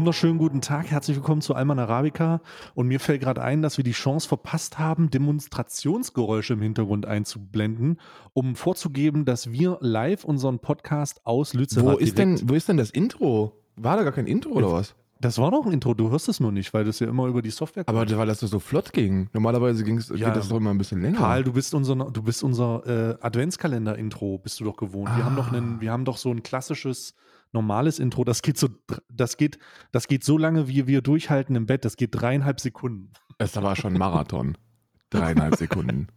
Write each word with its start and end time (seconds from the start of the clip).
wunderschönen 0.00 0.38
guten 0.38 0.62
Tag, 0.62 0.86
herzlich 0.90 1.14
willkommen 1.18 1.42
zu 1.42 1.54
Alman 1.54 1.78
Arabica. 1.78 2.40
Und 2.74 2.86
mir 2.88 2.98
fällt 3.00 3.20
gerade 3.20 3.42
ein, 3.42 3.60
dass 3.60 3.76
wir 3.76 3.84
die 3.84 3.92
Chance 3.92 4.26
verpasst 4.28 4.78
haben, 4.78 5.10
Demonstrationsgeräusche 5.10 6.54
im 6.54 6.62
Hintergrund 6.62 7.04
einzublenden, 7.04 8.00
um 8.32 8.56
vorzugeben, 8.56 9.26
dass 9.26 9.52
wir 9.52 9.76
live 9.82 10.24
unseren 10.24 10.58
Podcast 10.58 11.20
aus 11.26 11.52
Lützerath 11.52 11.84
Wo 11.96 11.98
ist, 11.98 12.16
denn, 12.16 12.40
wo 12.48 12.54
ist 12.54 12.66
denn 12.70 12.78
das 12.78 12.88
Intro? 12.88 13.52
War 13.76 13.98
da 13.98 14.04
gar 14.04 14.12
kein 14.14 14.26
Intro 14.26 14.52
oder 14.52 14.72
was? 14.72 14.94
Das 15.20 15.36
war 15.36 15.50
doch 15.50 15.66
ein 15.66 15.72
Intro, 15.72 15.92
du 15.92 16.10
hörst 16.10 16.30
es 16.30 16.40
nur 16.40 16.50
nicht, 16.50 16.72
weil 16.72 16.84
das 16.84 16.98
ja 17.00 17.06
immer 17.06 17.26
über 17.26 17.42
die 17.42 17.50
Software 17.50 17.84
Aber 17.86 18.08
weil 18.16 18.26
das 18.26 18.40
so 18.40 18.58
flott 18.58 18.94
ging. 18.94 19.28
Normalerweise 19.34 19.84
ging's, 19.84 20.08
Ja. 20.08 20.28
geht 20.28 20.36
das 20.36 20.48
doch 20.48 20.56
immer 20.56 20.70
ein 20.70 20.78
bisschen 20.78 21.02
länger. 21.02 21.18
Karl, 21.18 21.44
du 21.44 21.52
bist 21.52 21.74
unser, 21.74 21.94
du 21.94 22.22
bist 22.22 22.42
unser 22.42 22.86
äh, 22.86 23.16
Adventskalender-Intro, 23.20 24.38
bist 24.38 24.60
du 24.60 24.64
doch 24.64 24.78
gewohnt. 24.78 25.14
Wir 25.14 25.26
haben 25.26 25.36
doch 25.36 25.52
Ah. 25.52 25.56
einen, 25.56 25.82
wir 25.82 25.92
haben 25.92 26.06
doch 26.06 26.16
so 26.16 26.30
ein 26.30 26.42
klassisches 26.42 27.14
normales 27.52 27.98
Intro. 27.98 28.24
Das 28.24 28.42
geht 28.42 28.58
so, 28.58 28.68
das 29.12 29.36
geht, 29.36 29.58
das 29.92 30.06
geht 30.08 30.24
so 30.24 30.38
lange, 30.38 30.68
wie 30.68 30.86
wir 30.86 31.02
durchhalten 31.02 31.56
im 31.56 31.66
Bett. 31.66 31.84
Das 31.84 31.96
geht 31.96 32.10
dreieinhalb 32.12 32.60
Sekunden. 32.60 33.12
Es 33.38 33.56
war 33.56 33.76
schon 33.76 33.94
ein 33.94 33.98
Marathon. 33.98 34.56
Dreieinhalb 35.10 35.56
Sekunden. 35.56 36.08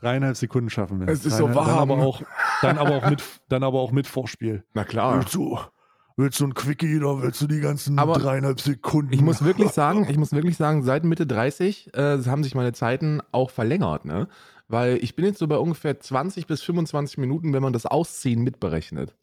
Dreieinhalb 0.00 0.36
Sekunden 0.36 0.70
schaffen 0.70 1.00
wir. 1.00 1.08
Es 1.08 1.24
ist 1.24 1.36
so 1.36 1.46
Dreieinhalb- 1.46 1.54
Dann 1.66 1.66
warm. 1.78 1.90
aber 1.90 2.02
auch, 2.02 2.22
dann 2.62 2.78
aber 2.78 2.90
auch 2.96 3.08
mit, 3.10 3.22
dann 3.48 3.62
aber 3.62 3.80
auch 3.80 3.92
mit 3.92 4.06
Vorspiel. 4.06 4.64
Na 4.74 4.84
klar. 4.84 5.24
du, 5.32 5.58
willst 6.16 6.40
du 6.40 6.46
ein 6.46 6.54
Quickie 6.54 6.96
oder 6.98 7.22
willst 7.22 7.40
du 7.40 7.46
die 7.46 7.60
ganzen 7.60 7.98
Aber 7.98 8.18
dreieinhalb 8.18 8.60
Sekunden? 8.60 9.12
Ich 9.12 9.20
muss 9.22 9.44
wirklich 9.44 9.68
sagen, 9.70 10.06
ich 10.10 10.16
muss 10.16 10.32
wirklich 10.32 10.56
sagen, 10.56 10.82
seit 10.82 11.04
Mitte 11.04 11.26
30 11.26 11.94
äh, 11.94 12.18
haben 12.24 12.42
sich 12.42 12.54
meine 12.56 12.72
Zeiten 12.72 13.20
auch 13.32 13.50
verlängert, 13.50 14.04
ne? 14.04 14.26
Weil 14.66 14.98
ich 15.02 15.14
bin 15.16 15.24
jetzt 15.24 15.38
so 15.38 15.46
bei 15.48 15.56
ungefähr 15.56 15.98
20 15.98 16.46
bis 16.46 16.62
25 16.62 17.18
Minuten, 17.18 17.52
wenn 17.52 17.62
man 17.62 17.72
das 17.72 17.86
Ausziehen 17.86 18.42
mitberechnet. 18.42 19.16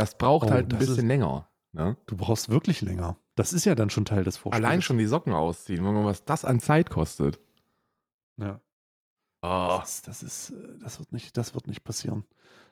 Das 0.00 0.16
braucht 0.16 0.48
Oh, 0.48 0.50
halt 0.50 0.72
ein 0.72 0.78
bisschen 0.78 0.96
ist- 0.98 1.04
länger. 1.04 1.48
Ne? 1.72 1.96
Du 2.06 2.16
brauchst 2.16 2.48
wirklich 2.48 2.80
länger. 2.80 3.16
Das 3.36 3.52
ist 3.52 3.64
ja 3.64 3.74
dann 3.76 3.90
schon 3.90 4.04
Teil 4.04 4.24
des 4.24 4.36
Vorspiels. 4.36 4.64
Allein 4.66 4.82
schon 4.82 4.98
die 4.98 5.06
Socken 5.06 5.32
ausziehen, 5.32 5.84
wenn 5.84 5.94
man 5.94 6.04
was 6.04 6.24
das 6.24 6.44
an 6.44 6.58
Zeit 6.60 6.90
kostet. 6.90 7.38
Ja. 8.38 8.60
Oh. 9.42 9.78
Das, 9.80 10.02
das 10.02 10.22
ist, 10.22 10.50
äh, 10.50 10.78
das 10.82 10.98
wird 10.98 11.12
nicht, 11.12 11.36
das 11.36 11.54
wird 11.54 11.66
nicht 11.68 11.84
passieren. 11.84 12.24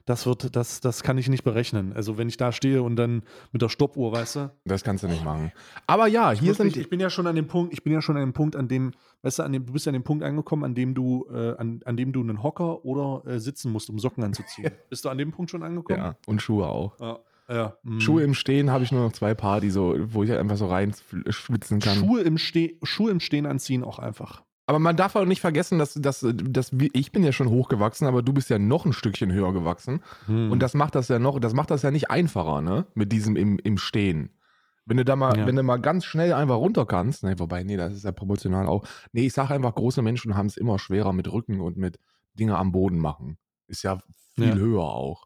Das 0.08 0.24
wird, 0.24 0.56
das, 0.56 0.80
das 0.80 1.02
kann 1.02 1.18
ich 1.18 1.28
nicht 1.28 1.44
berechnen. 1.44 1.92
Also 1.92 2.16
wenn 2.16 2.30
ich 2.30 2.38
da 2.38 2.50
stehe 2.50 2.82
und 2.82 2.96
dann 2.96 3.24
mit 3.52 3.60
der 3.60 3.68
Stoppuhr, 3.68 4.10
weißt 4.10 4.36
du, 4.36 4.50
Das 4.64 4.82
kannst 4.82 5.04
du 5.04 5.08
nicht 5.08 5.22
machen. 5.22 5.52
Aber 5.86 6.06
ja, 6.06 6.30
hier 6.30 6.56
Wirklich, 6.56 6.72
sind 6.72 6.80
ich 6.80 6.88
bin 6.88 6.98
ja 6.98 7.10
schon 7.10 7.26
an 7.26 7.36
dem 7.36 7.46
Punkt, 7.46 7.74
ich 7.74 7.84
bin 7.84 7.92
ja 7.92 8.00
schon 8.00 8.16
an 8.16 8.22
dem 8.22 8.32
Punkt, 8.32 8.56
an 8.56 8.68
dem, 8.68 8.92
weißt 9.20 9.40
du, 9.40 9.42
an 9.42 9.52
dem, 9.52 9.66
du 9.66 9.74
bist 9.74 9.84
ja 9.84 9.90
an 9.90 9.94
dem 9.94 10.04
Punkt 10.04 10.24
angekommen, 10.24 10.64
an 10.64 10.74
dem 10.74 10.94
du, 10.94 11.26
äh, 11.30 11.56
an, 11.58 11.82
an 11.84 11.98
dem 11.98 12.14
du 12.14 12.22
einen 12.22 12.42
Hocker 12.42 12.86
oder 12.86 13.30
äh, 13.30 13.38
sitzen 13.38 13.70
musst, 13.70 13.90
um 13.90 13.98
Socken 13.98 14.24
anzuziehen. 14.24 14.70
bist 14.88 15.04
du 15.04 15.10
an 15.10 15.18
dem 15.18 15.30
Punkt 15.30 15.50
schon 15.50 15.62
angekommen? 15.62 15.98
ja, 15.98 16.16
und 16.26 16.40
Schuhe 16.40 16.66
auch. 16.66 16.98
Ja. 16.98 17.18
ja. 17.50 17.76
mm. 17.82 18.00
Schuhe 18.00 18.22
im 18.22 18.32
Stehen 18.32 18.70
habe 18.70 18.84
ich 18.84 18.92
nur 18.92 19.02
noch 19.02 19.12
zwei 19.12 19.34
Paar, 19.34 19.60
die 19.60 19.68
so, 19.68 19.94
wo 19.98 20.22
ich 20.22 20.32
einfach 20.32 20.56
so 20.56 20.68
rein 20.68 20.94
schwitzen 21.28 21.80
kann. 21.80 21.98
Schuhe 21.98 22.22
im, 22.22 22.38
Ste 22.38 22.76
Schuhe 22.82 23.10
im 23.10 23.20
Stehen 23.20 23.44
anziehen 23.44 23.84
auch 23.84 23.98
einfach. 23.98 24.42
Aber 24.68 24.78
man 24.78 24.96
darf 24.96 25.16
auch 25.16 25.24
nicht 25.24 25.40
vergessen, 25.40 25.78
dass, 25.78 25.94
dass, 25.94 26.26
dass 26.30 26.72
ich 26.92 27.10
bin 27.10 27.24
ja 27.24 27.32
schon 27.32 27.48
hochgewachsen, 27.48 28.06
aber 28.06 28.22
du 28.22 28.34
bist 28.34 28.50
ja 28.50 28.58
noch 28.58 28.84
ein 28.84 28.92
Stückchen 28.92 29.32
höher 29.32 29.54
gewachsen. 29.54 30.02
Hm. 30.26 30.52
Und 30.52 30.60
das 30.60 30.74
macht 30.74 30.94
das 30.94 31.08
ja 31.08 31.18
noch, 31.18 31.40
das 31.40 31.54
macht 31.54 31.70
das 31.70 31.80
ja 31.82 31.90
nicht 31.90 32.10
einfacher, 32.10 32.60
ne? 32.60 32.86
Mit 32.94 33.10
diesem 33.10 33.34
im, 33.36 33.58
im 33.58 33.78
Stehen. 33.78 34.36
Wenn 34.84 34.98
du 34.98 35.06
da 35.06 35.16
mal, 35.16 35.38
Ja. 35.38 35.46
wenn 35.46 35.56
du 35.56 35.62
mal 35.62 35.78
ganz 35.78 36.04
schnell 36.04 36.34
einfach 36.34 36.56
runter 36.56 36.84
kannst, 36.84 37.24
ne, 37.24 37.38
wobei, 37.38 37.62
nee, 37.64 37.78
das 37.78 37.94
ist 37.94 38.04
ja 38.04 38.12
proportional 38.12 38.66
auch. 38.66 38.84
Nee, 39.12 39.26
ich 39.26 39.32
sage 39.32 39.54
einfach, 39.54 39.74
große 39.74 40.02
Menschen 40.02 40.36
haben 40.36 40.46
es 40.46 40.58
immer 40.58 40.78
schwerer 40.78 41.14
mit 41.14 41.32
Rücken 41.32 41.60
und 41.60 41.78
mit 41.78 41.98
Dinge 42.34 42.58
am 42.58 42.70
Boden 42.70 42.98
machen. 42.98 43.38
Ist 43.68 43.82
ja 43.84 43.98
viel 44.34 44.48
Ja. 44.48 44.54
höher 44.56 44.82
auch. 44.84 45.24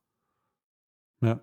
ja. 1.20 1.40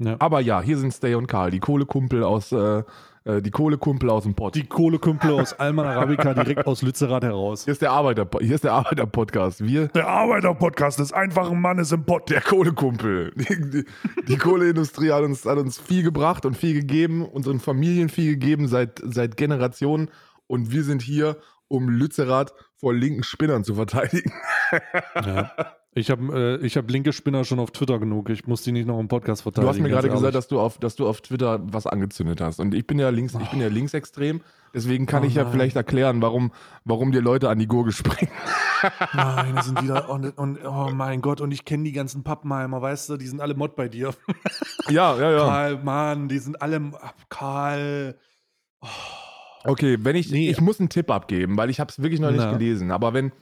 Ja. 0.00 0.16
Aber 0.18 0.40
ja, 0.40 0.60
hier 0.60 0.76
sind 0.76 0.92
Stay 0.92 1.14
und 1.14 1.26
Karl, 1.26 1.50
die 1.50 1.60
Kohlekumpel 1.60 2.24
aus, 2.24 2.52
äh, 2.52 2.82
äh, 3.24 3.42
die 3.42 3.50
Kohlekumpel 3.50 4.08
aus 4.10 4.24
dem 4.24 4.34
Pott. 4.34 4.54
Die 4.54 4.66
Kohlekümpel 4.66 5.30
aus 5.32 5.52
Alman 5.52 5.86
Arabica 5.86 6.34
direkt 6.34 6.66
aus 6.66 6.82
Lützerath 6.82 7.22
heraus. 7.22 7.64
Hier 7.64 7.72
ist 7.72 7.82
der 7.82 7.92
Arbeiter, 7.92 8.26
hier 8.40 8.54
ist 8.54 8.64
der 8.64 8.72
Arbeiter-Podcast. 8.72 9.62
Wir, 9.62 9.88
Der 9.88 10.08
Arbeiter-Podcast 10.08 10.98
des 10.98 11.12
einfachen 11.12 11.60
Mannes 11.60 11.92
im 11.92 12.04
Pott. 12.04 12.30
der 12.30 12.40
Kohlekumpel. 12.40 13.32
Die, 13.36 13.70
die, 13.70 13.84
die 14.26 14.36
Kohleindustrie 14.36 15.12
hat 15.12 15.22
uns, 15.22 15.44
hat 15.44 15.58
uns 15.58 15.78
viel 15.78 16.02
gebracht 16.02 16.44
und 16.46 16.56
viel 16.56 16.74
gegeben, 16.74 17.24
unseren 17.24 17.60
Familien 17.60 18.08
viel 18.08 18.32
gegeben 18.32 18.68
seit, 18.68 19.00
seit 19.04 19.36
Generationen. 19.36 20.10
Und 20.46 20.72
wir 20.72 20.82
sind 20.82 21.02
hier, 21.02 21.36
um 21.70 21.88
Lützerath 21.88 22.52
vor 22.76 22.92
linken 22.92 23.22
Spinnern 23.22 23.64
zu 23.64 23.74
verteidigen. 23.74 24.32
Ja. 25.14 25.52
Ich 25.92 26.08
habe 26.08 26.58
äh, 26.62 26.64
ich 26.66 26.76
hab 26.76 26.88
linke 26.88 27.12
Spinner 27.12 27.44
schon 27.44 27.58
auf 27.58 27.72
Twitter 27.72 27.98
genug. 27.98 28.28
Ich 28.30 28.46
muss 28.46 28.62
die 28.62 28.70
nicht 28.70 28.86
noch 28.86 29.00
im 29.00 29.08
Podcast 29.08 29.40
Du 29.40 29.44
verteidigen. 29.44 29.68
hast 29.70 29.80
mir 29.80 29.88
gerade 29.88 30.08
gesagt, 30.08 30.34
dass 30.36 30.46
du, 30.46 30.60
auf, 30.60 30.78
dass 30.78 30.94
du 30.94 31.08
auf 31.08 31.20
Twitter 31.20 31.60
was 31.64 31.86
angezündet 31.88 32.40
hast. 32.40 32.60
Und 32.60 32.74
ich 32.74 32.86
bin 32.86 33.00
ja 33.00 33.08
links, 33.08 33.34
ich 33.34 33.50
bin 33.50 33.60
ja 33.60 33.66
linksextrem. 33.66 34.40
Deswegen 34.72 35.06
kann 35.06 35.24
Oh 35.24 35.26
ich 35.26 35.34
ja 35.34 35.42
nein. 35.42 35.52
vielleicht 35.52 35.74
erklären, 35.74 36.22
warum, 36.22 36.52
warum 36.84 37.10
dir 37.10 37.20
Leute 37.20 37.48
an 37.48 37.58
die 37.58 37.66
Gurgel 37.66 37.92
springen. 37.92 38.30
Nein, 39.14 39.56
das 39.56 39.66
sind 39.66 39.82
wieder. 39.82 40.08
Und, 40.08 40.38
und 40.38 40.64
oh 40.64 40.90
mein 40.94 41.22
Gott, 41.22 41.40
und 41.40 41.50
ich 41.50 41.64
kenne 41.64 41.82
die 41.84 41.92
ganzen 41.92 42.22
Pappenheimer, 42.22 42.80
weißt 42.80 43.08
du, 43.10 43.16
die 43.16 43.26
sind 43.26 43.40
alle 43.40 43.54
Mod 43.54 43.74
bei 43.74 43.88
dir. 43.88 44.14
Ja, 44.88 45.16
ja, 45.18 45.30
ja. 45.32 45.38
Karl, 45.44 45.82
Mann, 45.82 46.28
die 46.28 46.38
sind 46.38 46.62
alle. 46.62 46.92
Karl. 47.28 48.16
Okay, 49.64 49.98
wenn 50.00 50.16
ich, 50.16 50.30
Nee. 50.30 50.50
ich 50.50 50.60
muss 50.60 50.80
einen 50.80 50.88
Tipp 50.88 51.10
abgeben, 51.10 51.56
weil 51.56 51.70
ich 51.70 51.80
habe 51.80 51.90
es 51.90 52.00
wirklich 52.02 52.20
noch 52.20 52.30
nicht 52.30 52.40
Na. 52.40 52.52
gelesen. 52.52 52.90
Aber 52.90 53.12
wenn, 53.14 53.32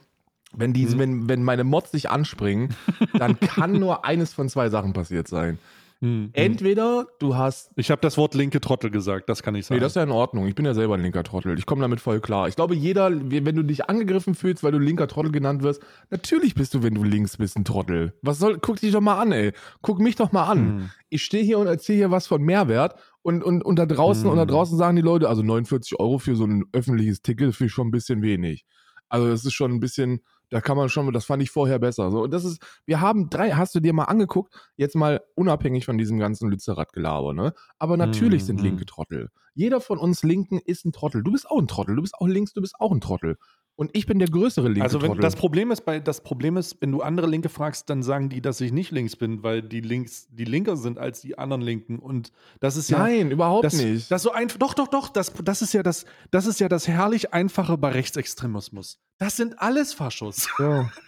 wenn, 0.53 0.73
diese, 0.73 0.93
Hm. 0.93 0.99
wenn, 0.99 1.29
wenn 1.29 1.43
meine 1.43 1.63
Mods 1.63 1.91
sich 1.91 2.09
anspringen, 2.09 2.75
dann 3.17 3.39
kann 3.39 3.73
nur 3.79 4.05
eines 4.05 4.33
von 4.33 4.49
zwei 4.49 4.69
Sachen 4.69 4.93
passiert 4.93 5.27
sein. 5.27 5.59
Hm, 6.01 6.09
hm. 6.09 6.29
Entweder 6.31 7.07
du 7.19 7.35
hast. 7.35 7.71
Ich 7.75 7.91
habe 7.91 7.99
das 7.99 8.15
Wort 8.17 8.33
linke 8.33 8.61
Trottel 8.61 8.89
gesagt, 8.89 9.27
das 9.27 9.43
kann 9.43 9.53
ich 9.55 9.65
sagen. 9.65 9.75
Nee, 9.77 9.81
das 9.81 9.91
ist 9.91 9.95
ja 9.97 10.03
in 10.03 10.11
Ordnung. 10.11 10.47
Ich 10.47 10.55
bin 10.55 10.63
ja 10.65 10.73
selber 10.73 10.93
ein 10.93 11.01
linker 11.01 11.23
Trottel. 11.25 11.59
Ich 11.59 11.65
komme 11.65 11.81
damit 11.81 11.99
voll 11.99 12.21
klar. 12.21 12.47
Ich 12.47 12.55
glaube, 12.55 12.73
jeder, 12.73 13.11
wenn 13.11 13.55
du 13.55 13.63
dich 13.63 13.89
angegriffen 13.89 14.33
fühlst, 14.33 14.63
weil 14.63 14.71
du 14.71 14.79
linker 14.79 15.09
Trottel 15.09 15.31
genannt 15.33 15.61
wirst, 15.61 15.81
natürlich 16.09 16.55
bist 16.55 16.73
du, 16.73 16.83
wenn 16.83 16.95
du 16.95 17.03
links 17.03 17.35
bist, 17.35 17.57
ein 17.57 17.65
Trottel. 17.65 18.13
Was 18.21 18.39
soll, 18.39 18.59
guck 18.59 18.79
dich 18.79 18.93
doch 18.93 19.01
mal 19.01 19.19
an, 19.19 19.33
ey. 19.33 19.51
Guck 19.81 19.99
mich 19.99 20.15
doch 20.15 20.31
mal 20.31 20.45
an. 20.45 20.57
Hm. 20.59 20.89
Ich 21.09 21.25
stehe 21.25 21.43
hier 21.43 21.59
und 21.59 21.67
erzähle 21.67 21.97
hier 21.97 22.11
was 22.11 22.27
von 22.27 22.41
Mehrwert 22.41 22.95
und, 23.21 23.43
und, 23.43 23.63
und 23.63 23.77
da 23.77 23.85
draußen, 23.85 24.29
Hm. 24.29 24.31
und 24.31 24.37
da 24.37 24.45
draußen 24.45 24.77
sagen 24.77 24.95
die 24.95 25.01
Leute, 25.01 25.29
also 25.29 25.43
49 25.43 25.99
Euro 25.99 26.17
für 26.19 26.35
so 26.35 26.45
ein 26.45 26.65
öffentliches 26.73 27.21
Ticket 27.21 27.55
finde 27.55 27.67
ich 27.67 27.73
schon 27.73 27.87
ein 27.87 27.91
bisschen 27.91 28.21
wenig. 28.21 28.65
Also 29.09 29.27
das 29.29 29.43
ist 29.45 29.53
schon 29.53 29.71
ein 29.71 29.79
bisschen, 29.79 30.21
da 30.49 30.61
kann 30.61 30.77
man 30.77 30.89
schon, 30.89 31.11
das 31.13 31.25
fand 31.25 31.41
ich 31.43 31.49
vorher 31.51 31.79
besser. 31.79 32.11
So, 32.11 32.23
und 32.23 32.31
das 32.31 32.45
ist, 32.45 32.61
wir 32.85 33.01
haben 33.01 33.29
drei, 33.29 33.51
hast 33.51 33.73
du 33.75 33.79
dir 33.79 33.93
mal 33.93 34.03
angeguckt, 34.05 34.53
jetzt 34.77 34.95
mal 34.95 35.21
unabhängig 35.35 35.85
von 35.85 35.97
diesem 35.97 36.19
ganzen 36.19 36.49
Lützerath-Gelaber, 36.49 37.33
ne? 37.33 37.53
Aber 37.79 37.97
natürlich 37.97 38.41
Hm, 38.43 38.45
sind 38.45 38.57
hm. 38.57 38.63
linke 38.65 38.85
Trottel. 38.85 39.29
Jeder 39.55 39.81
von 39.81 39.97
uns 39.97 40.23
Linken 40.23 40.59
ist 40.59 40.85
ein 40.85 40.91
Trottel. 40.91 41.23
Du 41.23 41.31
bist 41.31 41.49
auch 41.49 41.59
ein 41.59 41.67
Trottel. 41.67 41.95
Du 41.95 42.01
bist 42.01 42.15
auch 42.15 42.27
links, 42.27 42.53
du 42.53 42.61
bist 42.61 42.75
auch 42.79 42.91
ein 42.91 43.01
Trottel. 43.01 43.37
Und 43.79 43.91
ich 43.93 44.05
bin 44.05 44.19
der 44.19 44.27
größere 44.27 44.67
linke 44.67 44.81
Also 44.81 45.01
wenn 45.01 45.15
das 45.19 45.37
Problem 45.37 45.71
ist, 45.71 45.85
bei 45.85 46.01
das 46.01 46.19
Problem 46.19 46.57
ist, 46.57 46.75
wenn 46.81 46.91
du 46.91 47.01
andere 47.01 47.27
Linke 47.27 47.47
fragst, 47.47 47.89
dann 47.89 48.03
sagen 48.03 48.27
die, 48.27 48.41
dass 48.41 48.59
ich 48.59 48.73
nicht 48.73 48.91
links 48.91 49.15
bin, 49.15 49.41
weil 49.41 49.61
die 49.61 49.79
links 49.79 50.27
die 50.31 50.43
linker 50.43 50.75
sind 50.75 50.99
als 50.99 51.21
die 51.21 51.37
anderen 51.37 51.61
Linken 51.61 51.97
und 51.97 52.33
das 52.59 52.75
ist 52.75 52.89
ja 52.89 52.99
Nein, 52.99 53.31
überhaupt 53.31 53.63
das, 53.63 53.75
nicht. 53.75 54.11
Das 54.11 54.21
so 54.21 54.33
einfach. 54.33 54.57
Doch, 54.57 54.73
doch, 54.73 54.89
doch. 54.89 55.07
Das, 55.07 55.31
das 55.45 55.61
ist 55.61 55.73
ja 55.73 55.81
das. 55.81 56.03
Das 56.29 56.45
ist 56.45 56.59
ja 56.59 56.67
das 56.67 56.89
herrlich 56.89 57.33
einfache 57.33 57.77
bei 57.77 57.91
Rechtsextremismus. 57.91 58.99
Das 59.17 59.37
sind 59.37 59.61
alles 59.61 59.93
Faschos. 59.93 60.49
Ja. 60.59 60.91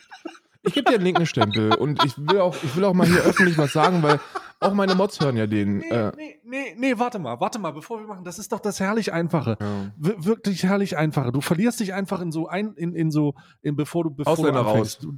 Ich 0.64 0.74
gebe 0.74 0.90
dir 0.90 0.96
einen 0.96 1.04
linken 1.06 1.26
Stempel 1.26 1.74
und 1.74 2.04
ich 2.06 2.16
will 2.18 2.40
auch, 2.40 2.56
ich 2.64 2.76
will 2.76 2.84
auch 2.86 2.94
mal 2.94 3.08
hier 3.08 3.22
öffentlich 3.22 3.58
was 3.58 3.74
sagen, 3.74 4.04
weil 4.04 4.20
auch 4.60 4.74
meine 4.74 4.94
Mods 4.94 5.20
hören 5.20 5.36
ja 5.38 5.48
den. 5.48 5.78
Nee, 5.80 5.90
äh, 5.90 6.12
nee, 6.16 6.40
nee, 6.44 6.76
nee, 6.78 6.94
warte 7.00 7.18
mal, 7.18 7.40
warte 7.40 7.58
mal, 7.58 7.72
bevor 7.72 8.00
wir 8.00 8.06
machen. 8.08 8.24
Das 8.24 8.38
ist 8.38 8.52
doch 8.52 8.60
das 8.60 8.80
herrlich 8.80 9.12
einfache. 9.12 9.58
ja. 9.60 9.92
Wir- 9.98 10.24
Wirklich 10.24 10.64
herrlich 10.64 10.98
einfache. 10.98 11.32
Du 11.32 11.42
verlierst 11.42 11.80
dich 11.80 11.94
einfach 11.96 12.22
in 12.22 12.32
so 12.32 12.48
ein, 12.48 12.74
in, 12.76 12.94
in 12.94 13.10
so, 13.10 13.34
in, 13.63 13.75
bevor 13.75 14.04
du, 14.04 14.12
bevor 14.12 14.34
Ausländer 14.34 14.62
du 14.63 14.69
anfängst. 14.69 15.02
Du, 15.04 15.18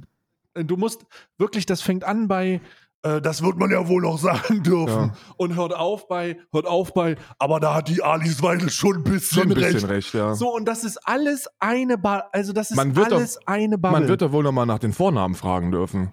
äh, 0.54 0.64
du 0.64 0.76
musst 0.78 1.04
wirklich, 1.36 1.66
das 1.66 1.82
fängt 1.82 2.04
an 2.04 2.26
bei, 2.26 2.62
äh, 3.04 3.20
das 3.20 3.42
wird 3.42 3.56
man 3.58 3.70
ja 3.70 3.86
wohl 3.86 4.02
noch 4.02 4.18
sagen 4.18 4.62
dürfen. 4.62 5.10
Ja. 5.10 5.14
Und 5.36 5.54
hört 5.54 5.74
auf 5.74 6.08
bei, 6.08 6.38
hört 6.52 6.66
auf 6.66 6.92
bei, 6.92 7.16
aber 7.38 7.60
da 7.60 7.74
hat 7.74 7.88
die 7.88 8.02
Alice 8.02 8.42
Weidel 8.42 8.70
schon 8.70 8.96
ein 8.96 9.02
bisschen, 9.04 9.42
Schon 9.42 9.52
ein 9.52 9.54
bisschen 9.54 9.72
recht. 9.74 9.88
recht, 9.88 10.14
ja. 10.14 10.34
So, 10.34 10.52
und 10.54 10.64
das 10.64 10.82
ist 10.84 10.96
alles 11.06 11.46
eine 11.60 11.96
Bubble. 11.98 12.24
Also, 12.32 12.52
das 12.52 12.70
ist 12.70 12.76
Man 12.76 12.96
wird 12.96 13.12
doch- 13.12 13.16
alles 13.18 13.38
eine 13.46 13.78
Bubble. 13.78 14.00
Man 14.00 14.08
wird 14.08 14.22
doch 14.22 14.32
wohl 14.32 14.42
nochmal 14.42 14.66
nach 14.66 14.78
den 14.80 14.92
Vornamen 14.92 15.34
fragen 15.34 15.70
dürfen. 15.70 16.12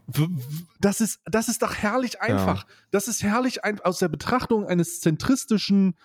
Das 0.79 1.01
ist, 1.01 1.19
das 1.25 1.47
ist 1.49 1.61
doch 1.63 1.73
herrlich 1.75 2.21
einfach. 2.21 2.65
Das 2.91 3.07
ist 3.07 3.23
herrlich 3.23 3.63
ein, 3.63 3.79
aus 3.81 3.99
der 3.99 4.09
Betrachtung 4.09 4.65
eines 4.67 4.99
zentristischen 5.01 5.95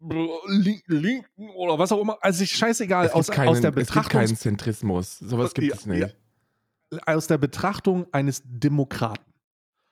Lin- 0.00 0.82
Linken 0.86 1.50
oder 1.56 1.78
was 1.78 1.90
auch 1.90 2.00
immer. 2.00 2.18
Also 2.20 2.44
ich 2.44 2.52
scheißegal, 2.52 3.06
Es 3.06 3.12
aus, 3.12 3.28
keinen, 3.28 3.48
aus 3.48 3.60
der 3.60 3.70
es 3.70 3.76
gibt 3.76 3.86
Betrachtung 3.88 4.20
keinen 4.20 4.36
Zentrismus. 4.36 5.18
Sowas 5.18 5.54
gibt 5.54 5.68
Ja, 5.68 5.74
es 5.74 5.86
nicht. 5.86 6.16
aus 7.06 7.26
der 7.26 7.38
Betrachtung 7.38 8.06
eines 8.12 8.42
Demokraten 8.44 9.24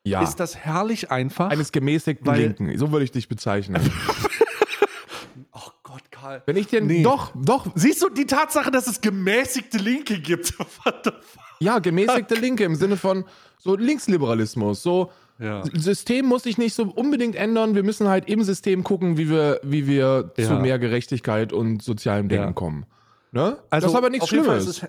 Ja. 0.06 0.22
ist 0.22 0.36
das 0.36 0.56
herrlich 0.56 1.10
einfach. 1.10 1.48
Eines 1.50 1.72
gemäßigten 1.72 2.26
Weil- 2.26 2.40
Linken. 2.40 2.78
So 2.78 2.92
würde 2.92 3.04
ich 3.04 3.10
dich 3.12 3.26
bezeichnen. 3.28 3.80
oh 5.52 5.70
Gott, 5.82 6.02
Karl. 6.10 6.42
Wenn 6.46 6.56
ich 6.56 6.66
den. 6.66 6.86
Nee. 6.86 7.02
Doch, 7.02 7.32
doch. 7.34 7.66
Siehst 7.74 8.02
du 8.02 8.08
die 8.10 8.26
Tatsache, 8.26 8.70
dass 8.70 8.86
es 8.86 9.00
gemäßigte 9.00 9.78
Linke 9.78 10.18
gibt? 10.20 10.58
What 10.84 11.00
the 11.04 11.10
fuck? 11.10 11.42
Ja, 11.60 11.78
gemäßigte 11.78 12.34
Linke 12.34 12.64
im 12.64 12.74
Sinne 12.74 12.96
von 12.96 13.24
so 13.58 13.76
Linksliberalismus. 13.76 14.82
So, 14.82 15.10
Ja. 15.38 15.62
System 15.72 16.26
muss 16.26 16.42
sich 16.42 16.58
nicht 16.58 16.74
so 16.74 16.82
unbedingt 16.84 17.34
ändern. 17.36 17.74
Wir 17.74 17.82
müssen 17.82 18.08
halt 18.08 18.28
im 18.28 18.42
System 18.42 18.84
gucken, 18.84 19.16
wie 19.16 19.30
wir, 19.30 19.60
wie 19.62 19.86
wir 19.86 20.32
Ja. 20.36 20.44
zu 20.48 20.54
mehr 20.56 20.78
Gerechtigkeit 20.78 21.52
und 21.52 21.82
sozialem 21.82 22.28
Denken 22.28 22.54
kommen. 22.54 22.84
Ne? 23.32 23.56
Also 23.70 23.86
das 23.86 23.92
ist 23.92 23.96
aber 23.98 24.10
nichts 24.10 24.28
Schlimmes. 24.28 24.84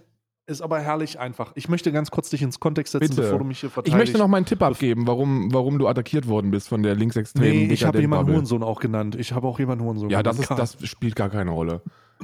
Ist, 0.48 0.62
aber 0.62 0.80
herrlich 0.80 1.20
einfach. 1.20 1.54
Ich 1.56 1.70
möchte 1.70 1.92
ganz 1.92 2.12
kurz 2.12 2.30
dich 2.30 2.44
ins 2.44 2.60
Kontext 2.60 2.92
setzen, 2.92 3.10
Bitte. 3.10 3.22
bevor 3.24 3.40
du 3.40 3.46
mich 3.46 3.60
hier 3.62 3.68
Ich 3.68 3.74
verteidigst. 3.74 3.98
möchte 3.98 4.18
noch 4.20 4.28
meinen 4.28 4.46
Tipp 4.46 4.62
abgeben, 4.62 5.08
warum, 5.08 5.52
warum 5.52 5.80
du 5.80 5.88
attackiert 5.88 6.28
worden 6.28 6.52
bist 6.52 6.68
von 6.68 6.84
der 6.84 6.94
linksextremen 6.94 7.68
Nee, 7.68 7.74
ich 7.74 7.84
habe 7.84 8.00
jemanden. 8.00 8.32
Hurensohn 8.32 8.62
auch 8.62 8.80
genannt. 8.80 9.16
Ich 9.16 9.34
habe 9.34 9.48
auch 9.48 9.58
jemanden 9.58 9.84
Hurensohn 9.86 10.10
Ja, 10.12 10.22
das, 10.22 10.38
genannt. 10.40 10.62
ist, 10.64 10.82
das 10.82 10.88
spielt 10.88 11.16
gar 11.16 11.30
keine 11.30 11.50
Rolle. 11.50 11.82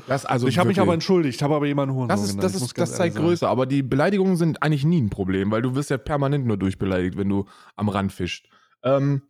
Das, 0.08 0.26
also 0.26 0.48
ich 0.48 0.58
habe 0.60 0.68
mich 0.70 0.80
aber 0.80 0.94
entschuldigt, 0.94 1.42
habe 1.42 1.56
aber 1.56 1.66
jemanden 1.66 1.96
Hurensohn 1.96 2.10
Das, 2.16 2.22
ist, 2.24 2.30
genannt. 2.38 2.44
das, 2.44 2.56
Ich 2.62 2.68
ist, 2.68 2.78
das 2.78 2.96
zeigt 2.96 3.16
Größe, 3.16 3.48
aber 3.50 3.66
die 3.66 3.82
Beleidigungen 3.82 4.36
sind 4.38 4.62
eigentlich 4.62 4.86
nie 4.86 5.02
ein 5.02 5.10
Problem, 5.10 5.50
weil 5.50 5.64
du 5.64 5.74
wirst 5.76 5.90
ja 5.90 5.98
permanent 5.98 6.46
nur 6.46 6.58
durchbeleidigt, 6.58 7.18
wenn 7.18 7.28
du 7.28 7.46
am 7.76 7.90
Rand 7.90 8.12
fischst. 8.14 8.46
Ähm, 8.84 9.24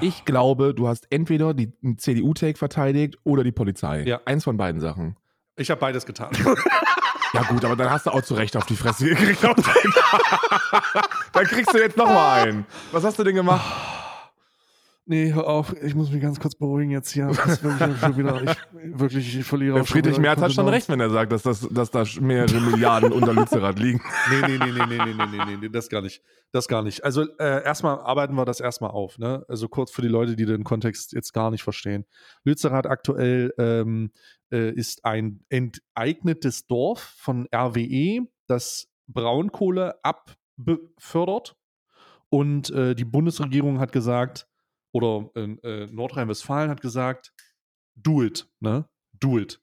ich 0.00 0.24
glaube, 0.26 0.74
du 0.74 0.88
hast 0.88 1.06
entweder 1.10 1.54
die 1.54 1.72
einen 1.82 1.96
CDU-Take 1.96 2.58
verteidigt 2.58 3.16
oder 3.24 3.42
die 3.44 3.52
Polizei. 3.52 4.02
Ja. 4.02 4.20
Eins 4.26 4.44
von 4.44 4.56
beiden 4.58 4.80
Sachen. 4.80 5.16
Ich 5.56 5.70
habe 5.70 5.80
beides 5.80 6.06
getan. 6.06 6.30
Ja 7.34 7.40
gut, 7.44 7.64
aber 7.64 7.76
dann 7.76 7.88
hast 7.88 8.04
du 8.04 8.10
auch 8.10 8.20
zu 8.20 8.34
Recht 8.34 8.54
auf 8.58 8.66
die 8.66 8.76
Fresse 8.76 9.06
gekriegt. 9.06 9.42
dann 11.32 11.46
kriegst 11.46 11.72
du 11.72 11.78
jetzt 11.78 11.96
nochmal 11.96 12.42
einen. 12.42 12.66
Was 12.90 13.04
hast 13.04 13.18
du 13.18 13.24
denn 13.24 13.34
gemacht? 13.34 13.64
Nee, 15.06 15.32
hör 15.32 15.46
auf. 15.46 15.74
Ich 15.82 15.94
muss 15.94 16.10
mich 16.10 16.20
ganz 16.20 16.38
kurz 16.38 16.54
beruhigen 16.54 16.90
jetzt 16.90 17.10
hier. 17.10 17.26
Das 17.26 17.46
ist 17.46 17.62
wirklich 17.62 17.98
schon 18.00 18.16
wieder, 18.16 18.42
ich, 18.42 18.98
wirklich, 18.98 19.38
ich 19.38 19.44
verliere 19.44 19.74
Der 19.74 19.84
Friedrich 19.84 20.18
Merz 20.18 20.40
hat 20.40 20.52
schon 20.52 20.68
recht, 20.68 20.88
wenn 20.88 21.00
er 21.00 21.10
sagt, 21.10 21.32
dass, 21.32 21.42
das, 21.42 21.68
dass 21.70 21.90
da 21.90 22.04
mehrere 22.20 22.60
Milliarden 22.60 23.12
unter 23.12 23.32
Lützerath 23.32 23.78
liegen. 23.78 24.00
Nee, 24.30 24.40
nee, 24.46 24.58
nee, 24.58 24.72
nee, 24.72 24.86
nee, 24.86 25.04
nee, 25.04 25.14
nee, 25.14 25.26
nee, 25.26 25.44
nee, 25.44 25.56
nee, 25.62 25.68
das 25.68 25.88
gar 25.88 26.02
nicht. 26.02 26.22
Das 26.52 26.68
gar 26.68 26.82
nicht. 26.82 27.04
Also 27.04 27.22
äh, 27.38 27.64
erstmal 27.64 27.98
arbeiten 28.00 28.34
wir 28.34 28.44
das 28.44 28.60
erstmal 28.60 28.90
auf, 28.90 29.18
ne? 29.18 29.44
Also 29.48 29.68
kurz 29.68 29.90
für 29.90 30.02
die 30.02 30.08
Leute, 30.08 30.36
die 30.36 30.44
den 30.44 30.64
Kontext 30.64 31.12
jetzt 31.12 31.32
gar 31.32 31.50
nicht 31.50 31.62
verstehen. 31.62 32.04
Lützerath 32.44 32.86
aktuell 32.86 33.54
ähm, 33.58 34.12
äh, 34.50 34.70
ist 34.70 35.04
ein 35.04 35.44
enteignetes 35.48 36.66
Dorf 36.66 37.00
von 37.16 37.48
RWE, 37.54 38.26
das 38.46 38.88
Braunkohle 39.08 39.96
abbefördert. 40.02 41.56
Und 42.28 42.70
äh, 42.70 42.94
die 42.94 43.04
Bundesregierung 43.04 43.78
hat 43.78 43.92
gesagt, 43.92 44.46
oder 44.92 45.30
äh, 45.34 45.42
äh, 45.62 45.86
Nordrhein-Westfalen 45.90 46.70
hat 46.70 46.80
gesagt, 46.80 47.32
do 47.96 48.22
it, 48.22 48.48
ne? 48.60 48.86
Do 49.18 49.38
it. 49.38 49.60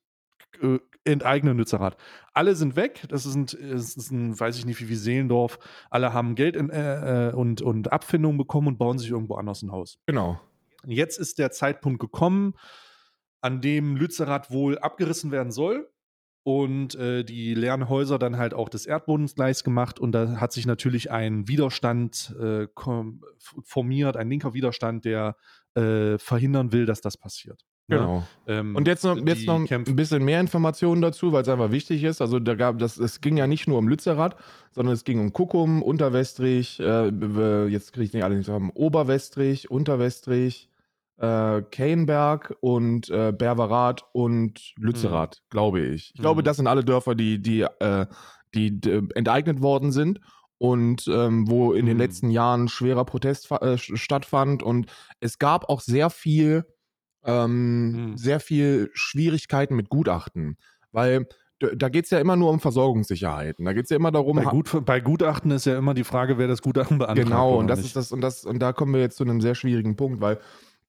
Äh, 0.62 0.80
enteignen 1.06 1.58
Lützerath. 1.58 1.98
Alle 2.34 2.56
sind 2.56 2.76
weg. 2.76 3.06
Das 3.10 3.26
ist 3.26 3.36
ein, 3.36 3.44
es 3.44 3.96
ist 3.96 4.12
ein, 4.12 4.40
weiß 4.40 4.58
ich 4.58 4.66
nicht, 4.66 4.80
wie 4.80 4.86
viel 4.86 4.98
Seelendorf. 4.98 5.60
Alle 5.90 6.14
haben 6.14 6.36
Geld 6.36 6.56
in, 6.56 6.70
äh, 6.70 7.30
äh, 7.30 7.34
und, 7.34 7.62
und 7.62 7.92
Abfindungen 7.92 8.38
bekommen 8.38 8.68
und 8.68 8.78
bauen 8.78 8.98
sich 9.00 9.10
irgendwo 9.10 9.36
anders 9.36 9.62
ein 9.62 9.72
Haus. 9.72 10.00
Genau. 10.06 10.40
Jetzt 10.86 11.18
ist 11.18 11.40
der 11.40 11.52
Zeitpunkt 11.52 12.00
gekommen, 12.00 12.54
an 13.42 13.62
dem 13.62 13.96
Lützerath 13.96 14.52
wohl 14.52 14.78
abgerissen 14.80 15.32
werden 15.32 15.52
soll. 15.52 15.90
Und 16.44 16.96
äh, 16.96 17.24
die 17.24 17.54
leeren 17.54 17.90
Häuser 17.90 18.18
dann 18.18 18.38
halt 18.38 18.54
auch 18.54 18.70
des 18.70 18.86
Erdbodens 18.86 19.36
gemacht. 19.64 20.00
Und 20.00 20.14
da 20.14 20.40
hat 20.40 20.52
sich 20.52 20.66
natürlich 20.66 21.12
ein 21.12 21.48
Widerstand 21.48 22.36
äh, 22.40 22.68
formiert, 23.64 24.18
ein 24.18 24.30
linker 24.30 24.54
Widerstand, 24.54 25.06
der 25.06 25.36
äh, 25.76 26.18
verhindern 26.18 26.72
will, 26.72 26.86
dass 26.86 27.02
das 27.02 27.18
passiert. 27.18 27.66
Ne? 27.90 27.98
Genau. 27.98 28.24
Ähm, 28.48 28.76
Und 28.76 28.88
jetzt 28.88 29.04
noch, 29.04 29.18
jetzt 29.18 29.48
noch 29.48 29.60
ein 29.70 29.96
bisschen 29.96 30.24
mehr 30.24 30.40
Informationen 30.40 31.02
dazu, 31.02 31.34
weil 31.34 31.42
es 31.42 31.50
einfach 31.50 31.72
wichtig 31.72 32.04
ist. 32.04 32.22
Also 32.22 32.40
da 32.40 32.56
gab 32.56 32.78
das, 32.78 32.98
es 32.98 33.20
ging 33.20 33.36
ja 33.36 33.48
nicht 33.48 33.68
nur 33.68 33.78
um 33.80 33.88
Lützerath, 33.88 34.36
sondern 34.72 34.94
es 34.94 35.04
ging 35.04 35.20
um 35.20 35.34
Kuckum, 35.34 35.82
Unterwestrich, 35.82 36.80
äh, 36.80 37.68
jetzt 37.68 37.94
kriege 37.94 38.06
ich 38.06 38.14
nicht 38.14 38.24
alle 38.24 38.40
zusammen, 38.42 38.70
Oberwestrich, 38.74 39.72
Unterwestrich, 39.72 40.70
äh, 41.20 41.62
Keinberg 41.72 42.56
und 42.62 43.10
äh, 43.10 43.32
Berwerath 43.32 44.06
und 44.14 44.74
Lützerath, 44.78 45.42
glaube 45.50 45.82
ich. 45.82 46.12
Ich 46.16 46.22
glaube, 46.22 46.42
Mhm. 46.42 46.46
das 46.46 46.58
sind 46.58 46.68
alle 46.68 46.84
Dörfer, 46.84 47.16
die, 47.16 47.42
die, 47.42 47.62
äh, 47.62 48.06
die 48.56 48.80
enteignet 49.16 49.62
worden 49.62 49.92
sind 49.92 50.20
und 50.58 51.06
ähm, 51.08 51.50
wo 51.50 51.74
in 51.74 51.86
den 51.86 51.98
Mhm. 51.98 52.02
letzten 52.02 52.30
Jahren 52.32 52.68
schwerer 52.68 53.06
Protest 53.06 53.52
äh, 53.52 53.78
stattfand. 53.78 54.64
Und 54.64 54.88
es 55.20 55.38
gab 55.40 55.70
auch 55.70 55.82
sehr 55.82 56.10
viel 56.10 56.66
ähm, 57.26 58.12
Mhm. 58.12 58.18
sehr 58.18 58.40
viel 58.40 58.90
Schwierigkeiten 58.94 59.76
mit 59.76 59.90
Gutachten, 59.90 60.58
weil 60.94 61.28
da 61.76 61.90
geht 61.90 62.06
es 62.06 62.12
ja 62.12 62.20
immer 62.20 62.38
nur 62.38 62.50
um 62.50 62.62
Versorgungssicherheiten. 62.62 63.66
Da 63.66 63.74
geht 63.74 63.84
es 63.84 63.90
ja 63.90 63.98
immer 63.98 64.12
darum, 64.12 64.38
Bei, 64.38 64.46
Gut, 64.46 64.86
bei 64.86 65.02
Gutachten 65.02 65.52
ist 65.52 65.66
ja 65.66 65.78
immer 65.78 65.94
die 65.94 66.06
Frage, 66.06 66.38
wer 66.38 66.48
das 66.48 66.62
Gutachten 66.62 66.98
beantragt. 66.98 67.28
genau, 67.28 67.60
und 67.60 67.68
das 67.68 67.80
nicht. 67.80 67.88
ist 67.88 67.96
das, 67.98 68.14
und 68.14 68.22
das, 68.22 68.46
und 68.46 68.60
da 68.60 68.72
kommen 68.72 68.94
wir 68.94 69.02
jetzt 69.02 69.18
zu 69.18 69.26
einem 69.26 69.42
sehr 69.42 69.54
schwierigen 69.56 69.98
Punkt, 69.98 70.22
weil 70.22 70.40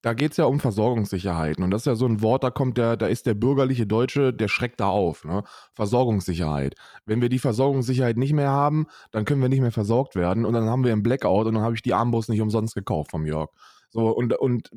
da 0.03 0.15
geht 0.15 0.33
es 0.33 0.37
ja 0.39 0.45
um 0.47 0.61
Versorgungssicherheiten. 0.61 1.63
Und 1.63 1.71
das 1.71 1.83
ist 1.83 1.87
ja 1.87 1.95
so 1.95 2.07
ein 2.07 2.23
Wort, 2.23 2.43
da 2.43 2.51
kommt 2.51 2.79
der, 2.79 2.97
da 2.97 3.07
ist 3.07 3.27
der 3.27 3.35
bürgerliche 3.35 3.87
Deutsche, 3.87 4.33
der 4.33 4.49
schreckt 4.49 4.81
da 4.81 4.89
auf. 4.89 5.25
Ne? 5.25 5.43
Versorgungssicherheit. 5.75 6.75
Wenn 7.05 7.21
wir 7.21 7.29
die 7.29 7.39
Versorgungssicherheit 7.39 8.17
nicht 8.17 8.33
mehr 8.33 8.51
haben, 8.51 8.87
dann 9.11 9.25
können 9.25 9.43
wir 9.43 9.49
nicht 9.49 9.61
mehr 9.61 9.73
versorgt 9.73 10.17
werden 10.17 10.45
und 10.45 10.55
dann 10.55 10.65
haben 10.65 10.85
wir 10.85 10.93
einen 10.93 11.03
Blackout 11.03 11.47
und 11.47 11.55
dann 11.55 11.63
habe 11.63 11.75
ich 11.75 11.83
die 11.83 11.95
Armbrust 11.95 12.29
nicht 12.31 12.41
umsonst 12.41 12.75
gekauft 12.75 13.11
vom 13.11 13.27
Jörg. 13.27 13.51
So, 13.91 14.09
und, 14.09 14.39
und 14.39 14.71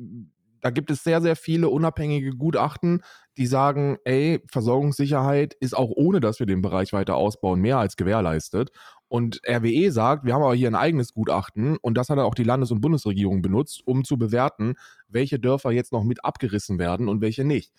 da 0.64 0.70
gibt 0.70 0.90
es 0.90 1.04
sehr, 1.04 1.20
sehr 1.20 1.36
viele 1.36 1.68
unabhängige 1.68 2.30
Gutachten, 2.30 3.02
die 3.36 3.46
sagen, 3.46 3.98
ey, 4.04 4.42
Versorgungssicherheit 4.50 5.52
ist 5.60 5.76
auch 5.76 5.90
ohne, 5.90 6.20
dass 6.20 6.38
wir 6.38 6.46
den 6.46 6.62
Bereich 6.62 6.94
weiter 6.94 7.16
ausbauen, 7.16 7.60
mehr 7.60 7.76
als 7.76 7.96
gewährleistet. 7.96 8.70
Und 9.14 9.42
RWE 9.48 9.92
sagt, 9.92 10.24
wir 10.24 10.34
haben 10.34 10.42
aber 10.42 10.56
hier 10.56 10.66
ein 10.66 10.74
eigenes 10.74 11.14
Gutachten 11.14 11.76
und 11.76 11.94
das 11.94 12.08
hat 12.08 12.18
auch 12.18 12.34
die 12.34 12.42
Landes- 12.42 12.72
und 12.72 12.80
Bundesregierung 12.80 13.42
benutzt, 13.42 13.80
um 13.86 14.02
zu 14.02 14.18
bewerten, 14.18 14.74
welche 15.06 15.38
Dörfer 15.38 15.70
jetzt 15.70 15.92
noch 15.92 16.02
mit 16.02 16.24
abgerissen 16.24 16.80
werden 16.80 17.06
und 17.08 17.20
welche 17.20 17.44
nicht. 17.44 17.72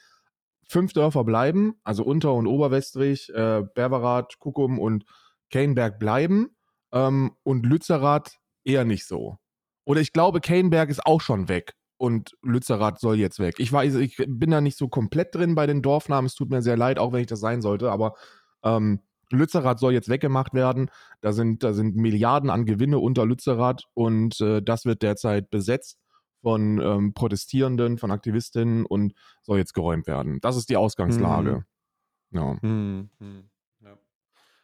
Fünf 0.66 0.94
Dörfer 0.94 1.26
bleiben, 1.26 1.76
also 1.84 2.06
Unter- 2.06 2.36
und 2.36 2.48
Oberwestrich, 2.48 3.34
äh, 3.34 3.64
Berberath, 3.76 4.40
Kuckum 4.40 4.80
und 4.80 5.04
Keinberg 5.52 6.00
bleiben 6.00 6.56
ähm, 6.94 7.36
und 7.44 7.66
Lützerath 7.66 8.38
eher 8.64 8.86
nicht 8.86 9.06
so. 9.06 9.38
Oder 9.84 10.00
ich 10.00 10.14
glaube, 10.14 10.40
Keinberg 10.40 10.90
ist 10.90 11.06
auch 11.06 11.20
schon 11.20 11.50
weg 11.50 11.74
und 11.98 12.38
Lützerath 12.44 13.02
soll 13.02 13.20
jetzt 13.20 13.40
weg. 13.40 13.56
Ich 13.58 13.74
weiß, 13.74 13.96
ich 13.96 14.16
bin 14.26 14.52
da 14.52 14.62
nicht 14.62 14.78
so 14.78 14.88
komplett 14.88 15.36
drin 15.36 15.54
bei 15.54 15.68
den 15.68 15.82
Dorfnamen. 15.82 16.28
Es 16.28 16.36
tut 16.36 16.50
mir 16.50 16.62
sehr 16.62 16.78
leid, 16.78 16.98
auch 16.98 17.12
wenn 17.12 17.20
ich 17.20 17.28
das 17.28 17.42
sein 17.42 17.62
sollte, 17.62 17.92
aber 17.92 18.14
ähm, 18.64 19.02
Lützerath 19.38 19.80
soll 19.80 19.94
jetzt 19.94 20.10
weggemacht 20.10 20.54
werden. 20.54 20.90
Da 21.22 21.32
sind, 21.32 21.63
da 21.63 21.74
sind 21.74 21.96
Milliarden 21.96 22.50
an 22.50 22.65
Gewinne 22.65 23.00
unter 23.00 23.25
Lützerath 23.25 23.84
und 23.94 24.39
äh, 24.42 24.62
das 24.62 24.86
wird 24.86 25.01
derzeit 25.01 25.50
besetzt 25.50 25.98
von 26.42 26.80
ähm, 26.80 27.13
Protestierenden, 27.13 27.98
von 27.98 28.12
Aktivistinnen 28.12 28.86
und 28.86 29.13
soll 29.42 29.58
jetzt 29.58 29.74
geräumt 29.74 30.06
werden. 30.06 30.39
Das 30.42 30.58
ist 30.58 30.70
die 30.70 30.77
Ausgangslage. 30.77 31.65
Ja. 32.30 32.58
Hm, 32.62 33.10
hm, 33.20 33.50
ja. 33.82 33.98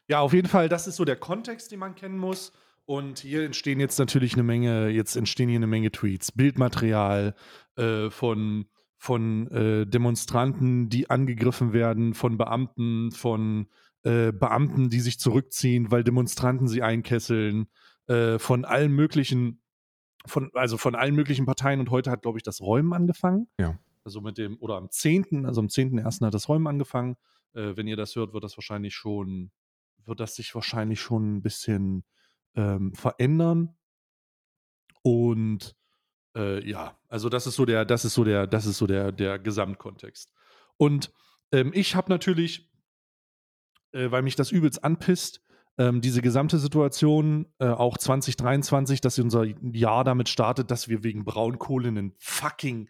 ja, 0.08 0.20
auf 0.20 0.34
jeden 0.34 0.48
Fall, 0.48 0.70
das 0.70 0.88
ist 0.88 0.98
so 0.98 1.06
der 1.06 1.16
Kontext, 1.16 1.72
den 1.72 1.80
man 1.80 1.96
kennen 1.96 2.18
muss. 2.18 2.52
Und 2.86 3.20
hier 3.20 3.46
entstehen 3.46 3.80
jetzt 3.80 3.98
natürlich 4.00 4.34
eine 4.34 4.44
Menge, 4.44 4.90
jetzt 4.90 5.16
entstehen 5.16 5.50
hier 5.50 5.58
eine 5.58 5.68
Menge 5.68 5.92
Tweets, 5.92 6.32
Bildmaterial 6.32 7.36
äh, 7.78 8.10
von, 8.10 8.66
von 8.98 9.48
äh, 9.48 9.88
Demonstranten, 9.88 10.90
die 10.90 11.10
angegriffen 11.10 11.74
werden, 11.74 12.14
von 12.14 12.38
Beamten, 12.38 13.12
von 13.12 13.68
äh, 14.04 14.32
Beamten, 14.32 14.90
die 14.90 15.00
sich 15.00 15.20
zurückziehen, 15.20 15.92
weil 15.92 16.04
Demonstranten 16.04 16.68
sie 16.68 16.82
einkesseln, 16.82 17.68
äh, 18.08 18.40
von 18.40 18.66
allen 18.66 18.92
möglichen, 18.92 19.62
von, 20.26 20.52
also 20.54 20.78
von 20.78 20.96
allen 20.96 21.16
möglichen 21.16 21.46
Parteien. 21.46 21.80
Und 21.80 21.92
heute 21.92 22.12
hat, 22.12 22.22
glaube 22.24 22.38
ich, 22.38 22.44
das 22.44 22.62
Räumen 22.62 22.94
angefangen. 22.94 23.48
Ja. 23.60 23.78
Also 24.04 24.22
mit 24.22 24.38
dem, 24.38 24.58
oder 24.60 24.78
am 24.78 24.90
10., 24.90 25.46
also 25.46 25.62
am 25.62 25.68
10.01. 25.68 26.26
hat 26.26 26.34
das 26.34 26.50
Räumen 26.50 26.68
angefangen. 26.68 27.16
Äh, 27.54 27.76
wenn 27.76 27.88
ihr 27.88 27.98
das 27.98 28.16
hört, 28.16 28.34
wird 28.34 28.44
das 28.44 28.58
wahrscheinlich 28.58 28.96
schon, 28.96 29.52
wird 30.06 30.20
das 30.20 30.36
sich 30.36 30.56
wahrscheinlich 30.56 31.00
schon 31.00 31.38
ein 31.38 31.42
bisschen 31.42 32.04
ähm, 32.56 32.94
verändern. 32.96 33.76
Und 35.04 35.76
äh, 36.36 36.68
ja, 36.68 36.98
also 37.08 37.30
das 37.30 37.48
ist 37.48 37.56
so 37.56 37.66
der, 37.66 37.86
das 37.86 38.06
ist 38.06 38.14
so 38.14 38.24
der, 38.24 38.48
das 38.48 38.66
ist 38.66 38.78
so 38.78 38.88
der, 38.88 39.12
der 39.12 39.40
Gesamtkontext. 39.40 40.34
Und 40.78 41.12
ähm, 41.52 41.72
ich 41.74 41.96
habe 41.96 42.10
natürlich, 42.10 42.71
äh, 43.94 44.12
weil 44.12 44.22
mich 44.22 44.36
das 44.36 44.52
übelst 44.52 44.84
anpisst, 44.84 45.42
ähm, 45.78 46.02
diese 46.02 46.22
gesamte 46.22 46.58
Situation, 46.60 47.48
äh, 47.60 47.68
auch 47.68 47.98
2023, 47.98 49.02
dass 49.02 49.18
unser 49.20 49.46
Jahr 49.62 50.04
damit 50.04 50.30
startet, 50.30 50.70
dass 50.70 50.90
wir 50.90 51.04
wegen 51.04 51.24
Braunkohle 51.24 51.88
einen 51.88 52.14
fucking 52.20 52.90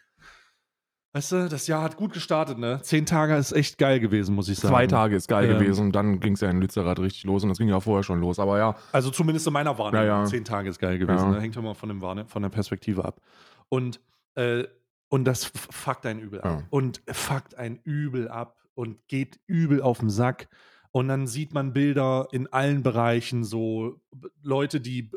Weißt 1.13 1.33
du, 1.33 1.49
das 1.49 1.67
Jahr 1.67 1.83
hat 1.83 1.97
gut 1.97 2.13
gestartet, 2.13 2.57
ne? 2.57 2.79
Zehn 2.83 3.05
Tage 3.05 3.35
ist 3.35 3.51
echt 3.51 3.77
geil 3.77 3.99
gewesen, 3.99 4.33
muss 4.33 4.47
ich 4.47 4.57
sagen. 4.57 4.73
Zwei 4.73 4.87
Tage 4.87 5.17
ist 5.17 5.27
geil 5.27 5.49
Ähm, 5.49 5.59
gewesen 5.59 5.87
und 5.87 5.91
dann 5.91 6.21
ging 6.21 6.33
es 6.33 6.41
ja 6.41 6.49
in 6.49 6.61
Lützerath 6.61 6.99
richtig 6.99 7.25
los 7.25 7.43
und 7.43 7.49
das 7.49 7.57
ging 7.57 7.67
ja 7.67 7.81
vorher 7.81 8.03
schon 8.03 8.21
los. 8.21 8.39
Aber 8.39 8.57
ja, 8.57 8.77
Also 8.93 9.09
zumindest 9.11 9.45
in 9.45 9.51
meiner 9.51 9.77
Wahrnehmung. 9.77 10.07
Ja, 10.07 10.19
ja. 10.21 10.25
Zehn 10.25 10.45
Tage 10.45 10.69
ist 10.69 10.79
geil 10.79 10.97
gewesen. 10.99 11.25
Ja. 11.25 11.31
Ne? 11.31 11.41
Hängt 11.41 11.57
immer 11.57 11.75
von, 11.75 11.89
dem 11.89 12.01
Wahrne 12.01 12.25
von 12.27 12.41
der 12.41 12.49
Perspektive 12.49 13.03
ab. 13.03 13.19
Und, 13.67 13.99
äh, 14.35 14.63
und 15.09 15.25
das 15.25 15.51
fuckt 15.69 16.05
ein 16.05 16.17
Übel 16.19 16.39
ab. 16.41 16.63
Und 16.69 17.01
fuckt 17.11 17.55
ein 17.55 17.81
Übel 17.83 18.29
ab. 18.29 18.55
und 18.73 19.05
geht 19.09 19.37
übel 19.47 19.81
auf 19.81 19.99
den 19.99 20.09
Sack. 20.09 20.47
Und 20.91 21.07
dann 21.07 21.25
sieht 21.27 21.53
man 21.53 21.73
Bilder 21.73 22.27
in 22.31 22.47
allen 22.47 22.83
Bereichen, 22.83 23.43
so 23.43 24.01
Leute, 24.43 24.81
die 24.81 25.09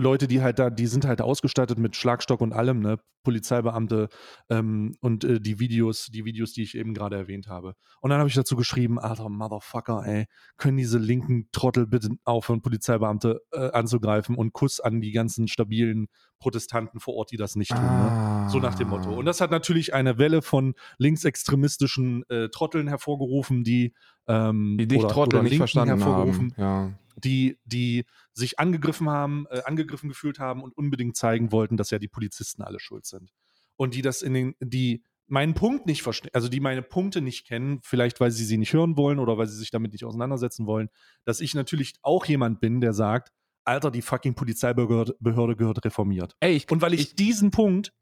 Leute, 0.00 0.26
die 0.26 0.42
halt 0.42 0.58
da, 0.58 0.70
die 0.70 0.86
sind 0.86 1.04
halt 1.04 1.20
ausgestattet 1.20 1.78
mit 1.78 1.96
Schlagstock 1.96 2.40
und 2.40 2.52
allem, 2.52 2.80
ne? 2.80 2.98
Polizeibeamte 3.22 4.08
ähm, 4.48 4.96
und 5.00 5.24
äh, 5.24 5.40
die 5.40 5.60
Videos, 5.60 6.06
die 6.06 6.24
Videos, 6.24 6.52
die 6.52 6.62
ich 6.62 6.74
eben 6.74 6.94
gerade 6.94 7.16
erwähnt 7.16 7.48
habe. 7.48 7.74
Und 8.00 8.10
dann 8.10 8.18
habe 8.18 8.28
ich 8.28 8.34
dazu 8.34 8.56
geschrieben, 8.56 8.98
alter 8.98 9.28
Motherfucker, 9.28 10.02
ey, 10.06 10.26
können 10.56 10.78
diese 10.78 10.98
linken 10.98 11.48
Trottel 11.52 11.86
bitte 11.86 12.08
aufhören, 12.24 12.62
Polizeibeamte 12.62 13.42
äh, 13.52 13.70
anzugreifen 13.72 14.36
und 14.36 14.54
Kuss 14.54 14.80
an 14.80 15.02
die 15.02 15.12
ganzen 15.12 15.48
stabilen 15.48 16.08
Protestanten 16.38 16.98
vor 16.98 17.14
Ort, 17.14 17.30
die 17.30 17.36
das 17.36 17.56
nicht 17.56 17.72
tun. 17.72 17.80
Ah. 17.80 18.44
Ne? 18.44 18.50
So 18.50 18.58
nach 18.58 18.74
dem 18.74 18.88
Motto. 18.88 19.12
Und 19.12 19.26
das 19.26 19.42
hat 19.42 19.50
natürlich 19.50 19.92
eine 19.92 20.16
Welle 20.16 20.40
von 20.40 20.74
linksextremistischen 20.96 22.24
äh, 22.30 22.48
Trotteln 22.48 22.88
hervorgerufen, 22.88 23.64
die 23.64 23.92
ähm, 24.26 24.76
Die 24.78 24.88
dich 24.88 25.02
Trottel 25.02 25.42
nicht 25.42 25.58
verstanden 25.58 25.98
hervorgerufen, 25.98 26.54
haben. 26.56 26.88
Ja. 26.88 26.98
Die, 27.20 27.58
die 27.64 28.04
sich 28.32 28.58
angegriffen 28.58 29.08
haben, 29.08 29.46
äh, 29.50 29.62
angegriffen 29.64 30.08
gefühlt 30.08 30.38
haben 30.38 30.62
und 30.62 30.76
unbedingt 30.76 31.16
zeigen 31.16 31.52
wollten, 31.52 31.76
dass 31.76 31.90
ja 31.90 31.98
die 31.98 32.08
Polizisten 32.08 32.62
alle 32.62 32.80
schuld 32.80 33.06
sind. 33.06 33.30
Und 33.76 33.94
die 33.94 34.02
das 34.02 34.22
in 34.22 34.34
den, 34.34 34.54
die 34.60 35.02
meinen 35.26 35.54
Punkt 35.54 35.86
nicht 35.86 36.02
verstehen, 36.02 36.30
also 36.34 36.48
die 36.48 36.60
meine 36.60 36.82
Punkte 36.82 37.20
nicht 37.20 37.46
kennen, 37.46 37.78
vielleicht 37.82 38.18
weil 38.20 38.30
sie 38.30 38.44
sie 38.44 38.58
nicht 38.58 38.72
hören 38.72 38.96
wollen 38.96 39.18
oder 39.18 39.38
weil 39.38 39.46
sie 39.46 39.56
sich 39.56 39.70
damit 39.70 39.92
nicht 39.92 40.04
auseinandersetzen 40.04 40.66
wollen, 40.66 40.88
dass 41.24 41.40
ich 41.40 41.54
natürlich 41.54 41.94
auch 42.02 42.24
jemand 42.26 42.60
bin, 42.60 42.80
der 42.80 42.92
sagt, 42.92 43.30
Alter, 43.64 43.90
die 43.90 44.02
fucking 44.02 44.34
Polizeibehörde 44.34 45.14
Behörde 45.20 45.54
gehört 45.54 45.84
reformiert. 45.84 46.34
Ey, 46.40 46.54
ich, 46.56 46.70
Und 46.70 46.82
weil 46.82 46.94
ich, 46.94 47.00
ich, 47.00 47.14
diesen 47.14 47.50
Punkt, 47.52 47.92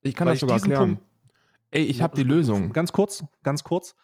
ich 0.00 0.14
kann 0.14 0.28
das 0.28 0.40
sogar 0.40 0.56
diesen 0.56 0.70
erklären. 0.70 0.96
Punkt- 0.96 1.08
Ey, 1.70 1.84
ich 1.84 2.00
habe 2.00 2.16
die 2.16 2.22
Lösung. 2.22 2.72
Ganz 2.72 2.92
kurz, 2.92 3.24
ganz 3.42 3.62
kurz, 3.62 3.94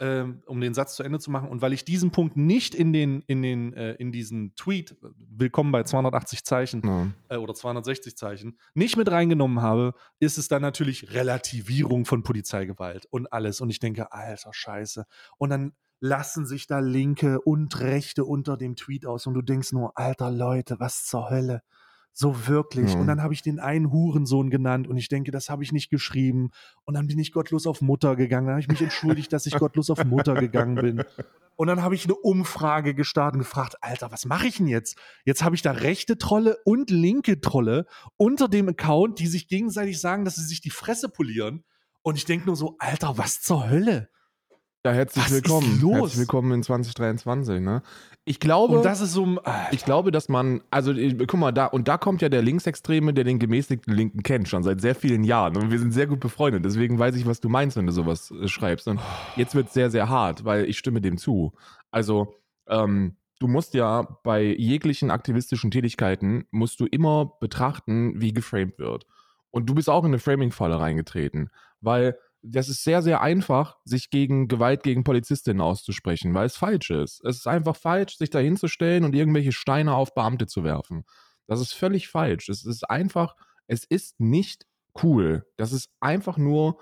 ähm, 0.00 0.42
um 0.46 0.60
den 0.60 0.74
Satz 0.74 0.96
zu 0.96 1.02
Ende 1.02 1.18
zu 1.18 1.30
machen. 1.30 1.48
Und 1.48 1.62
weil 1.62 1.72
ich 1.72 1.84
diesen 1.84 2.10
Punkt 2.10 2.36
nicht 2.36 2.74
in 2.74 2.92
den, 2.92 3.22
in 3.26 3.42
den, 3.42 3.74
äh, 3.74 3.92
in 3.94 4.10
diesen 4.12 4.54
Tweet, 4.56 4.96
willkommen 5.28 5.70
bei 5.72 5.82
280 5.82 6.44
Zeichen 6.44 6.82
Ja. 6.84 7.06
äh, 7.28 7.36
oder 7.36 7.54
260 7.54 8.16
Zeichen, 8.16 8.58
nicht 8.74 8.96
mit 8.96 9.10
reingenommen 9.10 9.60
habe, 9.60 9.94
ist 10.18 10.38
es 10.38 10.48
dann 10.48 10.62
natürlich 10.62 11.12
Relativierung 11.12 12.06
von 12.06 12.22
Polizeigewalt 12.22 13.06
und 13.10 13.32
alles. 13.32 13.60
Und 13.60 13.70
ich 13.70 13.78
denke, 13.78 14.12
alter 14.12 14.52
Scheiße. 14.52 15.04
Und 15.36 15.50
dann 15.50 15.72
lassen 16.00 16.46
sich 16.46 16.66
da 16.66 16.78
Linke 16.78 17.40
und 17.42 17.78
Rechte 17.80 18.24
unter 18.24 18.56
dem 18.56 18.74
Tweet 18.74 19.04
aus 19.04 19.26
und 19.26 19.34
du 19.34 19.42
denkst 19.42 19.72
nur, 19.72 19.98
alter 19.98 20.30
Leute, 20.30 20.80
was 20.80 21.04
zur 21.04 21.28
Hölle? 21.28 21.62
So 22.12 22.48
wirklich. 22.48 22.92
Ja. 22.92 23.00
Und 23.00 23.06
dann 23.06 23.22
habe 23.22 23.34
ich 23.34 23.42
den 23.42 23.58
einen 23.58 23.92
Hurensohn 23.92 24.50
genannt 24.50 24.88
und 24.88 24.96
ich 24.96 25.08
denke, 25.08 25.30
das 25.30 25.48
habe 25.48 25.62
ich 25.62 25.72
nicht 25.72 25.90
geschrieben. 25.90 26.50
Und 26.84 26.94
dann 26.94 27.06
bin 27.06 27.18
ich 27.18 27.32
gottlos 27.32 27.66
auf 27.66 27.80
Mutter 27.80 28.16
gegangen. 28.16 28.46
Dann 28.46 28.54
habe 28.54 28.62
ich 28.62 28.68
mich 28.68 28.82
entschuldigt, 28.82 29.32
dass 29.32 29.46
ich 29.46 29.58
gottlos 29.58 29.90
auf 29.90 30.04
Mutter 30.04 30.34
gegangen 30.34 30.74
bin. 30.74 31.04
Und 31.56 31.66
dann 31.66 31.82
habe 31.82 31.94
ich 31.94 32.04
eine 32.04 32.14
Umfrage 32.14 32.94
gestartet 32.94 33.34
und 33.34 33.40
gefragt, 33.40 33.76
Alter, 33.82 34.10
was 34.10 34.24
mache 34.24 34.46
ich 34.46 34.56
denn 34.56 34.66
jetzt? 34.66 34.96
Jetzt 35.26 35.44
habe 35.44 35.54
ich 35.54 35.62
da 35.62 35.72
rechte 35.72 36.16
Trolle 36.16 36.56
und 36.64 36.90
linke 36.90 37.40
Trolle 37.40 37.86
unter 38.16 38.48
dem 38.48 38.68
Account, 38.70 39.18
die 39.18 39.26
sich 39.26 39.46
gegenseitig 39.46 40.00
sagen, 40.00 40.24
dass 40.24 40.36
sie 40.36 40.44
sich 40.44 40.60
die 40.60 40.70
Fresse 40.70 41.10
polieren. 41.10 41.64
Und 42.02 42.16
ich 42.16 42.24
denke 42.24 42.46
nur 42.46 42.56
so, 42.56 42.76
Alter, 42.78 43.18
was 43.18 43.42
zur 43.42 43.68
Hölle? 43.68 44.08
Ja, 44.84 44.92
herzlich 44.92 45.24
Was 45.26 45.30
ist 45.32 45.44
willkommen. 45.44 45.78
los? 45.82 45.94
Herzlich 45.94 46.18
willkommen 46.20 46.52
in 46.52 46.62
2023, 46.62 47.60
ne? 47.60 47.82
Ich 48.24 48.40
glaube, 48.40 48.78
Und 48.78 48.84
das 48.84 49.02
ist 49.02 49.12
so, 49.12 49.24
Alter. 49.26 49.68
ich 49.72 49.84
glaube, 49.84 50.10
dass 50.10 50.30
man, 50.30 50.62
also 50.70 50.92
äh, 50.92 51.14
guck 51.14 51.38
mal, 51.38 51.52
da, 51.52 51.66
und 51.66 51.86
da 51.86 51.98
kommt 51.98 52.22
ja 52.22 52.30
der 52.30 52.40
Linksextreme, 52.40 53.12
der 53.12 53.24
den 53.24 53.38
gemäßigten 53.38 53.92
Linken 53.94 54.22
kennt, 54.22 54.48
schon 54.48 54.62
seit 54.62 54.80
sehr 54.80 54.94
vielen 54.94 55.22
Jahren. 55.22 55.58
Und 55.58 55.70
wir 55.70 55.78
sind 55.78 55.92
sehr 55.92 56.06
gut 56.06 56.20
befreundet. 56.20 56.64
Deswegen 56.64 56.98
weiß 56.98 57.14
ich, 57.16 57.26
was 57.26 57.40
du 57.40 57.50
meinst, 57.50 57.76
wenn 57.76 57.84
du 57.84 57.92
sowas 57.92 58.30
äh, 58.30 58.48
schreibst. 58.48 58.88
Und 58.88 59.00
jetzt 59.36 59.54
wird 59.54 59.66
es 59.68 59.74
sehr, 59.74 59.90
sehr 59.90 60.08
hart, 60.08 60.46
weil 60.46 60.64
ich 60.64 60.78
stimme 60.78 61.02
dem 61.02 61.18
zu. 61.18 61.52
Also, 61.90 62.36
ähm, 62.66 63.16
du 63.38 63.48
musst 63.48 63.74
ja 63.74 64.08
bei 64.22 64.42
jeglichen 64.44 65.10
aktivistischen 65.10 65.70
Tätigkeiten, 65.70 66.46
musst 66.52 66.80
du 66.80 66.86
immer 66.86 67.34
betrachten, 67.38 68.18
wie 68.18 68.32
geframed 68.32 68.78
wird. 68.78 69.04
Und 69.50 69.68
du 69.68 69.74
bist 69.74 69.90
auch 69.90 70.04
in 70.04 70.10
eine 70.10 70.18
Framing-Falle 70.20 70.80
reingetreten, 70.80 71.50
weil 71.82 72.16
das 72.42 72.68
ist 72.68 72.84
sehr, 72.84 73.02
sehr 73.02 73.20
einfach, 73.20 73.76
sich 73.84 74.10
gegen 74.10 74.48
Gewalt 74.48 74.82
gegen 74.82 75.04
Polizistinnen 75.04 75.60
auszusprechen, 75.60 76.32
weil 76.34 76.46
es 76.46 76.56
falsch 76.56 76.90
ist. 76.90 77.22
Es 77.24 77.36
ist 77.36 77.46
einfach 77.46 77.76
falsch, 77.76 78.16
sich 78.16 78.30
da 78.30 78.38
hinzustellen 78.38 79.04
und 79.04 79.14
irgendwelche 79.14 79.52
Steine 79.52 79.94
auf 79.94 80.14
Beamte 80.14 80.46
zu 80.46 80.64
werfen. 80.64 81.04
Das 81.46 81.60
ist 81.60 81.72
völlig 81.72 82.08
falsch. 82.08 82.48
Es 82.48 82.64
ist 82.64 82.88
einfach, 82.88 83.36
es 83.66 83.84
ist 83.84 84.20
nicht 84.20 84.66
cool. 85.02 85.44
Das 85.56 85.72
ist 85.72 85.90
einfach 86.00 86.38
nur 86.38 86.80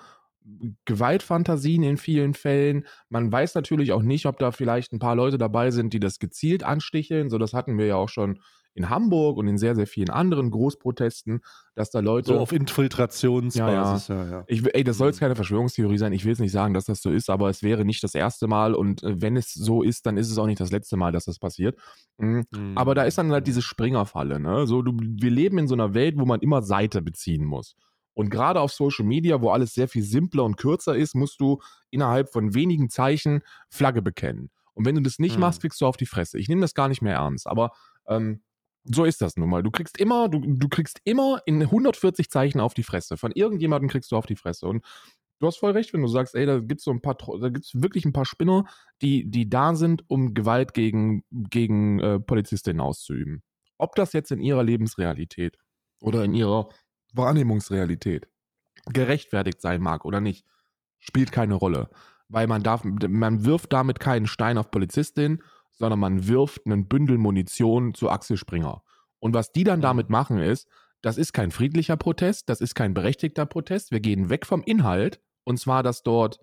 Gewaltfantasien 0.85 1.83
in 1.83 1.97
vielen 1.97 2.35
Fällen. 2.35 2.87
Man 3.09 3.31
weiß 3.31 3.55
natürlich 3.55 3.93
auch 3.93 4.03
nicht, 4.03 4.27
ob 4.27 4.39
da 4.39 4.51
vielleicht 4.51 4.93
ein 4.93 4.99
paar 4.99 5.17
Leute 5.17 5.39
dabei 5.39 5.71
sind, 5.71 5.93
die 5.93 6.01
das 6.01 6.19
gezielt 6.19 6.63
ansticheln. 6.63 7.31
So, 7.31 7.39
das 7.39 7.53
hatten 7.53 7.77
wir 7.79 7.87
ja 7.87 7.97
auch 7.97 8.09
schon 8.09 8.41
in 8.79 8.89
Hamburg 8.89 9.37
und 9.37 9.47
in 9.49 9.59
sehr, 9.59 9.75
sehr 9.75 9.87
vielen 9.87 10.09
anderen 10.11 10.51
Großprotesten, 10.51 11.41
dass 11.75 11.91
da 11.91 12.01
Leute. 12.01 12.29
so 12.33 12.39
auf 12.39 12.53
Infiltrationsbasis, 12.53 14.09
ja, 14.09 14.25
ja. 14.31 14.45
Ich, 14.47 14.65
will- 14.65 14.71
ey, 14.75 14.85
das 14.85 14.99
soll 14.99 15.09
jetzt 15.09 15.21
keine 15.21 15.35
Verschwörungstheorie 15.37 15.99
sein. 15.99 16.13
Ich 16.13 16.25
will 16.25 16.31
jetzt 16.31 16.41
nicht 16.41 16.53
sagen, 16.53 16.75
dass 16.75 16.85
das 16.87 17.03
so 17.03 17.11
ist, 17.11 17.31
aber 17.31 17.49
es 17.51 17.63
wäre 17.63 17.85
nicht 17.85 18.03
das 18.03 18.15
erste 18.15 18.47
Mal 18.47 18.75
und 18.75 19.03
äh, 19.03 19.21
wenn 19.21 19.37
es 19.37 19.53
so 19.53 19.83
ist, 19.83 20.07
dann 20.07 20.17
ist 20.17 20.31
es 20.31 20.39
auch 20.39 20.47
nicht 20.47 20.61
das 20.61 20.71
letzte 20.73 20.97
Mal, 20.97 21.13
dass 21.13 21.25
das 21.27 21.39
passiert. 21.39 21.79
Mhm. 22.19 22.45
Mhm. 22.51 22.79
Aber 22.79 22.95
da 22.95 23.03
ist 23.05 23.19
dann 23.19 23.33
halt 23.33 23.47
diese 23.47 23.63
Springerfalle. 23.63 24.41
Ne? 24.41 24.67
So, 24.67 24.83
du, 24.83 24.93
wir 24.99 25.31
leben 25.31 25.59
in 25.59 25.69
so 25.69 25.75
einer 25.75 25.95
Welt, 25.95 26.17
wo 26.19 26.25
man 26.25 26.41
immer 26.41 26.63
Seite 26.63 27.03
beziehen 27.03 27.45
muss. 27.45 27.75
Und 28.15 28.31
gerade 28.31 28.61
auf 28.61 28.73
Social 28.73 29.05
Media, 29.05 29.41
wo 29.41 29.51
alles 29.51 29.75
sehr 29.75 29.87
viel 29.87 30.03
simpler 30.03 30.43
und 30.45 30.57
kürzer 30.57 30.97
ist, 30.97 31.15
musst 31.15 31.41
du 31.41 31.61
innerhalb 31.91 32.33
von 32.33 32.53
wenigen 32.55 32.91
Zeichen 32.91 33.43
Flagge 33.71 34.03
bekennen. 34.03 34.51
Und 34.75 34.85
wenn 34.87 34.97
du 34.97 35.03
das 35.03 35.19
nicht 35.21 35.37
Mhm. 35.37 35.41
machst, 35.43 35.61
kriegst 35.61 35.81
du 35.81 35.87
auf 35.87 35.97
die 35.97 36.07
Fresse. 36.07 36.39
Ich 36.39 36.49
nehme 36.49 36.61
das 36.61 36.75
gar 36.75 36.89
nicht 36.89 37.01
mehr 37.03 37.15
ernst. 37.15 37.47
Aber 37.47 37.71
ähm, 38.09 38.41
so 38.91 39.05
ist 39.05 39.21
das 39.21 39.37
nun 39.37 39.49
mal. 39.49 39.63
Du 39.63 39.71
kriegst 39.71 39.99
immer, 39.99 40.29
du, 40.29 40.41
du 40.41 40.69
kriegst 40.69 41.01
immer 41.05 41.43
in 41.47 41.63
140 41.63 42.31
Zeichen 42.31 42.61
auf 42.61 42.75
die 42.75 42.83
Fresse. 42.83 43.17
Von 43.17 43.33
irgendjemandem 43.33 43.89
kriegst 43.89 44.11
du 44.13 44.17
auf 44.17 44.27
die 44.27 44.37
Fresse. 44.37 44.67
Und 44.67 44.85
du 45.39 45.47
hast 45.47 45.59
voll 45.59 45.73
recht, 45.73 45.93
wenn 45.93 46.03
du 46.03 46.09
sagst, 46.09 46.35
ey, 46.35 46.47
da 46.47 46.59
gibt's 46.59 46.85
so 46.85 46.91
ein 46.91 47.01
paar, 47.01 47.17
da 47.41 47.49
gibt's 47.49 47.73
wirklich 47.75 48.05
ein 48.05 48.13
paar 48.13 48.25
Spinner, 48.25 48.65
die, 49.03 49.31
die 49.31 49.49
da 49.49 49.75
sind, 49.75 50.05
um 50.09 50.35
Gewalt 50.35 50.75
gegen, 50.75 51.25
gegen 51.31 52.01
äh, 52.01 52.21
Polizistinnen 52.21 52.81
auszuüben. 52.81 53.43
Ob 53.79 53.95
das 53.95 54.13
jetzt 54.13 54.33
in 54.33 54.41
ihrer 54.41 54.65
Lebensrealität 54.65 55.57
oder 56.01 56.25
in 56.25 56.35
ihrer 56.35 56.69
Wahrnehmungsrealität 57.13 58.29
gerechtfertigt 58.87 59.61
sein 59.61 59.81
mag 59.81 60.05
oder 60.05 60.21
nicht, 60.21 60.45
spielt 60.99 61.33
keine 61.33 61.55
Rolle. 61.55 61.91
Weil 62.29 62.47
man 62.47 62.63
darf, 62.63 62.83
man 62.85 63.45
wirft 63.45 63.73
damit 63.73 64.01
keinen 64.01 64.27
Stein 64.27 64.59
auf 64.59 64.71
Polizistin, 64.71 65.43
sondern 65.79 66.01
man 66.01 66.27
wirft 66.27 66.67
einen 66.67 66.89
Bündel 66.89 67.19
Munition 67.19 67.95
zu 67.95 68.11
Axel 68.11 68.37
Springer. 68.37 68.83
Und 69.21 69.35
was 69.35 69.53
die 69.53 69.65
dann 69.65 69.81
damit 69.81 70.11
machen 70.11 70.39
ist, 70.39 70.69
das 71.01 71.17
ist 71.17 71.33
kein 71.33 71.51
friedlicher 71.51 71.97
Protest, 71.97 72.49
das 72.49 72.61
ist 72.61 72.75
kein 72.75 72.95
berechtigter 72.95 73.47
Protest. 73.47 73.93
Wir 73.93 74.01
gehen 74.01 74.31
weg 74.31 74.47
vom 74.47 74.63
Inhalt, 74.63 75.21
und 75.45 75.59
zwar, 75.59 75.83
dass 75.83 76.03
dort 76.03 76.41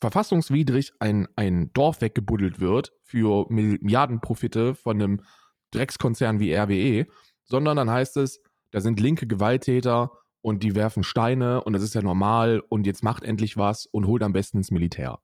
verfassungswidrig 0.00 0.92
ein, 1.00 1.26
ein 1.36 1.72
Dorf 1.72 2.02
weggebuddelt 2.02 2.60
wird 2.60 2.92
für 3.02 3.46
Milliardenprofite 3.48 4.74
von 4.74 5.00
einem 5.00 5.22
Dreckskonzern 5.70 6.38
wie 6.38 6.54
RWE, 6.54 7.06
sondern 7.44 7.78
dann 7.78 7.90
heißt 7.90 8.18
es, 8.18 8.40
da 8.70 8.80
sind 8.80 9.00
linke 9.00 9.26
Gewalttäter 9.26 10.10
und 10.42 10.62
die 10.62 10.74
werfen 10.74 11.02
Steine 11.02 11.64
und 11.64 11.72
das 11.72 11.82
ist 11.82 11.94
ja 11.94 12.02
normal 12.02 12.62
und 12.68 12.86
jetzt 12.86 13.02
macht 13.02 13.22
endlich 13.22 13.56
was 13.56 13.86
und 13.86 14.06
holt 14.06 14.22
am 14.22 14.32
besten 14.32 14.58
ins 14.58 14.70
Militär. 14.70 15.18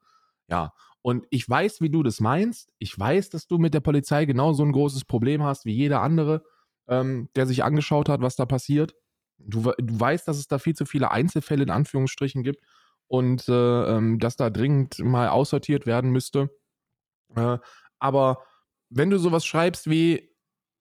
Ja, 0.49 0.73
und 1.03 1.27
ich 1.31 1.49
weiß, 1.49 1.81
wie 1.81 1.91
du 1.91 2.03
das 2.05 2.21
meinst. 2.21 2.73
Ich 2.79 2.97
weiß, 2.99 3.31
dass 3.31 3.49
du 3.49 3.59
mit 3.59 3.75
der 3.75 3.81
Polizei 3.81 4.25
genauso 4.25 4.65
ein 4.65 4.73
großes 4.73 5.05
Problem 5.05 5.43
hast 5.43 5.65
wie 5.65 5.75
jeder 5.75 6.01
andere, 6.01 6.45
ähm, 6.89 7.29
der 7.35 7.47
sich 7.47 7.65
angeschaut 7.65 8.09
hat, 8.09 8.21
was 8.21 8.37
da 8.37 8.47
passiert. 8.47 8.95
Du, 9.39 9.73
du 9.77 10.01
weißt, 10.01 10.27
dass 10.29 10.39
es 10.39 10.47
da 10.47 10.59
viel 10.59 10.75
zu 10.75 10.87
viele 10.87 11.11
Einzelfälle 11.11 11.65
in 11.65 11.71
Anführungsstrichen 11.71 12.45
gibt 12.45 12.65
und 13.09 13.49
äh, 13.49 13.53
ähm, 13.97 14.21
dass 14.21 14.37
da 14.37 14.49
dringend 14.49 15.01
mal 15.01 15.29
aussortiert 15.29 15.87
werden 15.87 16.13
müsste. 16.13 16.51
Äh, 17.35 17.59
aber 17.99 18.45
wenn 18.89 19.11
du 19.11 19.19
sowas 19.19 19.45
schreibst 19.45 19.91
wie 19.91 20.31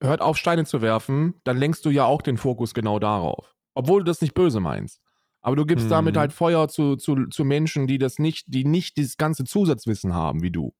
hört 0.00 0.20
auf, 0.20 0.36
Steine 0.36 0.64
zu 0.64 0.82
werfen, 0.82 1.34
dann 1.44 1.56
lenkst 1.56 1.84
du 1.84 1.90
ja 1.90 2.04
auch 2.04 2.22
den 2.22 2.36
Fokus 2.36 2.74
genau 2.74 3.00
darauf. 3.00 3.54
Obwohl 3.74 4.00
du 4.00 4.04
das 4.04 4.20
nicht 4.20 4.34
böse 4.34 4.60
meinst. 4.60 5.01
Aber 5.42 5.56
du 5.56 5.66
gibst 5.66 5.86
Mhm. 5.86 5.90
damit 5.90 6.16
halt 6.16 6.32
Feuer 6.32 6.68
zu, 6.68 6.96
zu, 6.96 7.26
zu 7.26 7.44
Menschen, 7.44 7.86
die 7.86 7.98
das 7.98 8.18
nicht, 8.18 8.44
die 8.48 8.64
nicht 8.64 8.96
dieses 8.96 9.16
ganze 9.16 9.44
Zusatzwissen 9.44 10.14
haben 10.14 10.40
wie 10.42 10.50
du. 10.52 10.72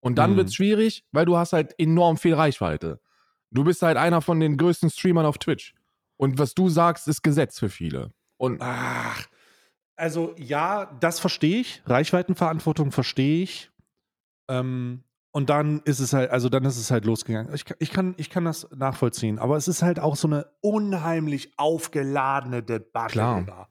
Und 0.00 0.16
dann 0.18 0.32
Mhm. 0.32 0.36
wird's 0.36 0.54
schwierig, 0.54 1.04
weil 1.12 1.24
du 1.24 1.36
hast 1.36 1.52
halt 1.54 1.74
enorm 1.78 2.16
viel 2.18 2.34
Reichweite. 2.34 3.00
Du 3.50 3.64
bist 3.64 3.82
halt 3.82 3.96
einer 3.96 4.20
von 4.20 4.38
den 4.38 4.56
größten 4.58 4.90
Streamern 4.90 5.24
auf 5.26 5.38
Twitch. 5.38 5.74
Und 6.18 6.38
was 6.38 6.54
du 6.54 6.68
sagst, 6.68 7.08
ist 7.08 7.22
Gesetz 7.22 7.58
für 7.58 7.68
viele. 7.70 8.12
Und 8.36 8.58
Ach, 8.60 9.26
also 9.96 10.34
ja, 10.36 10.86
das 11.00 11.18
verstehe 11.18 11.60
ich. 11.60 11.82
Reichweitenverantwortung 11.86 12.92
verstehe 12.92 13.42
ich. 13.42 13.70
Ähm, 14.48 15.02
und 15.32 15.50
dann 15.50 15.80
ist 15.84 16.00
es 16.00 16.12
halt, 16.12 16.30
also 16.30 16.48
dann 16.48 16.64
ist 16.64 16.76
es 16.78 16.90
halt 16.90 17.04
losgegangen. 17.04 17.52
Ich, 17.54 17.64
kann- 17.64 17.76
ich, 17.80 17.90
kann, 17.90 18.14
ich 18.18 18.30
kann 18.30 18.44
das 18.44 18.68
nachvollziehen, 18.74 19.38
aber 19.38 19.56
es 19.56 19.68
ist 19.68 19.82
halt 19.82 19.98
auch 20.00 20.16
so 20.16 20.28
eine 20.28 20.46
unheimlich 20.60 21.52
aufgeladene 21.58 22.62
Debatte. 22.62 23.12
Klar. 23.12 23.38
immer. 23.38 23.68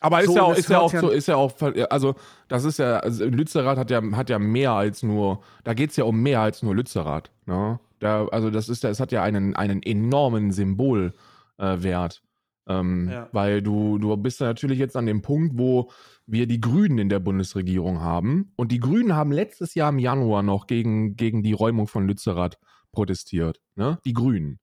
Aber 0.00 0.20
ist 0.20 0.28
So, 0.28 0.36
ja 0.36 0.42
auch, 0.42 0.54
ist 0.54 0.68
ja 0.68 0.78
auch 0.78 0.92
so, 0.94 1.08
ist 1.10 1.28
ja 1.28 1.36
auch, 1.36 1.52
also 1.90 2.14
das 2.48 2.64
ist 2.64 2.78
ja, 2.78 2.98
also 2.98 3.24
Lützerath 3.24 3.78
hat 3.78 3.90
ja, 3.90 4.00
hat 4.12 4.30
ja 4.30 4.38
mehr 4.38 4.72
als 4.72 5.02
nur, 5.02 5.40
da 5.64 5.74
geht 5.74 5.90
es 5.90 5.96
ja 5.96 6.04
um 6.04 6.20
mehr 6.22 6.40
als 6.40 6.62
nur 6.62 6.74
Lützerath. 6.74 7.30
Ne? 7.46 7.80
Da, 7.98 8.26
also 8.26 8.50
das 8.50 8.68
ist 8.68 8.84
ja, 8.84 8.90
es 8.90 9.00
hat 9.00 9.10
ja 9.12 9.22
einen, 9.22 9.56
einen 9.56 9.82
enormen 9.82 10.52
Symbolwert. 10.52 11.12
Äh, 11.58 12.72
ähm, 12.72 13.08
Ja. 13.10 13.28
Weil 13.32 13.62
du, 13.62 13.98
du 13.98 14.16
bist 14.16 14.40
ja 14.40 14.46
natürlich 14.46 14.78
jetzt 14.78 14.96
an 14.96 15.06
dem 15.06 15.22
Punkt, 15.22 15.58
wo 15.58 15.90
wir 16.26 16.46
die 16.46 16.60
Grünen 16.60 16.98
in 16.98 17.08
der 17.08 17.18
Bundesregierung 17.18 18.00
haben. 18.00 18.52
Und 18.56 18.70
die 18.70 18.80
Grünen 18.80 19.16
haben 19.16 19.32
letztes 19.32 19.74
Jahr 19.74 19.88
im 19.88 19.98
Januar 19.98 20.42
noch 20.42 20.66
gegen, 20.66 21.16
gegen 21.16 21.42
die 21.42 21.54
Räumung 21.54 21.88
von 21.88 22.06
Lützerath 22.06 22.58
protestiert. 22.92 23.60
Ne? 23.74 23.98
Die 24.04 24.12
Grünen. 24.12 24.60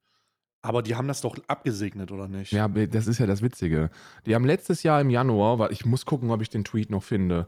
Aber 0.66 0.82
die 0.82 0.96
haben 0.96 1.08
das 1.08 1.22
doch 1.22 1.38
abgesegnet, 1.48 2.12
oder 2.12 2.28
nicht? 2.28 2.52
Ja, 2.52 2.68
das 2.68 3.06
ist 3.06 3.20
ja 3.20 3.28
das 3.28 3.44
Witzige. 3.44 3.92
Die 4.26 4.34
haben 4.34 4.46
letztes 4.46 4.82
Jahr 4.82 5.00
im 5.00 5.12
Januar, 5.12 5.60
weil 5.60 5.72
ich 5.72 5.86
muss 5.86 6.06
gucken, 6.06 6.32
ob 6.32 6.42
ich 6.42 6.50
den 6.50 6.64
Tweet 6.64 6.90
noch 6.90 7.04
finde. 7.04 7.48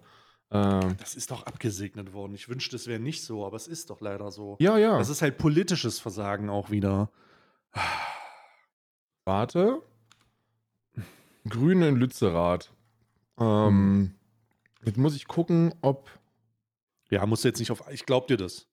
Äh, 0.51 0.81
Das 0.99 1.15
ist 1.15 1.31
doch 1.31 1.43
abgesegnet 1.47 2.13
worden. 2.13 2.35
Ich 2.35 2.47
wünschte, 2.47 2.75
es 2.75 2.85
wäre 2.85 2.99
nicht 2.99 3.23
so, 3.23 3.43
aber 3.45 3.57
es 3.57 3.65
ist 3.67 3.89
doch 3.89 4.01
leider 4.01 4.29
so. 4.31 4.55
ja, 4.59 4.77
ja. 4.77 4.99
Das 4.99 5.09
ist 5.09 5.23
halt 5.23 5.39
politisches 5.39 5.99
Versagen 5.99 6.49
auch 6.51 6.69
wieder. 6.69 7.09
Warte. 9.25 9.81
Grüne 11.49 11.89
in 11.89 11.95
Lützerath. 11.95 12.71
Ähm, 13.39 14.13
Jetzt 14.85 14.97
muss 14.97 15.15
ich 15.15 15.27
gucken, 15.27 15.73
ob. 15.81 16.09
Ja, 17.09 17.25
musst 17.25 17.43
du 17.43 17.47
jetzt 17.47 17.59
nicht 17.59 17.71
auf. 17.71 17.83
Ich 17.91 18.05
glaube 18.05 18.27
dir 18.27 18.37
das. 18.37 18.67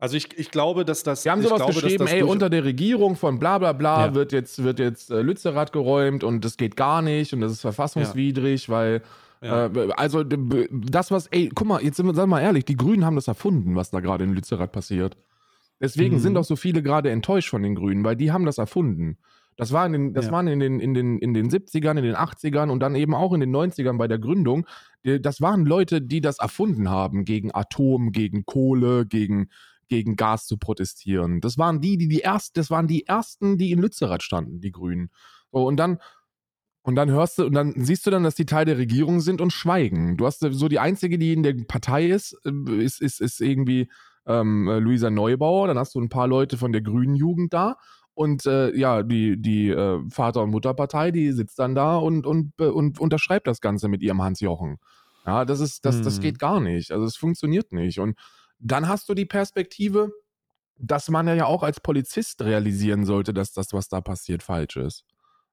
Also 0.00 0.16
ich, 0.16 0.38
ich 0.38 0.50
glaube, 0.50 0.84
dass 0.84 1.02
das. 1.02 1.22
Sie 1.24 1.30
haben 1.30 1.42
sowas 1.42 1.56
glaube, 1.56 1.74
geschrieben, 1.74 2.06
ey, 2.06 2.22
unter 2.22 2.48
der 2.50 2.64
Regierung 2.64 3.16
von 3.16 3.38
bla 3.38 3.58
bla 3.58 3.72
bla 3.72 4.06
Ja. 4.06 4.14
wird 4.14 4.32
jetzt, 4.32 4.62
wird 4.62 4.78
jetzt 4.78 5.10
äh, 5.10 5.22
Lützerath 5.22 5.72
geräumt 5.72 6.22
und 6.22 6.44
das 6.44 6.56
geht 6.56 6.76
gar 6.76 7.02
nicht 7.02 7.32
und 7.32 7.40
das 7.40 7.52
ist 7.52 7.60
verfassungswidrig, 7.60 8.68
weil. 8.68 9.02
Ja. 9.42 9.66
Äh, 9.66 9.88
also 9.96 10.24
das, 10.24 11.10
was, 11.12 11.26
ey, 11.28 11.48
guck 11.54 11.66
mal, 11.68 11.82
jetzt 11.82 11.96
sind 11.96 12.06
wir, 12.06 12.14
sagen 12.14 12.28
wir 12.30 12.36
mal 12.36 12.42
ehrlich, 12.42 12.64
die 12.64 12.76
Grünen 12.76 13.04
haben 13.04 13.14
das 13.16 13.28
erfunden, 13.28 13.76
was 13.76 13.90
da 13.90 14.00
gerade 14.00 14.24
in 14.24 14.32
Lützerath 14.34 14.72
passiert. 14.72 15.16
Deswegen 15.80 16.16
Mhm. 16.16 16.20
sind 16.20 16.36
auch 16.36 16.44
so 16.44 16.56
viele 16.56 16.82
gerade 16.82 17.10
enttäuscht 17.10 17.50
von 17.50 17.62
den 17.62 17.76
Grünen, 17.76 18.02
weil 18.04 18.16
die 18.16 18.32
haben 18.32 18.44
das 18.44 18.58
erfunden. 18.58 19.18
Das, 19.56 19.72
war 19.72 19.86
in 19.86 19.92
den, 19.92 20.12
das 20.14 20.26
Ja. 20.26 20.32
waren 20.32 20.48
in 20.48 20.58
den, 20.60 20.80
in, 20.80 20.92
den, 20.94 21.18
in 21.18 21.34
den 21.34 21.50
70ern, 21.50 21.96
in 21.98 22.04
den 22.04 22.16
80ern 22.16 22.68
und 22.70 22.80
dann 22.80 22.94
eben 22.96 23.14
auch 23.14 23.32
in 23.32 23.38
den 23.40 23.50
90ern 23.54 23.96
bei 23.96 24.08
der 24.08 24.18
Gründung. 24.18 24.66
Das 25.04 25.40
waren 25.40 25.64
Leute, 25.66 26.02
die 26.02 26.20
das 26.20 26.38
erfunden 26.40 26.88
haben, 26.90 27.24
gegen 27.24 27.52
Atom, 27.54 28.10
gegen 28.10 28.44
Kohle, 28.44 29.06
gegen, 29.06 29.50
gegen 29.88 30.16
Gas 30.16 30.46
zu 30.46 30.56
protestieren. 30.56 31.40
Das 31.40 31.58
waren 31.58 31.80
die, 31.80 31.98
die 31.98 32.08
die 32.08 32.20
erst, 32.20 32.56
das 32.56 32.70
waren 32.70 32.86
die 32.86 33.06
ersten, 33.06 33.58
die 33.58 33.72
in 33.72 33.80
Lützerath 33.80 34.22
standen, 34.22 34.60
die 34.60 34.72
Grünen. 34.72 35.10
So, 35.52 35.66
und 35.66 35.76
dann, 35.76 35.98
und 36.82 36.94
dann 36.94 37.10
hörst 37.10 37.38
du, 37.38 37.46
und 37.46 37.52
dann 37.52 37.74
siehst 37.76 38.06
du 38.06 38.10
dann, 38.10 38.22
dass 38.22 38.34
die 38.34 38.46
Teil 38.46 38.64
der 38.64 38.78
Regierung 38.78 39.20
sind 39.20 39.40
und 39.40 39.52
schweigen. 39.52 40.16
Du 40.16 40.26
hast 40.26 40.42
äh, 40.42 40.52
so 40.52 40.68
die 40.68 40.78
einzige, 40.78 41.18
die 41.18 41.32
in 41.32 41.42
der 41.42 41.54
Partei 41.66 42.06
ist, 42.06 42.36
äh, 42.44 42.82
ist, 42.82 43.00
ist, 43.02 43.20
ist 43.20 43.40
irgendwie 43.40 43.90
ähm, 44.26 44.68
äh, 44.68 44.78
Luisa 44.78 45.10
Neubauer. 45.10 45.66
Dann 45.66 45.78
hast 45.78 45.94
du 45.94 46.00
ein 46.00 46.08
paar 46.08 46.28
Leute 46.28 46.56
von 46.56 46.72
der 46.72 46.82
Grünen 46.82 47.14
Jugend 47.14 47.52
da. 47.52 47.76
Und 48.14 48.46
äh, 48.46 48.74
ja, 48.76 49.02
die, 49.02 49.40
die 49.40 49.68
äh, 49.68 50.00
Vater- 50.10 50.42
und 50.42 50.50
Mutterpartei, 50.50 51.10
die 51.12 51.30
sitzt 51.32 51.58
dann 51.58 51.74
da 51.74 51.96
und, 51.96 52.26
und, 52.26 52.52
äh, 52.58 52.64
und 52.64 52.98
unterschreibt 52.98 53.46
das 53.46 53.60
Ganze 53.60 53.88
mit 53.88 54.02
ihrem 54.02 54.22
Hans-Jochen. 54.22 54.78
Ja, 55.24 55.44
das 55.44 55.60
ist, 55.60 55.84
das, 55.84 56.00
das 56.02 56.16
Hm. 56.16 56.22
geht 56.22 56.38
gar 56.38 56.58
nicht. 56.58 56.90
Also 56.90 57.04
es 57.04 57.16
funktioniert 57.16 57.72
nicht. 57.72 58.00
Und 58.00 58.18
dann 58.58 58.88
hast 58.88 59.08
du 59.08 59.14
die 59.14 59.26
Perspektive, 59.26 60.10
dass 60.78 61.08
man 61.08 61.26
ja 61.28 61.46
auch 61.46 61.62
als 61.62 61.80
Polizist 61.80 62.42
realisieren 62.42 63.04
sollte, 63.04 63.34
dass 63.34 63.52
das, 63.52 63.72
was 63.72 63.88
da 63.88 64.00
passiert, 64.00 64.42
falsch 64.42 64.76
ist. 64.76 65.04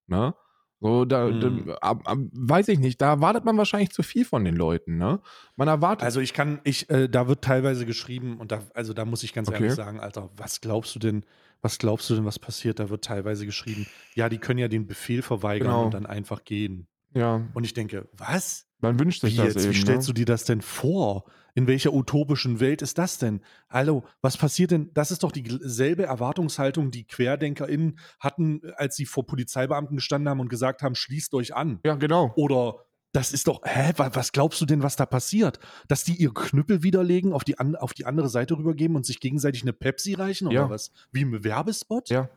Ne? 0.07 0.35
So, 0.81 1.05
da, 1.05 1.29
Hm. 1.29 1.65
da 1.65 1.73
ab, 1.75 2.01
ab, 2.05 2.17
weiß 2.33 2.67
ich 2.67 2.79
nicht, 2.79 3.01
da 3.01 3.09
erwartet 3.09 3.45
man 3.45 3.57
wahrscheinlich 3.57 3.91
zu 3.91 4.03
viel 4.03 4.25
von 4.25 4.43
den 4.43 4.55
Leuten, 4.55 4.97
ne? 4.97 5.21
Man 5.55 5.67
erwartet. 5.67 6.05
Also 6.05 6.19
ich 6.19 6.33
kann, 6.33 6.59
ich, 6.63 6.89
äh, 6.89 7.07
da 7.07 7.27
wird 7.27 7.43
teilweise 7.43 7.85
geschrieben 7.85 8.37
und 8.39 8.51
da, 8.51 8.61
also 8.73 8.93
da 8.93 9.05
muss 9.05 9.23
ich 9.23 9.33
ganz 9.33 9.47
Okay. 9.47 9.57
ehrlich 9.59 9.73
sagen, 9.73 9.99
Alter, 9.99 10.29
was 10.35 10.61
glaubst 10.61 10.93
du 10.93 10.99
denn, 10.99 11.25
was 11.61 11.77
glaubst 11.79 12.09
du 12.09 12.15
denn, 12.15 12.25
was 12.25 12.37
passiert? 12.39 12.79
Da 12.79 12.89
wird 12.89 13.03
teilweise 13.05 13.45
geschrieben, 13.45 13.85
ja, 14.13 14.29
die 14.29 14.37
können 14.37 14.59
ja 14.59 14.67
den 14.67 14.85
Befehl 14.85 15.21
verweigern 15.21 15.67
Genau. 15.67 15.85
und 15.85 15.93
dann 15.93 16.05
einfach 16.05 16.43
gehen. 16.43 16.87
ja, 17.13 17.41
Und 17.53 17.63
ich 17.63 17.73
denke, 17.73 18.07
was? 18.11 18.67
man 18.79 18.99
wünscht 18.99 19.21
sich 19.21 19.33
Wie 19.33 19.37
das 19.37 19.47
jetzt? 19.47 19.63
eben. 19.63 19.69
Wie 19.73 19.75
stellst 19.75 20.07
ne? 20.07 20.13
du 20.13 20.13
dir 20.13 20.25
das 20.25 20.43
denn 20.45 20.61
vor? 20.61 21.25
In 21.57 21.67
welcher 21.67 21.93
utopischen 21.93 22.59
Welt 22.59 22.81
ist 22.81 22.97
das 22.97 23.17
denn? 23.17 23.39
Hallo, 23.69 24.03
was 24.21 24.35
passiert 24.35 24.71
denn? 24.71 24.91
Das 24.93 25.09
ist 25.09 25.23
doch 25.23 25.31
dieselbe 25.31 26.03
Erwartungshaltung, 26.03 26.91
die 26.91 27.07
QuerdenkerInnen 27.07 27.97
hatten, 28.19 28.61
als 28.75 28.97
sie 28.97 29.05
vor 29.05 29.25
Polizeibeamten 29.25 29.95
gestanden 29.95 30.27
haben 30.29 30.41
und 30.41 30.49
gesagt 30.49 30.81
haben, 30.81 30.95
schließt 30.95 31.33
euch 31.33 31.55
an. 31.55 31.79
Ja, 31.85 31.95
genau. 31.95 32.33
Oder 32.35 32.75
das 33.13 33.31
ist 33.31 33.47
doch, 33.47 33.61
hä, 33.63 33.93
wa- 33.95 34.09
was 34.13 34.33
glaubst 34.33 34.59
du 34.59 34.65
denn, 34.65 34.83
was 34.83 34.97
da 34.97 35.05
passiert? 35.05 35.59
Dass 35.87 36.03
die 36.03 36.15
ihr 36.15 36.33
Knüppel 36.33 36.83
widerlegen, 36.83 37.31
auf 37.31 37.45
die, 37.45 37.57
an, 37.57 37.77
auf 37.77 37.93
die 37.93 38.05
andere 38.05 38.27
Seite 38.27 38.57
rübergeben 38.57 38.97
und 38.97 39.05
sich 39.05 39.21
gegenseitig 39.21 39.61
eine 39.61 39.71
Pepsi 39.71 40.13
reichen 40.15 40.47
oder 40.47 40.55
Ja. 40.55 40.69
was? 40.69 40.91
Wie 41.13 41.21
im 41.21 41.41
Werbespot? 41.41 42.09
Ja, 42.09 42.27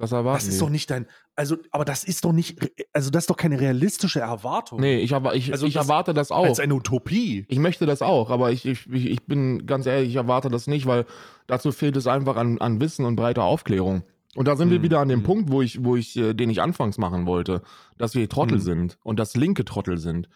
das 0.00 0.12
erwarten 0.12 0.38
Das 0.38 0.48
ist 0.48 0.54
die. 0.54 0.60
doch 0.64 0.70
nicht 0.70 0.90
dein, 0.90 1.06
also, 1.36 1.56
aber 1.70 1.84
das 1.84 2.02
ist 2.04 2.24
doch 2.24 2.32
nicht, 2.32 2.58
also 2.92 3.10
das 3.10 3.24
ist 3.24 3.30
doch 3.30 3.36
keine 3.36 3.60
realistische 3.60 4.18
Erwartung. 4.20 4.80
Nee, 4.80 4.98
ich, 5.00 5.12
erwa- 5.12 5.34
ich, 5.34 5.52
Also 5.52 5.66
ich 5.66 5.74
das- 5.74 5.86
erwarte 5.86 6.14
das 6.14 6.30
auch. 6.32 6.44
Als 6.46 6.58
eine 6.58 6.74
Utopie. 6.74 7.44
Ich 7.48 7.58
möchte 7.58 7.86
das 7.86 8.02
auch, 8.02 8.30
aber 8.30 8.50
ich, 8.50 8.64
ich, 8.66 8.86
ich 8.90 9.22
bin 9.26 9.66
ganz 9.66 9.86
ehrlich, 9.86 10.08
ich 10.08 10.16
erwarte 10.16 10.48
das 10.48 10.66
nicht, 10.66 10.86
weil 10.86 11.06
dazu 11.46 11.70
fehlt 11.70 11.96
es 11.96 12.06
einfach 12.06 12.36
an, 12.36 12.58
an 12.58 12.80
Wissen 12.80 13.04
und 13.04 13.14
breiter 13.16 13.44
Aufklärung. 13.44 14.02
Und 14.36 14.46
da 14.48 14.56
sind 14.56 14.70
wir 14.70 14.78
Mm, 14.78 14.82
wieder 14.84 15.00
an 15.00 15.08
dem 15.08 15.20
mm. 15.20 15.24
Punkt, 15.24 15.50
wo 15.50 15.60
ich, 15.60 15.84
wo 15.84 15.96
ich, 15.96 16.16
äh, 16.16 16.34
den 16.34 16.50
ich 16.50 16.62
anfangs 16.62 16.98
machen 16.98 17.26
wollte, 17.26 17.62
dass 17.98 18.14
wir 18.14 18.28
Trottel 18.28 18.58
Mm. 18.58 18.62
sind 18.62 18.98
und 19.02 19.18
dass 19.18 19.36
linke 19.36 19.64
Trottel 19.64 19.98
sind. 19.98 20.28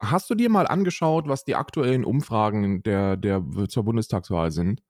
Hast 0.00 0.28
du 0.30 0.34
dir 0.34 0.50
mal 0.50 0.66
angeschaut, 0.68 1.26
was 1.28 1.44
die 1.44 1.54
aktuellen 1.56 2.04
Umfragen 2.04 2.82
der, 2.82 3.16
der 3.16 3.42
zur 3.68 3.84
Bundestagswahl 3.84 4.50
sind? 4.52 4.82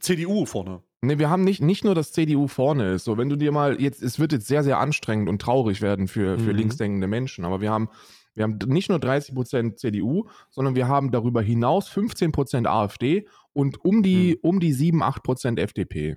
CDU 0.00 0.44
vorne. 0.46 0.82
Nee, 1.06 1.18
wir 1.18 1.30
haben 1.30 1.44
nicht, 1.44 1.60
nicht 1.62 1.84
nur, 1.84 1.94
dass 1.94 2.12
CDU 2.12 2.48
vorne 2.48 2.92
ist. 2.92 3.04
So, 3.04 3.16
wenn 3.18 3.28
du 3.28 3.36
dir 3.36 3.52
mal 3.52 3.80
jetzt, 3.80 4.02
es 4.02 4.18
wird 4.18 4.32
jetzt 4.32 4.46
sehr, 4.46 4.62
sehr 4.62 4.78
anstrengend 4.78 5.28
und 5.28 5.40
traurig 5.40 5.80
werden 5.82 6.08
für, 6.08 6.38
für 6.38 6.50
Mhm. 6.52 6.56
linksdenkende 6.58 7.06
Menschen, 7.06 7.44
aber 7.44 7.60
wir 7.60 7.70
haben, 7.70 7.88
wir 8.34 8.44
haben 8.44 8.58
nicht 8.66 8.88
nur 8.88 8.98
30% 8.98 9.76
CDU, 9.76 10.28
sondern 10.50 10.74
wir 10.74 10.88
haben 10.88 11.10
darüber 11.12 11.42
hinaus 11.42 11.88
15% 11.88 12.66
AfD 12.66 13.28
und 13.52 13.84
um 13.84 14.02
die, 14.02 14.38
um 14.42 14.60
die 14.60 14.72
7, 14.72 15.02
8% 15.02 15.58
FDP. 15.60 16.16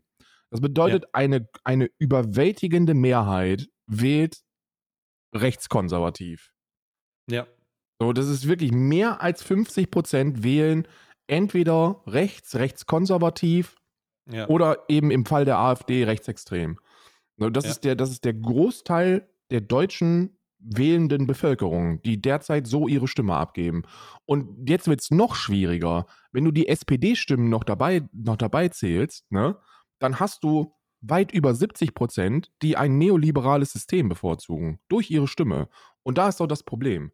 Das 0.50 0.62
bedeutet, 0.62 1.06
eine, 1.14 1.48
eine 1.64 1.90
überwältigende 2.00 2.94
Mehrheit 2.94 3.68
wählt 3.86 4.40
rechtskonservativ. 5.36 6.52
Ja. 7.30 7.48
So, 8.00 8.14
das 8.14 8.28
ist 8.28 8.48
wirklich 8.48 8.72
mehr 8.72 9.22
als 9.22 9.46
50% 9.46 10.44
wählen 10.44 10.88
entweder 11.28 12.02
rechts, 12.08 12.56
rechtskonservativ 12.56 13.76
ja. 14.30 14.48
oder 14.48 14.84
eben 14.88 15.12
im 15.12 15.26
Fall 15.26 15.46
der 15.46 15.58
AfD 15.60 16.04
rechtsextrem. 16.04 16.80
So, 17.38 17.50
Das, 17.50 17.66
Ja. 17.66 17.72
ist 17.72 17.84
der, 17.84 17.96
das 17.96 18.12
ist 18.12 18.26
der 18.26 18.34
Großteil 18.34 19.30
der 19.52 19.62
deutschen 19.62 20.38
wählenden 20.60 21.28
Bevölkerung, 21.28 22.02
die 22.02 22.20
derzeit 22.22 22.68
so 22.68 22.88
ihre 22.88 23.08
Stimme 23.08 23.36
abgeben. 23.36 23.84
Und 24.26 24.68
jetzt 24.68 24.88
wird 24.88 25.02
es 25.02 25.12
noch 25.12 25.36
schwieriger. 25.36 26.08
Wenn 26.32 26.46
du 26.46 26.52
die 26.52 26.68
SPD-Stimmen 26.68 27.50
noch 27.50 27.64
dabei, 27.64 28.02
noch 28.12 28.38
dabei 28.38 28.70
zählst, 28.70 29.32
ne, 29.32 29.58
dann 30.00 30.20
hast 30.20 30.44
du 30.44 30.74
weit 31.02 31.32
über 31.32 31.54
70 31.54 31.94
Prozent, 31.94 32.52
die 32.64 32.76
ein 32.76 32.98
neoliberales 32.98 33.72
System 33.72 34.10
bevorzugen, 34.10 34.80
durch 34.90 35.12
ihre 35.12 35.28
Stimme. 35.28 35.70
Und 36.04 36.18
da 36.18 36.28
ist 36.28 36.40
doch 36.40 36.48
das 36.48 36.64
Problem. 36.64 37.12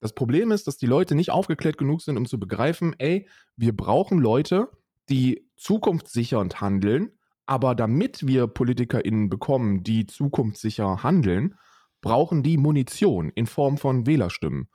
Das 0.00 0.12
Problem 0.12 0.52
ist, 0.52 0.66
dass 0.66 0.76
die 0.76 0.86
Leute 0.86 1.14
nicht 1.14 1.30
aufgeklärt 1.30 1.78
genug 1.78 2.02
sind, 2.02 2.16
um 2.16 2.26
zu 2.26 2.38
begreifen, 2.38 2.94
ey, 2.98 3.28
wir 3.56 3.74
brauchen 3.76 4.18
Leute, 4.18 4.68
die 5.08 5.48
zukunftssichernd 5.56 6.60
handeln, 6.60 7.12
aber 7.46 7.74
damit 7.74 8.26
wir 8.26 8.46
PolitikerInnen 8.46 9.28
bekommen, 9.28 9.82
die 9.84 10.06
zukunftssicher 10.06 11.02
handeln, 11.02 11.56
brauchen 12.00 12.42
die 12.42 12.56
Munition 12.58 13.30
in 13.34 13.46
Form 13.46 13.76
von 13.78 14.06
Wählerstimmen. 14.06 14.68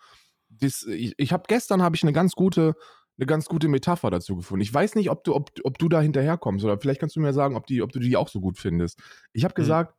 Das, 0.49 0.83
ich 0.83 1.13
ich 1.17 1.31
habe 1.33 1.43
gestern 1.47 1.81
habe 1.81 1.95
ich 1.95 2.03
eine 2.03 2.13
ganz 2.13 2.33
gute 2.33 2.75
eine 3.17 3.25
ganz 3.25 3.45
gute 3.47 3.67
Metapher 3.67 4.09
dazu 4.11 4.37
gefunden. 4.37 4.61
Ich 4.61 4.73
weiß 4.73 4.95
nicht, 4.95 5.09
ob 5.09 5.23
du 5.23 5.35
ob, 5.35 5.51
ob 5.63 5.77
du 5.77 5.89
da 5.89 6.01
hinterherkommst 6.01 6.63
oder 6.65 6.79
vielleicht 6.79 6.99
kannst 7.01 7.15
du 7.15 7.19
mir 7.19 7.33
sagen, 7.33 7.55
ob 7.55 7.67
die 7.67 7.81
ob 7.81 7.91
du 7.91 7.99
die 7.99 8.17
auch 8.17 8.29
so 8.29 8.39
gut 8.41 8.57
findest. 8.57 8.99
Ich 9.33 9.43
habe 9.43 9.53
Mhm. 9.55 9.55
gesagt, 9.55 9.95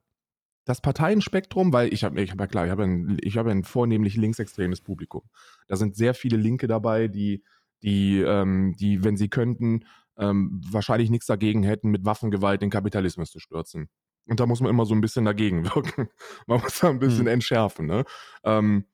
das 0.64 0.80
Parteienspektrum, 0.80 1.72
weil 1.72 1.92
ich 1.92 2.04
habe 2.04 2.20
ich 2.22 2.30
habe 2.30 2.42
ja 2.44 2.46
klar, 2.46 2.66
ich 2.66 2.70
habe 2.70 2.84
ein, 2.84 3.18
ich 3.22 3.36
habe 3.38 3.50
ein 3.50 3.64
vornehmlich 3.64 4.16
linksextremes 4.16 4.80
Publikum. 4.82 5.22
Da 5.68 5.76
sind 5.76 5.96
sehr 5.96 6.14
viele 6.14 6.36
Linke 6.36 6.66
dabei, 6.68 7.08
die 7.08 7.42
die 7.82 8.20
ähm, 8.20 8.74
die 8.78 9.02
wenn 9.04 9.16
sie 9.16 9.28
könnten 9.28 9.84
ähm, 10.18 10.60
wahrscheinlich 10.70 11.10
nichts 11.10 11.26
dagegen 11.26 11.62
hätten, 11.62 11.90
mit 11.90 12.04
Waffengewalt 12.04 12.62
den 12.62 12.70
Kapitalismus 12.70 13.30
zu 13.30 13.38
stürzen. 13.38 13.88
Und 14.26 14.38
da 14.40 14.46
muss 14.46 14.60
man 14.60 14.70
immer 14.70 14.86
so 14.86 14.94
ein 14.94 15.00
bisschen 15.00 15.24
dagegen 15.24 15.64
wirken. 15.74 16.08
Man 16.46 16.60
muss 16.60 16.78
da 16.80 16.88
ein 16.88 16.98
bisschen 16.98 17.26
Hm. 17.26 17.28
entschärfen. 17.28 17.86
Ne? 17.86 18.04
Ähm, 18.44 18.84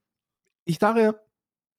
ich 0.64 0.79
sage, 0.79 1.20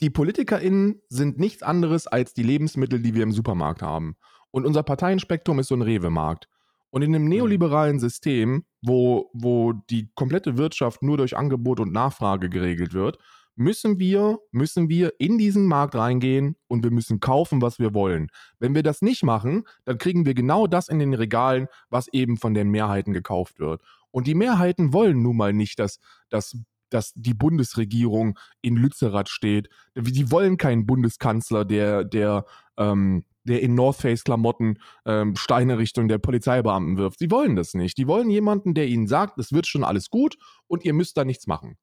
die 0.02 0.10
PolitikerInnen 0.10 1.02
sind 1.10 1.39
nichts 1.39 1.63
anderes 1.63 2.08
als 2.08 2.34
die 2.34 2.43
Lebensmittel, 2.43 3.02
die 3.02 3.15
wir 3.15 3.23
im 3.23 3.32
Supermarkt 3.32 3.82
haben. 3.82 4.15
Und 4.52 4.65
unser 4.65 4.84
Parteienspektrum 4.84 5.60
ist 5.60 5.67
so 5.67 5.76
ein 5.76 5.82
Rewe-Markt. 5.82 6.47
Und 6.89 7.02
in 7.02 7.13
einem 7.13 7.28
neoliberalen 7.28 8.00
System, 8.00 8.63
wo, 8.82 9.30
wo 9.34 9.73
die 9.73 10.10
komplette 10.15 10.58
Wirtschaft 10.58 11.04
nur 11.04 11.17
durch 11.17 11.36
Angebot 11.36 11.80
und 11.80 11.91
Nachfrage 11.91 12.50
geregelt 12.50 12.93
wird, 12.93 13.17
müssen 13.58 14.00
wir, 14.00 14.39
müssen 14.52 14.88
wir 14.88 15.13
in 15.20 15.38
diesen 15.38 15.65
Markt 15.65 15.96
reingehen 15.96 16.56
und 16.67 16.84
wir 16.84 16.91
müssen 16.91 17.20
kaufen, 17.20 17.62
was 17.62 17.80
wir 17.80 17.93
wollen. 17.93 18.30
Wenn 18.60 18.76
wir 18.76 18.84
das 18.84 19.02
nicht 19.02 19.24
machen, 19.24 19.63
dann 19.84 19.98
kriegen 19.98 20.26
wir 20.26 20.36
genau 20.36 20.67
das 20.67 20.89
in 20.89 21.00
den 21.00 21.13
Regalen, 21.13 21.67
was 21.89 22.08
eben 22.13 22.38
von 22.38 22.54
den 22.54 22.70
Mehrheiten 22.70 23.13
gekauft 23.13 23.60
wird. 23.60 23.82
Und 24.12 24.28
die 24.28 24.36
Mehrheiten 24.36 24.93
wollen 24.93 25.22
nun 25.24 25.38
mal 25.38 25.54
nicht, 25.54 25.80
dass, 25.80 26.00
dass, 26.30 26.58
dass 26.89 27.13
die 27.15 27.34
Bundesregierung 27.34 28.38
in 28.62 28.78
Lützerath 28.78 29.30
steht. 29.30 29.70
Die 29.96 30.32
wollen 30.32 30.58
keinen 30.58 30.86
Bundeskanzler, 30.86 31.65
der, 31.65 32.04
der, 32.04 32.46
ähm, 32.78 33.26
der 33.43 33.63
in 33.63 33.74
North 33.74 33.98
Face 33.98 34.24
Klamotten 34.24 34.78
ähm, 35.06 35.36
Steine 35.36 35.80
Richtung 35.80 36.08
der 36.08 36.20
Polizeibeamten 36.20 36.98
wirft. 36.98 37.20
Sie 37.20 37.32
wollen 37.32 37.56
das 37.56 37.74
nicht. 37.74 37.98
Die 37.98 38.08
wollen 38.08 38.30
jemanden, 38.30 38.76
der 38.76 38.88
ihnen 38.88 39.08
sagt, 39.08 39.39
es 39.39 39.52
wird 39.52 39.65
schon 39.65 39.84
alles 39.84 40.10
gut 40.10 40.38
und 40.67 40.86
ihr 40.86 40.93
müsst 40.93 41.17
da 41.17 41.26
nichts 41.26 41.48
machen. 41.48 41.78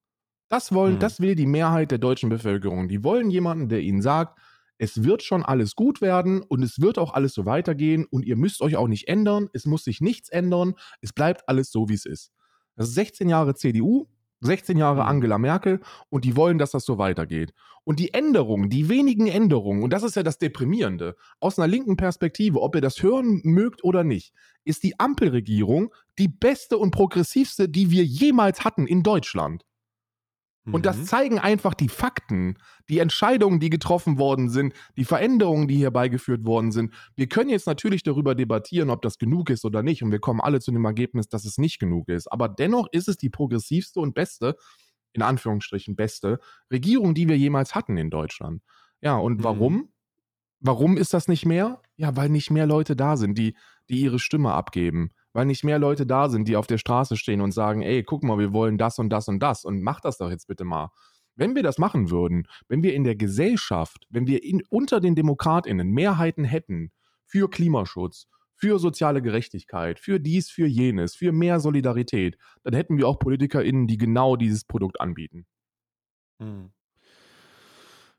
Das 0.48 0.72
wollen, 0.72 0.94
mhm. 0.94 0.98
das 1.00 1.20
will 1.20 1.34
die 1.34 1.46
Mehrheit 1.46 1.90
der 1.90 1.98
deutschen 1.98 2.28
Bevölkerung. 2.28 2.88
Die 2.88 3.02
wollen 3.02 3.30
jemanden, 3.30 3.68
der 3.68 3.80
ihnen 3.80 4.02
sagt, 4.02 4.38
es 4.78 5.04
wird 5.04 5.22
schon 5.22 5.44
alles 5.44 5.76
gut 5.76 6.00
werden 6.00 6.42
und 6.42 6.62
es 6.62 6.80
wird 6.80 6.98
auch 6.98 7.14
alles 7.14 7.32
so 7.34 7.46
weitergehen 7.46 8.06
und 8.10 8.24
ihr 8.24 8.36
müsst 8.36 8.60
euch 8.60 8.76
auch 8.76 8.88
nicht 8.88 9.08
ändern, 9.08 9.48
es 9.52 9.66
muss 9.66 9.84
sich 9.84 10.00
nichts 10.00 10.28
ändern, 10.28 10.74
es 11.00 11.12
bleibt 11.12 11.48
alles 11.48 11.70
so, 11.70 11.88
wie 11.88 11.94
es 11.94 12.06
ist. 12.06 12.32
Das 12.76 12.88
ist 12.88 12.94
16 12.94 13.28
Jahre 13.28 13.54
CDU, 13.54 14.08
16 14.40 14.76
Jahre 14.76 15.02
mhm. 15.02 15.08
Angela 15.08 15.38
Merkel 15.38 15.80
und 16.10 16.24
die 16.24 16.36
wollen, 16.36 16.58
dass 16.58 16.72
das 16.72 16.84
so 16.84 16.98
weitergeht. 16.98 17.52
Und 17.84 17.98
die 18.00 18.14
Änderungen, 18.14 18.70
die 18.70 18.88
wenigen 18.88 19.26
Änderungen, 19.26 19.82
und 19.82 19.92
das 19.92 20.02
ist 20.02 20.16
ja 20.16 20.22
das 20.22 20.38
Deprimierende, 20.38 21.16
aus 21.38 21.58
einer 21.58 21.68
linken 21.68 21.96
Perspektive, 21.96 22.60
ob 22.60 22.74
ihr 22.74 22.80
das 22.80 23.02
hören 23.02 23.42
mögt 23.44 23.84
oder 23.84 24.04
nicht, 24.04 24.32
ist 24.64 24.82
die 24.82 24.98
Ampelregierung 24.98 25.94
die 26.18 26.28
beste 26.28 26.78
und 26.78 26.92
progressivste, 26.92 27.68
die 27.68 27.90
wir 27.90 28.04
jemals 28.04 28.64
hatten 28.64 28.86
in 28.86 29.02
Deutschland. 29.02 29.64
Und 30.72 30.86
das 30.86 30.96
mhm. 30.96 31.04
zeigen 31.04 31.38
einfach 31.38 31.74
die 31.74 31.90
Fakten, 31.90 32.56
die 32.88 32.98
Entscheidungen, 32.98 33.60
die 33.60 33.68
getroffen 33.68 34.16
worden 34.18 34.48
sind, 34.48 34.72
die 34.96 35.04
Veränderungen, 35.04 35.68
die 35.68 35.82
herbeigeführt 35.82 36.46
worden 36.46 36.72
sind. 36.72 36.94
Wir 37.16 37.28
können 37.28 37.50
jetzt 37.50 37.66
natürlich 37.66 38.02
darüber 38.02 38.34
debattieren, 38.34 38.88
ob 38.88 39.02
das 39.02 39.18
genug 39.18 39.50
ist 39.50 39.66
oder 39.66 39.82
nicht. 39.82 40.02
Und 40.02 40.10
wir 40.10 40.20
kommen 40.20 40.40
alle 40.40 40.60
zu 40.60 40.72
dem 40.72 40.84
Ergebnis, 40.86 41.28
dass 41.28 41.44
es 41.44 41.58
nicht 41.58 41.78
genug 41.80 42.08
ist. 42.08 42.32
Aber 42.32 42.48
dennoch 42.48 42.88
ist 42.92 43.08
es 43.08 43.18
die 43.18 43.28
progressivste 43.28 44.00
und 44.00 44.14
beste, 44.14 44.56
in 45.12 45.20
Anführungsstrichen 45.20 45.96
beste, 45.96 46.38
Regierung, 46.72 47.14
die 47.14 47.28
wir 47.28 47.36
jemals 47.36 47.74
hatten 47.74 47.98
in 47.98 48.08
Deutschland. 48.08 48.62
Ja, 49.02 49.16
und 49.16 49.40
mhm. 49.40 49.44
warum? 49.44 49.88
Warum 50.60 50.96
ist 50.96 51.12
das 51.12 51.28
nicht 51.28 51.44
mehr? 51.44 51.82
Ja, 51.96 52.16
weil 52.16 52.30
nicht 52.30 52.50
mehr 52.50 52.66
Leute 52.66 52.96
da 52.96 53.18
sind, 53.18 53.36
die, 53.36 53.54
die 53.90 54.00
ihre 54.00 54.18
Stimme 54.18 54.52
abgeben 54.52 55.10
weil 55.34 55.44
nicht 55.44 55.64
mehr 55.64 55.78
Leute 55.78 56.06
da 56.06 56.30
sind, 56.30 56.48
die 56.48 56.56
auf 56.56 56.66
der 56.66 56.78
Straße 56.78 57.16
stehen 57.16 57.42
und 57.42 57.52
sagen, 57.52 57.82
ey, 57.82 58.02
guck 58.02 58.22
mal, 58.22 58.38
wir 58.38 58.54
wollen 58.54 58.78
das 58.78 58.98
und 58.98 59.10
das 59.10 59.28
und 59.28 59.40
das 59.40 59.64
und 59.64 59.82
mach 59.82 60.00
das 60.00 60.16
doch 60.16 60.30
jetzt 60.30 60.46
bitte 60.46 60.64
mal. 60.64 60.90
Wenn 61.36 61.56
wir 61.56 61.64
das 61.64 61.78
machen 61.78 62.10
würden, 62.10 62.46
wenn 62.68 62.84
wir 62.84 62.94
in 62.94 63.04
der 63.04 63.16
Gesellschaft, 63.16 64.06
wenn 64.08 64.28
wir 64.28 64.44
in, 64.44 64.62
unter 64.70 65.00
den 65.00 65.16
Demokratinnen 65.16 65.90
Mehrheiten 65.90 66.44
hätten 66.44 66.92
für 67.26 67.50
Klimaschutz, 67.50 68.28
für 68.54 68.78
soziale 68.78 69.20
Gerechtigkeit, 69.20 69.98
für 69.98 70.20
dies, 70.20 70.48
für 70.48 70.66
jenes, 70.66 71.16
für 71.16 71.32
mehr 71.32 71.58
Solidarität, 71.58 72.38
dann 72.62 72.72
hätten 72.72 72.96
wir 72.96 73.08
auch 73.08 73.18
PolitikerInnen, 73.18 73.88
die 73.88 73.98
genau 73.98 74.36
dieses 74.36 74.64
Produkt 74.64 75.00
anbieten. 75.00 75.46
Hm. 76.40 76.70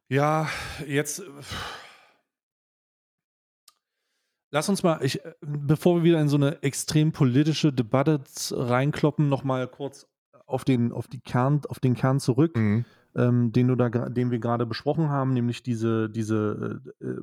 Ja, 0.10 0.50
jetzt 0.86 1.24
Lass 4.52 4.70
uns 4.70 4.84
mal, 4.84 5.04
ich, 5.04 5.20
bevor 5.42 5.98
wir 5.98 6.04
wieder 6.04 6.22
in 6.22 6.30
so 6.30 6.38
eine 6.38 6.62
extrem 6.64 7.12
politische 7.12 7.74
Debatte 7.74 8.22
reinkloppen, 8.52 9.28
noch 9.28 9.44
mal 9.44 9.68
kurz 9.68 10.08
auf 10.46 10.64
den, 10.64 10.92
auf 10.92 11.08
die 11.08 11.20
Kern, 11.20 11.62
auf 11.68 11.80
den 11.80 11.96
Kern 11.96 12.20
zurück, 12.20 12.56
mhm. 12.56 12.86
ähm, 13.16 13.52
den, 13.52 13.68
du 13.68 13.76
da, 13.76 13.90
den 13.90 14.32
wir 14.32 14.40
gerade 14.40 14.66
besprochen 14.66 15.10
haben, 15.10 15.34
nämlich 15.34 15.64
diese, 15.64 16.10
diese, 16.10 16.82
äh, 17.02 17.06
äh 17.06 17.22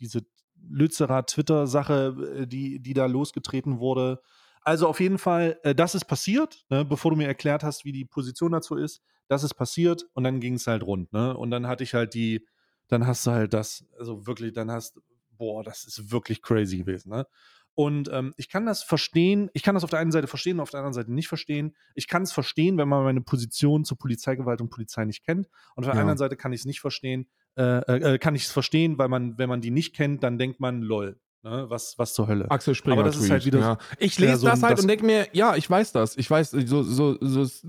diese 0.00 0.24
Lützerer 0.68 1.26
Twitter-Sache, 1.26 2.36
äh, 2.40 2.46
die, 2.46 2.80
die 2.80 2.94
da 2.94 3.06
losgetreten 3.06 3.78
wurde. 3.78 4.20
Also 4.62 4.88
auf 4.88 5.00
jeden 5.00 5.18
Fall, 5.18 5.58
äh, 5.62 5.74
das 5.74 5.94
ist 5.94 6.06
passiert, 6.06 6.64
ne, 6.70 6.84
bevor 6.84 7.10
du 7.10 7.16
mir 7.16 7.26
erklärt 7.26 7.62
hast, 7.62 7.84
wie 7.84 7.92
die 7.92 8.04
Position 8.04 8.52
dazu 8.52 8.76
ist. 8.76 9.02
Das 9.28 9.42
ist 9.42 9.54
passiert 9.54 10.06
und 10.14 10.24
dann 10.24 10.40
ging 10.40 10.54
es 10.54 10.66
halt 10.66 10.82
rund, 10.82 11.12
ne? 11.12 11.36
Und 11.36 11.50
dann 11.50 11.66
hatte 11.66 11.82
ich 11.82 11.94
halt 11.94 12.12
die, 12.12 12.46
dann 12.88 13.06
hast 13.06 13.26
du 13.26 13.30
halt 13.30 13.54
das, 13.54 13.86
also 13.98 14.26
wirklich, 14.26 14.52
dann 14.52 14.70
hast, 14.70 15.00
boah, 15.36 15.62
das 15.62 15.84
ist 15.84 16.10
wirklich 16.10 16.42
crazy 16.42 16.78
gewesen. 16.78 17.10
Ne? 17.10 17.26
Und 17.74 18.08
ähm, 18.12 18.32
ich 18.36 18.48
kann 18.48 18.66
das 18.66 18.82
verstehen, 18.82 19.50
ich 19.52 19.62
kann 19.62 19.74
das 19.74 19.82
auf 19.82 19.90
der 19.90 19.98
einen 19.98 20.12
Seite 20.12 20.28
verstehen, 20.28 20.60
auf 20.60 20.70
der 20.70 20.80
anderen 20.80 20.94
Seite 20.94 21.12
nicht 21.12 21.26
verstehen. 21.26 21.74
Ich 21.94 22.06
kann 22.06 22.22
es 22.22 22.32
verstehen, 22.32 22.78
wenn 22.78 22.88
man 22.88 23.02
meine 23.02 23.20
Position 23.20 23.84
zur 23.84 23.98
Polizeigewalt 23.98 24.60
und 24.60 24.70
Polizei 24.70 25.04
nicht 25.04 25.24
kennt. 25.24 25.48
Und 25.74 25.84
auf 25.84 25.90
der 25.90 25.94
ja. 25.94 26.00
anderen 26.00 26.18
Seite 26.18 26.36
kann 26.36 26.52
ich 26.52 26.60
es 26.60 26.66
nicht 26.66 26.80
verstehen, 26.80 27.26
äh, 27.56 28.14
äh, 28.14 28.18
kann 28.18 28.36
ich 28.36 28.44
es 28.44 28.52
verstehen, 28.52 28.96
weil 28.98 29.08
man, 29.08 29.38
wenn 29.38 29.48
man 29.48 29.60
die 29.60 29.72
nicht 29.72 29.94
kennt, 29.94 30.22
dann 30.22 30.38
denkt 30.38 30.60
man, 30.60 30.82
lol. 30.82 31.18
Ne, 31.42 31.66
was, 31.68 31.98
was 31.98 32.14
zur 32.14 32.26
Hölle. 32.26 32.50
Axel 32.50 32.74
Springer. 32.74 32.94
Aber 32.94 33.04
das 33.04 33.16
Tweet, 33.16 33.24
ist 33.24 33.30
halt 33.30 33.44
wieder. 33.44 33.58
Ja. 33.58 33.78
Ich 33.98 34.18
lese 34.18 34.30
ja, 34.30 34.36
so 34.38 34.46
das 34.46 34.62
halt 34.62 34.78
das 34.78 34.80
und 34.80 34.88
denke 34.88 35.04
mir, 35.04 35.28
ja, 35.32 35.56
ich 35.56 35.68
weiß 35.68 35.92
das. 35.92 36.16
Ich 36.16 36.30
weiß, 36.30 36.52
so, 36.52 36.82
so, 36.82 37.18
so 37.20 37.68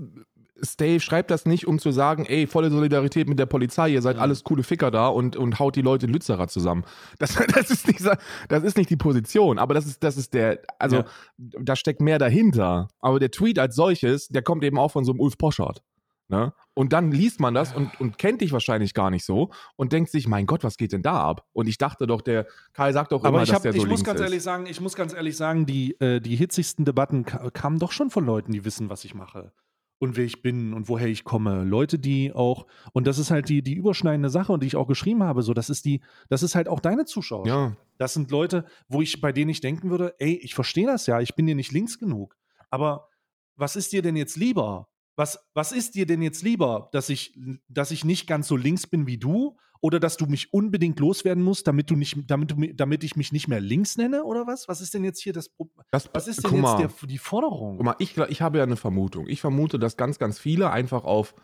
Stay 0.64 1.00
schreibt 1.00 1.30
das 1.30 1.46
nicht, 1.46 1.66
um 1.66 1.78
zu 1.78 1.90
sagen, 1.90 2.24
ey, 2.26 2.46
volle 2.46 2.70
Solidarität 2.70 3.28
mit 3.28 3.38
der 3.38 3.46
Polizei, 3.46 3.90
ihr 3.90 4.02
seid 4.02 4.16
ja. 4.16 4.22
alles 4.22 4.44
coole 4.44 4.62
Ficker 4.62 4.90
da 4.90 5.08
und, 5.08 5.36
und 5.36 5.58
haut 5.58 5.76
die 5.76 5.82
Leute 5.82 6.06
in 6.06 6.12
Lützerath 6.12 6.50
zusammen. 6.50 6.84
Das, 7.18 7.34
das, 7.54 7.70
ist 7.70 7.86
nicht, 7.86 8.00
das 8.48 8.62
ist 8.62 8.76
nicht 8.76 8.90
die 8.90 8.96
Position, 8.96 9.58
aber 9.58 9.74
das 9.74 9.86
ist, 9.86 10.02
das 10.02 10.16
ist 10.16 10.34
der, 10.34 10.60
also 10.78 10.96
ja. 10.96 11.04
da 11.36 11.76
steckt 11.76 12.00
mehr 12.00 12.18
dahinter. 12.18 12.88
Aber 13.00 13.20
der 13.20 13.30
Tweet 13.30 13.58
als 13.58 13.76
solches, 13.76 14.28
der 14.28 14.42
kommt 14.42 14.64
eben 14.64 14.78
auch 14.78 14.90
von 14.90 15.04
so 15.04 15.12
einem 15.12 15.20
Ulf 15.20 15.36
Poschardt. 15.38 15.82
Ne? 16.28 16.52
Und 16.74 16.92
dann 16.92 17.12
liest 17.12 17.38
man 17.38 17.54
das 17.54 17.72
und, 17.72 18.00
und 18.00 18.18
kennt 18.18 18.40
dich 18.40 18.50
wahrscheinlich 18.52 18.94
gar 18.94 19.10
nicht 19.10 19.24
so 19.24 19.50
und 19.76 19.92
denkt 19.92 20.10
sich, 20.10 20.26
mein 20.26 20.46
Gott, 20.46 20.64
was 20.64 20.76
geht 20.76 20.92
denn 20.92 21.02
da 21.02 21.20
ab? 21.20 21.46
Und 21.52 21.68
ich 21.68 21.78
dachte 21.78 22.06
doch, 22.08 22.20
der 22.20 22.46
Kai 22.72 22.92
sagt 22.92 23.12
doch 23.12 23.22
Aber 23.22 23.28
immer, 23.28 23.42
ich 23.44 23.50
hab, 23.50 23.62
dass 23.62 23.62
der 23.62 23.72
so 23.74 23.78
ich 23.78 23.86
muss 23.86 24.02
ganz 24.02 24.18
ist. 24.18 24.24
ehrlich 24.24 24.42
sagen, 24.42 24.66
ich 24.66 24.80
muss 24.80 24.96
ganz 24.96 25.14
ehrlich 25.14 25.36
sagen, 25.36 25.66
die, 25.66 25.92
äh, 26.00 26.20
die 26.20 26.34
hitzigsten 26.34 26.84
Debatten 26.84 27.24
kamen 27.24 27.78
doch 27.78 27.92
schon 27.92 28.10
von 28.10 28.26
Leuten, 28.26 28.50
die 28.52 28.64
wissen, 28.64 28.90
was 28.90 29.04
ich 29.04 29.14
mache 29.14 29.52
und 29.98 30.16
wer 30.16 30.24
ich 30.24 30.42
bin 30.42 30.74
und 30.74 30.88
woher 30.88 31.08
ich 31.08 31.24
komme. 31.24 31.64
Leute, 31.64 31.98
die 31.98 32.32
auch, 32.32 32.66
und 32.92 33.06
das 33.06 33.18
ist 33.18 33.30
halt 33.30 33.48
die, 33.48 33.62
die 33.62 33.74
überschneidende 33.74 34.28
Sache 34.28 34.52
und 34.52 34.62
die 34.62 34.66
ich 34.66 34.76
auch 34.76 34.86
geschrieben 34.86 35.22
habe, 35.22 35.42
so, 35.42 35.54
das 35.54 35.70
ist 35.70 35.84
die, 35.84 36.00
das 36.28 36.42
ist 36.42 36.54
halt 36.54 36.68
auch 36.68 36.80
deine 36.80 37.04
Zuschauer. 37.04 37.46
Ja. 37.46 37.76
Das 37.98 38.14
sind 38.14 38.30
Leute, 38.30 38.66
wo 38.88 39.00
ich, 39.00 39.20
bei 39.20 39.32
denen 39.32 39.50
ich 39.50 39.60
denken 39.60 39.90
würde, 39.90 40.14
ey, 40.18 40.34
ich 40.34 40.54
verstehe 40.54 40.86
das 40.86 41.06
ja, 41.06 41.20
ich 41.20 41.34
bin 41.34 41.46
dir 41.46 41.54
nicht 41.54 41.72
links 41.72 41.98
genug. 41.98 42.36
Aber 42.70 43.08
was 43.56 43.76
ist 43.76 43.92
dir 43.92 44.02
denn 44.02 44.16
jetzt 44.16 44.36
lieber? 44.36 44.88
Was, 45.16 45.48
was 45.54 45.72
ist 45.72 45.94
dir 45.94 46.04
denn 46.04 46.20
jetzt 46.20 46.42
lieber, 46.42 46.90
dass 46.92 47.08
ich, 47.08 47.38
dass 47.68 47.90
ich 47.90 48.04
nicht 48.04 48.26
ganz 48.26 48.48
so 48.48 48.56
links 48.56 48.86
bin 48.86 49.06
wie 49.06 49.16
du 49.16 49.56
oder 49.80 49.98
dass 49.98 50.18
du 50.18 50.26
mich 50.26 50.52
unbedingt 50.52 51.00
loswerden 51.00 51.42
musst, 51.42 51.66
damit 51.66 51.90
du 51.90 51.96
nicht, 51.96 52.18
damit 52.26 52.50
du, 52.50 52.74
damit 52.74 53.02
ich 53.02 53.16
mich 53.16 53.32
nicht 53.32 53.48
mehr 53.48 53.60
links 53.60 53.96
nenne 53.96 54.24
oder 54.24 54.46
was? 54.46 54.68
Was 54.68 54.82
ist 54.82 54.92
denn 54.92 55.04
jetzt 55.04 55.22
hier 55.22 55.32
das 55.32 55.48
Problem? 55.48 55.75
Was 55.90 56.28
ist 56.28 56.44
denn 56.44 56.52
jetzt 56.52 56.62
mal, 56.62 56.76
der, 56.78 56.90
die 57.08 57.18
Forderung? 57.18 57.76
Guck 57.76 57.86
mal, 57.86 57.94
ich, 57.98 58.16
ich 58.16 58.42
habe 58.42 58.58
ja 58.58 58.64
eine 58.64 58.76
Vermutung. 58.76 59.26
Ich 59.28 59.40
vermute, 59.40 59.78
dass 59.78 59.96
ganz, 59.96 60.18
ganz 60.18 60.38
viele 60.38 60.70
einfach 60.70 61.04
auf, 61.04 61.34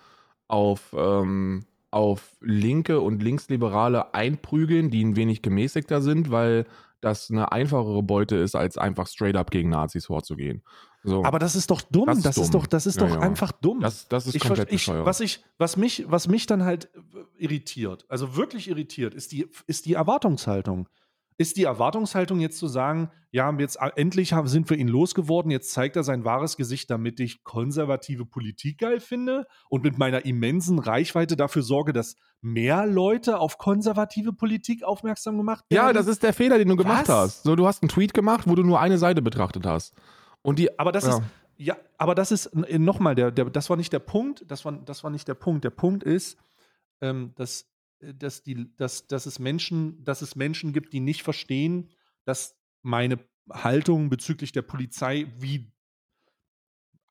auf, 0.48 0.94
ähm, 0.96 1.64
auf 1.90 2.37
Linke 2.40 3.00
und 3.00 3.22
Linksliberale 3.22 4.14
einprügeln, 4.14 4.90
die 4.90 5.05
ein 5.05 5.16
wenig 5.16 5.42
gemäßigter 5.42 6.02
sind, 6.02 6.31
weil 6.31 6.66
das 7.00 7.31
eine 7.31 7.50
einfachere 7.50 8.02
Beute 8.02 8.37
ist, 8.37 8.55
als 8.55 8.78
einfach 8.78 9.07
straight 9.07 9.37
up 9.37 9.50
gegen 9.50 9.70
Nazis 9.70 10.07
vorzugehen. 10.07 10.62
So. 11.05 11.24
Aber 11.24 11.40
das 11.40 11.57
ist 11.57 11.70
doch 11.70 11.83
dumm. 11.83 12.07
Das 12.07 12.18
ist, 12.18 12.26
das 12.26 12.35
dumm. 12.37 12.44
ist 12.44 12.55
doch, 12.55 12.66
das 12.66 12.87
ist 12.87 13.00
ja, 13.00 13.07
doch 13.07 13.14
ja. 13.16 13.20
einfach 13.20 13.50
dumm. 13.50 13.81
Das, 13.81 14.07
das 14.09 14.26
ist 14.26 14.37
ich, 14.37 14.42
komplett 14.42 14.72
ich, 14.72 14.87
was, 14.88 15.20
ich, 15.20 15.44
was, 15.59 15.76
mich, 15.76 16.05
was 16.09 16.28
mich 16.28 16.46
dann 16.46 16.64
halt 16.64 16.90
irritiert, 17.37 18.05
also 18.09 18.37
wirklich 18.37 18.68
irritiert, 18.68 19.14
ist 19.14 19.33
die, 19.33 19.48
ist 19.66 19.87
die 19.87 19.94
Erwartungshaltung. 19.94 20.88
Ist 21.38 21.57
die 21.57 21.64
Erwartungshaltung 21.64 22.40
jetzt 22.40 22.59
zu 22.59 22.66
sagen, 22.66 23.11
ja, 23.31 23.51
jetzt 23.59 23.79
endlich 23.97 24.35
sind 24.45 24.68
wir 24.68 24.77
ihn 24.77 24.88
losgeworden, 24.88 25.51
jetzt 25.51 25.73
zeigt 25.73 25.97
er 25.97 26.05
sein 26.05 26.25
wahres 26.25 26.59
Gesicht, 26.59 26.90
damit 26.90 27.18
ich 27.18 27.45
konservative 27.45 28.27
Politik 28.27 28.79
geil 28.79 29.01
finde 29.01 29.47
und 29.71 29.83
mit 29.83 29.97
meiner 29.99 30.27
immensen 30.27 30.79
Reichweite 30.79 31.37
dafür 31.37 31.62
sorge, 31.62 31.95
dass 31.95 32.16
mehr 32.42 32.87
Leute 32.87 33.38
auf 33.38 33.57
konservative 33.57 34.35
Politik 34.35 34.85
aufmerksam 34.85 35.38
gemacht 35.38 35.64
werden? 35.71 35.87
Ja, 35.87 35.92
das 35.95 36.09
ist 36.09 36.23
der 36.23 36.35
Fehler, 36.35 36.59
den 36.59 36.68
du 36.68 36.77
gemacht 36.77 37.09
Was? 37.09 37.16
hast. 37.16 37.42
So, 37.45 37.57
du 37.57 37.66
hast 37.66 37.83
einen 37.83 37.88
Tweet 37.88 38.12
gemacht, 38.12 38.47
wo 38.47 38.55
du 38.55 38.62
nur 38.62 38.81
eine 38.81 38.99
Seite 38.99 39.23
betrachtet 39.23 39.64
hast. 39.64 39.95
Und 40.42 40.59
die, 40.59 40.79
aber 40.79 40.92
das 40.92 41.05
ja. 41.05 41.16
ist, 41.16 41.23
ja, 41.57 41.77
aber 41.97 42.14
das 42.14 42.33
ist 42.33 42.55
nochmal, 42.55 43.14
der, 43.14 43.31
der, 43.31 43.47
das 43.47 43.71
war 43.71 43.77
nicht 43.77 43.92
der 43.92 44.01
Punkt, 44.01 44.45
das 44.49 44.64
war, 44.64 44.73
das 44.73 45.05
war 45.05 45.11
nicht 45.11 45.29
der 45.29 45.35
Punkt. 45.35 45.64
Der 45.64 45.71
Punkt 45.71 46.03
ist, 46.03 46.37
ähm, 47.01 47.33
dass, 47.37 47.62
äh, 47.62 47.64
dass, 48.14 48.42
die, 48.42 48.74
dass, 48.76 49.06
dass, 49.06 49.26
es 49.26 49.38
Menschen, 49.38 50.04
dass 50.04 50.22
es 50.22 50.36
Menschen 50.36 50.72
gibt, 50.72 50.92
die 50.92 51.00
nicht 51.00 51.22
verstehen, 51.22 51.90
dass 52.24 52.56
meine 52.82 53.18
Haltung 53.50 54.10
bezüglich 54.10 54.52
der 54.52 54.62
Polizei 54.62 55.32
wie 55.38 55.72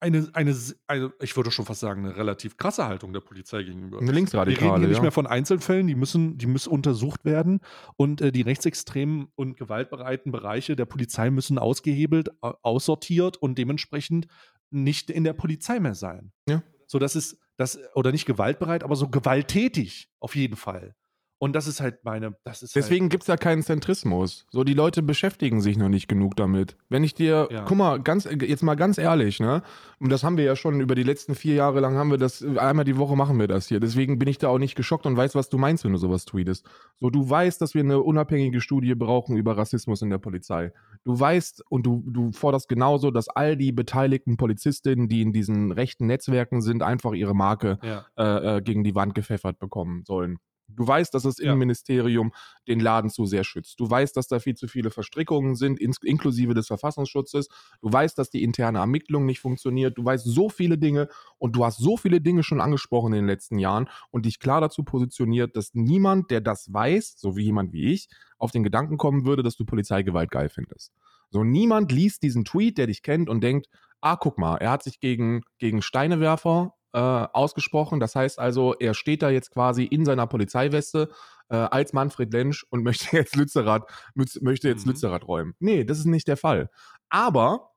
eine, 0.02 0.28
eine, 0.34 0.56
eine, 0.88 1.14
ich 1.22 1.38
würde 1.38 1.52
schon 1.52 1.66
fast 1.66 1.80
sagen, 1.80 2.06
eine 2.06 2.18
relativ 2.18 2.58
krasse 2.58 2.88
Haltung 2.88 3.14
der 3.14 3.20
Polizei 3.20 3.62
gegenüber. 3.62 4.00
Eine 4.00 4.12
linksradikale. 4.12 4.60
Wir 4.60 4.66
reden 4.66 4.80
hier 4.80 4.88
ja. 4.88 4.90
nicht 4.90 5.02
mehr 5.04 5.12
von 5.12 5.28
Einzelfällen, 5.28 5.86
die 5.86 5.94
müssen, 5.96 6.40
die 6.40 6.48
müssen 6.48 6.72
untersucht 6.72 7.24
werden 7.24 7.60
und 7.98 8.20
äh, 8.20 8.32
die 8.32 8.42
rechtsextremen 8.42 9.28
und 9.36 9.58
gewaltbereiten 9.58 10.32
Bereiche 10.32 10.76
der 10.76 10.86
Polizei 10.86 11.30
müssen 11.30 11.60
ausgehebelt, 11.60 12.32
aussortiert 12.42 13.38
und 13.38 13.60
dementsprechend 13.60 14.28
nicht 14.72 15.12
in 15.12 15.24
der 15.24 15.34
Polizei 15.34 15.80
mehr 15.80 15.96
sein. 15.96 16.32
Ja. 16.50 16.64
So, 16.88 16.98
das 16.98 17.16
ist, 17.16 17.38
das, 17.62 17.80
oder 17.96 18.12
nicht 18.12 18.26
gewaltbereit, 18.26 18.84
aber 18.84 18.96
so 18.96 19.08
gewalttätig 19.08 20.10
auf 20.20 20.36
jeden 20.36 20.58
Fall. 20.58 20.96
Und 21.44 21.54
das 21.54 21.66
ist 21.66 21.82
halt 21.82 22.04
meine, 22.04 22.36
das 22.44 22.62
ist 22.62 22.76
Deswegen 22.76 23.06
halt, 23.06 23.14
gibt 23.14 23.24
es 23.24 23.28
ja 23.28 23.36
keinen 23.36 23.64
Zentrismus. 23.64 24.46
So, 24.52 24.64
die 24.64 24.76
Leute 24.76 25.02
beschäftigen 25.02 25.60
sich 25.60 25.76
noch 25.76 25.90
nicht 25.90 26.08
genug 26.08 26.36
damit. 26.36 26.78
Wenn 26.88 27.04
ich 27.04 27.16
dir, 27.16 27.48
Ja. 27.50 27.64
guck 27.64 27.80
mal, 27.80 28.00
ganz, 28.00 28.26
jetzt 28.26 28.62
mal 28.62 28.76
ganz 28.76 29.00
ehrlich, 29.00 29.40
ne? 29.40 29.64
Und 30.00 30.12
das 30.12 30.24
haben 30.24 30.38
wir 30.38 30.44
ja 30.44 30.56
schon 30.56 30.82
über 30.82 30.94
die 30.94 31.02
letzten 31.02 31.34
vier 31.34 31.56
Jahre 31.56 31.80
lang 31.80 31.96
haben 31.96 32.12
wir 32.12 32.20
das, 32.20 32.44
einmal 32.44 32.86
die 32.86 32.96
Woche 32.96 33.16
machen 33.16 33.40
wir 33.40 33.48
das 33.48 33.68
hier. 33.68 33.80
Deswegen 33.80 34.20
bin 34.20 34.28
ich 34.28 34.38
da 34.38 34.50
auch 34.50 34.60
nicht 34.60 34.76
geschockt 34.76 35.08
und 35.08 35.18
weiß, 35.18 35.34
was 35.34 35.50
du 35.50 35.58
meinst, 35.58 35.84
wenn 35.84 35.94
du 35.94 35.98
sowas 35.98 36.26
tweetest. 36.26 36.64
So, 37.00 37.10
du 37.10 37.28
weißt, 37.28 37.60
dass 37.60 37.74
wir 37.74 37.82
eine 37.82 38.02
unabhängige 38.02 38.62
Studie 38.62 38.94
brauchen 38.94 39.36
über 39.36 39.58
Rassismus 39.58 40.04
in 40.04 40.12
der 40.12 40.20
Polizei. 40.20 40.72
Du 41.06 41.20
weißt 41.20 41.64
und 41.70 41.88
du, 41.88 42.04
du 42.06 42.32
forderst 42.34 42.70
genauso, 42.70 43.10
dass 43.10 43.30
all 43.30 43.58
die 43.58 43.72
beteiligten 43.72 44.38
Polizistinnen, 44.38 45.10
die 45.10 45.24
in 45.24 45.34
diesen 45.34 45.72
rechten 45.72 46.06
Netzwerken 46.06 46.62
sind, 46.62 46.84
einfach 46.84 47.14
ihre 47.14 47.34
Marke 47.34 47.80
ja. 47.82 48.06
äh, 48.16 48.58
äh, 48.58 48.62
gegen 48.62 48.84
die 48.84 48.94
Wand 48.94 49.16
gepfeffert 49.16 49.58
bekommen 49.58 50.04
sollen. 50.06 50.38
Du 50.76 50.88
weißt, 50.88 51.14
dass 51.14 51.24
das. 51.24 51.40
Innenministerium 51.40 52.32
den 52.68 52.80
Laden 52.80 53.10
zu 53.10 53.26
sehr 53.26 53.44
schützt. 53.44 53.80
Du 53.80 53.90
weißt, 53.90 54.16
dass 54.16 54.28
da 54.28 54.40
viel 54.40 54.56
zu 54.56 54.68
viele 54.68 54.92
Verstrickungen 54.92 55.56
sind, 55.56 55.80
inklusive 55.80 56.54
des 56.54 56.68
Verfassungsschutzes. 56.68 57.50
Du 57.82 57.92
weißt, 57.92 58.18
dass 58.18 58.30
die 58.30 58.44
interne 58.44 58.80
Ermittlung 58.80 59.26
nicht 59.26 59.40
funktioniert. 59.40 59.98
Du 59.98 60.06
weißt 60.06 60.26
so 60.26 60.50
viele 60.50 60.78
Dinge 60.78 61.10
und 61.38 61.56
du 61.56 61.66
hast 61.66 61.78
so 61.78 61.98
viele 61.98 62.22
Dinge 62.22 62.44
schon 62.44 62.62
angesprochen 62.62 63.14
in 63.14 63.22
den 63.22 63.28
letzten 63.28 63.60
Jahren 63.60 63.90
und 64.12 64.26
dich 64.26 64.40
klar 64.40 64.62
dazu 64.62 64.84
positioniert, 64.84 65.56
dass 65.56 65.74
niemand, 65.74 66.32
der 66.32 66.42
das 66.42 66.72
weiß, 66.74 67.16
so 67.18 67.36
wie 67.36 67.44
jemand 67.44 67.74
wie 67.74 67.94
ich, 67.94 68.10
auf 68.38 68.52
den 68.52 68.64
Gedanken 68.64 68.98
kommen 68.98 69.26
würde, 69.26 69.44
dass 69.44 69.56
du 69.56 69.66
Polizeigewalt 69.66 70.32
geil 70.32 70.50
findest. 70.50 70.94
So 71.30 71.44
niemand 71.44 71.92
liest 71.92 72.24
diesen 72.24 72.46
Tweet, 72.46 72.78
der 72.78 72.88
dich 72.88 73.04
kennt 73.04 73.30
und 73.30 73.42
denkt, 73.42 73.68
ah, 74.02 74.16
guck 74.16 74.38
mal, 74.38 74.58
er 74.58 74.72
hat 74.72 74.84
sich 74.84 75.00
gegen, 75.00 75.44
gegen 75.60 75.82
Steinewerfer 75.82 76.74
äh, 76.94 77.00
ausgesprochen. 77.00 78.00
Das 78.00 78.16
heißt 78.16 78.40
also, 78.40 78.74
er 78.80 78.94
steht 78.94 79.22
da 79.22 79.30
jetzt 79.30 79.52
quasi 79.52 79.84
in 79.84 80.06
seiner 80.06 80.28
Polizeiweste 80.28 81.10
äh, 81.50 81.56
als 81.56 81.94
Manfred 81.94 82.32
Lensch 82.34 82.66
und 82.70 82.84
möchte 82.84 83.16
jetzt 83.16 83.36
Lützerath, 83.36 83.90
möchte 84.16 84.68
jetzt 84.68 84.86
Mhm. 84.86 84.92
Lützerath 84.92 85.28
räumen. 85.28 85.56
Nee, 85.60 85.84
das 85.84 86.00
ist 86.00 86.06
nicht 86.06 86.28
der 86.28 86.38
Fall. 86.38 86.70
Aber 87.10 87.72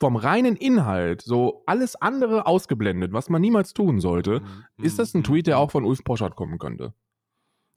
vom 0.00 0.16
reinen 0.16 0.56
Inhalt, 0.56 1.22
so 1.22 1.62
alles 1.66 1.94
andere 1.94 2.46
ausgeblendet, 2.46 3.12
was 3.12 3.28
man 3.28 3.40
niemals 3.40 3.72
tun 3.72 4.00
sollte, 4.00 4.40
Mhm. 4.40 4.84
ist 4.84 4.98
das 4.98 5.14
ein 5.14 5.22
Tweet, 5.22 5.46
der 5.46 5.58
auch 5.58 5.70
von 5.70 5.84
Ulf 5.84 6.02
Poschardt 6.02 6.34
kommen 6.34 6.58
könnte. 6.58 6.92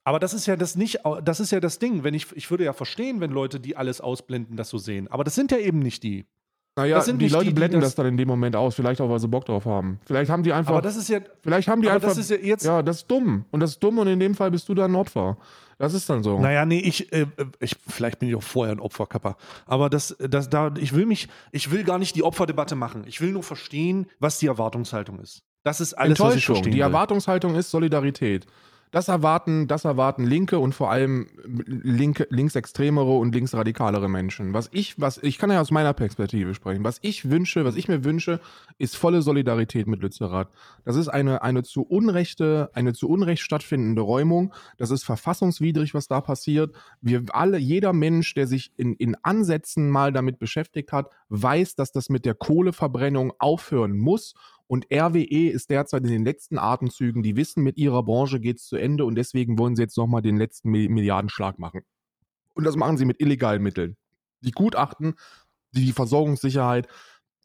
Aber 0.08 0.20
das 0.20 0.34
ist 0.36 0.46
ja 0.46 0.56
das 0.56 0.76
nicht, 0.76 1.00
das 1.24 1.40
ist 1.40 1.52
ja 1.52 1.60
das 1.60 1.80
Ding. 1.80 2.04
Wenn 2.04 2.14
ich, 2.14 2.32
ich 2.36 2.52
würde 2.52 2.64
ja 2.64 2.74
verstehen, 2.74 3.22
wenn 3.22 3.32
Leute, 3.32 3.60
die 3.60 3.76
alles 3.76 4.02
ausblenden, 4.02 4.56
das 4.56 4.70
so 4.70 4.78
sehen. 4.78 5.08
Aber 5.08 5.24
das 5.24 5.34
sind 5.34 5.52
ja 5.52 5.58
eben 5.58 5.80
nicht 5.80 6.04
die. 6.04 6.26
Naja, 6.78 7.02
die 7.02 7.28
Leute 7.30 7.46
die, 7.46 7.50
die 7.52 7.56
blenden 7.56 7.80
das- 7.80 7.92
das, 7.92 7.96
dann 7.96 8.08
in 8.08 8.18
dem 8.18 8.28
Moment 8.28 8.56
aus, 8.56 8.76
vielleicht 8.76 9.00
auch, 9.00 9.10
weil 9.10 9.20
sie 9.20 9.30
Bock 9.30 9.46
drauf 9.46 9.66
haben. 9.66 10.00
Vielleicht 10.06 10.30
haben 10.30 10.44
die 10.44 10.52
einfach, 10.52 10.72
Aber 10.74 10.82
das 10.82 10.98
ist 10.98 11.08
ja, 11.08 11.20
vielleicht 11.42 11.70
haben 11.70 11.82
die 11.82 11.90
einfach, 11.90 12.10
das 12.10 12.18
ist 12.18 12.30
ja 12.30 12.36
jetzt. 12.38 12.66
ja, 12.66 12.82
das 12.84 12.98
ist 12.98 13.08
dumm. 13.12 13.46
Und 13.52 13.62
das 13.62 13.72
ist 13.72 13.80
dumm 13.84 13.98
und 13.98 14.08
in 14.08 14.20
dem 14.20 14.36
Fall 14.36 14.52
bist 14.52 14.68
du 14.68 14.74
dann 14.74 14.92
ein 14.92 14.96
Opfer. 14.96 15.38
Das 15.78 15.94
ist 15.94 16.10
dann 16.10 16.24
so. 16.24 16.40
Naja, 16.40 16.66
nee, 16.66 16.80
ich, 16.80 17.12
äh, 17.14 17.26
ich, 17.60 17.76
vielleicht 17.88 18.20
bin 18.20 18.30
ich 18.30 18.36
auch 18.36 18.44
vorher 18.44 18.74
ein 18.76 18.80
Opferkapper. 18.80 19.38
Aber 19.66 19.90
das, 19.90 20.16
das, 20.20 20.50
da, 20.50 20.74
ich 20.78 20.94
will 20.94 21.06
mich, 21.06 21.28
ich 21.52 21.72
will 21.72 21.84
gar 21.84 21.98
nicht 21.98 22.16
die 22.16 22.24
Opferdebatte 22.24 22.76
machen. 22.76 23.04
Ich 23.08 23.20
will 23.22 23.32
nur 23.32 23.44
verstehen, 23.44 24.08
was 24.20 24.40
die 24.40 24.48
Erwartungshaltung 24.48 25.20
ist. 25.20 25.44
Das 25.64 25.82
ist 25.82 25.94
alles, 25.94 26.20
was 26.20 26.28
ich 26.28 26.34
Enttäuschung. 26.36 26.56
verstehen 26.56 26.72
Die 26.72 26.78
will. 26.78 26.84
Erwartungshaltung 26.84 27.56
ist 27.56 27.72
Solidarität. 27.72 28.46
Das 28.96 29.10
erwarten, 29.10 29.68
das 29.68 29.84
erwarten 29.84 30.24
linke 30.24 30.58
und 30.58 30.74
vor 30.74 30.90
allem 30.90 31.28
linke, 31.44 32.28
linksextremere 32.30 33.18
und 33.18 33.36
linksradikalere 33.36 34.08
Menschen. 34.08 34.54
Was 34.54 34.70
ich, 34.72 34.98
was, 34.98 35.18
ich 35.18 35.38
kann 35.38 35.52
ja 35.52 35.60
aus 35.60 35.70
meiner 35.70 35.92
Perspektive 35.92 36.54
sprechen. 36.54 36.86
Was 36.86 37.00
ich 37.02 37.30
wünsche, 37.30 37.66
was 37.66 37.76
ich 37.76 37.90
mir 37.90 38.06
wünsche, 38.06 38.40
ist 38.78 38.96
volle 38.96 39.22
Solidarität 39.22 39.88
mit 39.88 40.02
Lützerath. 40.02 40.48
Das 40.86 40.96
ist 40.96 41.10
eine, 41.10 41.42
eine 41.42 41.64
zu 41.64 41.82
Unrechte, 41.82 42.70
eine 42.74 42.94
zu 42.94 43.10
Unrecht 43.10 43.44
stattfindende 43.44 44.02
Räumung. 44.02 44.54
Das 44.78 44.92
ist 44.92 45.04
verfassungswidrig, 45.04 45.94
was 45.94 46.08
da 46.08 46.22
passiert. 46.22 46.74
Wir 47.02 47.24
alle, 47.32 47.58
jeder 47.58 47.92
Mensch, 47.92 48.34
der 48.34 48.48
sich 48.48 48.72
in, 48.78 48.94
in 48.94 49.18
Ansätzen 49.24 49.90
mal 49.90 50.14
damit 50.14 50.40
beschäftigt 50.40 50.94
hat, 50.94 51.10
weiß, 51.28 51.76
dass 51.76 51.92
das 51.92 52.08
mit 52.08 52.24
der 52.24 52.34
Kohleverbrennung 52.34 53.34
aufhören 53.40 53.98
muss. 53.98 54.36
Und 54.68 54.88
RWE 54.92 55.50
ist 55.50 55.70
derzeit 55.70 56.04
in 56.04 56.10
den 56.12 56.26
letzten 56.26 56.58
Atemzügen. 56.58 57.22
Die 57.22 57.36
wissen, 57.36 57.64
mit 57.64 57.78
ihrer 57.78 58.04
Branche 58.04 58.40
geht 58.40 58.58
es 58.58 58.66
zu 58.66 58.78
Ende 58.78 59.06
und 59.06 59.16
deswegen 59.16 59.60
wollen 59.60 59.76
sie 59.76 59.84
jetzt 59.84 59.98
nochmal 59.98 60.22
den 60.22 60.38
letzten 60.38 60.70
Mi- 60.70 60.90
Milliardenschlag 60.90 61.60
machen. 61.60 61.82
Und 62.56 62.64
das 62.64 62.76
machen 62.76 62.98
sie 62.98 63.06
mit 63.06 63.22
illegalen 63.22 63.62
Mitteln. 63.62 63.96
Die 64.42 64.52
Gutachten, 64.52 65.16
die 65.72 65.86
die 65.86 65.92
Versorgungssicherheit 65.92 66.88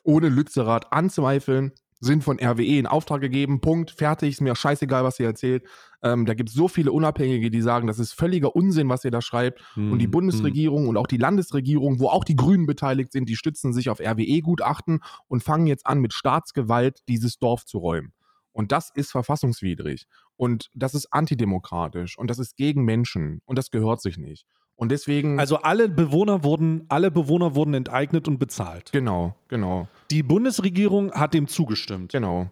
ohne 0.02 0.28
Lützerath 0.28 0.92
anzweifeln, 0.92 1.72
sind 2.00 2.24
von 2.24 2.38
RWE 2.40 2.78
in 2.78 2.86
Auftrag 2.86 3.20
gegeben. 3.20 3.60
Punkt, 3.60 3.90
fertig, 3.90 4.30
ist 4.30 4.40
mir 4.40 4.56
scheißegal, 4.56 5.04
was 5.04 5.20
ihr 5.20 5.26
erzählt. 5.26 5.64
Ähm, 6.02 6.24
da 6.24 6.34
gibt 6.34 6.48
es 6.48 6.54
so 6.54 6.66
viele 6.66 6.92
Unabhängige, 6.92 7.50
die 7.50 7.60
sagen, 7.60 7.86
das 7.86 7.98
ist 7.98 8.12
völliger 8.12 8.56
Unsinn, 8.56 8.88
was 8.88 9.04
ihr 9.04 9.10
da 9.10 9.20
schreibt. 9.20 9.60
Und 9.76 9.98
die 9.98 10.06
Hm, 10.06 10.10
Bundesregierung 10.10 10.88
und 10.88 10.96
auch 10.96 11.06
die 11.06 11.18
Landesregierung, 11.18 12.00
wo 12.00 12.08
auch 12.08 12.24
die 12.24 12.36
Grünen 12.36 12.66
beteiligt 12.66 13.12
sind, 13.12 13.28
die 13.28 13.36
stützen 13.36 13.72
sich 13.72 13.90
auf 13.90 14.00
RWE-Gutachten 14.00 15.00
und 15.28 15.42
fangen 15.42 15.66
jetzt 15.66 15.86
an, 15.86 16.00
mit 16.00 16.14
Staatsgewalt 16.14 17.00
dieses 17.08 17.38
Dorf 17.38 17.66
zu 17.66 17.78
räumen. 17.78 18.12
Und 18.52 18.72
das 18.72 18.90
ist 18.90 19.12
verfassungswidrig. 19.12 20.06
Und 20.36 20.70
das 20.74 20.94
ist 20.94 21.12
antidemokratisch. 21.12 22.18
Und 22.18 22.30
das 22.30 22.38
ist 22.38 22.56
gegen 22.56 22.84
Menschen. 22.84 23.42
Und 23.44 23.58
das 23.58 23.70
gehört 23.70 24.00
sich 24.00 24.16
nicht. 24.18 24.46
Und 24.80 24.90
deswegen. 24.90 25.38
Also 25.38 25.56
alle 25.58 25.90
Bewohner 25.90 26.42
wurden, 26.42 26.86
alle 26.88 27.10
Bewohner 27.10 27.54
wurden 27.54 27.74
enteignet 27.74 28.26
und 28.26 28.38
bezahlt. 28.38 28.90
genau, 28.92 29.36
genau, 29.48 29.88
Die 30.10 30.22
Bundesregierung 30.22 31.12
hat 31.12 31.34
dem 31.34 31.48
zugestimmt. 31.48 32.12
genau. 32.12 32.50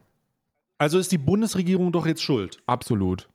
Also 0.77 0.99
ist 0.99 1.11
die 1.11 1.19
Bundesregierung 1.19 1.91
doch 1.91 2.07
jetzt 2.07 2.23
schuld. 2.23 2.59
Absolut. 2.67 3.29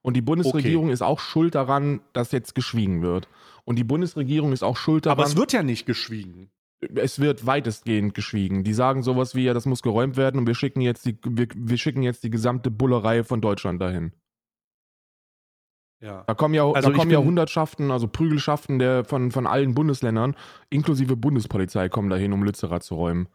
Und 0.00 0.14
die 0.14 0.22
Bundesregierung 0.22 0.88
ist 0.88 1.02
auch 1.02 1.20
schuld 1.20 1.54
daran, 1.54 2.00
dass 2.14 2.32
jetzt 2.32 2.54
geschwiegen 2.54 3.02
wird. 3.02 3.28
Und 3.64 3.76
die 3.76 3.84
Bundesregierung 3.84 4.52
ist 4.52 4.64
auch 4.64 4.76
schuld 4.78 5.04
daran. 5.04 5.18
Aber 5.18 5.28
es 5.28 5.36
wird 5.36 5.52
ja 5.52 5.62
nicht 5.62 5.84
geschwiegen. 5.84 6.48
es 6.80 7.20
wird 7.20 7.44
weitestgehend 7.46 8.14
geschwiegen. 8.14 8.64
Die 8.64 8.72
sagen 8.72 9.02
sowas 9.02 9.34
wie, 9.34 9.44
ja, 9.44 9.52
das 9.52 9.66
muss 9.66 9.82
geräumt 9.82 10.16
werden 10.16 10.40
und 10.40 10.46
wir 10.46 10.54
schicken 10.54 10.80
jetzt 10.80 11.04
die, 11.04 11.18
wir, 11.22 11.48
wir 11.54 11.76
schicken 11.76 12.02
jetzt 12.02 12.24
die 12.24 12.30
gesamte 12.30 12.70
Bullerei 12.70 13.22
von 13.24 13.42
Deutschland 13.42 13.80
dahin. 13.82 14.12
Ja. 16.00 16.22
Da 16.26 16.34
kommen 16.34 16.54
ja, 16.54 16.64
Also 16.70 16.90
da 16.90 16.96
kommen 16.96 17.10
ja 17.10 17.18
Hundertschaften, 17.18 17.90
also 17.90 18.06
Prügelschaften 18.06 18.78
der, 18.78 19.04
von, 19.04 19.30
von 19.30 19.46
allen 19.46 19.74
Bundesländern, 19.74 20.36
inklusive 20.70 21.16
Bundespolizei, 21.16 21.88
kommen 21.88 22.08
dahin, 22.08 22.32
um 22.32 22.42
Lützerath 22.44 22.84
zu 22.84 22.94
räumen. 22.94 23.28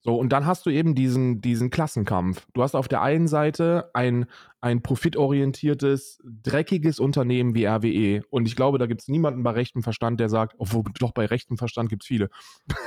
So, 0.00 0.16
und 0.16 0.28
dann 0.34 0.44
hast 0.44 0.66
du 0.66 0.70
eben 0.70 0.94
diesen, 0.94 1.40
diesen 1.40 1.70
Klassenkampf. 1.70 2.46
Du 2.52 2.62
hast 2.62 2.74
auf 2.74 2.88
der 2.88 3.00
einen 3.00 3.26
Seite 3.26 3.90
ein, 3.94 4.26
ein 4.64 4.80
profitorientiertes, 4.80 6.22
dreckiges 6.24 6.98
Unternehmen 6.98 7.54
wie 7.54 7.66
RWE. 7.66 8.22
Und 8.30 8.48
ich 8.48 8.56
glaube, 8.56 8.78
da 8.78 8.86
gibt 8.86 9.02
es 9.02 9.08
niemanden 9.08 9.42
bei 9.42 9.50
rechtem 9.50 9.82
Verstand, 9.82 10.20
der 10.20 10.30
sagt, 10.30 10.54
obwohl 10.56 10.84
doch 10.98 11.12
bei 11.12 11.26
rechtem 11.26 11.58
Verstand 11.58 11.90
gibt 11.90 12.02
es 12.02 12.06
viele. 12.06 12.30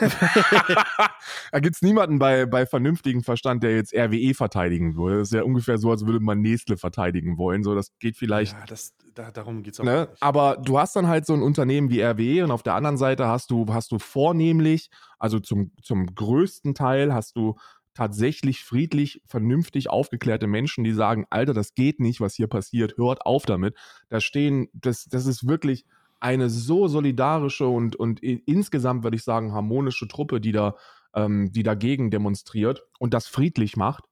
da 1.52 1.60
gibt 1.60 1.76
es 1.76 1.84
niemanden 1.84 2.18
bei, 2.18 2.48
bei 2.48 2.66
vernünftigem 2.66 3.22
Verstand, 3.22 3.62
der 3.62 3.76
jetzt 3.76 3.94
RWE 3.94 4.34
verteidigen 4.34 4.96
würde. 4.96 5.20
Das 5.20 5.28
ist 5.28 5.36
ja 5.36 5.44
ungefähr 5.44 5.78
so, 5.78 5.92
als 5.92 6.04
würde 6.08 6.20
man 6.20 6.42
Nestle 6.42 6.78
verteidigen 6.78 7.38
wollen. 7.38 7.63
So, 7.63 7.76
das 7.76 7.96
geht 8.00 8.18
vielleicht 8.18 8.54
ja, 8.54 8.66
das, 8.66 8.96
da, 9.13 9.30
darum 9.30 9.62
geht 9.62 9.76
es 9.76 9.80
auch 9.80 9.84
Ne? 9.84 10.08
nicht. 10.10 10.24
Aber 10.24 10.58
du 10.58 10.80
hast 10.80 10.96
dann 10.96 11.08
halt 11.08 11.28
so 11.28 11.34
ein 11.34 11.44
Unternehmen 11.44 11.92
wie 11.92 12.02
RWE 12.02 12.44
und 12.44 12.50
auf 12.50 12.63
der 12.63 12.74
anderen 12.74 12.98
Seite 12.98 13.28
hast 13.28 13.52
du, 13.52 13.68
hast 13.72 13.92
du 13.92 14.00
vornehmlich, 14.00 14.90
also 15.20 15.40
zum, 15.40 15.72
zum 15.84 16.08
größten 16.08 16.74
Teil 16.74 17.13
hast 17.13 17.36
du 17.36 17.56
tatsächlich 17.98 18.64
friedlich, 18.64 19.24
vernünftig 19.26 19.90
aufgeklärte 19.90 20.46
Menschen, 20.46 20.84
die 20.84 20.94
sagen, 20.94 21.26
Alter, 21.32 21.56
das 21.56 21.74
geht 21.74 22.00
nicht, 22.00 22.22
was 22.22 22.36
hier 22.36 22.46
passiert, 22.46 22.96
hört 22.98 23.26
auf 23.26 23.46
damit. 23.46 23.76
Da 24.10 24.22
stehen, 24.22 24.68
das, 24.72 25.06
das 25.06 25.26
ist 25.26 25.48
wirklich 25.48 25.84
eine 26.20 26.48
so 26.52 26.88
solidarische 26.88 27.66
und, 27.66 27.96
und 27.96 28.22
insgesamt, 28.22 29.04
würde 29.04 29.18
ich 29.18 29.24
sagen, 29.24 29.52
harmonische 29.52 30.08
Truppe, 30.08 30.40
die 30.40 30.52
da, 30.52 30.76
ähm, 31.16 31.52
die 31.52 31.64
dagegen 31.64 32.12
demonstriert 32.12 32.84
und 33.00 33.16
das 33.16 33.26
friedlich 33.28 33.78
macht. 33.78 34.06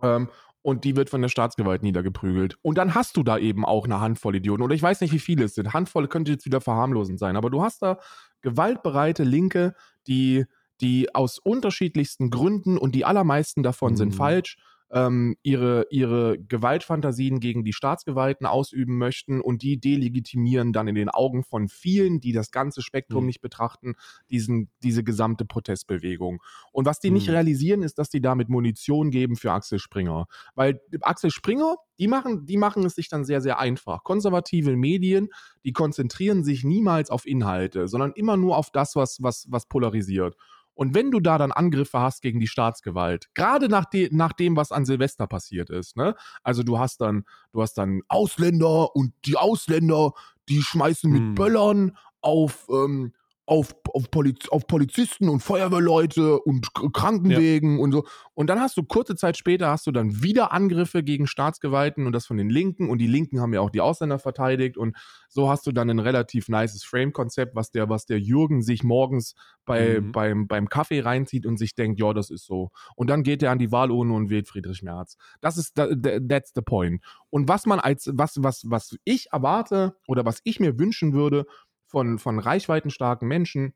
Ähm, 0.00 0.28
und 0.62 0.84
die 0.84 0.94
wird 0.94 1.10
von 1.10 1.20
der 1.22 1.28
Staatsgewalt 1.28 1.82
niedergeprügelt. 1.82 2.56
Und 2.62 2.78
dann 2.78 2.94
hast 2.94 3.16
du 3.16 3.24
da 3.24 3.36
eben 3.36 3.64
auch 3.64 3.84
eine 3.84 4.00
Handvoll 4.00 4.36
Idioten. 4.36 4.62
Oder 4.62 4.76
ich 4.76 4.82
weiß 4.82 5.00
nicht, 5.00 5.12
wie 5.12 5.18
viele 5.18 5.46
es 5.46 5.56
sind. 5.56 5.72
Handvoll 5.72 6.06
könnte 6.06 6.30
jetzt 6.30 6.44
wieder 6.44 6.60
verharmlosend 6.60 7.18
sein. 7.18 7.36
Aber 7.36 7.50
du 7.50 7.62
hast 7.62 7.82
da 7.82 7.98
gewaltbereite 8.42 9.24
Linke, 9.24 9.74
die, 10.06 10.44
die 10.80 11.14
aus 11.14 11.38
unterschiedlichsten 11.38 12.30
Gründen 12.30 12.78
und 12.78 12.94
die 12.94 13.04
allermeisten 13.04 13.62
davon 13.62 13.96
sind 13.96 14.14
Mhm. 14.14 14.14
falsch, 14.14 14.56
ähm, 14.90 15.36
ihre, 15.42 15.86
ihre 15.90 16.38
Gewaltfantasien 16.38 17.40
gegen 17.40 17.62
die 17.62 17.74
Staatsgewalten 17.74 18.46
ausüben 18.46 18.96
möchten 18.96 19.42
und 19.42 19.60
die 19.62 19.78
delegitimieren 19.78 20.72
dann 20.72 20.88
in 20.88 20.94
den 20.94 21.10
Augen 21.10 21.44
von 21.44 21.68
vielen, 21.68 22.20
die 22.20 22.32
das 22.32 22.50
ganze 22.52 22.80
Spektrum 22.80 23.24
Mhm. 23.24 23.26
nicht 23.26 23.42
betrachten, 23.42 23.96
diesen, 24.30 24.70
diese 24.82 25.04
gesamte 25.04 25.44
Protestbewegung. 25.44 26.40
Und 26.72 26.86
was 26.86 27.00
die 27.00 27.10
nicht 27.10 27.28
Mhm. 27.28 27.32
realisieren, 27.32 27.82
ist, 27.82 27.98
dass 27.98 28.08
die 28.08 28.22
damit 28.22 28.48
Munition 28.48 29.10
geben 29.10 29.36
für 29.36 29.52
Axel 29.52 29.78
Springer. 29.78 30.26
Weil 30.54 30.80
Axel 31.02 31.30
Springer, 31.30 31.76
die 31.98 32.08
machen, 32.08 32.46
die 32.46 32.56
machen 32.56 32.84
es 32.86 32.94
sich 32.94 33.08
dann 33.10 33.24
sehr, 33.26 33.42
sehr 33.42 33.58
einfach. 33.58 34.04
Konservative 34.04 34.74
Medien, 34.74 35.28
die 35.64 35.72
konzentrieren 35.72 36.44
sich 36.44 36.64
niemals 36.64 37.10
auf 37.10 37.26
Inhalte, 37.26 37.88
sondern 37.88 38.12
immer 38.12 38.38
nur 38.38 38.56
auf 38.56 38.70
das, 38.70 38.96
was, 38.96 39.18
was, 39.22 39.46
was 39.50 39.66
polarisiert. 39.66 40.34
Und 40.78 40.94
wenn 40.94 41.10
du 41.10 41.18
da 41.18 41.38
dann 41.38 41.50
Angriffe 41.50 41.98
hast 41.98 42.22
gegen 42.22 42.38
die 42.38 42.46
Staatsgewalt, 42.46 43.34
gerade 43.34 43.68
nach, 43.68 43.84
de 43.84 44.10
nach 44.12 44.32
dem, 44.32 44.54
was 44.54 44.70
an 44.70 44.84
Silvester 44.84 45.26
passiert 45.26 45.70
ist, 45.70 45.96
ne? 45.96 46.14
Also 46.44 46.62
du 46.62 46.78
hast 46.78 47.00
dann, 47.00 47.24
du 47.52 47.62
hast 47.62 47.74
dann 47.78 48.02
Ausländer 48.06 48.94
und 48.94 49.12
die 49.24 49.36
Ausländer, 49.36 50.12
die 50.48 50.62
schmeißen 50.62 51.10
mit 51.10 51.20
Hm. 51.22 51.34
Böllern 51.34 51.96
auf, 52.20 52.68
ähm, 52.70 53.12
auf, 53.48 53.74
auf, 53.94 54.10
Poliz 54.10 54.48
auf 54.50 54.66
Polizisten 54.66 55.28
und 55.28 55.40
Feuerwehrleute 55.40 56.38
und 56.40 56.72
Krankenwegen 56.92 57.80
und 57.80 57.92
so. 57.92 58.04
Und 58.34 58.48
dann 58.50 58.60
hast 58.60 58.76
du 58.76 58.82
kurze 58.82 59.16
Zeit 59.16 59.36
später 59.36 59.68
hast 59.68 59.86
du 59.86 59.90
dann 59.90 60.22
wieder 60.22 60.52
Angriffe 60.52 61.02
gegen 61.02 61.26
Staatsgewalten 61.26 62.06
und 62.06 62.12
das 62.12 62.26
von 62.26 62.36
den 62.36 62.50
Linken 62.50 62.90
und 62.90 62.98
die 62.98 63.06
Linken 63.06 63.40
haben 63.40 63.54
ja 63.54 63.60
auch 63.60 63.70
die 63.70 63.80
Ausländer 63.80 64.18
verteidigt 64.18 64.76
und 64.76 64.96
so 65.28 65.48
hast 65.48 65.66
du 65.66 65.72
dann 65.72 65.88
ein 65.88 65.98
relativ 65.98 66.48
nices 66.48 66.84
Frame-Konzept, 66.84 67.54
was 67.54 67.70
der, 67.70 67.88
was 67.88 68.04
der 68.04 68.20
Jürgen 68.20 68.62
sich 68.62 68.84
morgens 68.84 69.34
bei, 69.64 70.00
Mhm. 70.00 70.12
beim, 70.12 70.46
beim 70.46 70.68
Kaffee 70.68 71.00
reinzieht 71.00 71.46
und 71.46 71.56
sich 71.56 71.74
denkt, 71.74 72.00
ja, 72.00 72.12
das 72.12 72.30
ist 72.30 72.44
so. 72.44 72.70
Und 72.96 73.08
dann 73.08 73.22
geht 73.22 73.42
er 73.42 73.50
an 73.50 73.58
die 73.58 73.72
Wahlurne 73.72 74.12
und 74.12 74.30
wählt 74.30 74.48
Friedrich 74.48 74.82
Merz. 74.82 75.16
Das 75.40 75.56
ist, 75.56 75.74
that's 75.74 76.52
the 76.54 76.62
point. 76.62 77.02
Und 77.30 77.48
was 77.48 77.66
man 77.66 77.80
als, 77.80 78.10
was, 78.12 78.42
was, 78.42 78.62
was 78.66 78.96
ich 79.04 79.28
erwarte 79.32 79.96
oder 80.06 80.24
was 80.24 80.40
ich 80.44 80.60
mir 80.60 80.78
wünschen 80.78 81.12
würde 81.12 81.46
von, 81.88 82.18
von 82.20 82.38
reichweitenstarken 82.38 83.26
Menschen, 83.26 83.74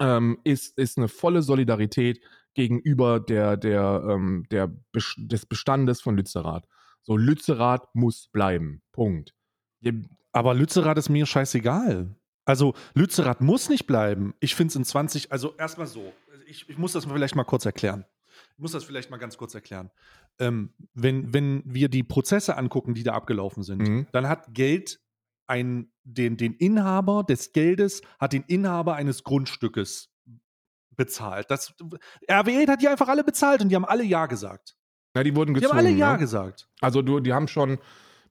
ähm, 0.00 0.38
ist, 0.44 0.78
ist 0.78 0.98
eine 0.98 1.08
volle 1.08 1.42
Solidarität 1.42 2.20
gegenüber 2.54 3.18
der, 3.20 3.56
der, 3.56 4.06
ähm, 4.08 4.44
der 4.50 4.68
Bes- 4.92 5.14
des 5.18 5.46
Bestandes 5.46 6.00
von 6.00 6.16
Lützerath. 6.16 6.66
So, 7.02 7.16
Lützerath 7.16 7.92
muss 7.94 8.28
bleiben. 8.32 8.82
Punkt. 8.92 9.34
Aber 10.32 10.54
Lützerath 10.54 10.98
ist 10.98 11.08
mir 11.10 11.26
scheißegal. 11.26 12.14
Also 12.44 12.74
Lützerath 12.94 13.40
muss 13.40 13.68
nicht 13.68 13.86
bleiben. 13.86 14.34
Ich 14.40 14.54
finde 14.54 14.70
es 14.70 14.76
in 14.76 14.84
20, 14.84 15.32
also 15.32 15.54
erstmal 15.56 15.86
so, 15.86 16.12
ich, 16.46 16.68
ich 16.68 16.78
muss 16.78 16.92
das 16.92 17.04
vielleicht 17.06 17.34
mal 17.36 17.44
kurz 17.44 17.64
erklären. 17.64 18.04
Ich 18.54 18.58
muss 18.58 18.72
das 18.72 18.84
vielleicht 18.84 19.10
mal 19.10 19.16
ganz 19.18 19.36
kurz 19.36 19.54
erklären. 19.54 19.90
Ähm, 20.38 20.72
wenn, 20.92 21.32
wenn 21.32 21.62
wir 21.64 21.88
die 21.88 22.02
Prozesse 22.02 22.56
angucken, 22.56 22.94
die 22.94 23.02
da 23.04 23.12
abgelaufen 23.14 23.62
sind, 23.62 23.80
Mhm. 23.82 24.06
dann 24.12 24.28
hat 24.28 24.52
Geld 24.52 25.00
ein, 25.46 25.90
den, 26.04 26.36
den 26.36 26.54
Inhaber 26.54 27.22
des 27.24 27.52
Geldes, 27.52 28.02
hat 28.18 28.32
den 28.32 28.42
Inhaber 28.44 28.94
eines 28.94 29.24
Grundstückes 29.24 30.10
bezahlt. 30.96 31.50
Das, 31.50 31.74
RWE 32.30 32.66
hat 32.68 32.80
die 32.82 32.88
einfach 32.88 33.08
alle 33.08 33.24
bezahlt 33.24 33.62
und 33.62 33.68
die 33.68 33.76
haben 33.76 33.84
alle 33.84 34.04
Ja 34.04 34.26
gesagt. 34.26 34.76
Ja, 35.16 35.22
die 35.22 35.34
wurden 35.34 35.54
Die 35.54 35.60
gezwungen. 35.60 35.78
haben 35.78 35.86
alle 35.86 35.96
Ja 35.96 36.12
ne? 36.12 36.18
gesagt. 36.18 36.68
Also 36.80 37.02
du, 37.02 37.20
die 37.20 37.32
haben 37.32 37.48
schon, 37.48 37.78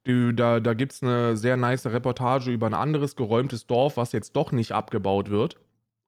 die, 0.06 0.36
da, 0.36 0.60
da 0.60 0.74
gibt 0.74 0.94
es 0.94 1.04
eine 1.04 1.38
sehr 1.38 1.58
nice 1.58 1.86
Reportage 1.86 2.52
über 2.52 2.68
ein 2.68 2.74
anderes 2.74 3.16
geräumtes 3.16 3.68
Dorf, 3.68 3.98
was 3.98 4.12
jetzt 4.12 4.36
doch 4.36 4.52
nicht 4.52 4.72
abgebaut 4.72 5.30
wird, 5.30 5.58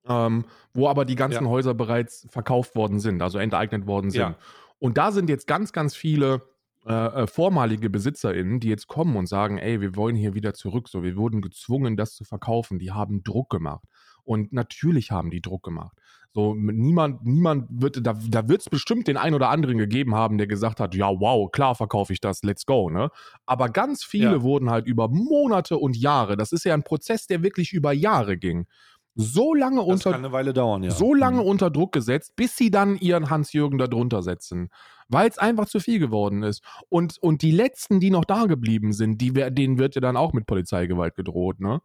ähm, 0.08 0.46
wo 0.74 0.88
aber 0.90 1.06
die 1.06 1.16
ganzen 1.16 1.46
Ja. 1.46 1.50
Häuser 1.50 1.74
bereits 1.74 2.28
verkauft 2.30 2.76
worden 2.76 3.00
sind, 3.00 3.22
also 3.22 3.38
enteignet 3.38 3.86
worden 3.88 4.12
sind. 4.12 4.22
Ja. 4.22 4.36
Und 4.80 4.98
da 4.98 5.12
sind 5.12 5.30
jetzt 5.30 5.48
ganz, 5.48 5.72
ganz 5.74 5.96
viele 5.96 6.42
äh, 6.88 7.24
äh, 7.24 7.28
vormalige 7.28 7.90
BesitzerInnen, 7.90 8.60
die 8.60 8.70
jetzt 8.70 8.88
kommen 8.88 9.16
und 9.16 9.28
sagen, 9.28 9.58
ey, 9.58 9.82
wir 9.82 9.96
wollen 9.96 10.16
hier 10.16 10.34
wieder 10.36 10.54
zurück. 10.54 10.88
So, 10.90 11.04
wir 11.04 11.16
wurden 11.18 11.42
gezwungen, 11.42 11.98
das 11.98 12.14
zu 12.16 12.24
verkaufen. 12.24 12.80
Die 12.80 12.92
haben 12.92 13.24
Druck 13.24 13.50
gemacht. 13.50 13.84
Und 14.24 14.54
natürlich 14.54 15.12
haben 15.12 15.30
die 15.32 15.42
Druck 15.42 15.64
gemacht. 15.64 15.98
So, 16.34 16.54
niemand, 16.54 17.24
niemand 17.26 17.68
wird, 17.70 18.06
da, 18.06 18.14
da 18.14 18.50
wird 18.50 18.60
es 18.62 18.70
bestimmt 18.70 19.08
den 19.08 19.16
einen 19.16 19.36
oder 19.36 19.50
anderen 19.50 19.78
gegeben 19.78 20.16
haben, 20.16 20.38
der 20.38 20.48
gesagt 20.48 20.82
hat, 20.82 20.94
ja, 20.94 21.08
wow, 21.08 21.50
klar 21.50 21.76
verkaufe 21.76 22.12
ich 22.12 22.20
das, 22.20 22.44
let's 22.44 22.66
go, 22.66 22.90
ne? 22.90 23.10
Aber 23.46 23.70
ganz 23.70 24.04
viele 24.04 24.36
Ja. 24.36 24.42
wurden 24.42 24.70
halt 24.70 24.86
über 24.86 25.08
Monate 25.08 25.78
und 25.78 25.96
Jahre, 25.96 26.36
das 26.36 26.52
ist 26.52 26.66
ja 26.66 26.74
ein 26.74 26.84
Prozess, 26.84 27.28
der 27.28 27.42
wirklich 27.42 27.72
über 27.72 27.94
Jahre 27.94 28.36
ging, 28.38 28.68
so 29.16 29.54
lange 29.54 29.78
Das 29.78 29.86
unter, 29.88 30.12
kann 30.12 30.20
eine 30.26 30.32
Weile 30.34 30.54
dauern, 30.54 30.84
ja. 30.84 30.92
so 30.92 31.14
lange 31.14 31.42
Mhm. 31.42 31.48
unter 31.48 31.70
Druck 31.72 31.94
gesetzt, 31.94 32.36
bis 32.36 32.56
sie 32.58 32.70
dann 32.70 32.98
ihren 32.98 33.30
Hans-Jürgen 33.30 33.78
da 33.78 33.88
drunter 33.88 34.22
setzen. 34.24 34.70
Weil 35.08 35.30
es 35.30 35.38
einfach 35.38 35.68
zu 35.68 35.80
viel 35.80 36.00
geworden 36.00 36.44
ist. 36.44 36.64
Und, 36.90 37.18
und 37.20 37.42
die 37.44 37.52
letzten, 37.52 38.00
die 38.00 38.10
noch 38.10 38.26
da 38.26 38.46
geblieben 38.46 38.92
sind, 38.92 39.22
die, 39.22 39.36
wer- 39.36 39.52
denen 39.52 39.78
wird 39.78 39.96
ja 39.96 40.02
dann 40.02 40.18
auch 40.18 40.34
mit 40.34 40.46
Polizeigewalt 40.48 41.16
gedroht, 41.16 41.60
ne? 41.60 41.80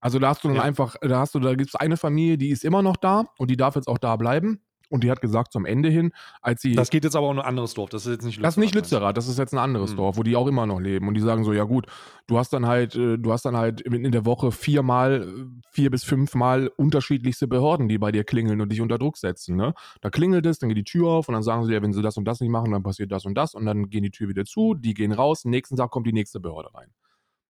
Also 0.00 0.18
da 0.18 0.28
hast 0.28 0.44
du 0.44 0.48
dann 0.48 0.56
Ja. 0.58 0.62
einfach, 0.62 0.96
da 1.00 1.20
hast 1.20 1.34
du, 1.34 1.40
da 1.40 1.54
gibt 1.54 1.70
es 1.70 1.74
eine 1.74 1.96
Familie, 1.96 2.38
die 2.38 2.50
ist 2.50 2.64
immer 2.64 2.82
noch 2.82 2.96
da 2.96 3.24
und 3.38 3.50
die 3.50 3.56
darf 3.56 3.74
jetzt 3.76 3.88
auch 3.88 3.98
da 3.98 4.16
bleiben. 4.16 4.62
Und 4.88 5.04
die 5.04 5.10
hat 5.10 5.20
gesagt 5.20 5.52
zum 5.52 5.66
Ende 5.66 5.88
hin, 5.88 6.12
als 6.40 6.62
sie. 6.62 6.74
Das 6.74 6.90
geht 6.90 7.04
jetzt 7.04 7.14
aber 7.16 7.26
auch 7.26 7.30
um 7.30 7.38
ein 7.38 7.44
anderes 7.44 7.74
Dorf. 7.74 7.90
Das 7.90 8.06
ist 8.06 8.12
jetzt 8.12 8.24
nicht 8.24 8.42
Das 8.42 8.54
ist 8.54 8.58
nicht? 8.58 8.74
Lützerath, 8.74 9.16
das 9.16 9.28
ist 9.28 9.38
jetzt 9.38 9.52
ein 9.52 9.58
anderes 9.58 9.90
Hm. 9.90 9.96
Dorf, 9.98 10.16
wo 10.16 10.22
die 10.22 10.36
auch 10.36 10.46
immer 10.46 10.66
noch 10.66 10.80
leben. 10.80 11.08
Und 11.08 11.14
die 11.14 11.20
sagen 11.20 11.44
so, 11.44 11.52
ja 11.52 11.64
gut, 11.64 11.86
du 12.26 12.38
hast 12.38 12.52
dann 12.52 12.66
halt, 12.66 12.94
äh, 12.94 13.18
du 13.18 13.32
hast 13.32 13.44
dann 13.44 13.56
halt 13.56 13.80
in 13.80 14.04
in 14.04 14.12
der 14.12 14.24
Woche 14.24 14.52
viermal, 14.52 15.22
äh, 15.22 15.60
vier 15.70 15.90
bis 15.90 16.04
fünfmal 16.04 16.70
unterschiedlichste 16.76 17.46
Behörden, 17.48 17.88
die 17.88 17.98
bei 17.98 18.12
dir 18.12 18.24
klingeln 18.24 18.60
und 18.60 18.70
dich 18.70 18.80
unter 18.80 18.98
Druck 18.98 19.16
setzen. 19.18 19.56
Ne? 19.56 19.74
Da 20.00 20.10
klingelt 20.10 20.46
es, 20.46 20.58
dann 20.58 20.68
geht 20.68 20.78
die 20.78 20.84
Tür 20.84 21.08
auf 21.08 21.28
und 21.28 21.34
dann 21.34 21.42
sagen 21.42 21.64
sie, 21.64 21.72
ja, 21.72 21.82
wenn 21.82 21.92
sie 21.92 22.02
das 22.02 22.16
und 22.16 22.24
das 22.24 22.40
nicht 22.40 22.50
machen, 22.50 22.72
dann 22.72 22.82
passiert 22.82 23.12
das 23.12 23.26
und 23.26 23.34
das 23.34 23.54
und 23.54 23.66
dann 23.66 23.90
gehen 23.90 24.02
die 24.02 24.10
Tür 24.10 24.28
wieder 24.28 24.44
zu, 24.44 24.74
die 24.74 24.94
gehen 24.94 25.12
raus, 25.12 25.44
nächsten 25.44 25.76
Tag 25.76 25.90
kommt 25.90 26.06
die 26.06 26.12
nächste 26.12 26.40
Behörde 26.40 26.70
rein. 26.74 26.88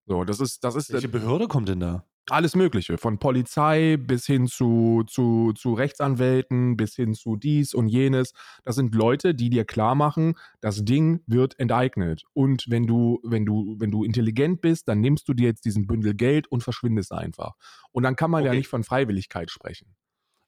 So, 0.07 0.25
das 0.25 0.41
ist, 0.41 0.65
das 0.65 0.75
ist 0.75 0.93
Welche 0.93 1.09
Behörde 1.09 1.49
kommt 1.49 1.69
denn 1.69 1.81
da? 1.81 2.05
Alles 2.31 2.57
Mögliche, 2.57 2.99
von 2.99 3.19
Polizei 3.19 3.97
bis 3.97 4.27
hin 4.27 4.47
zu, 4.47 5.05
zu, 5.07 5.53
zu 5.55 5.75
Rechtsanwälten, 5.75 6.77
bis 6.77 6.95
hin 6.95 7.15
zu 7.15 7.37
dies 7.37 7.75
und 7.75 7.89
jenes. 7.89 8.33
Das 8.65 8.77
sind 8.77 8.95
Leute, 8.95 9.35
die 9.35 9.51
dir 9.51 9.65
klar 9.65 9.95
machen, 9.95 10.35
das 10.61 10.85
Ding 10.85 11.21
wird 11.27 11.59
enteignet. 11.59 12.25
Und 12.35 12.67
wenn 12.69 12.87
du, 12.87 13.21
wenn 13.25 13.45
du, 13.47 13.77
wenn 13.79 13.91
du 13.91 14.05
intelligent 14.05 14.61
bist, 14.61 14.89
dann 14.89 15.01
nimmst 15.01 15.29
du 15.29 15.35
dir 15.35 15.47
jetzt 15.49 15.65
diesen 15.65 15.87
Bündel 15.87 16.15
Geld 16.15 16.47
und 16.49 16.63
verschwindest 16.63 17.13
einfach. 17.13 17.55
Und 17.93 18.03
dann 18.03 18.17
kann 18.17 18.31
man 18.31 18.45
ja 18.45 18.51
Okay. 18.51 18.59
nicht 18.59 18.69
von 18.69 18.85
Freiwilligkeit 18.85 19.51
sprechen. 19.51 19.95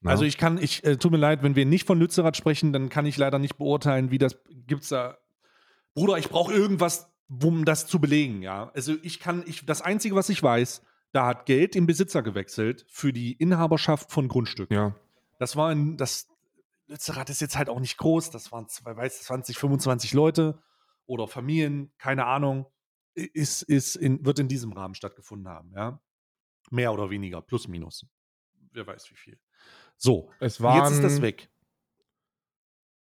Ne? 0.01 0.11
Also 0.11 0.25
ich 0.25 0.39
kann, 0.39 0.59
ich 0.59 0.85
äh, 0.85 0.97
tut 0.97 1.13
mir 1.13 1.19
leid, 1.19 1.43
wenn 1.43 1.57
wir 1.57 1.67
nicht 1.67 1.87
von 1.87 1.99
Lützerath 1.99 2.37
sprechen, 2.37 2.73
dann 2.73 2.89
kann 2.89 3.07
ich 3.07 3.17
leider 3.17 3.39
nicht 3.39 3.57
beurteilen, 3.59 4.11
wie 4.11 4.19
das 4.19 4.39
gibt's 4.67 4.89
da. 4.89 5.19
Bruder, 5.95 6.17
ich 6.19 6.29
brauche 6.31 6.53
irgendwas, 6.53 7.13
um 7.43 7.65
das 7.65 7.87
zu 7.87 8.01
belegen, 8.01 8.43
ja. 8.43 8.71
Also 8.75 8.95
ich 9.03 9.21
kann, 9.21 9.45
ich, 9.47 9.67
das 9.67 9.83
Einzige, 9.83 10.15
was 10.15 10.29
ich 10.31 10.43
weiß, 10.43 10.83
da 11.13 11.27
hat 11.27 11.47
Geld 11.47 11.77
im 11.77 11.87
Besitzer 11.87 12.23
gewechselt 12.23 12.87
für 12.89 13.13
die 13.13 13.33
Inhaberschaft 13.33 14.11
von 14.11 14.29
Grundstücken. 14.29 14.75
ja. 14.75 14.95
Das 15.39 15.57
war 15.57 15.71
ein, 15.71 15.97
das 15.97 16.29
Lützerath 16.87 17.31
ist 17.31 17.41
jetzt 17.41 17.57
halt 17.57 17.71
auch 17.71 17.81
nicht 17.81 17.97
groß, 17.97 18.31
das 18.31 18.53
waren 18.53 18.69
zwei, 18.69 18.95
weiß, 18.95 19.23
20, 19.23 19.57
25 19.57 20.13
Leute 20.13 20.63
oder 21.07 21.29
Familien, 21.29 21.93
keine 21.99 22.27
Ahnung, 22.27 22.67
ist, 23.15 23.63
ist 23.63 23.97
in, 23.97 24.25
wird 24.25 24.39
in 24.39 24.49
diesem 24.49 24.73
Rahmen 24.73 24.95
stattgefunden 24.95 25.49
haben, 25.49 25.73
ja. 25.75 26.01
Mehr 26.71 26.93
oder 26.93 27.11
weniger, 27.11 27.41
plus 27.41 27.69
minus. 27.69 28.07
Wer 28.73 28.87
weiß 28.87 29.11
wie 29.11 29.17
viel. 29.17 29.41
So, 29.97 30.31
Es 30.41 30.61
waren, 30.61 30.85
jetzt 30.85 30.93
ist 30.93 31.03
das 31.03 31.23
weg. 31.23 31.51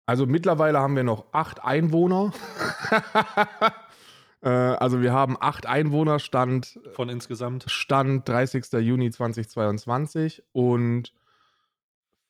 Also 0.06 0.26
mittlerweile 0.26 0.80
haben 0.80 0.96
wir 0.96 1.04
noch 1.04 1.32
acht 1.32 1.62
Einwohner. 1.62 2.32
äh, 4.42 4.48
also 4.48 5.00
wir 5.02 5.12
haben 5.12 5.36
acht 5.40 5.66
Einwohner, 5.66 6.18
Stand 6.18 6.78
Von 6.92 7.08
insgesamt. 7.08 7.64
Stand 7.68 8.28
30. 8.28 8.72
Juni 8.80 9.10
2022 9.10 10.42
und 10.52 11.12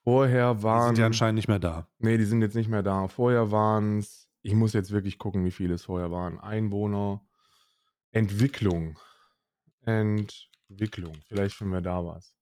vorher 0.04 0.54
Die 0.54 0.62
waren. 0.62 0.86
sind 0.88 0.98
ja 0.98 1.06
anscheinend 1.06 1.36
nicht 1.36 1.48
mehr 1.48 1.58
da. 1.58 1.86
nee, 1.98 2.16
die 2.18 2.24
sind 2.24 2.42
jetzt 2.42 2.54
nicht 2.56 2.68
mehr 2.68 2.82
da. 2.82 3.08
Vorher 3.08 3.50
waren 3.50 3.98
es, 3.98 4.28
ich 4.42 4.54
muss 4.54 4.72
jetzt 4.72 4.90
wirklich 4.92 5.18
gucken, 5.18 5.44
wie 5.44 5.50
viele 5.50 5.74
es 5.74 5.84
vorher 5.84 6.10
waren. 6.10 6.38
Einwohner, 6.40 7.20
Entwicklung. 8.12 8.98
Entwicklung. 9.84 11.14
Vielleicht 11.26 11.54
finden 11.56 11.72
wir 11.72 11.80
da 11.80 12.04
was. 12.04 12.34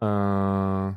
Äh, 0.00 0.96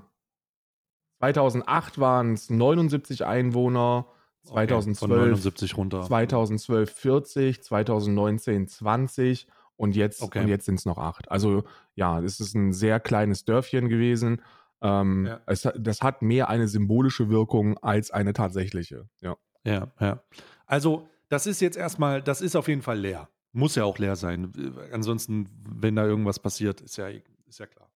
2008 1.20 2.00
waren 2.00 2.34
es 2.34 2.50
79 2.50 3.26
Einwohner. 3.26 4.06
Okay, 4.46 4.68
2012 4.68 4.98
von 5.00 5.10
79 5.10 5.78
runter. 5.78 6.02
2012 6.04 6.92
40, 6.92 7.64
2019 7.64 8.68
20 8.68 9.48
und 9.76 9.96
jetzt, 9.96 10.22
Okay. 10.22 10.40
und 10.42 10.48
jetzt 10.48 10.66
sind 10.66 10.76
es 10.80 10.86
noch 10.86 10.98
acht. 10.98 11.30
Also 11.32 11.64
ja, 11.96 12.20
es 12.22 12.40
ist 12.40 12.56
ein 12.56 12.74
sehr 12.74 13.00
kleines 13.00 13.46
Dörfchen 13.46 13.90
gewesen. 13.90 14.42
Ähm, 14.82 15.26
Ja. 15.28 15.42
es, 15.46 15.68
das 15.78 16.02
hat 16.02 16.22
mehr 16.22 16.50
eine 16.50 16.68
symbolische 16.68 17.30
Wirkung 17.30 17.78
als 17.80 18.12
eine 18.12 18.34
tatsächliche. 18.34 19.10
Ja. 19.22 19.36
Ja, 19.66 19.92
ja. 20.00 20.24
Also, 20.66 21.08
das 21.28 21.46
ist 21.48 21.60
jetzt 21.60 21.76
erstmal, 21.78 22.22
das 22.24 22.42
ist 22.42 22.56
auf 22.56 22.68
jeden 22.70 22.82
Fall 22.82 22.98
leer. 23.00 23.30
Muss 23.52 23.76
ja 23.76 23.84
auch 23.84 23.98
leer 23.98 24.16
sein. 24.16 24.54
Ansonsten, 24.94 25.50
wenn 25.66 25.96
da 25.96 26.06
irgendwas 26.06 26.40
passiert, 26.40 26.82
ist 26.82 26.98
ja, 26.98 27.08
ist 27.48 27.60
ja 27.60 27.66
klar. 27.66 27.90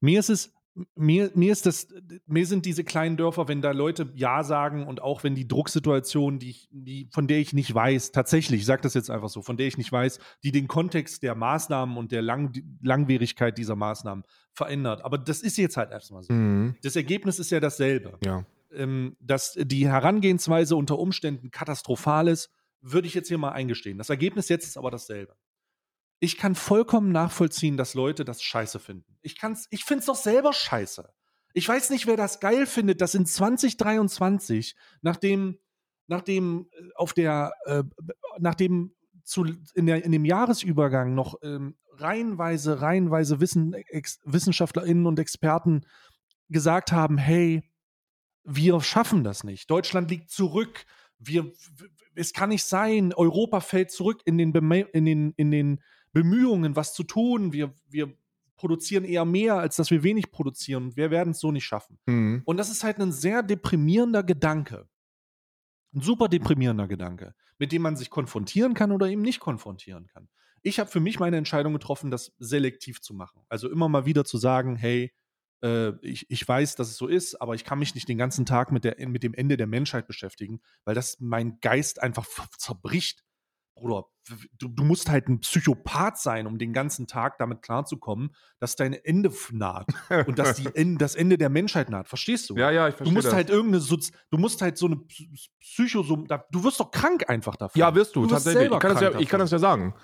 Mir 0.00 0.18
ist 0.18 0.30
es, 0.30 0.52
mir, 0.96 1.30
mir 1.34 1.52
ist 1.52 1.66
das, 1.66 1.86
mir 2.26 2.46
sind 2.46 2.66
diese 2.66 2.82
kleinen 2.82 3.16
Dörfer, 3.16 3.46
wenn 3.46 3.62
da 3.62 3.70
Leute 3.70 4.10
Ja 4.14 4.42
sagen 4.42 4.86
und 4.86 5.00
auch 5.02 5.22
wenn 5.22 5.34
die 5.34 5.46
Drucksituation, 5.46 6.38
die, 6.38 6.50
ich, 6.50 6.68
die 6.72 7.08
von 7.12 7.28
der 7.28 7.38
ich 7.38 7.52
nicht 7.52 7.72
weiß, 7.72 8.10
tatsächlich, 8.12 8.60
ich 8.60 8.66
sage 8.66 8.82
das 8.82 8.94
jetzt 8.94 9.10
einfach 9.10 9.28
so, 9.28 9.42
von 9.42 9.56
der 9.56 9.66
ich 9.68 9.78
nicht 9.78 9.92
weiß, 9.92 10.18
die 10.42 10.50
den 10.50 10.66
Kontext 10.66 11.22
der 11.22 11.34
Maßnahmen 11.34 11.96
und 11.96 12.10
der 12.10 12.22
Lang, 12.22 12.52
Langwierigkeit 12.82 13.56
dieser 13.56 13.76
Maßnahmen 13.76 14.24
verändert. 14.52 15.04
Aber 15.04 15.16
das 15.18 15.42
ist 15.42 15.56
jetzt 15.58 15.76
halt 15.76 15.92
erstmal 15.92 16.22
so. 16.22 16.32
Mhm. 16.32 16.74
Das 16.82 16.96
Ergebnis 16.96 17.38
ist 17.38 17.50
ja 17.50 17.60
dasselbe 17.60 18.18
Ja. 18.24 18.44
ähm, 18.72 19.16
dass 19.20 19.56
die 19.60 19.86
Herangehensweise 19.88 20.74
unter 20.74 20.98
Umständen 20.98 21.50
katastrophal 21.50 22.28
ist, 22.28 22.50
würde 22.80 23.06
ich 23.06 23.14
jetzt 23.14 23.28
hier 23.28 23.38
mal 23.38 23.52
eingestehen. 23.52 23.96
Das 23.96 24.10
Ergebnis 24.10 24.48
jetzt 24.48 24.66
ist 24.66 24.76
aber 24.76 24.90
dasselbe. 24.90 25.34
Ich 26.20 26.38
kann 26.38 26.54
vollkommen 26.54 27.12
nachvollziehen, 27.12 27.76
dass 27.76 27.94
Leute 27.94 28.24
das 28.24 28.42
scheiße 28.42 28.78
finden. 28.78 29.16
Ich, 29.22 29.38
kann's- 29.38 29.66
ich 29.70 29.84
finde 29.84 30.00
es 30.00 30.06
doch 30.06 30.16
selber 30.16 30.52
scheiße. 30.52 31.08
Ich 31.52 31.68
weiß 31.68 31.90
nicht, 31.90 32.06
wer 32.06 32.16
das 32.16 32.40
geil 32.40 32.66
findet, 32.66 33.00
dass 33.00 33.14
in 33.14 33.26
2023, 33.26 34.74
nachdem, 35.02 35.58
nachdem 36.06 36.68
äh, 36.72 36.88
auf 36.96 37.12
der, 37.12 37.52
äh, 37.66 37.84
nachdem 38.38 38.94
zu, 39.22 39.44
in, 39.74 39.86
der, 39.86 40.04
in 40.04 40.12
dem 40.12 40.24
Jahresübergang 40.24 41.14
noch 41.14 41.36
ähm, 41.42 41.76
reihenweise, 41.92 42.80
reihenweise 42.80 43.40
Wissen, 43.40 43.72
Ex, 43.72 44.20
WissenschaftlerInnen 44.24 45.06
und 45.06 45.18
Experten 45.18 45.86
gesagt 46.48 46.92
haben, 46.92 47.18
hey, 47.18 47.62
wir 48.44 48.80
schaffen 48.82 49.24
das 49.24 49.44
nicht. 49.44 49.70
Deutschland 49.70 50.10
liegt 50.10 50.30
zurück. 50.30 50.84
Wir, 51.18 51.50
es 52.14 52.32
kann 52.34 52.50
nicht 52.50 52.64
sein. 52.64 53.14
Europa 53.14 53.60
fällt 53.60 53.90
zurück 53.90 54.20
in 54.26 54.36
den, 54.36 54.52
in 54.92 55.04
den, 55.06 55.32
in 55.36 55.50
den 55.50 55.82
Bemühungen, 56.14 56.76
was 56.76 56.94
zu 56.94 57.02
tun. 57.02 57.52
Wir, 57.52 57.74
wir 57.90 58.16
produzieren 58.56 59.04
eher 59.04 59.26
mehr, 59.26 59.56
als 59.56 59.76
dass 59.76 59.90
wir 59.90 60.02
wenig 60.02 60.30
produzieren. 60.30 60.96
Wir 60.96 61.10
werden 61.10 61.32
es 61.32 61.40
so 61.40 61.52
nicht 61.52 61.66
schaffen. 61.66 61.98
Mhm. 62.06 62.42
Und 62.46 62.56
das 62.56 62.70
ist 62.70 62.84
halt 62.84 62.98
ein 62.98 63.12
sehr 63.12 63.42
deprimierender 63.42 64.22
Gedanke. 64.22 64.88
Ein 65.94 66.00
super 66.00 66.28
deprimierender 66.28 66.88
Gedanke, 66.88 67.34
mit 67.58 67.72
dem 67.72 67.82
man 67.82 67.96
sich 67.96 68.08
konfrontieren 68.08 68.74
kann 68.74 68.92
oder 68.92 69.08
eben 69.08 69.22
nicht 69.22 69.40
konfrontieren 69.40 70.06
kann. 70.06 70.28
Ich 70.62 70.80
habe 70.80 70.90
für 70.90 71.00
mich 71.00 71.20
meine 71.20 71.36
Entscheidung 71.36 71.74
getroffen, 71.74 72.10
das 72.10 72.32
selektiv 72.38 73.02
zu 73.02 73.12
machen. 73.12 73.42
Also 73.48 73.68
immer 73.70 73.88
mal 73.88 74.06
wieder 74.06 74.24
zu 74.24 74.38
sagen, 74.38 74.76
hey, 74.76 75.12
äh, 75.62 75.92
ich, 76.00 76.30
ich 76.30 76.46
weiß, 76.46 76.76
dass 76.76 76.88
es 76.88 76.96
so 76.96 77.06
ist, 77.06 77.40
aber 77.40 77.54
ich 77.54 77.64
kann 77.64 77.78
mich 77.78 77.94
nicht 77.94 78.08
den 78.08 78.18
ganzen 78.18 78.46
Tag 78.46 78.72
mit, 78.72 78.84
der, 78.84 78.96
mit 79.08 79.22
dem 79.22 79.34
Ende 79.34 79.56
der 79.56 79.66
Menschheit 79.66 80.06
beschäftigen, 80.06 80.60
weil 80.84 80.94
das 80.94 81.18
mein 81.20 81.58
Geist 81.60 82.00
einfach 82.02 82.26
zerbricht. 82.58 83.24
Bruder, 83.74 84.04
du, 84.58 84.68
du, 84.68 84.84
musst 84.84 85.10
halt 85.10 85.28
ein 85.28 85.40
Psychopath 85.40 86.18
sein, 86.18 86.46
um 86.46 86.58
den 86.58 86.72
ganzen 86.72 87.06
Tag 87.06 87.38
damit 87.38 87.62
klarzukommen, 87.62 88.34
dass 88.58 88.76
dein 88.76 88.92
Ende 88.92 89.32
naht 89.52 89.88
und 90.26 90.38
dass 90.38 90.56
die 90.56 90.64
das 90.98 91.14
Ende 91.14 91.38
der 91.38 91.48
Menschheit 91.48 91.90
naht. 91.90 92.08
Verstehst 92.08 92.50
du? 92.50 92.56
Ja, 92.56 92.70
ja, 92.70 92.88
ich 92.88 92.94
verstehe. 92.94 93.12
Du 93.12 93.16
musst 93.16 93.28
das. 93.28 93.34
halt 93.34 93.50
irgendeine, 93.50 93.80
Sozi 93.80 94.12
du 94.30 94.38
musst 94.38 94.62
halt 94.62 94.78
so 94.78 94.86
eine 94.86 95.00
Psycho, 95.60 96.02
du 96.02 96.64
wirst 96.64 96.80
doch 96.80 96.90
krank 96.90 97.28
einfach 97.28 97.56
davon. 97.56 97.78
Ja, 97.78 97.94
wirst 97.94 98.14
du, 98.16 98.22
du 98.22 98.28
tatsächlich. 98.28 98.70
Ich 98.70 98.78
kann, 98.78 99.02
ja, 99.02 99.18
ich 99.18 99.28
kann, 99.28 99.40
das 99.40 99.50
ja, 99.50 99.58
sagen. 99.58 99.94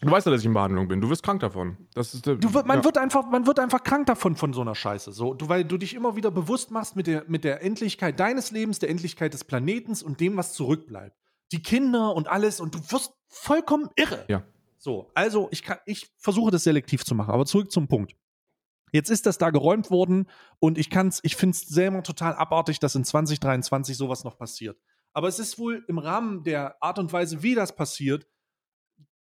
Du 0.00 0.10
weißt 0.10 0.26
ja, 0.26 0.32
dass 0.32 0.42
ich 0.42 0.46
in 0.46 0.52
Behandlung 0.52 0.88
bin. 0.88 1.00
Du 1.00 1.08
wirst 1.08 1.22
krank 1.22 1.40
davon. 1.40 1.76
Das 1.94 2.12
ist, 2.12 2.26
du, 2.26 2.36
man, 2.50 2.78
ja. 2.78 2.84
wird 2.84 2.98
einfach, 2.98 3.30
man 3.30 3.46
wird 3.46 3.58
einfach 3.58 3.82
krank 3.82 4.06
davon, 4.06 4.36
von 4.36 4.52
so 4.52 4.60
einer 4.60 4.74
Scheiße. 4.74 5.12
So, 5.12 5.32
du, 5.32 5.48
weil 5.48 5.64
du 5.64 5.78
dich 5.78 5.94
immer 5.94 6.16
wieder 6.16 6.30
bewusst 6.30 6.70
machst 6.70 6.96
mit 6.96 7.06
der, 7.06 7.24
mit 7.28 7.44
der 7.44 7.62
Endlichkeit 7.62 8.20
deines 8.20 8.50
Lebens, 8.50 8.78
der 8.78 8.90
Endlichkeit 8.90 9.32
des 9.32 9.44
Planetens 9.44 10.02
und 10.02 10.20
dem, 10.20 10.36
was 10.36 10.52
zurückbleibt. 10.52 11.16
Die 11.52 11.62
Kinder 11.62 12.14
und 12.14 12.28
alles 12.28 12.60
und 12.60 12.74
du 12.74 12.78
wirst 12.90 13.12
vollkommen 13.28 13.88
irre. 13.96 14.24
Ja. 14.28 14.42
So, 14.78 15.10
also 15.14 15.48
ich, 15.50 15.62
kann, 15.62 15.78
ich 15.86 16.12
versuche 16.18 16.50
das 16.50 16.64
selektiv 16.64 17.04
zu 17.04 17.14
machen, 17.14 17.32
aber 17.32 17.46
zurück 17.46 17.72
zum 17.72 17.88
Punkt. 17.88 18.14
Jetzt 18.92 19.10
ist 19.10 19.26
das 19.26 19.38
da 19.38 19.50
geräumt 19.50 19.90
worden 19.90 20.28
und 20.58 20.78
ich 20.78 20.90
kann's, 20.90 21.20
ich 21.22 21.36
finde 21.36 21.56
es 21.56 21.62
selber 21.62 22.02
total 22.02 22.34
abartig, 22.34 22.78
dass 22.78 22.94
in 22.94 23.04
2023 23.04 23.96
sowas 23.96 24.24
noch 24.24 24.38
passiert. 24.38 24.78
Aber 25.12 25.28
es 25.28 25.38
ist 25.38 25.58
wohl 25.58 25.84
im 25.88 25.98
Rahmen 25.98 26.44
der 26.44 26.82
Art 26.82 26.98
und 26.98 27.12
Weise, 27.12 27.42
wie 27.42 27.54
das 27.54 27.74
passiert, 27.74 28.26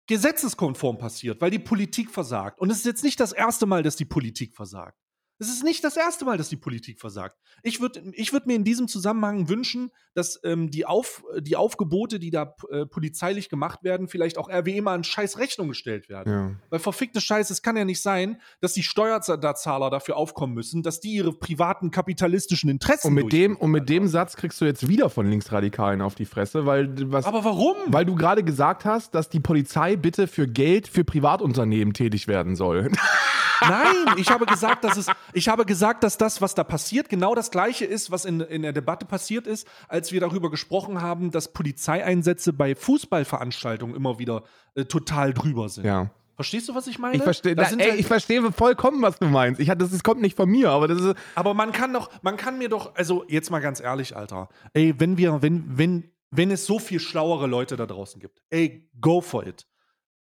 gesetzeskonform 0.06 0.98
passiert, 0.98 1.40
weil 1.40 1.50
die 1.50 1.58
Politik 1.58 2.10
versagt. 2.10 2.60
Und 2.60 2.70
es 2.70 2.78
ist 2.78 2.86
jetzt 2.86 3.04
nicht 3.04 3.18
das 3.20 3.32
erste 3.32 3.66
Mal, 3.66 3.82
dass 3.82 3.96
die 3.96 4.04
Politik 4.04 4.54
versagt. 4.54 4.98
Es 5.39 5.49
ist 5.49 5.64
nicht 5.64 5.82
das 5.82 5.97
erste 5.97 6.24
Mal, 6.24 6.39
dass 6.39 6.49
die 6.49 6.57
Politik 6.57 7.01
versagt. 7.01 7.39
Ich 7.62 7.80
würde 7.80 8.03
ich 8.12 8.32
würd 8.32 8.47
mir 8.47 8.55
in 8.55 8.62
diesem 8.64 8.87
Zusammenhang 8.87 9.49
wünschen, 9.49 9.91
dass 10.14 10.39
ähm, 10.45 10.70
die, 10.70 10.87
Auf, 10.87 11.24
die 11.41 11.57
Aufgebote, 11.57 12.20
die 12.20 12.30
da 12.30 12.55
äh, 12.70 12.87
polizeilich 12.87 13.49
gemacht 13.49 13.82
werden, 13.82 14.07
vielleicht 14.07 14.39
auch 14.39 14.49
RWE 14.49 14.80
mal 14.80 14.95
an 14.95 15.03
scheiß 15.03 15.39
Rechnung 15.39 15.68
gestellt 15.68 16.09
werden. 16.09 16.32
Ja. 16.32 16.57
Weil 16.70 16.78
verfickte 16.78 17.20
Scheiße, 17.20 17.53
es 17.53 17.62
kann 17.62 17.76
ja 17.76 17.85
nicht 17.85 18.01
sein, 18.01 18.41
dass 18.61 18.74
die 18.74 18.85
Steuerzahler 18.85 19.91
dafür 19.91 20.16
aufkommen 20.16 20.55
müssen, 20.55 20.82
dass 20.82 21.01
die 21.01 21.14
ihre 21.14 21.32
privaten 21.32 21.91
kapitalistischen 21.91 22.70
Interessen 22.70 23.09
Und 23.09 23.14
mit 23.14 23.32
dem 23.32 23.57
und 23.57 23.72
mit 23.72 23.89
dem 23.89 24.07
Satz 24.07 24.37
kriegst 24.37 24.61
du 24.61 24.64
jetzt 24.64 24.87
wieder 24.87 25.11
von 25.11 25.26
Linksradikalen 25.26 26.01
auf 26.01 26.14
die 26.14 26.26
Fresse, 26.26 26.64
weil 26.64 26.95
was 27.11 27.24
Aber 27.24 27.45
warum? 27.45 27.76
Weil 27.89 28.05
du 28.05 28.14
gerade 28.14 28.45
gesagt 28.45 28.85
hast, 28.85 29.14
dass 29.14 29.28
die 29.28 29.41
Polizei 29.41 29.97
bitte 29.97 30.28
für 30.28 30.47
Geld 30.47 30.87
für 30.87 31.03
Privatunternehmen 31.03 31.93
tätig 31.93 32.28
werden 32.28 32.55
soll. 32.55 32.93
Nein, 33.68 34.16
ich 34.16 34.30
habe 34.30 34.46
gesagt, 34.46 34.84
dass 34.84 34.96
es, 34.96 35.06
ich 35.32 35.48
habe 35.48 35.64
gesagt, 35.64 36.04
dass 36.04 36.18
das, 36.18 36.40
was 36.40 36.54
da 36.54 36.64
passiert, 36.64 37.08
genau 37.08 37.34
das 37.34 37.50
Gleiche 37.50 37.84
ist, 37.84 38.10
was 38.10 38.24
in, 38.24 38.40
in 38.40 38.62
der 38.62 38.72
Debatte 38.72 39.06
passiert 39.06 39.46
ist, 39.46 39.66
als 39.88 40.12
wir 40.12 40.20
darüber 40.20 40.50
gesprochen 40.50 41.02
haben, 41.02 41.30
dass 41.30 41.52
Polizeieinsätze 41.52 42.52
bei 42.52 42.74
Fußballveranstaltungen 42.74 43.94
immer 43.94 44.18
wieder 44.18 44.44
äh, 44.74 44.84
total 44.84 45.34
drüber 45.34 45.68
sind. 45.68 45.84
Ja. 45.84 46.10
Verstehst 46.36 46.68
du, 46.68 46.74
was 46.74 46.88
ich 46.88 46.98
meine? 46.98 47.16
Ich 47.16 47.22
verstehe, 47.22 47.56
ey, 47.56 47.64
halt 47.64 47.98
ich 47.98 48.06
verstehe 48.06 48.50
vollkommen, 48.50 49.00
was 49.02 49.18
du 49.18 49.26
meinst. 49.26 49.60
Ich, 49.60 49.68
das, 49.68 49.90
das 49.90 50.02
kommt 50.02 50.20
nicht 50.20 50.36
von 50.36 50.48
mir, 50.48 50.70
aber 50.70 50.88
das 50.88 51.00
ist. 51.00 51.16
Aber 51.36 51.54
man 51.54 51.70
kann 51.70 51.92
doch, 51.92 52.10
man 52.22 52.36
kann 52.36 52.58
mir 52.58 52.68
doch, 52.68 52.94
also 52.96 53.24
jetzt 53.28 53.50
mal 53.50 53.60
ganz 53.60 53.80
ehrlich, 53.80 54.16
Alter. 54.16 54.48
Ey, 54.72 54.94
wenn 54.98 55.16
wir, 55.16 55.42
wenn, 55.42 55.64
wenn, 55.78 56.10
wenn 56.30 56.50
es 56.50 56.66
so 56.66 56.80
viel 56.80 56.98
schlauere 56.98 57.46
Leute 57.46 57.76
da 57.76 57.86
draußen 57.86 58.20
gibt, 58.20 58.42
ey, 58.50 58.90
go 59.00 59.20
for 59.20 59.46
it. 59.46 59.66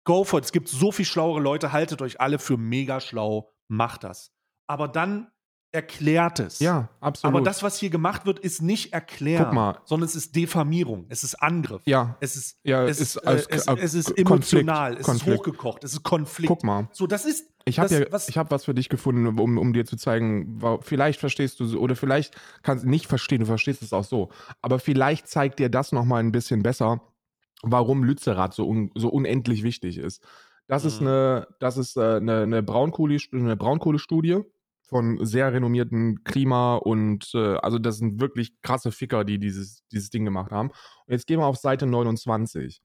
Go 0.04 0.24
for 0.24 0.40
it. 0.40 0.46
Es 0.46 0.52
gibt 0.52 0.68
so 0.68 0.92
viel 0.92 1.06
schlauere 1.06 1.40
Leute. 1.40 1.72
Haltet 1.72 2.02
euch 2.02 2.20
alle 2.20 2.40
für 2.40 2.58
mega 2.58 3.00
schlau. 3.00 3.50
Macht 3.68 4.04
das. 4.04 4.32
Aber 4.68 4.88
dann 4.88 5.32
erklärt 5.74 6.40
es. 6.40 6.60
Ja, 6.60 6.90
absolut. 7.02 7.36
Aber 7.36 7.44
das, 7.44 7.64
was 7.64 7.78
hier 7.78 7.90
gemacht 7.90 8.26
wird, 8.26 8.40
ist 8.40 8.62
nicht 8.62 8.94
erklären, 8.94 9.76
sondern 9.86 10.08
es 10.08 10.16
ist 10.16 10.36
Diffamierung, 10.36 11.06
es 11.10 11.24
ist 11.24 11.36
Angriff. 11.36 11.82
Ja. 11.86 12.16
Es 12.20 12.36
ist, 12.36 12.60
ja, 12.64 12.86
es, 12.86 13.00
ist, 13.00 13.16
äh, 13.18 13.44
es, 13.50 13.68
es, 13.68 13.94
ist 13.96 14.18
emotional, 14.18 14.96
es 14.98 15.08
ist 15.08 15.26
hochgekocht, 15.26 15.84
es 15.84 15.94
ist 15.94 16.04
Konflikt. 16.04 16.48
Guck 16.48 16.64
mal. 16.64 16.88
So, 16.92 17.08
das 17.08 17.26
ist. 17.26 17.50
Ich 17.66 17.80
habe 17.80 17.94
ja, 17.94 18.06
was, 18.12 18.30
ich 18.30 18.38
habe 18.38 18.52
was 18.52 18.66
für 18.66 18.74
dich 18.74 18.90
gefunden, 18.90 19.40
um, 19.40 19.58
um 19.58 19.74
dir 19.74 19.86
zu 19.86 19.96
zeigen, 19.96 20.60
vielleicht 20.82 21.20
verstehst 21.20 21.60
du 21.60 21.80
oder 21.80 21.96
vielleicht 21.96 22.36
kannst 22.62 22.84
du 22.84 22.90
nicht 22.90 23.08
verstehen, 23.08 23.40
du 23.40 23.46
verstehst 23.46 23.82
es 23.82 23.94
auch 23.94 24.04
so. 24.04 24.30
Aber 24.62 24.80
vielleicht 24.80 25.28
zeigt 25.28 25.60
dir 25.60 25.70
das 25.70 25.92
nochmal 25.94 26.22
ein 26.22 26.34
bisschen 26.34 26.62
besser, 26.62 27.02
warum 27.64 28.04
Lützerath 28.04 28.54
so, 28.54 28.68
un, 28.68 28.92
so 28.94 29.10
unendlich 29.10 29.64
wichtig 29.64 29.98
ist. 29.98 30.24
Das 30.68 30.84
mhm. 30.84 30.88
ist 30.88 31.02
eine, 31.02 31.48
das 31.60 31.78
ist 31.78 31.98
äh, 31.98 32.18
eine, 32.18 32.42
eine, 32.42 32.62
Braunkohle, 32.62 33.18
eine 33.32 33.58
Braunkohlestudie 33.58 34.42
von 34.84 35.26
sehr 35.26 35.52
renommierten 35.52 36.24
Klima 36.24 36.76
und 36.76 37.32
äh, 37.34 37.56
also 37.56 37.80
das 37.80 37.98
sind 37.98 38.20
wirklich 38.20 38.62
krasse 38.62 38.92
Ficker, 38.92 39.24
die 39.24 39.40
dieses, 39.40 39.84
dieses 39.92 40.10
Ding 40.10 40.26
gemacht 40.26 40.52
haben. 40.52 40.70
Und 40.70 41.14
jetzt 41.14 41.26
gehen 41.26 41.40
wir 41.40 41.48
auf 41.48 41.58
Seite 41.58 41.88
29. 41.88 42.82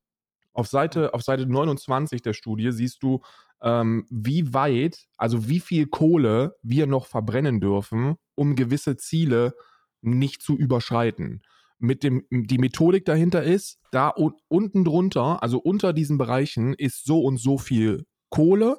Auf 0.55 0.69
Seite, 0.69 1.13
auf 1.13 1.23
Seite 1.23 1.47
29 1.47 2.23
der 2.23 2.33
Studie 2.33 2.73
siehst 2.73 3.03
du, 3.03 3.21
ähm, 3.61 4.07
wie 4.11 4.55
weit, 4.55 5.07
also 5.17 5.49
wie 5.49 5.61
viel 5.61 5.87
Kohle 5.87 6.57
wir 6.63 6.87
noch 6.87 7.07
verbrennen 7.07 7.61
dürfen, 7.61 8.17
um 8.37 8.55
gewisse 8.55 8.97
Ziele 8.97 9.55
nicht 10.01 10.43
zu 10.43 10.57
überschreiten 10.57 11.43
mit 11.79 12.03
dem, 12.03 12.25
die 12.31 12.59
Methodik 12.59 13.05
dahinter 13.05 13.43
ist, 13.43 13.79
da 13.93 14.09
unten 14.09 14.85
drunter, 14.85 15.43
also 15.43 15.59
unter 15.59 15.93
diesen 15.93 16.19
Bereichen, 16.19 16.75
ist 16.75 17.05
so 17.05 17.21
und 17.23 17.39
so 17.39 17.59
viel 17.59 18.05
Kohle. 18.31 18.79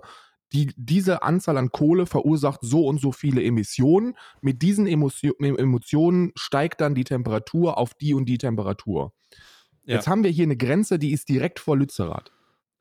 Die, 0.51 0.73
diese 0.75 1.21
Anzahl 1.21 1.57
an 1.57 1.71
Kohle 1.71 2.07
verursacht 2.07 2.61
so 2.63 2.87
und 2.87 2.99
so 2.99 3.11
viele 3.11 3.43
Emissionen. 3.43 4.15
Mit 4.41 4.61
diesen 4.61 4.87
Emotionen 4.87 6.31
steigt 6.35 6.81
dann 6.81 6.95
die 6.95 7.03
Temperatur 7.03 7.77
auf 7.77 7.93
die 7.93 8.13
und 8.13 8.25
die 8.25 8.39
Temperatur. 8.39 9.13
Ja. 9.83 9.95
Jetzt 9.95 10.07
haben 10.07 10.23
wir 10.23 10.31
hier 10.31 10.45
eine 10.45 10.57
Grenze, 10.57 10.97
die 10.97 11.11
ist 11.11 11.29
direkt 11.29 11.59
vor 11.59 11.77
Lützerath. 11.77 12.31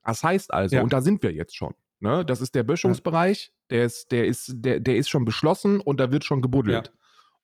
Das 0.03 0.25
heißt 0.25 0.53
also, 0.53 0.77
ja. 0.77 0.83
und 0.83 0.93
da 0.93 1.03
sind 1.03 1.23
wir 1.23 1.33
jetzt 1.33 1.55
schon. 1.55 1.75
Ne? 2.01 2.25
Das 2.25 2.41
ist 2.41 2.55
der 2.55 2.63
Böschungsbereich, 2.63 3.53
der 3.71 3.85
ist, 3.85 4.11
der, 4.13 4.27
ist, 4.27 4.53
der, 4.55 4.81
der 4.81 4.97
ist 4.97 5.11
schon 5.11 5.25
beschlossen 5.25 5.81
und 5.81 6.01
da 6.01 6.11
wird 6.11 6.25
schon 6.25 6.41
gebuddelt. 6.41 6.87
Ja. 6.87 6.93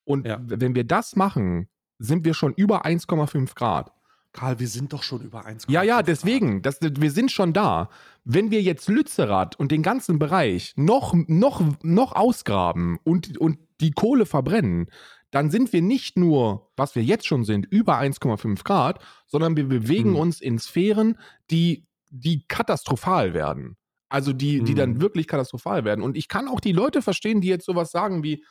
Und 0.05 0.25
wenn 0.27 0.75
wir 0.75 0.85
das 0.85 1.17
machen, 1.17 1.69
sind 2.05 2.25
wir 2.25 2.35
schon 2.35 2.53
über 2.55 2.85
1,5 2.85 3.55
Grad. 3.55 3.93
Karl, 4.33 4.59
wir 4.59 4.67
sind 4.67 4.93
doch 4.93 5.05
schon 5.05 5.23
über 5.23 5.47
1,5 5.47 5.71
Ja, 5.71 5.83
ja, 5.83 6.03
deswegen, 6.03 6.61
das, 6.61 6.79
wir 6.81 7.11
sind 7.13 7.31
schon 7.31 7.53
da. 7.53 7.89
Wenn 8.25 8.51
wir 8.51 8.61
jetzt 8.63 8.89
Lützerath 8.89 9.59
und 9.59 9.71
den 9.71 9.83
ganzen 9.83 10.19
Bereich 10.19 10.73
noch, 10.77 11.15
noch, 11.15 11.63
noch 11.83 12.13
ausgraben 12.13 12.99
und, 13.05 13.39
und 13.39 13.59
die 13.81 13.93
Kohle 13.93 14.27
verbrennen, 14.27 14.91
dann 15.31 15.51
sind 15.51 15.73
wir 15.73 15.83
nicht 15.83 16.17
nur, 16.17 16.71
was 16.77 16.95
wir 16.95 17.03
jetzt 17.03 17.27
schon 17.27 17.45
sind, 17.45 17.67
über 17.67 17.99
1,5 17.99 18.65
Grad, 18.65 19.01
sondern 19.27 19.57
wir 19.57 19.69
bewegen 19.69 20.11
hm. 20.11 20.17
uns 20.17 20.41
in 20.41 20.59
Sphären, 20.59 21.19
die, 21.51 21.87
die 22.11 22.45
katastrophal 22.47 23.35
werden. 23.35 23.77
Also 24.09 24.33
die, 24.33 24.63
die 24.63 24.73
hm. 24.73 24.77
dann 24.77 25.01
wirklich 25.01 25.27
katastrophal 25.27 25.85
werden. 25.85 26.03
Und 26.03 26.17
ich 26.17 26.29
kann 26.29 26.49
auch 26.49 26.61
die 26.61 26.73
Leute 26.73 27.03
verstehen, 27.03 27.41
die 27.41 27.49
jetzt 27.49 27.67
sowas 27.67 27.91
sagen 27.91 28.23
wie, 28.23 28.45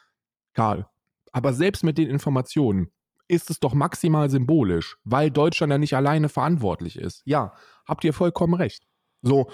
Karl, 0.53 0.87
aber 1.31 1.53
selbst 1.53 1.83
mit 1.83 1.97
den 1.97 2.09
Informationen, 2.09 2.91
ist 3.27 3.49
es 3.49 3.59
doch 3.59 3.73
maximal 3.73 4.29
symbolisch, 4.29 4.97
weil 5.03 5.31
Deutschland 5.31 5.71
ja 5.71 5.77
nicht 5.77 5.95
alleine 5.95 6.29
verantwortlich 6.29 6.97
ist. 6.97 7.21
Ja, 7.25 7.53
habt 7.85 8.03
ihr 8.03 8.13
vollkommen 8.13 8.53
recht. 8.53 8.85
So, 9.25 9.49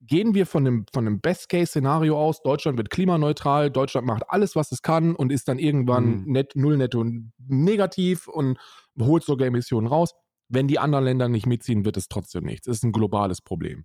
gehen 0.00 0.34
wir 0.34 0.46
von 0.46 0.66
einem, 0.66 0.86
von 0.90 1.06
einem 1.06 1.20
Best-Case-Szenario 1.20 2.18
aus, 2.18 2.42
Deutschland 2.42 2.78
wird 2.78 2.88
klimaneutral, 2.88 3.70
Deutschland 3.70 4.06
macht 4.06 4.22
alles, 4.28 4.56
was 4.56 4.72
es 4.72 4.80
kann 4.80 5.14
und 5.14 5.30
ist 5.30 5.48
dann 5.48 5.58
irgendwann 5.58 6.22
mhm. 6.22 6.32
net, 6.32 6.52
null 6.54 6.78
netto 6.78 7.04
negativ 7.46 8.26
und 8.26 8.58
holt 8.98 9.22
sogar 9.22 9.48
Emissionen 9.48 9.86
raus. 9.86 10.14
Wenn 10.48 10.66
die 10.66 10.78
anderen 10.78 11.04
Länder 11.04 11.28
nicht 11.28 11.46
mitziehen, 11.46 11.84
wird 11.84 11.98
es 11.98 12.08
trotzdem 12.08 12.44
nichts. 12.44 12.66
Es 12.66 12.78
ist 12.78 12.84
ein 12.84 12.92
globales 12.92 13.42
Problem. 13.42 13.84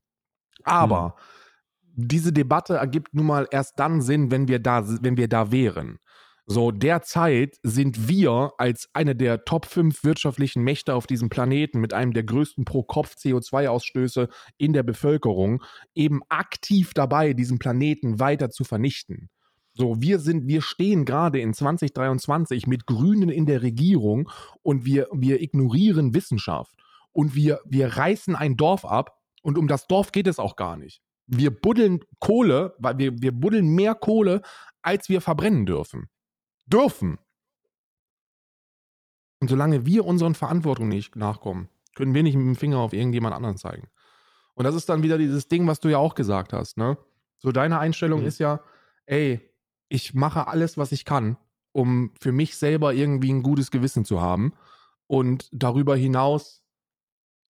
Aber 0.64 1.16
mhm. 1.84 2.08
diese 2.08 2.32
Debatte 2.32 2.76
ergibt 2.76 3.14
nun 3.14 3.26
mal 3.26 3.48
erst 3.52 3.78
dann 3.80 4.02
Sinn, 4.02 4.32
wenn 4.32 4.48
wir 4.48 4.60
da, 4.60 4.86
wenn 5.02 5.18
wir 5.18 5.28
da 5.28 5.52
wären. 5.52 6.00
So, 6.50 6.72
derzeit 6.72 7.60
sind 7.62 8.08
wir 8.08 8.54
als 8.58 8.88
eine 8.94 9.18
der 9.18 9.44
Top 9.44 9.66
5 9.66 10.06
wirtschaftlichen 10.06 10.64
Mächte 10.64 10.96
auf 10.96 11.06
diesem 11.06 11.28
Planeten 11.28 11.82
mit 11.82 11.94
einem 11.94 12.14
der 12.14 12.24
größten 12.24 12.64
Pro-Kopf-CO2-Ausstöße 12.64 14.30
in 14.58 14.72
der 14.72 14.84
Bevölkerung 14.84 15.62
eben 15.94 16.22
aktiv 16.30 16.94
dabei, 16.94 17.34
diesen 17.34 17.60
Planeten 17.60 18.22
weiter 18.22 18.50
zu 18.50 18.64
vernichten. 18.64 19.30
So, 19.74 20.00
wir 20.00 20.20
sind, 20.20 20.48
wir 20.48 20.62
stehen 20.62 21.04
gerade 21.04 21.42
in 21.42 21.54
2023 21.54 22.66
mit 22.66 22.86
Grünen 22.86 23.28
in 23.28 23.46
der 23.46 23.62
Regierung 23.62 24.30
und 24.64 24.86
wir, 24.86 25.10
wir 25.12 25.42
ignorieren 25.42 26.14
Wissenschaft 26.14 26.74
und 27.12 27.36
wir, 27.36 27.60
wir 27.66 27.90
reißen 27.90 28.38
ein 28.38 28.56
Dorf 28.56 28.86
ab 28.86 29.20
und 29.42 29.58
um 29.58 29.68
das 29.68 29.86
Dorf 29.88 30.14
geht 30.14 30.28
es 30.28 30.40
auch 30.40 30.56
gar 30.56 30.78
nicht. 30.78 31.02
Wir 31.26 31.52
buddeln 31.52 32.00
Kohle, 32.20 32.74
weil 32.80 32.98
wir, 32.98 33.22
wir 33.22 33.34
buddeln 33.34 33.68
mehr 33.68 33.96
Kohle, 33.96 34.44
als 34.82 35.10
wir 35.10 35.20
verbrennen 35.20 35.66
dürfen 35.66 36.08
dürfen. 36.68 37.18
Und 39.40 39.50
solange 39.50 39.86
wir 39.86 40.06
unseren 40.06 40.36
Verantwortungen 40.36 40.90
nicht 40.90 41.16
nachkommen, 41.16 41.70
können 41.96 42.14
wir 42.14 42.24
nicht 42.24 42.36
mit 42.36 42.46
dem 42.46 42.56
Finger 42.56 42.80
auf 42.80 42.94
irgendjemand 42.94 43.36
anderen 43.36 43.58
zeigen. 43.58 43.88
Und 44.56 44.64
das 44.64 44.76
ist 44.76 44.90
dann 44.90 45.04
wieder 45.04 45.18
dieses 45.18 45.48
Ding, 45.48 45.68
was 45.68 45.80
du 45.80 45.90
ja 45.90 45.98
auch 45.98 46.16
gesagt 46.16 46.54
hast, 46.54 46.78
ne? 46.78 46.98
So 47.38 47.52
deine 47.52 47.78
Einstellung 47.80 48.22
mhm. 48.22 48.28
ist 48.28 48.40
ja, 48.40 48.62
ey, 49.06 49.40
ich 49.90 50.14
mache 50.16 50.48
alles, 50.48 50.78
was 50.78 50.92
ich 50.92 51.06
kann, 51.06 51.38
um 51.72 52.12
für 52.20 52.32
mich 52.32 52.58
selber 52.58 52.94
irgendwie 52.94 53.32
ein 53.32 53.44
gutes 53.44 53.70
Gewissen 53.70 54.06
zu 54.06 54.22
haben. 54.22 54.54
Und 55.06 55.50
darüber 55.52 55.96
hinaus 55.96 56.64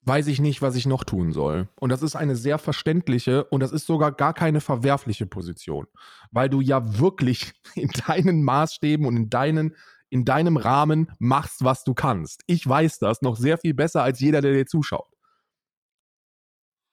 weiß 0.07 0.27
ich 0.27 0.39
nicht, 0.39 0.61
was 0.61 0.75
ich 0.75 0.85
noch 0.85 1.03
tun 1.03 1.33
soll. 1.33 1.67
Und 1.79 1.89
das 1.89 2.01
ist 2.01 2.15
eine 2.15 2.35
sehr 2.35 2.57
verständliche 2.57 3.43
und 3.45 3.59
das 3.59 3.71
ist 3.71 3.85
sogar 3.85 4.11
gar 4.11 4.33
keine 4.33 4.61
verwerfliche 4.61 5.25
Position, 5.25 5.87
weil 6.31 6.49
du 6.49 6.61
ja 6.61 6.99
wirklich 6.99 7.53
in 7.75 7.89
deinen 8.07 8.43
Maßstäben 8.43 9.05
und 9.05 9.17
in 9.17 9.29
deinen 9.29 9.75
in 10.09 10.23
deinem 10.23 10.55
Rahmen 10.55 11.11
machst, 11.19 11.65
was 11.65 11.83
du 11.83 11.93
kannst. 11.93 12.41
Ich 12.47 12.65
weiß 12.65 12.99
das 12.99 13.21
noch 13.21 13.35
sehr 13.35 13.57
viel 13.57 13.73
besser 13.73 14.03
als 14.03 14.21
jeder, 14.21 14.39
der 14.39 14.53
dir 14.53 14.65
zuschaut. 14.65 15.13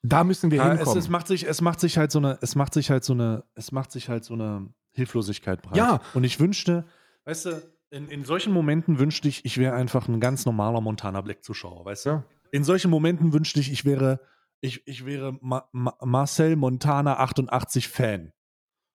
Da 0.02 0.24
müssen 0.24 0.50
wir 0.50 0.58
ja, 0.58 0.68
hinkommen. 0.70 0.98
Es, 0.98 1.04
es, 1.04 1.08
macht 1.08 1.28
sich, 1.28 1.46
es 1.46 1.60
macht 1.60 1.78
sich 1.78 1.96
halt 1.96 2.10
so 2.10 2.18
eine, 2.18 2.38
es 2.42 2.56
macht 2.56 2.74
sich 2.74 2.90
halt 2.90 3.04
so 3.04 3.12
eine, 3.12 3.44
es 3.54 3.70
macht 3.70 3.92
sich 3.92 4.08
halt 4.08 4.24
so 4.24 4.34
eine 4.34 4.68
Hilflosigkeit 4.94 5.62
breit. 5.62 5.76
Ja. 5.76 6.00
Und 6.12 6.24
ich 6.24 6.40
wünschte, 6.40 6.86
weißt 7.24 7.46
du, 7.46 7.62
in, 7.90 8.08
in 8.08 8.24
solchen 8.24 8.52
Momenten 8.52 8.98
wünschte 8.98 9.28
ich, 9.28 9.44
ich 9.44 9.58
wäre 9.58 9.76
einfach 9.76 10.08
ein 10.08 10.18
ganz 10.18 10.44
normaler 10.44 10.80
Montana 10.80 11.20
Black 11.20 11.44
Zuschauer, 11.44 11.84
weißt 11.84 12.06
du? 12.06 12.10
Ja 12.10 12.24
in 12.54 12.62
solchen 12.62 12.88
Momenten 12.88 13.32
wünschte 13.32 13.58
ich, 13.58 13.72
ich 13.72 13.84
wäre, 13.84 14.20
ich, 14.60 14.86
ich 14.86 15.04
wäre 15.04 15.36
Ma 15.40 15.68
Ma 15.72 15.98
Marcel 16.04 16.54
Montana 16.54 17.18
88 17.18 17.88
Fan. 17.88 18.32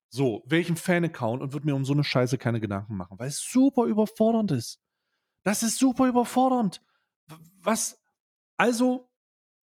So, 0.09 0.43
welchen 0.45 0.77
Fan-Account 0.77 1.41
und 1.41 1.51
würde 1.51 1.65
mir 1.65 1.75
um 1.75 1.83
so 1.83 1.91
eine 1.91 2.05
Scheiße 2.05 2.37
keine 2.37 2.61
Gedanken 2.61 2.95
machen, 2.95 3.19
weil 3.19 3.27
es 3.27 3.41
super 3.41 3.83
überfordernd 3.83 4.51
ist. 4.51 4.79
Das 5.43 5.61
ist 5.61 5.77
super 5.77 6.07
überfordernd. 6.07 6.81
Was, 7.57 8.01
also, 8.55 9.11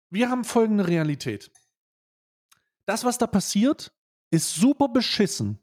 wir 0.09 0.29
haben 0.29 0.45
folgende 0.45 0.87
Realität. 0.87 1.51
Das, 2.85 3.03
was 3.03 3.17
da 3.17 3.27
passiert, 3.27 3.93
ist 4.31 4.55
super 4.55 4.87
beschissen. 4.87 5.61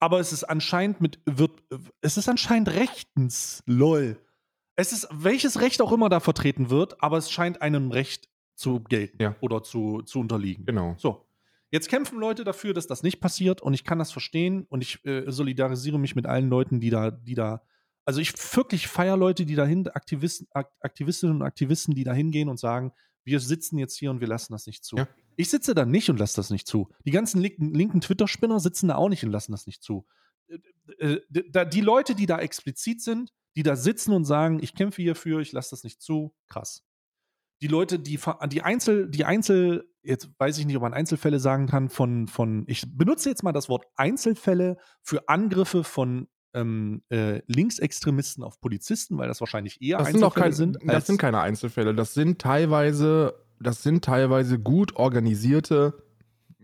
Aber 0.00 0.20
es 0.20 0.34
ist 0.34 0.44
anscheinend 0.44 1.00
mit, 1.00 1.18
wird, 1.24 1.62
es 2.02 2.18
ist 2.18 2.28
anscheinend 2.28 2.68
rechtens, 2.68 3.62
lol. 3.64 4.22
Es 4.78 4.92
ist 4.92 5.08
welches 5.10 5.60
Recht 5.60 5.82
auch 5.82 5.90
immer 5.90 6.08
da 6.08 6.20
vertreten 6.20 6.70
wird, 6.70 7.02
aber 7.02 7.18
es 7.18 7.32
scheint 7.32 7.62
einem 7.62 7.90
Recht 7.90 8.28
zu 8.54 8.78
gelten 8.78 9.20
ja. 9.20 9.36
oder 9.40 9.64
zu, 9.64 10.02
zu 10.02 10.20
unterliegen. 10.20 10.66
Genau. 10.66 10.94
So. 10.98 11.26
Jetzt 11.72 11.88
kämpfen 11.88 12.20
Leute 12.20 12.44
dafür, 12.44 12.74
dass 12.74 12.86
das 12.86 13.02
nicht 13.02 13.20
passiert 13.20 13.60
und 13.60 13.74
ich 13.74 13.82
kann 13.82 13.98
das 13.98 14.12
verstehen 14.12 14.66
und 14.68 14.82
ich 14.82 15.04
äh, 15.04 15.24
solidarisiere 15.26 15.98
mich 15.98 16.14
mit 16.14 16.26
allen 16.26 16.48
Leuten, 16.48 16.78
die 16.78 16.90
da, 16.90 17.10
die 17.10 17.34
da, 17.34 17.62
also 18.04 18.20
ich 18.20 18.32
wirklich 18.56 18.86
feiere 18.86 19.16
Leute, 19.16 19.46
die 19.46 19.56
dahin, 19.56 19.88
Aktivisten, 19.88 20.46
Aktivistinnen 20.52 21.34
und 21.34 21.42
Aktivisten, 21.42 21.96
die 21.96 22.04
da 22.04 22.12
hingehen 22.12 22.48
und 22.48 22.60
sagen, 22.60 22.92
wir 23.24 23.40
sitzen 23.40 23.78
jetzt 23.78 23.98
hier 23.98 24.12
und 24.12 24.20
wir 24.20 24.28
lassen 24.28 24.52
das 24.52 24.68
nicht 24.68 24.84
zu. 24.84 24.96
Ja. 24.96 25.08
Ich 25.34 25.50
sitze 25.50 25.74
da 25.74 25.86
nicht 25.86 26.08
und 26.08 26.20
lasse 26.20 26.36
das 26.36 26.50
nicht 26.50 26.68
zu. 26.68 26.88
Die 27.04 27.10
ganzen 27.10 27.40
linken, 27.40 27.74
linken 27.74 28.00
Twitter-Spinner 28.00 28.60
sitzen 28.60 28.88
da 28.88 28.94
auch 28.94 29.08
nicht 29.08 29.24
und 29.24 29.32
lassen 29.32 29.50
das 29.50 29.66
nicht 29.66 29.82
zu. 29.82 30.06
Äh, 31.00 31.18
die 31.66 31.80
Leute, 31.80 32.14
die 32.14 32.26
da 32.26 32.38
explizit 32.38 33.02
sind, 33.02 33.32
die 33.58 33.64
da 33.64 33.74
sitzen 33.74 34.12
und 34.12 34.24
sagen, 34.24 34.60
ich 34.62 34.72
kämpfe 34.72 35.02
hierfür, 35.02 35.40
ich 35.40 35.50
lasse 35.50 35.70
das 35.70 35.82
nicht 35.82 36.00
zu, 36.00 36.32
krass. 36.46 36.84
Die 37.60 37.66
Leute, 37.66 37.98
die, 37.98 38.20
die 38.52 38.62
Einzel, 38.62 39.10
die 39.10 39.24
Einzel, 39.24 39.90
jetzt 40.00 40.30
weiß 40.38 40.58
ich 40.58 40.66
nicht, 40.66 40.76
ob 40.76 40.82
man 40.82 40.94
Einzelfälle 40.94 41.40
sagen 41.40 41.66
kann, 41.66 41.88
von, 41.88 42.28
von, 42.28 42.62
ich 42.68 42.84
benutze 42.96 43.28
jetzt 43.28 43.42
mal 43.42 43.50
das 43.50 43.68
Wort 43.68 43.84
Einzelfälle 43.96 44.76
für 45.02 45.28
Angriffe 45.28 45.82
von 45.82 46.28
ähm, 46.54 47.02
äh, 47.08 47.42
Linksextremisten 47.48 48.44
auf 48.44 48.60
Polizisten, 48.60 49.18
weil 49.18 49.26
das 49.26 49.40
wahrscheinlich 49.40 49.82
eher 49.82 49.98
das 49.98 50.06
Einzelfälle 50.06 50.52
sind. 50.52 50.78
Kein, 50.78 50.82
sind 50.82 50.94
das 50.94 51.06
sind 51.08 51.18
keine 51.18 51.40
Einzelfälle. 51.40 51.94
Das 51.96 52.14
sind 52.14 52.40
teilweise, 52.40 53.44
das 53.58 53.82
sind 53.82 54.04
teilweise 54.04 54.60
gut 54.60 54.94
organisierte, 54.94 56.00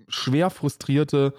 schwer 0.07 0.49
frustrierte 0.49 1.35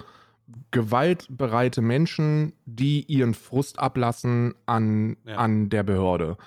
gewaltbereite 0.72 1.82
Menschen, 1.82 2.54
die 2.66 3.04
ihren 3.04 3.34
Frust 3.34 3.80
ablassen 3.80 4.54
an, 4.66 5.18
ja. 5.26 5.38
an 5.38 5.70
der 5.70 5.84
Behörde. 5.84 6.38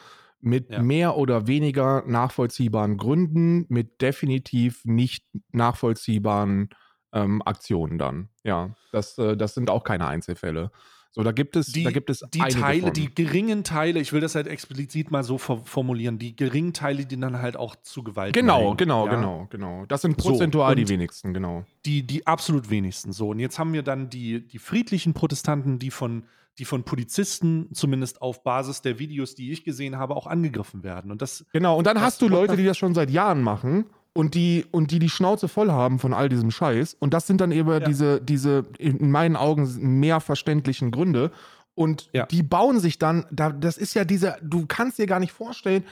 Mit 0.41 0.71
ja. 0.71 0.81
mehr 0.81 1.17
oder 1.17 1.47
weniger 1.49 2.05
nachvollziehbaren 2.07 2.97
Gründen, 2.97 3.67
mit 3.69 4.01
definitiv 4.01 4.85
nicht 4.85 5.25
nachvollziehbaren 5.51 6.69
ähm, 7.13 7.43
Aktionen 7.45 7.99
dann. 7.99 8.29
Ja, 8.45 8.75
das, 8.93 9.19
äh, 9.19 9.37
das 9.37 9.55
sind 9.55 9.71
auch 9.71 9.83
keine 9.83 10.07
Einzelfälle. 10.07 10.71
So, 11.11 11.23
da 11.23 11.33
gibt 11.33 11.57
es, 11.57 11.73
die, 11.73 11.85
da 11.85 11.91
gibt 11.91 12.11
es 12.11 12.25
die 12.33 12.39
Teile, 12.39 12.83
von. 12.83 12.93
die 12.93 13.13
geringen 13.15 13.65
Teile, 13.65 13.99
ich 13.99 14.13
will 14.13 14.21
das 14.21 14.35
halt 14.35 14.47
explizit 14.47 15.11
mal 15.11 15.25
so 15.25 15.39
formulieren, 15.39 16.19
die 16.19 16.37
geringen 16.37 16.75
Teile, 16.75 17.07
die 17.07 17.19
dann 17.19 17.41
halt 17.41 17.57
auch 17.57 17.77
zu 17.77 18.03
Gewalt 18.03 18.35
Genau, 18.35 18.65
neigen, 18.65 18.77
genau, 18.77 19.07
ja? 19.07 19.15
genau, 19.15 19.47
genau. 19.51 19.87
Das 19.87 20.03
sind 20.03 20.17
prozentual 20.17 20.73
so, 20.73 20.75
die 20.77 20.89
wenigsten, 20.89 21.33
genau. 21.33 21.65
Die, 21.87 22.07
die 22.07 22.27
absolut 22.27 22.69
wenigsten. 22.71 23.13
So, 23.13 23.31
und 23.31 23.39
jetzt 23.39 23.59
haben 23.59 23.73
wir 23.73 23.83
dann 23.83 24.11
die, 24.11 24.47
die 24.47 24.59
friedlichen 24.59 25.15
Protestanten, 25.15 25.79
die 25.79 25.91
von, 25.91 26.25
die 26.59 26.67
von 26.67 26.85
Polizisten, 26.85 27.71
zumindest 27.73 28.21
auf 28.21 28.43
Basis 28.43 28.83
der 28.83 28.99
Videos, 28.99 29.35
die 29.35 29.51
ich 29.51 29.65
gesehen 29.65 29.97
habe, 29.97 30.15
auch 30.15 30.27
angegriffen 30.27 30.83
werden. 30.83 31.11
Und 31.11 31.23
das, 31.23 31.47
genau, 31.53 31.79
und 31.79 31.87
dann 31.87 32.01
hast 32.01 32.21
du 32.21 32.29
Leute, 32.29 32.57
die 32.57 32.65
das 32.65 32.77
schon 32.77 32.95
seit 32.95 33.11
Jahren 33.11 33.43
machen 33.43 33.87
und 34.13 34.35
die, 34.35 34.67
und 34.71 34.91
die 34.91 34.99
die 34.99 35.09
Schnauze 35.09 35.49
voll 35.49 35.71
haben 35.71 35.99
von 35.99 36.13
all 36.13 36.29
diesem 36.29 36.51
Scheiß. 36.51 36.95
Und 36.95 37.15
das 37.15 37.27
sind 37.27 37.41
dann 37.41 37.53
eben 37.53 37.71
ja. 37.71 37.81
diese, 37.81 38.21
diese, 38.21 38.65
in 38.79 39.11
meinen 39.11 39.37
Augen, 39.37 40.01
mehr 40.01 40.21
verständlichen 40.21 40.91
Gründe. 40.91 41.31
Und 41.75 42.11
ja. 42.13 42.27
die 42.27 42.43
bauen 42.43 42.81
sich 42.81 42.99
dann, 42.99 43.27
da, 43.31 43.51
das 43.51 43.79
ist 43.79 43.95
ja 43.95 44.05
diese, 44.05 44.37
du 44.43 44.67
kannst 44.67 44.99
dir 44.99 45.07
gar 45.07 45.21
nicht 45.21 45.33
vorstellen, 45.33 45.85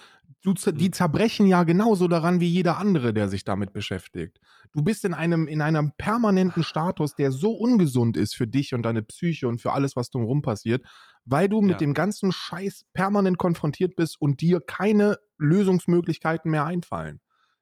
du, 0.43 0.53
die 0.55 0.89
mhm. 0.89 0.93
zerbrechen 0.93 1.47
ja 1.47 1.65
genauso 1.65 2.09
daran 2.09 2.41
wie 2.41 2.49
jeder 2.49 2.79
andere, 2.79 3.13
der 3.13 3.29
sich 3.29 3.45
damit 3.45 3.73
beschäftigt. 3.73 4.41
Du 4.73 4.83
bist 4.83 5.05
in 5.05 5.15
einem, 5.15 5.47
in 5.47 5.61
einem 5.61 5.93
permanenten 5.97 6.63
Status, 6.63 7.15
der 7.15 7.33
so 7.33 7.53
ungesund 7.53 8.17
ist 8.17 8.35
für 8.35 8.47
dich 8.47 8.75
und 8.75 8.83
deine 8.83 9.03
Psyche 9.03 9.49
und 9.49 9.61
für 9.61 9.73
alles, 9.73 9.97
was 9.97 10.11
drumherum 10.11 10.43
passiert, 10.43 10.85
weil 11.25 11.49
du 11.49 11.61
mit 11.61 11.73
ja. 11.73 11.79
dem 11.79 11.95
ganzen 11.95 12.33
Scheiß 12.33 12.85
permanent 12.93 13.39
konfrontiert 13.39 13.97
bist 13.97 14.21
und 14.21 14.41
dir 14.41 14.61
keine 14.61 15.19
Lösungsmöglichkeiten 15.39 16.51
mehr 16.51 16.65
einfallen. 16.65 17.21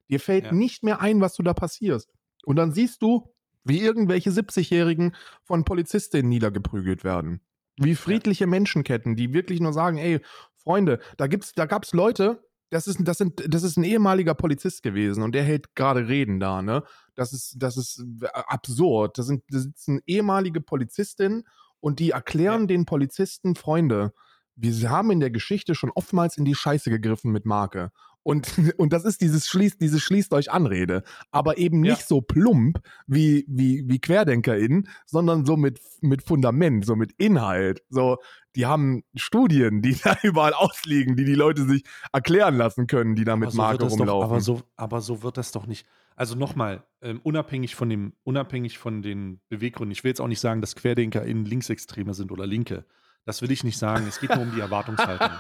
Dir 0.08 0.20
fällt 0.20 0.46
ja. 0.46 0.52
nicht 0.52 0.82
mehr 0.82 1.00
ein, 1.00 1.20
was 1.20 1.34
du 1.34 1.42
da 1.42 1.54
passierst. 1.54 2.12
Und 2.44 2.56
dann 2.56 2.72
siehst 2.72 3.02
du, 3.02 3.34
wie 3.64 3.80
irgendwelche 3.80 4.30
70-Jährigen 4.30 5.16
von 5.42 5.64
Polizistinnen 5.64 6.28
niedergeprügelt 6.28 7.04
werden. 7.04 7.40
Wie 7.76 7.94
friedliche 7.94 8.46
Menschenketten, 8.46 9.16
die 9.16 9.32
wirklich 9.32 9.60
nur 9.60 9.72
sagen, 9.72 9.98
ey, 9.98 10.20
Freunde, 10.56 11.00
da 11.16 11.26
gibt's, 11.26 11.52
da 11.54 11.66
gab's 11.66 11.92
Leute, 11.92 12.44
das 12.70 12.86
ist, 12.86 12.98
das 13.02 13.18
sind, 13.18 13.42
das 13.52 13.62
ist 13.62 13.76
ein 13.76 13.84
ehemaliger 13.84 14.34
Polizist 14.34 14.82
gewesen 14.82 15.22
und 15.22 15.34
der 15.34 15.44
hält 15.44 15.74
gerade 15.74 16.08
Reden 16.08 16.40
da, 16.40 16.62
ne? 16.62 16.82
Das 17.14 17.32
ist, 17.32 17.56
das 17.58 17.76
ist 17.76 18.04
absurd. 18.32 19.16
Das 19.18 19.26
sind, 19.26 19.44
da 19.48 19.60
sitzen 19.60 20.00
ehemalige 20.06 20.60
Polizistinnen 20.60 21.44
und 21.80 22.00
die 22.00 22.10
erklären 22.10 22.62
ja. 22.62 22.66
den 22.66 22.84
Polizisten, 22.84 23.54
Freunde, 23.54 24.12
wir 24.56 24.90
haben 24.90 25.10
in 25.10 25.20
der 25.20 25.30
Geschichte 25.30 25.74
schon 25.74 25.90
oftmals 25.94 26.36
in 26.36 26.44
die 26.44 26.54
Scheiße 26.54 26.90
gegriffen 26.90 27.30
mit 27.30 27.44
Marke. 27.44 27.92
Und, 28.24 28.52
und 28.78 28.92
das 28.92 29.04
ist 29.04 29.20
dieses 29.20 29.46
schließt, 29.46 29.80
diese 29.80 30.00
schließt 30.00 30.34
euch 30.34 30.50
Anrede. 30.50 31.04
Aber 31.30 31.58
eben 31.58 31.80
nicht 31.80 32.00
ja. 32.00 32.06
so 32.06 32.20
plump 32.20 32.80
wie, 33.06 33.44
wie, 33.46 33.84
wie 33.86 34.00
QuerdenkerInnen, 34.00 34.88
sondern 35.06 35.46
so 35.46 35.56
mit, 35.56 35.80
mit 36.00 36.24
Fundament, 36.24 36.84
so 36.84 36.96
mit 36.96 37.12
Inhalt. 37.18 37.84
So, 37.88 38.18
die 38.56 38.66
haben 38.66 39.04
Studien, 39.14 39.82
die 39.82 39.94
da 40.02 40.16
überall 40.22 40.54
ausliegen, 40.54 41.14
die 41.14 41.24
die 41.24 41.34
Leute 41.34 41.64
sich 41.64 41.84
erklären 42.12 42.56
lassen 42.56 42.88
können, 42.88 43.14
die 43.14 43.24
da 43.24 43.36
mit 43.36 43.52
so 43.52 43.58
Marke 43.58 43.84
rumlaufen. 43.84 44.06
Doch, 44.06 44.24
aber, 44.24 44.40
so, 44.40 44.62
aber 44.76 45.00
so 45.00 45.22
wird 45.22 45.36
das 45.36 45.52
doch 45.52 45.66
nicht. 45.66 45.86
Also 46.16 46.36
nochmal, 46.36 46.84
ähm, 47.02 47.20
unabhängig 47.22 47.74
von 47.74 47.88
dem, 47.90 48.14
unabhängig 48.22 48.78
von 48.78 49.02
den 49.02 49.40
Beweggründen, 49.48 49.92
ich 49.92 50.04
will 50.04 50.10
jetzt 50.10 50.20
auch 50.20 50.28
nicht 50.28 50.40
sagen, 50.40 50.60
dass 50.60 50.76
QuerdenkerInnen 50.76 51.44
Linksextreme 51.44 52.14
sind 52.14 52.32
oder 52.32 52.46
Linke. 52.46 52.84
Das 53.24 53.42
will 53.42 53.50
ich 53.50 53.64
nicht 53.64 53.78
sagen. 53.78 54.06
Es 54.06 54.20
geht 54.20 54.30
nur 54.30 54.42
um 54.42 54.52
die 54.54 54.60
Erwartungshaltung. 54.60 55.30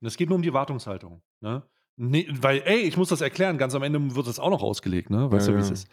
Es 0.00 0.16
geht 0.16 0.28
nur 0.28 0.36
um 0.36 0.42
die 0.42 0.48
Erwartungshaltung. 0.48 1.22
Ne? 1.40 1.62
Nee, 1.96 2.28
weil, 2.30 2.62
ey, 2.64 2.80
ich 2.80 2.96
muss 2.96 3.08
das 3.08 3.20
erklären, 3.20 3.56
ganz 3.56 3.74
am 3.74 3.82
Ende 3.82 4.14
wird 4.14 4.26
das 4.26 4.38
auch 4.38 4.50
noch 4.50 4.62
ausgelegt, 4.62 5.08
ne? 5.08 5.32
Weißt 5.32 5.46
ja, 5.48 5.52
du, 5.52 5.58
wie 5.58 5.62
ja. 5.62 5.72
es 5.72 5.82
ist? 5.82 5.88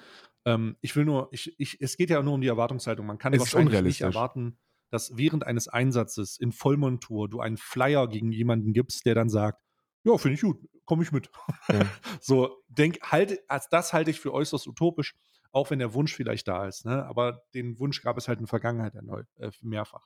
Ähm, 0.46 0.76
ich 0.82 0.96
will 0.96 1.06
nur, 1.06 1.30
ich, 1.32 1.58
ich, 1.58 1.80
es 1.80 1.96
geht 1.96 2.10
ja 2.10 2.22
nur 2.22 2.34
um 2.34 2.42
die 2.42 2.48
Erwartungshaltung. 2.48 3.06
Man 3.06 3.18
kann 3.18 3.34
es 3.34 3.40
wahrscheinlich 3.40 3.82
nicht 3.82 4.02
erwarten, 4.02 4.58
dass 4.90 5.18
während 5.18 5.46
eines 5.46 5.70
Einsatzes 5.70 6.38
in 6.38 6.52
Vollmontur 6.52 7.30
du 7.30 7.40
einen 7.40 7.58
Flyer 7.58 8.08
gegen 8.08 8.32
jemanden 8.32 8.74
gibst, 8.74 9.06
der 9.06 9.16
dann 9.16 9.30
sagt, 9.30 9.62
ja, 10.04 10.18
finde 10.18 10.36
ich 10.36 10.42
gut, 10.42 10.60
komme 10.86 11.04
ich 11.04 11.12
mit. 11.12 11.30
Ja. 11.70 11.86
so, 12.22 12.62
denk, 12.68 13.00
halt, 13.02 13.40
als 13.48 13.70
das 13.70 13.94
halte 13.94 14.12
ich 14.12 14.20
für 14.20 14.34
äußerst 14.34 14.68
utopisch, 14.68 15.16
auch 15.52 15.70
wenn 15.72 15.80
der 15.80 15.94
Wunsch 15.94 16.14
vielleicht 16.14 16.48
da 16.48 16.68
ist. 16.68 16.86
Ne? 16.86 17.06
Aber 17.06 17.44
den 17.54 17.80
Wunsch 17.80 18.02
gab 18.02 18.18
es 18.18 18.28
halt 18.28 18.40
in 18.40 18.46
der 18.46 18.50
Vergangenheit 18.50 18.96
erneut, 18.96 19.28
äh, 19.38 19.52
mehrfach. 19.62 20.06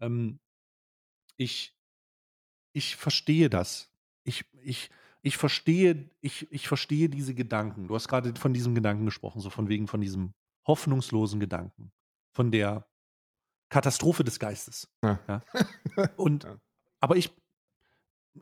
Ähm, 0.00 0.38
ich, 1.36 1.75
ich 2.76 2.94
verstehe 2.96 3.48
das. 3.48 3.90
Ich, 4.22 4.44
ich, 4.62 4.90
ich 5.22 5.38
verstehe, 5.38 6.10
ich, 6.20 6.46
ich 6.52 6.68
verstehe 6.68 7.08
diese 7.08 7.34
Gedanken. 7.34 7.88
Du 7.88 7.94
hast 7.94 8.06
gerade 8.06 8.34
von 8.38 8.52
diesem 8.52 8.74
Gedanken 8.74 9.06
gesprochen, 9.06 9.40
so 9.40 9.48
von 9.48 9.68
wegen 9.70 9.88
von 9.88 10.02
diesem 10.02 10.34
hoffnungslosen 10.66 11.40
Gedanken, 11.40 11.90
von 12.34 12.50
der 12.50 12.86
Katastrophe 13.70 14.24
des 14.24 14.38
Geistes. 14.38 14.92
Ja. 15.02 15.18
Ja? 15.26 15.42
Und, 16.16 16.44
Ja. 16.44 16.58
aber 17.00 17.16
ich, 17.16 17.34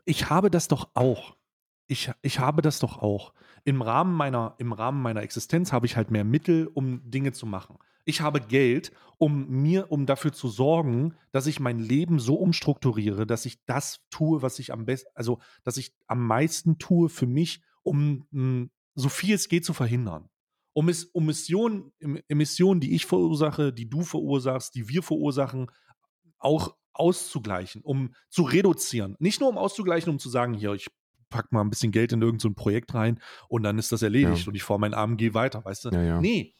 ich 0.03 0.29
habe 0.29 0.51
das 0.51 0.67
doch 0.67 0.89
auch. 0.95 1.37
Ich, 1.87 2.11
ich 2.21 2.39
habe 2.39 2.61
das 2.61 2.79
doch 2.79 2.97
auch. 2.97 3.33
Im 3.63 3.81
Rahmen, 3.81 4.15
meiner, 4.15 4.55
Im 4.57 4.73
Rahmen 4.73 5.01
meiner 5.01 5.21
Existenz 5.21 5.71
habe 5.71 5.85
ich 5.85 5.95
halt 5.95 6.11
mehr 6.11 6.25
Mittel, 6.25 6.67
um 6.67 7.09
Dinge 7.09 7.31
zu 7.31 7.45
machen. 7.45 7.77
Ich 8.05 8.21
habe 8.21 8.39
Geld, 8.39 8.91
um 9.17 9.47
mir, 9.49 9.91
um 9.91 10.05
dafür 10.05 10.31
zu 10.31 10.47
sorgen, 10.47 11.15
dass 11.31 11.47
ich 11.47 11.59
mein 11.59 11.79
Leben 11.79 12.19
so 12.19 12.35
umstrukturiere, 12.35 13.25
dass 13.25 13.45
ich 13.45 13.63
das 13.65 14.01
tue, 14.09 14.41
was 14.41 14.59
ich 14.59 14.71
am 14.71 14.85
besten, 14.85 15.09
also 15.15 15.39
dass 15.63 15.77
ich 15.77 15.93
am 16.07 16.25
meisten 16.25 16.77
tue 16.77 17.09
für 17.09 17.25
mich, 17.27 17.61
um 17.83 18.27
mh, 18.31 18.67
so 18.95 19.09
viel 19.09 19.35
es 19.35 19.49
geht 19.49 19.65
zu 19.65 19.73
verhindern. 19.73 20.29
Um, 20.73 20.89
es, 20.89 21.05
um 21.05 21.25
Missionen, 21.25 21.93
em- 21.99 22.19
Emissionen, 22.27 22.81
die 22.81 22.95
ich 22.95 23.05
verursache, 23.05 23.71
die 23.73 23.89
du 23.89 24.01
verursachst, 24.03 24.75
die 24.75 24.89
wir 24.89 25.01
verursachen, 25.03 25.71
auch 26.37 26.75
auszugleichen, 26.93 27.81
um 27.81 28.13
zu 28.29 28.43
reduzieren. 28.43 29.15
Nicht 29.19 29.39
nur 29.39 29.49
um 29.49 29.57
auszugleichen, 29.57 30.09
um 30.11 30.19
zu 30.19 30.29
sagen, 30.29 30.53
hier, 30.53 30.73
ich 30.73 30.87
pack 31.29 31.51
mal 31.51 31.61
ein 31.61 31.69
bisschen 31.69 31.91
Geld 31.91 32.11
in 32.13 32.21
irgendein 32.21 32.51
so 32.51 32.53
Projekt 32.53 32.93
rein 32.93 33.19
und 33.49 33.63
dann 33.63 33.77
ist 33.79 33.91
das 33.91 34.01
erledigt 34.01 34.43
Ja. 34.43 34.47
und 34.49 34.55
ich 34.55 34.63
fahre 34.63 34.79
meinen 34.79 34.93
Arm, 34.93 35.17
gehe 35.17 35.33
weiter, 35.33 35.63
weißt 35.65 35.85
du? 35.85 35.89
Ja, 35.89 36.03
ja. 36.03 36.21
Nee, 36.21 36.53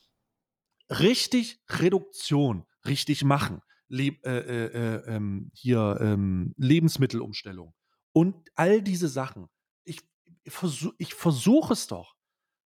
richtig 0.90 1.60
Reduktion, 1.70 2.66
richtig 2.86 3.24
machen. 3.24 3.62
Leb, 3.88 4.26
äh, 4.26 4.40
äh, 4.40 4.66
äh, 4.66 5.16
ähm, 5.16 5.52
hier 5.54 5.98
ähm, 6.02 6.54
Lebensmittelumstellung 6.58 7.74
und 8.14 8.36
all 8.56 8.82
diese 8.82 9.08
Sachen. 9.08 9.48
Ich, 9.84 10.00
ich 10.44 10.52
versuche 10.54 10.96
ich 10.98 11.14
versuch 11.14 11.70
es 11.70 11.86
doch. 11.88 12.16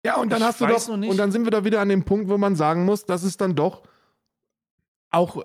Ja, 0.06 0.16
und 0.18 0.30
dann 0.32 0.40
Ich 0.40 0.48
hast 0.48 0.62
du 0.62 0.68
doch, 0.68 0.88
und 0.88 1.18
dann 1.18 1.32
sind 1.34 1.44
wir 1.44 1.52
da 1.52 1.66
wieder 1.66 1.82
an 1.82 1.90
dem 1.90 2.06
Punkt, 2.06 2.30
wo 2.30 2.38
man 2.38 2.56
sagen 2.56 2.86
muss, 2.86 3.06
dass 3.06 3.24
es 3.24 3.36
dann 3.38 3.56
doch 3.56 3.84
auch 5.10 5.44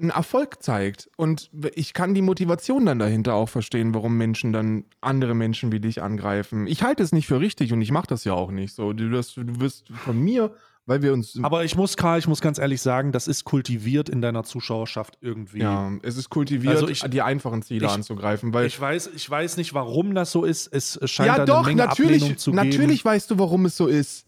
einen 0.00 0.10
Erfolg 0.10 0.62
zeigt. 0.62 1.10
Und 1.16 1.50
ich 1.74 1.92
kann 1.94 2.14
die 2.14 2.22
Motivation 2.22 2.86
dann 2.86 3.00
dahinter 3.00 3.34
auch 3.34 3.48
verstehen, 3.48 3.92
warum 3.94 4.16
Menschen 4.16 4.52
dann 4.52 4.84
andere 5.00 5.34
Menschen 5.34 5.72
wie 5.72 5.80
dich 5.80 6.00
angreifen. 6.00 6.66
Ich 6.68 6.82
halte 6.84 7.02
es 7.02 7.10
nicht 7.12 7.26
für 7.26 7.40
richtig 7.40 7.72
und 7.72 7.82
ich 7.82 7.90
mache 7.90 8.06
das 8.06 8.22
ja 8.24 8.34
auch 8.34 8.50
nicht 8.52 8.74
so. 8.74 8.92
Du, 8.92 9.10
wirst- 9.10 9.36
du 9.36 9.60
wirst 9.60 9.88
von 9.90 10.18
mir, 10.18 10.54
weil 10.88 11.02
wir 11.02 11.12
uns. 11.12 11.38
Aber 11.42 11.62
ich 11.64 11.76
muss, 11.76 11.96
Karl, 11.96 12.18
ich 12.18 12.26
muss 12.26 12.40
ganz 12.40 12.58
ehrlich 12.58 12.80
sagen, 12.82 13.12
das 13.12 13.28
ist 13.28 13.44
kultiviert 13.44 14.08
in 14.08 14.20
deiner 14.22 14.42
Zuschauerschaft 14.42 15.18
irgendwie. 15.20 15.60
ja, 15.60 15.92
es 16.02 16.16
ist 16.16 16.30
kultiviert, 16.30 16.74
Also 16.74 16.88
ich- 16.88 17.02
die 17.02 17.22
einfachen 17.22 17.62
Ziele 17.62 17.86
ich- 17.86 17.92
anzugreifen, 17.92 18.52
weil 18.54 18.66
Ich 18.66 18.80
weiß, 18.80 19.10
ich 19.14 19.28
weiß 19.30 19.58
nicht, 19.58 19.74
warum 19.74 20.14
das 20.14 20.32
so 20.32 20.44
ist. 20.44 20.66
Es 20.72 20.98
scheint 21.04 21.28
ja, 21.28 21.36
da 21.36 21.44
doch, 21.44 21.58
eine 21.58 21.66
Menge 21.76 21.86
natürlich, 21.86 22.22
Ablehnung 22.22 22.38
zu 22.38 22.52
natürlich 22.52 23.02
geben. 23.02 23.04
weißt 23.04 23.30
du, 23.30 23.38
warum 23.38 23.66
es 23.66 23.76
so 23.76 23.86
ist. 23.86 24.24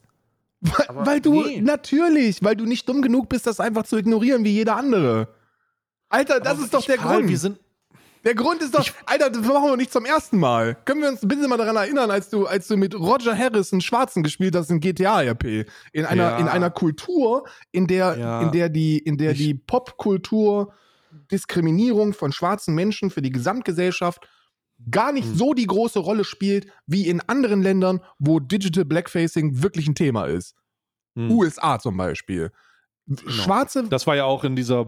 Weil, 0.60 0.86
weil 1.06 1.20
du, 1.22 1.42
nee. 1.42 1.62
natürlich, 1.62 2.44
weil 2.44 2.54
du 2.54 2.66
nicht 2.66 2.86
dumm 2.86 3.00
genug 3.00 3.30
bist, 3.30 3.46
das 3.46 3.60
einfach 3.60 3.84
zu 3.84 3.96
ignorieren 3.96 4.44
wie 4.44 4.50
jeder 4.52 4.76
andere. 4.76 5.28
Alter, 6.10 6.38
das 6.40 6.54
Aber 6.54 6.62
ist 6.64 6.74
doch 6.74 6.84
der 6.84 6.98
Karl, 6.98 7.16
Grund. 7.18 7.28
Wir 7.30 7.38
sind, 7.38 7.58
der 8.24 8.34
Grund 8.34 8.62
ist 8.62 8.74
doch, 8.74 8.86
Alter, 9.06 9.30
das 9.30 9.42
machen 9.46 9.70
wir 9.70 9.76
nicht 9.76 9.92
zum 9.92 10.04
ersten 10.04 10.38
Mal. 10.38 10.76
Können 10.84 11.02
wir 11.02 11.08
uns 11.08 11.20
bitte 11.22 11.48
mal 11.48 11.56
daran 11.56 11.76
erinnern, 11.76 12.10
als 12.10 12.28
du, 12.30 12.46
als 12.46 12.66
du 12.68 12.76
mit 12.76 12.94
Roger 12.94 13.36
Harris 13.36 13.72
einen 13.72 13.80
Schwarzen 13.80 14.22
gespielt 14.22 14.54
hast 14.54 14.70
in 14.70 14.80
GTA 14.80 15.22
RP. 15.22 15.66
In 15.92 16.04
einer, 16.04 16.30
Ja. 16.30 16.38
in 16.38 16.48
einer 16.48 16.70
Kultur, 16.70 17.46
in 17.72 17.86
der, 17.86 18.16
Ja. 18.18 18.42
in 18.42 18.52
der 18.52 18.68
die, 18.68 18.98
in 18.98 19.16
der 19.16 19.32
Ich- 19.32 19.38
die 19.38 19.54
Popkultur 19.54 20.72
Diskriminierung 21.32 22.12
von 22.14 22.32
schwarzen 22.32 22.74
Menschen 22.74 23.10
für 23.10 23.22
die 23.22 23.30
Gesamtgesellschaft 23.32 24.28
gar 24.90 25.12
nicht 25.12 25.26
Hm. 25.28 25.34
so 25.36 25.52
die 25.54 25.66
große 25.66 25.98
Rolle 25.98 26.24
spielt 26.24 26.66
wie 26.86 27.06
in 27.08 27.20
anderen 27.26 27.62
Ländern, 27.62 28.00
wo 28.18 28.40
Digital 28.40 28.84
Blackfacing 28.84 29.62
wirklich 29.62 29.86
ein 29.88 29.94
Thema 29.94 30.26
ist. 30.26 30.54
Hm. 31.16 31.30
USA 31.32 31.78
zum 31.78 31.96
Beispiel. 31.96 32.50
Schwarze, 33.26 33.84
das 33.88 34.06
war 34.06 34.14
ja 34.14 34.24
auch 34.24 34.44
in 34.44 34.54
dieser 34.54 34.86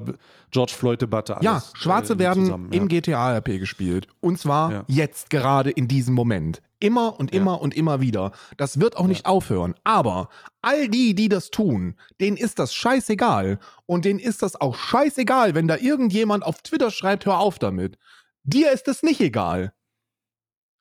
George 0.52 0.72
Floyd-Debatte. 0.76 1.38
ja, 1.40 1.52
alles, 1.52 1.72
Schwarze 1.74 2.12
äh, 2.14 2.18
werden 2.20 2.44
zusammen, 2.44 2.72
im 2.72 2.88
ja. 2.88 3.00
GTA-RP 3.00 3.58
gespielt. 3.58 4.06
Und 4.20 4.38
zwar 4.38 4.70
Ja. 4.72 4.84
jetzt 4.86 5.30
gerade 5.30 5.70
in 5.70 5.88
diesem 5.88 6.14
Moment. 6.14 6.62
Immer 6.78 7.18
und 7.18 7.32
Ja. 7.34 7.40
immer 7.40 7.60
und 7.60 7.74
immer 7.74 8.00
wieder. 8.00 8.32
Das 8.56 8.78
wird 8.80 8.96
auch 8.96 9.06
nicht 9.06 9.26
aufhören. 9.26 9.74
Aber 9.84 10.28
all 10.62 10.88
die, 10.88 11.14
die 11.14 11.28
das 11.28 11.50
tun, 11.50 11.96
denen 12.20 12.36
ist 12.36 12.58
das 12.58 12.74
scheißegal. 12.74 13.58
Und 13.86 14.04
denen 14.04 14.18
ist 14.20 14.42
das 14.42 14.60
auch 14.60 14.76
scheißegal, 14.76 15.54
wenn 15.54 15.66
da 15.68 15.76
irgendjemand 15.76 16.44
auf 16.44 16.62
Twitter 16.62 16.90
schreibt, 16.90 17.26
hör 17.26 17.38
auf 17.40 17.58
damit. 17.58 17.98
Dir 18.44 18.70
ist 18.72 18.86
es 18.88 19.02
nicht 19.02 19.20
egal. 19.20 19.72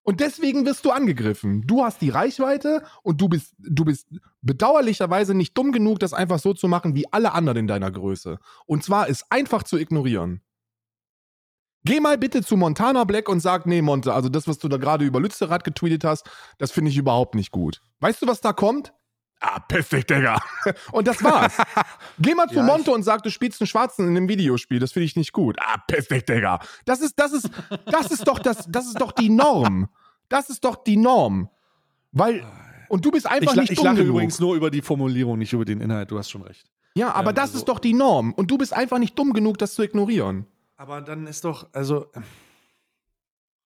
Und 0.03 0.19
deswegen 0.19 0.65
wirst 0.65 0.83
du 0.85 0.91
angegriffen. 0.91 1.61
Du 1.67 1.83
hast 1.83 2.01
die 2.01 2.09
Reichweite 2.09 2.83
und 3.03 3.21
du 3.21 3.29
bist, 3.29 3.53
du 3.59 3.85
bist 3.85 4.07
bedauerlicherweise 4.41 5.35
nicht 5.35 5.55
dumm 5.55 5.71
genug, 5.71 5.99
das 5.99 6.13
einfach 6.13 6.39
so 6.39 6.53
zu 6.53 6.67
machen 6.67 6.95
wie 6.95 7.05
alle 7.11 7.33
anderen 7.33 7.59
in 7.59 7.67
deiner 7.67 7.91
Größe. 7.91 8.39
Und 8.65 8.83
zwar 8.83 9.07
ist 9.07 9.25
einfach 9.29 9.63
zu 9.63 9.77
ignorieren. 9.77 10.41
Geh 11.83 11.99
mal 11.99 12.17
bitte 12.17 12.43
zu 12.43 12.57
Montana 12.57 13.05
Black 13.05 13.27
und 13.27 13.39
sag, 13.39 13.65
nee, 13.65 13.81
Monte, 13.81 14.13
also 14.13 14.29
das, 14.29 14.47
was 14.47 14.59
du 14.59 14.67
da 14.67 14.77
gerade 14.77 15.03
über 15.03 15.19
Lützerath 15.19 15.63
getweetet 15.63 16.03
hast, 16.03 16.29
das 16.59 16.71
finde 16.71 16.91
ich 16.91 16.97
überhaupt 16.97 17.33
nicht 17.33 17.51
gut. 17.51 17.81
Weißt 17.99 18.21
du, 18.21 18.27
was 18.27 18.41
da 18.41 18.53
kommt? 18.53 18.93
Ah, 19.43 19.59
piss 19.59 19.89
dich, 19.89 20.05
Digga. 20.05 20.39
Und 20.91 21.07
das 21.07 21.23
war's. 21.23 21.57
Geh 22.19 22.35
mal 22.35 22.47
zu 22.49 22.55
Ja, 22.57 22.63
Monte 22.63 22.91
und 22.91 23.01
sag, 23.01 23.23
du 23.23 23.31
spielst 23.31 23.59
einen 23.59 23.67
Schwarzen 23.67 24.07
in 24.07 24.15
einem 24.15 24.29
Videospiel, 24.29 24.77
das 24.79 24.91
finde 24.91 25.05
ich 25.05 25.15
nicht 25.15 25.33
gut. 25.33 25.57
Ah, 25.59 25.77
piss 25.87 26.07
dich, 26.09 26.25
Digga. 26.25 26.59
Das 26.85 27.01
ist, 27.01 27.19
das 27.19 27.33
ist, 27.33 27.49
das 27.87 28.11
ist 28.11 28.27
doch 28.27 28.37
das, 28.37 28.65
das 28.69 28.85
ist 28.85 29.01
doch 29.01 29.11
die 29.11 29.29
Norm. 29.29 29.89
Das 30.29 30.49
ist 30.51 30.63
doch 30.63 30.75
die 30.83 30.95
Norm. 30.97 31.49
Weil, 32.11 32.45
und 32.87 33.03
du 33.03 33.09
bist 33.11 33.25
Ich, 33.25 33.31
einfach 33.31 33.55
la- 33.55 33.61
nicht 33.63 33.71
ich 33.71 33.77
dumm 33.79 33.85
lache 33.85 33.95
genug. 33.97 34.09
übrigens 34.11 34.39
nur 34.39 34.55
über 34.55 34.69
die 34.69 34.81
Formulierung, 34.83 35.39
nicht 35.39 35.53
über 35.53 35.65
den 35.65 35.81
Inhalt. 35.81 36.11
Du 36.11 36.19
hast 36.19 36.29
schon 36.29 36.43
recht. 36.43 36.69
Ja, 36.93 37.11
aber 37.13 37.29
Ähm, 37.29 37.35
das 37.35 37.45
also- 37.49 37.57
ist 37.59 37.65
doch 37.67 37.79
die 37.79 37.93
Norm. 37.93 38.33
Und 38.33 38.51
du 38.51 38.57
bist 38.59 38.73
einfach 38.73 38.99
nicht 38.99 39.17
dumm 39.17 39.33
genug, 39.33 39.57
das 39.57 39.73
zu 39.73 39.81
ignorieren. 39.81 40.45
Aber 40.77 41.01
dann 41.01 41.25
ist 41.25 41.45
doch, 41.45 41.67
also, 41.73 42.05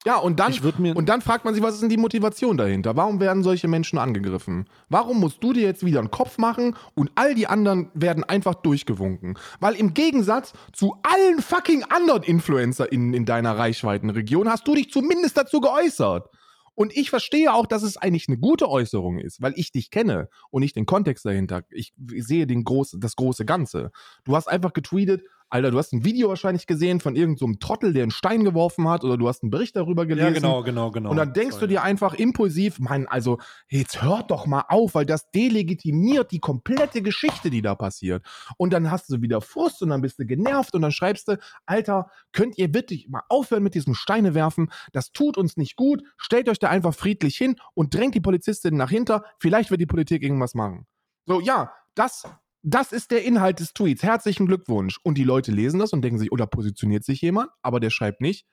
Ja, 0.06 0.18
und 0.18 0.39
dann, 0.39 0.53
und 0.93 1.10
dann 1.10 1.22
fragt 1.22 1.45
man 1.45 1.56
sich, 1.56 1.64
was 1.64 1.74
ist 1.74 1.82
denn 1.82 1.89
die 1.89 1.97
Motivation 1.97 2.58
dahinter? 2.58 2.95
Warum 2.95 3.20
werden 3.20 3.41
solche 3.41 3.68
Menschen 3.68 3.97
angegriffen? 3.97 4.70
Warum 4.88 5.20
musst 5.20 5.43
du 5.43 5.51
dir 5.51 5.64
jetzt 5.64 5.84
wieder 5.84 5.97
einen 5.97 6.12
Kopf 6.12 6.38
machen 6.38 6.76
und 6.93 7.12
all 7.16 7.34
die 7.34 7.47
anderen 7.47 7.89
werden 7.95 8.24
einfach 8.24 8.53
durchgewunken? 8.53 9.39
Weil 9.60 9.74
im 9.74 9.95
Gegensatz 9.95 10.53
zu 10.74 10.95
allen 11.01 11.41
fucking 11.41 11.86
anderen 11.89 12.22
InfluencerInnen 12.22 13.16
in 13.16 13.26
deiner 13.26 13.58
Reichweitenregion 13.58 14.47
hast 14.47 14.68
du 14.68 14.76
dich 14.76 14.91
zumindest 14.91 15.38
dazu 15.38 15.60
geäußert. 15.60 16.30
Und 16.76 16.95
ich 16.95 17.10
verstehe 17.10 17.53
auch, 17.53 17.66
dass 17.66 17.82
es 17.82 17.97
eigentlich 17.97 18.28
eine 18.28 18.38
gute 18.38 18.70
Äußerung 18.70 19.18
ist, 19.18 19.41
weil 19.41 19.53
ich 19.56 19.72
dich 19.72 19.89
kenne 19.89 20.30
und 20.51 20.60
nicht 20.60 20.76
den 20.76 20.86
Kontext 20.86 21.26
dahinter. 21.26 21.64
Ich 21.72 21.93
sehe 21.97 22.45
den 22.45 22.64
groß, 22.64 22.97
das 22.99 23.16
große 23.16 23.45
Ganze. 23.45 23.91
Du 24.26 24.36
hast 24.36 24.47
einfach 24.47 24.74
getweetet, 24.74 25.24
Alter, 25.56 25.72
du 25.72 25.78
hast 25.78 25.93
ein 25.93 26.03
Video 26.03 26.28
wahrscheinlich 26.28 26.68
gesehen 26.68 26.99
von 26.99 27.16
irgendeinem 27.16 27.53
so 27.53 27.60
Trottel, 27.60 27.93
der 27.93 28.03
einen 28.03 28.12
Stein 28.12 28.43
geworfen 28.43 28.89
hat, 28.89 29.06
oder 29.06 29.18
du 29.18 29.30
hast 29.30 29.41
einen 29.41 29.51
Bericht 29.51 29.78
darüber 29.78 30.06
gelesen. 30.06 30.28
ja, 30.28 30.34
genau, 30.34 30.64
genau, 30.64 30.91
genau. 30.91 31.12
Und 31.12 31.16
dann 31.16 31.32
denkst 31.32 31.56
du 31.56 31.62
Sorry. 31.62 31.70
dir 31.70 31.82
einfach 31.82 32.14
impulsiv, 32.14 32.78
Mann, 32.80 33.08
also 33.08 33.38
jetzt 33.70 34.01
hört 34.01 34.32
doch 34.32 34.47
mal 34.47 34.66
auf, 34.68 34.95
weil 34.95 35.06
das 35.06 35.32
delegitimiert 35.32 36.34
die 36.34 36.39
komplette 36.39 37.01
Geschichte, 37.01 37.49
die 37.49 37.62
da 37.62 37.74
passiert. 37.74 38.26
Und 38.58 38.74
dann 38.74 38.91
hast 38.91 39.10
du 39.10 39.22
wieder 39.22 39.39
Frust 39.39 39.82
und 39.82 39.91
dann 39.91 40.01
bist 40.01 40.20
du 40.20 40.26
genervt 40.26 40.74
und 40.74 40.82
dann 40.82 40.91
schreibst 40.91 41.30
du, 41.30 41.39
Alter, 41.66 42.10
könnt 42.34 42.58
ihr 42.58 42.74
wirklich 42.74 43.08
mal 43.08 43.24
aufhören 43.30 43.64
mit 43.64 43.76
diesem 43.76 43.95
Steine 43.95 44.34
werfen? 44.34 44.70
Das 44.91 45.14
tut 45.14 45.38
uns 45.38 45.56
nicht 45.56 45.78
gut. 45.78 46.03
Stellt 46.18 46.49
euch 46.49 46.60
da 46.60 46.68
einfach 46.68 46.93
friedlich 46.93 47.38
hin 47.38 47.56
und 47.74 47.93
drängt 47.93 48.14
die 48.14 48.20
Polizistin 48.20 48.76
nach 48.76 48.89
hinter. 48.89 49.24
Vielleicht 49.39 49.72
wird 49.72 49.80
die 49.80 49.86
Politik 49.86 50.22
irgendwas 50.22 50.53
machen. 50.53 50.86
So, 51.26 51.39
ja, 51.39 51.72
das, 51.95 52.26
das 52.68 52.91
ist 52.91 53.11
der 53.11 53.24
Inhalt 53.24 53.59
des 53.59 53.74
Tweets. 53.74 54.01
Herzlichen 54.01 54.47
Glückwunsch. 54.47 54.99
Und 55.03 55.20
die 55.20 55.24
Leute 55.24 55.51
lesen 55.51 55.80
das 55.80 55.93
und 55.93 56.01
denken 56.01 56.18
sich, 56.18 56.32
oder 56.32 56.47
positioniert 56.47 57.05
sich 57.05 57.22
jemand, 57.22 57.51
aber 57.61 57.80
der 57.80 57.91
schreibt 57.91 58.22
nicht, 58.22 58.47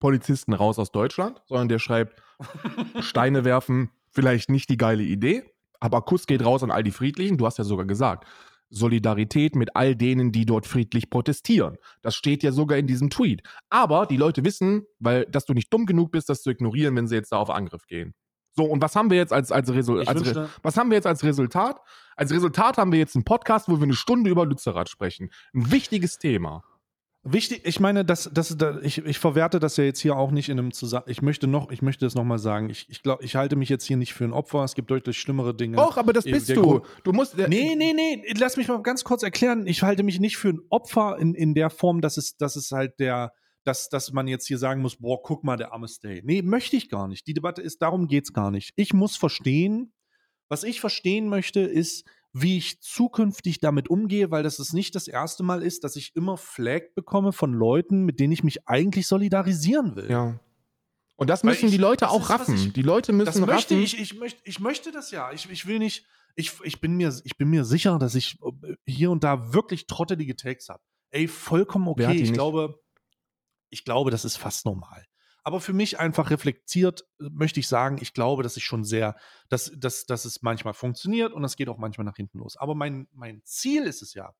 Polizisten 0.00 0.54
raus 0.54 0.78
aus 0.78 0.92
Deutschland, 0.92 1.42
sondern 1.46 1.68
der 1.68 1.78
schreibt, 1.78 2.22
Steine 3.00 3.44
werfen, 3.44 3.90
vielleicht 4.12 4.48
nicht 4.48 4.70
die 4.70 4.78
geile 4.78 5.02
Idee, 5.02 5.44
aber 5.78 6.02
Kuss 6.02 6.26
geht 6.26 6.42
raus 6.42 6.62
an 6.62 6.70
all 6.70 6.82
die 6.82 6.90
Friedlichen. 6.90 7.36
Du 7.36 7.44
hast 7.44 7.58
ja 7.58 7.64
sogar 7.64 7.84
gesagt, 7.84 8.26
Solidarität 8.70 9.56
mit 9.56 9.76
all 9.76 9.94
denen, 9.94 10.32
die 10.32 10.46
dort 10.46 10.66
friedlich 10.66 11.10
protestieren. 11.10 11.76
Das 12.00 12.14
steht 12.14 12.42
ja 12.42 12.52
sogar 12.52 12.78
in 12.78 12.86
diesem 12.86 13.10
Tweet. 13.10 13.42
Aber 13.68 14.06
die 14.06 14.16
Leute 14.16 14.42
wissen, 14.42 14.86
weil, 15.00 15.26
dass 15.26 15.44
du 15.44 15.52
nicht 15.52 15.70
dumm 15.70 15.84
genug 15.84 16.12
bist, 16.12 16.30
das 16.30 16.42
zu 16.42 16.50
ignorieren, 16.50 16.96
wenn 16.96 17.08
sie 17.08 17.16
jetzt 17.16 17.32
da 17.32 17.36
auf 17.36 17.50
Angriff 17.50 17.86
gehen. 17.86 18.14
So, 18.56 18.64
und 18.64 18.82
was 18.82 18.96
haben 18.96 19.10
wir 19.10 19.16
jetzt 19.16 19.32
als, 19.32 19.52
als, 19.52 19.72
Resul 19.72 20.06
als 20.06 20.36
Re 20.36 20.48
was 20.62 20.76
haben 20.76 20.90
wir 20.90 20.96
jetzt 20.96 21.06
als 21.06 21.22
Resultat? 21.22 21.80
Als 22.16 22.32
Resultat 22.32 22.78
haben 22.78 22.92
wir 22.92 22.98
jetzt 22.98 23.14
einen 23.14 23.24
Podcast, 23.24 23.68
wo 23.68 23.76
wir 23.78 23.84
eine 23.84 23.94
Stunde 23.94 24.30
über 24.30 24.44
Lützerath 24.44 24.88
sprechen. 24.88 25.30
Ein 25.54 25.70
wichtiges 25.70 26.18
Thema. 26.18 26.64
Wichtig, 27.22 27.60
ich 27.66 27.80
meine, 27.80 28.02
das, 28.02 28.30
das, 28.32 28.56
das, 28.56 28.78
ich, 28.82 29.04
ich 29.04 29.18
verwerte 29.18 29.60
das 29.60 29.76
ja 29.76 29.84
jetzt 29.84 30.00
hier 30.00 30.16
auch 30.16 30.30
nicht 30.30 30.48
in 30.48 30.58
einem 30.58 30.72
Zusammenhang. 30.72 31.10
Ich 31.12 31.20
möchte 31.20 31.46
noch, 31.46 31.70
ich 31.70 31.82
möchte 31.82 32.06
das 32.06 32.14
nochmal 32.14 32.38
sagen. 32.38 32.70
Ich, 32.70 32.88
ich 32.88 33.02
glaube, 33.02 33.22
ich 33.22 33.36
halte 33.36 33.56
mich 33.56 33.68
jetzt 33.68 33.84
hier 33.84 33.98
nicht 33.98 34.14
für 34.14 34.24
ein 34.24 34.32
Opfer. 34.32 34.64
Es 34.64 34.74
gibt 34.74 34.90
deutlich 34.90 35.18
schlimmere 35.18 35.54
Dinge. 35.54 35.76
Doch, 35.76 35.98
aber 35.98 36.14
das 36.14 36.24
bist 36.24 36.48
Der 36.48 36.56
du. 36.56 36.62
Grund- 36.62 36.84
Du 37.04 37.12
musst. 37.12 37.36
der- 37.38 37.48
Nee, 37.48 37.74
nee, 37.76 37.92
nee, 37.92 38.24
lass 38.38 38.56
mich 38.56 38.68
mal 38.68 38.80
ganz 38.82 39.04
kurz 39.04 39.22
erklären. 39.22 39.66
Ich 39.66 39.82
halte 39.82 40.02
mich 40.02 40.18
nicht 40.18 40.38
für 40.38 40.48
ein 40.48 40.60
Opfer 40.70 41.18
in, 41.18 41.34
in 41.34 41.52
der 41.52 41.68
Form, 41.68 42.00
dass 42.00 42.16
es, 42.16 42.38
dass 42.38 42.56
es 42.56 42.70
halt 42.72 42.98
der, 42.98 43.34
dass, 43.64 43.88
dass 43.88 44.12
man 44.12 44.26
jetzt 44.28 44.46
hier 44.46 44.58
sagen 44.58 44.80
muss, 44.82 44.96
boah, 44.96 45.22
guck 45.22 45.44
mal, 45.44 45.56
der 45.56 45.72
arme 45.72 45.88
Stay. 45.88 46.22
Nee, 46.24 46.42
möchte 46.42 46.76
ich 46.76 46.88
gar 46.88 47.08
nicht. 47.08 47.26
Die 47.26 47.34
Debatte 47.34 47.60
ist, 47.62 47.82
darum 47.82 48.06
geht's 48.08 48.32
gar 48.32 48.50
nicht. 48.50 48.72
Ich 48.76 48.92
muss 48.94 49.16
verstehen, 49.16 49.92
was 50.48 50.64
ich 50.64 50.80
verstehen 50.80 51.28
möchte, 51.28 51.60
ist, 51.60 52.04
wie 52.32 52.56
ich 52.56 52.80
zukünftig 52.80 53.58
damit 53.60 53.88
umgehe, 53.90 54.30
weil 54.30 54.42
das 54.42 54.58
ist 54.60 54.72
nicht 54.72 54.94
das 54.94 55.08
erste 55.08 55.42
Mal 55.42 55.62
ist, 55.62 55.84
dass 55.84 55.96
ich 55.96 56.14
immer 56.14 56.36
Flag 56.36 56.94
bekomme 56.94 57.32
von 57.32 57.52
Leuten, 57.52 58.04
mit 58.04 58.20
denen 58.20 58.32
ich 58.32 58.44
mich 58.44 58.68
eigentlich 58.68 59.06
solidarisieren 59.08 59.96
will. 59.96 60.10
Ja. 60.10 60.40
Und 61.16 61.28
das 61.28 61.42
Weil 61.44 61.50
müssen 61.50 61.66
ich- 61.66 61.72
die 61.72 61.76
Leute 61.78 62.08
auch 62.08 62.22
ist, 62.22 62.30
raffen. 62.30 62.54
ich- 62.54 62.72
die 62.72 62.82
Leute 62.82 63.12
müssen 63.12 63.26
Das 63.26 63.40
möchte 63.40 63.74
raffen. 63.74 63.82
ich, 63.84 64.00
ich 64.00 64.14
möchte, 64.18 64.40
ich 64.44 64.58
möchte 64.60 64.90
das 64.92 65.10
ja. 65.10 65.32
Ich, 65.32 65.50
ich 65.50 65.66
will 65.66 65.78
nicht, 65.80 66.06
ich, 66.36 66.52
ich, 66.62 66.80
bin 66.80 66.96
mir, 66.96 67.14
ich 67.24 67.36
bin 67.36 67.48
mir 67.50 67.64
sicher, 67.64 67.98
dass 67.98 68.14
ich 68.14 68.38
äh, 68.42 68.74
hier 68.86 69.10
und 69.10 69.22
da 69.24 69.52
wirklich 69.52 69.86
trottelige 69.86 70.34
Takes 70.36 70.68
habe. 70.68 70.82
Ey, 71.10 71.26
vollkommen 71.28 71.88
okay. 71.88 72.12
Ich 72.14 72.32
glaube, 72.32 72.80
ich 73.70 73.84
glaube, 73.84 74.10
das 74.10 74.24
ist 74.24 74.36
fast 74.36 74.66
normal. 74.66 75.04
Aber 75.42 75.60
für 75.60 75.72
mich 75.72 75.98
einfach 75.98 76.30
reflektiert, 76.30 77.06
äh, 77.20 77.28
möchte 77.30 77.60
ich 77.60 77.68
sagen, 77.68 77.98
ich 78.00 78.12
glaube, 78.12 78.42
dass 78.42 78.56
ich 78.56 78.64
schon 78.64 78.84
sehr, 78.84 79.16
dass, 79.48 79.72
dass, 79.76 80.06
dass 80.06 80.24
es 80.24 80.42
manchmal 80.42 80.74
funktioniert 80.74 81.32
und 81.32 81.44
es 81.44 81.56
geht 81.56 81.68
auch 81.68 81.78
manchmal 81.78 82.04
nach 82.04 82.16
hinten 82.16 82.38
los. 82.38 82.56
Aber 82.56 82.74
mein, 82.74 83.08
mein 83.12 83.42
Ziel 83.44 83.84
ist 83.84 84.02
es 84.02 84.14
ja, 84.14 84.34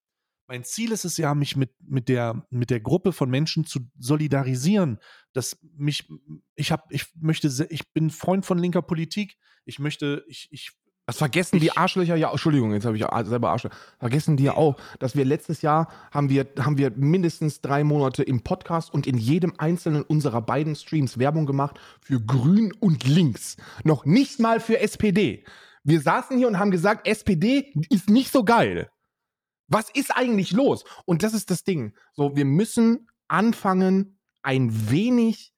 mein 0.50 0.64
Ziel 0.64 0.90
ist 0.90 1.04
es 1.04 1.16
ja, 1.16 1.32
mich 1.36 1.54
mit, 1.54 1.70
mit, 1.80 2.08
der, 2.08 2.44
mit 2.50 2.70
der 2.70 2.80
Gruppe 2.80 3.12
von 3.12 3.30
Menschen 3.30 3.64
zu 3.66 3.88
solidarisieren. 3.96 4.98
Dass 5.32 5.56
mich, 5.62 6.08
ich 6.56 6.72
habe, 6.72 6.82
ich 6.90 7.06
möchte, 7.14 7.68
ich 7.70 7.92
bin 7.92 8.10
Freund 8.10 8.44
von 8.44 8.58
linker 8.58 8.82
Politik. 8.82 9.38
Ich 9.64 9.78
möchte, 9.78 10.24
ich, 10.26 10.48
ich, 10.50 10.72
Das 11.10 11.18
vergessen 11.18 11.58
die 11.58 11.66
Ich- 11.66 11.76
Arschlöcher 11.76 12.14
ja, 12.14 12.30
Entschuldigung, 12.30 12.72
jetzt 12.72 12.84
habe 12.86 12.96
ich 12.96 13.04
selber 13.28 13.50
Arschlöcher. 13.50 13.74
Vergessen 13.98 14.36
die 14.36 14.44
ja 14.44 14.54
auch, 14.54 14.76
dass 15.00 15.16
wir 15.16 15.24
letztes 15.24 15.60
Jahr 15.60 15.88
haben 16.12 16.28
wir, 16.28 16.46
haben 16.60 16.78
wir 16.78 16.92
mindestens 16.92 17.60
drei 17.60 17.82
Monate 17.82 18.22
im 18.22 18.42
Podcast 18.42 18.94
und 18.94 19.08
in 19.08 19.18
jedem 19.18 19.52
einzelnen 19.58 20.04
unserer 20.04 20.40
beiden 20.40 20.76
Streams 20.76 21.18
Werbung 21.18 21.46
gemacht 21.46 21.80
für 22.00 22.20
Grün 22.20 22.72
und 22.78 23.08
Links. 23.08 23.56
Noch 23.82 24.04
nicht 24.04 24.38
mal 24.38 24.60
für 24.60 24.78
SPD. 24.78 25.42
Wir 25.82 26.00
saßen 26.00 26.38
hier 26.38 26.46
und 26.46 26.60
haben 26.60 26.70
gesagt, 26.70 27.08
SPD 27.08 27.72
ist 27.88 28.08
nicht 28.08 28.30
so 28.30 28.44
geil. 28.44 28.88
Was 29.66 29.90
ist 29.90 30.16
eigentlich 30.16 30.52
los? 30.52 30.84
Und 31.06 31.24
das 31.24 31.34
ist 31.34 31.50
das 31.50 31.64
Ding. 31.64 31.92
So, 32.12 32.36
wir 32.36 32.44
müssen 32.44 33.08
anfangen, 33.26 34.20
ein 34.42 34.90
wenig, 34.90 35.52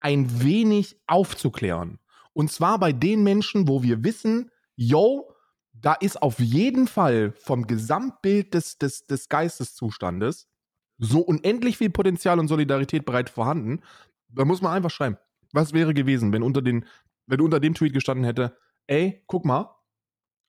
ein 0.00 0.42
wenig 0.42 0.98
aufzuklären. 1.06 1.98
Und 2.32 2.50
zwar 2.50 2.78
bei 2.78 2.94
den 2.94 3.22
Menschen, 3.22 3.68
wo 3.68 3.82
wir 3.82 4.02
wissen, 4.04 4.50
yo, 4.80 5.34
da 5.72 5.92
ist 5.92 6.22
auf 6.22 6.40
jeden 6.40 6.88
Fall 6.88 7.32
vom 7.32 7.66
Gesamtbild 7.66 8.54
des, 8.54 8.78
des, 8.78 9.06
des 9.06 9.28
Geisteszustandes 9.28 10.48
so 10.98 11.20
unendlich 11.20 11.76
viel 11.76 11.90
Potenzial 11.90 12.38
und 12.38 12.48
Solidarität 12.48 13.04
bereit 13.04 13.28
vorhanden. 13.28 13.80
Da 14.28 14.44
muss 14.44 14.62
man 14.62 14.72
einfach 14.72 14.90
schreiben. 14.90 15.18
Was 15.52 15.74
wäre 15.74 15.92
gewesen, 15.92 16.32
wenn 16.32 16.42
unter, 16.42 16.62
den, 16.62 16.86
wenn 17.26 17.40
unter 17.40 17.60
dem 17.60 17.74
Tweet 17.74 17.92
gestanden 17.92 18.24
hätte, 18.24 18.56
ey, 18.86 19.22
guck 19.26 19.44
mal, 19.44 19.76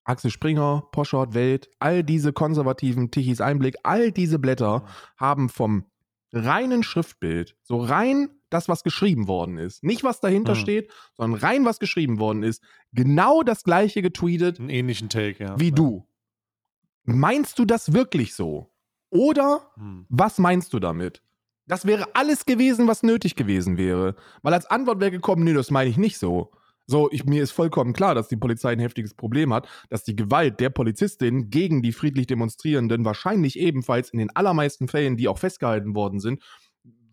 Axel 0.06 0.32
Springer, 0.32 0.88
Poschert, 0.92 1.34
Welt, 1.34 1.70
all 1.80 2.04
diese 2.04 2.32
konservativen 2.34 3.12
Tichys 3.12 3.42
Einblick, 3.42 3.76
all 3.84 4.12
diese 4.12 4.40
Blätter 4.40 4.86
haben 5.18 5.50
vom 5.50 5.86
reinen 6.32 6.84
Schriftbild, 6.84 7.58
so 7.64 7.78
rein 7.78 8.41
das, 8.52 8.70
was 8.70 8.84
geschrieben 8.84 9.28
worden 9.28 9.58
ist, 9.58 9.84
nicht 9.84 10.04
was 10.04 10.20
dahinter 10.20 10.54
Mhm. 10.54 10.60
steht, 10.60 10.92
sondern 11.16 11.40
rein 11.40 11.66
was 11.66 11.80
geschrieben 11.80 12.20
worden 12.20 12.44
ist, 12.44 12.64
genau 12.94 13.42
das 13.44 13.64
gleiche 13.64 14.02
getweetet 14.02 14.60
einen 14.60 14.70
ähnlichen 14.70 15.10
Take, 15.10 15.44
ja. 15.44 15.60
wie 15.60 15.70
Ja. 15.70 15.76
du. 15.76 16.08
Meinst 17.04 17.58
du 17.60 17.66
das 17.66 17.94
wirklich 17.94 18.36
so? 18.36 18.72
Oder 19.10 19.72
Hm. 19.76 20.06
was 20.10 20.38
meinst 20.38 20.74
du 20.74 20.80
damit? 20.80 21.22
Das 21.68 21.86
wäre 21.86 22.16
alles 22.16 22.46
gewesen, 22.46 22.88
was 22.88 23.04
nötig 23.04 23.36
gewesen 23.36 23.78
wäre. 23.78 24.16
Weil 24.42 24.54
als 24.54 24.66
Antwort 24.66 25.00
wäre 25.00 25.12
gekommen, 25.12 25.44
nee, 25.44 25.54
das 25.54 25.72
meine 25.72 25.90
ich 25.90 25.98
nicht 25.98 26.18
so. 26.18 26.52
So, 26.88 27.10
ich, 27.12 27.24
mir 27.26 27.42
ist 27.42 27.52
vollkommen 27.52 27.94
klar, 27.94 28.16
dass 28.16 28.28
die 28.28 28.36
Polizei 28.36 28.72
ein 28.74 28.80
heftiges 28.80 29.14
Problem 29.14 29.54
hat, 29.54 29.68
dass 29.90 30.04
die 30.04 30.16
Gewalt 30.16 30.60
der 30.60 30.70
Polizistin 30.70 31.50
gegen 31.50 31.82
die 31.82 31.94
friedlich 31.94 32.28
Demonstrierenden 32.28 33.06
wahrscheinlich 33.06 33.58
ebenfalls 33.58 34.10
in 34.10 34.20
den 34.20 34.36
allermeisten 34.36 34.88
Fällen, 34.90 35.16
die 35.16 35.28
auch 35.28 35.38
festgehalten 35.38 35.96
worden 35.96 36.20
sind, 36.20 36.42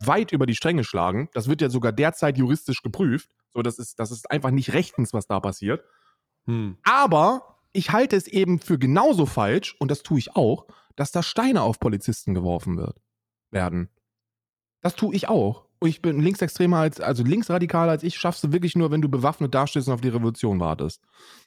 weit 0.01 0.33
über 0.33 0.47
die 0.47 0.55
Stränge 0.55 0.85
schlagen. 0.85 1.29
Das 1.35 1.49
wird 1.49 1.61
ja 1.61 1.71
sogar 1.71 1.93
derzeit 1.93 2.39
juristisch 2.39 2.83
geprüft. 2.83 3.31
So, 3.55 3.63
das 3.63 3.79
ist, 3.79 3.99
das 3.99 4.11
ist 4.11 4.31
einfach 4.31 4.51
nicht 4.51 4.73
rechtens, 4.73 5.13
was 5.13 5.27
da 5.27 5.41
passiert. 5.41 5.85
Hm. 6.47 6.79
Aber 6.85 7.59
ich 7.73 7.93
halte 7.93 8.17
es 8.17 8.27
eben 8.27 8.59
für 8.59 8.79
genauso 8.79 9.27
falsch, 9.27 9.77
und 9.79 9.91
das 9.91 10.03
tue 10.03 10.19
ich 10.19 10.37
auch, 10.37 10.67
dass 10.97 11.13
da 11.13 11.23
Steine 11.23 11.63
auf 11.63 11.79
Polizisten 11.79 12.35
geworfen 12.35 12.77
wird, 12.77 13.01
werden. 13.51 13.89
Das 14.81 14.95
tue 14.97 15.15
ich 15.15 15.29
auch. 15.29 15.69
Und 15.81 15.89
ich 15.89 16.03
bin 16.03 16.21
linksextremer 16.21 16.79
als, 16.79 17.01
also 17.01 17.23
linksradikaler 17.23 17.93
als 17.93 18.03
ich, 18.03 18.17
schaffst 18.17 18.43
du 18.43 18.53
wirklich 18.53 18.75
nur, 18.75 18.91
wenn 18.91 19.01
du 19.01 19.09
bewaffnet 19.09 19.55
dastehst 19.55 19.87
und 19.87 19.95
auf 19.95 20.01
die 20.01 20.09
Revolution 20.09 20.59
wartest. 20.59 21.03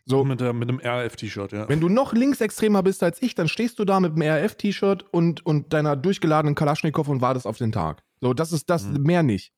So, 0.05 0.23
Mit, 0.23 0.39
der, 0.39 0.53
mit 0.53 0.69
dem 0.69 0.79
RF-T-Shirt, 0.79 1.51
ja. 1.51 1.67
wenn 1.67 1.81
du 1.81 1.89
noch 1.89 2.13
linksextremer 2.13 2.81
bist 2.81 3.03
als 3.03 3.21
ich, 3.21 3.35
dann 3.35 3.49
stehst 3.49 3.77
du 3.79 3.85
da 3.85 3.99
mit 3.99 4.15
dem 4.15 4.21
RF-T-Shirt 4.21 5.05
und, 5.11 5.45
und 5.45 5.73
deiner 5.73 5.97
durchgeladenen 5.97 6.55
Kalaschnikow 6.55 7.07
und 7.09 7.19
wartest 7.19 7.45
auf 7.45 7.57
den 7.57 7.73
Tag. 7.73 8.03
So, 8.21 8.33
das 8.33 8.51
ist 8.51 8.69
das, 8.69 8.85
Mhm. 8.85 9.01
mehr 9.03 9.23
nicht. 9.23 9.51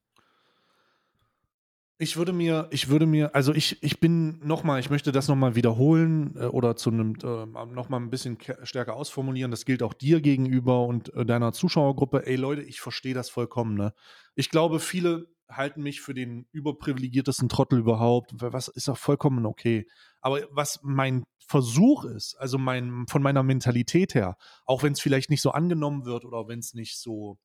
Ich 2.00 2.18
würde 2.18 2.34
mir, 2.34 2.68
ich 2.72 2.90
würde 2.90 3.06
mir, 3.06 3.36
also 3.36 3.54
ich, 3.54 3.82
ich 3.84 4.00
bin 4.00 4.40
nochmal, 4.46 4.80
ich 4.80 4.90
möchte 4.90 5.12
das 5.12 5.28
nochmal 5.28 5.56
wiederholen 5.56 6.36
äh, 6.36 6.46
oder 6.46 6.76
zu 6.76 6.90
einem, 6.90 7.16
äh, 7.24 7.46
nochmal 7.46 8.00
ein 8.02 8.10
bisschen 8.10 8.38
ke- 8.38 8.58
stärker 8.64 8.96
ausformulieren. 8.96 9.52
Das 9.52 9.64
gilt 9.64 9.84
auch 9.84 9.94
dir 9.94 10.20
gegenüber 10.20 10.86
und 10.86 11.14
äh, 11.14 11.26
deiner 11.26 11.54
Zuschauergruppe. 11.54 12.26
Ey 12.26 12.36
Leute, 12.36 12.62
ich 12.64 12.82
verstehe 12.82 13.14
das 13.14 13.30
vollkommen. 13.30 13.76
Ne? 13.76 13.94
Ich 14.36 14.50
glaube, 14.50 14.80
viele 14.80 15.28
halten 15.48 15.84
mich 15.84 16.02
für 16.02 16.14
den 16.14 16.48
überprivilegiertesten 16.52 17.48
Trottel 17.48 17.80
überhaupt. 17.80 18.32
Was 18.36 18.70
ist 18.70 18.90
auch 18.90 18.98
vollkommen 18.98 19.46
okay. 19.46 19.88
Aber 20.20 20.42
was 20.52 20.80
mein 20.82 21.24
Versuch 21.46 22.06
ist, 22.06 22.36
also 22.40 22.58
mein, 22.58 23.06
von 23.08 23.22
meiner 23.22 23.44
Mentalität 23.44 24.16
her, 24.16 24.36
auch 24.66 24.82
wenn 24.84 24.94
es 24.94 25.00
vielleicht 25.00 25.30
nicht 25.30 25.42
so 25.42 25.52
angenommen 25.52 26.06
wird 26.06 26.26
oder 26.26 26.48
wenn 26.48 26.60
es 26.60 26.74
nicht 26.74 26.98
so, 26.98 27.38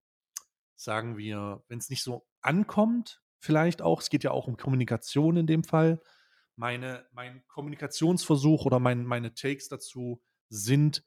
sagen 0.79 1.19
wir, 1.19 1.63
wenn 1.69 1.79
es 1.79 1.91
nicht 1.91 2.03
so 2.03 2.27
ankommt, 2.41 3.21
vielleicht 3.41 3.83
auch, 3.83 4.01
es 4.01 4.11
geht 4.11 4.25
ja 4.25 4.31
auch 4.31 4.47
um 4.47 4.57
Kommunikation 4.57 5.37
in 5.37 5.47
dem 5.47 5.65
Fall. 5.65 6.01
Meine, 6.57 7.07
mein 7.13 7.45
Kommunikationsversuch 7.49 8.65
oder 8.65 8.79
mein, 8.79 9.05
meine 9.05 9.35
Takes 9.35 9.69
dazu 9.69 10.23
sind 10.49 11.05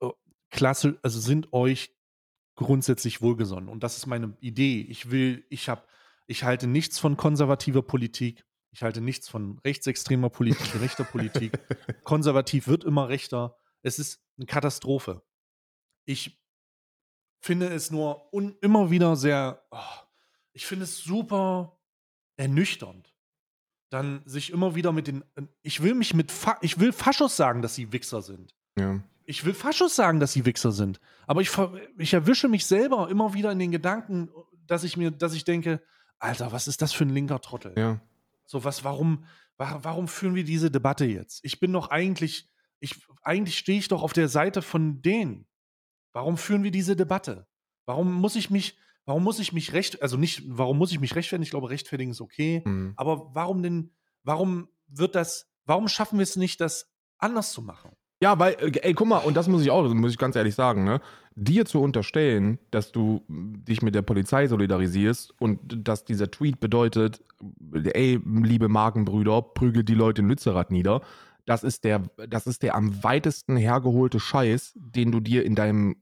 äh, 0.00 0.10
klasse, 0.50 0.98
also 1.02 1.20
sind 1.20 1.52
euch 1.52 1.94
grundsätzlich 2.54 3.22
wohlgesonnen. 3.22 3.68
Und 3.68 3.82
das 3.82 3.96
ist 3.96 4.06
meine 4.06 4.36
Idee. 4.40 4.80
Ich 4.82 5.10
will, 5.10 5.44
ich 5.48 5.68
habe, 5.68 5.84
ich 6.26 6.44
halte 6.44 6.66
nichts 6.66 6.98
von 6.98 7.16
konservativer 7.16 7.82
Politik. 7.82 8.44
Ich 8.70 8.82
halte 8.82 9.00
nichts 9.00 9.28
von 9.28 9.58
rechtsextremer 9.60 10.28
Politik, 10.28 10.80
rechter 10.80 11.04
Politik. 11.04 11.52
Konservativ 12.04 12.68
wird 12.68 12.84
immer 12.84 13.08
rechter. 13.08 13.56
Es 13.82 13.98
ist 13.98 14.22
eine 14.36 14.46
Katastrophe. 14.46 15.22
Ich 16.04 16.37
finde 17.40 17.66
es 17.68 17.90
nur 17.90 18.32
un 18.32 18.56
immer 18.60 18.90
wieder 18.90 19.16
sehr, 19.16 19.62
oh, 19.70 19.78
ich 20.52 20.66
finde 20.66 20.84
es 20.84 20.98
super 20.98 21.78
ernüchternd. 22.36 23.14
Dann 23.90 24.22
sich 24.26 24.50
immer 24.50 24.74
wieder 24.74 24.92
mit 24.92 25.06
den, 25.06 25.24
ich 25.62 25.82
will 25.82 25.94
mich 25.94 26.12
mit, 26.14 26.30
Fa 26.30 26.58
ich 26.60 26.78
will 26.78 26.92
Faschos 26.92 27.36
sagen, 27.36 27.62
dass 27.62 27.74
sie 27.74 27.92
Wichser 27.92 28.20
sind. 28.22 28.54
Ja. 28.78 29.00
Ich 29.24 29.44
will 29.44 29.54
Faschos 29.54 29.96
sagen, 29.96 30.20
dass 30.20 30.32
sie 30.32 30.44
Wichser 30.44 30.72
sind. 30.72 31.00
Aber 31.26 31.40
ich, 31.40 31.50
ich 31.98 32.12
erwische 32.12 32.48
mich 32.48 32.66
selber 32.66 33.08
immer 33.08 33.34
wieder 33.34 33.50
in 33.52 33.58
den 33.58 33.70
Gedanken, 33.72 34.30
dass 34.66 34.84
ich 34.84 34.96
mir, 34.96 35.10
dass 35.10 35.32
ich 35.34 35.44
denke, 35.44 35.82
Alter, 36.18 36.52
was 36.52 36.68
ist 36.68 36.82
das 36.82 36.92
für 36.92 37.04
ein 37.04 37.10
linker 37.10 37.40
Trottel? 37.40 37.72
ja. 37.76 38.00
So, 38.50 38.64
was, 38.64 38.82
warum, 38.82 39.26
wa- 39.58 39.80
warum 39.82 40.08
führen 40.08 40.34
wir 40.34 40.42
diese 40.44 40.70
Debatte 40.70 41.04
jetzt? 41.04 41.40
Ich 41.44 41.60
bin 41.60 41.70
doch 41.70 41.90
eigentlich, 41.90 42.48
ich, 42.80 42.94
eigentlich 43.22 43.58
stehe 43.58 43.78
ich 43.78 43.88
doch 43.88 44.02
auf 44.02 44.14
der 44.14 44.28
Seite 44.30 44.62
von 44.62 45.02
denen. 45.02 45.46
Warum 46.12 46.36
führen 46.36 46.62
wir 46.62 46.70
diese 46.70 46.96
Debatte? 46.96 47.46
Warum 47.86 48.12
muss 48.12 48.36
ich 48.36 48.50
mich, 48.50 48.78
warum 49.06 49.24
muss 49.24 49.38
ich 49.38 49.52
mich 49.52 49.72
recht, 49.72 50.02
also 50.02 50.16
nicht, 50.16 50.42
warum 50.46 50.78
muss 50.78 50.92
ich 50.92 51.00
mich 51.00 51.14
rechtfertigen? 51.14 51.44
Ich 51.44 51.50
glaube, 51.50 51.70
rechtfertigen 51.70 52.10
ist 52.10 52.20
okay. 52.20 52.62
Mhm. 52.64 52.94
Aber 52.96 53.34
warum 53.34 53.62
denn, 53.62 53.94
warum 54.24 54.68
wird 54.86 55.14
das, 55.14 55.50
warum 55.64 55.88
schaffen 55.88 56.18
wir 56.18 56.24
es 56.24 56.36
nicht, 56.36 56.60
das 56.60 56.90
anders 57.18 57.52
zu 57.52 57.62
machen? 57.62 57.92
Ja, 58.20 58.38
weil, 58.38 58.54
äh, 58.54 58.72
ey, 58.82 58.94
guck 58.94 59.06
mal, 59.06 59.18
und 59.18 59.36
das 59.36 59.48
muss 59.48 59.62
ich 59.62 59.70
auch, 59.70 59.88
muss 59.94 60.12
ich 60.12 60.18
ganz 60.18 60.34
ehrlich 60.36 60.54
sagen, 60.54 60.84
ne? 60.84 61.00
Dir 61.36 61.66
zu 61.66 61.80
unterstellen, 61.80 62.58
dass 62.72 62.90
du 62.90 63.22
mh, 63.28 63.58
dich 63.58 63.80
mit 63.80 63.94
der 63.94 64.02
Polizei 64.02 64.48
solidarisierst 64.48 65.40
und 65.40 65.60
dass 65.86 66.04
dieser 66.04 66.30
Tweet 66.30 66.58
bedeutet, 66.58 67.22
ey, 67.72 68.20
liebe 68.24 68.68
Magenbrüder, 68.68 69.40
prügelt 69.40 69.88
die 69.88 69.94
Leute 69.94 70.22
in 70.22 70.28
Lützerath 70.28 70.72
nieder, 70.72 71.00
das 71.48 71.64
ist 71.64 71.84
der, 71.84 72.10
das 72.28 72.46
ist 72.46 72.62
der 72.62 72.74
am 72.74 73.02
weitesten 73.02 73.56
hergeholte 73.56 74.20
Scheiß, 74.20 74.74
den 74.76 75.10
du 75.10 75.20
dir 75.20 75.46
in 75.46 75.54
deinem 75.54 75.96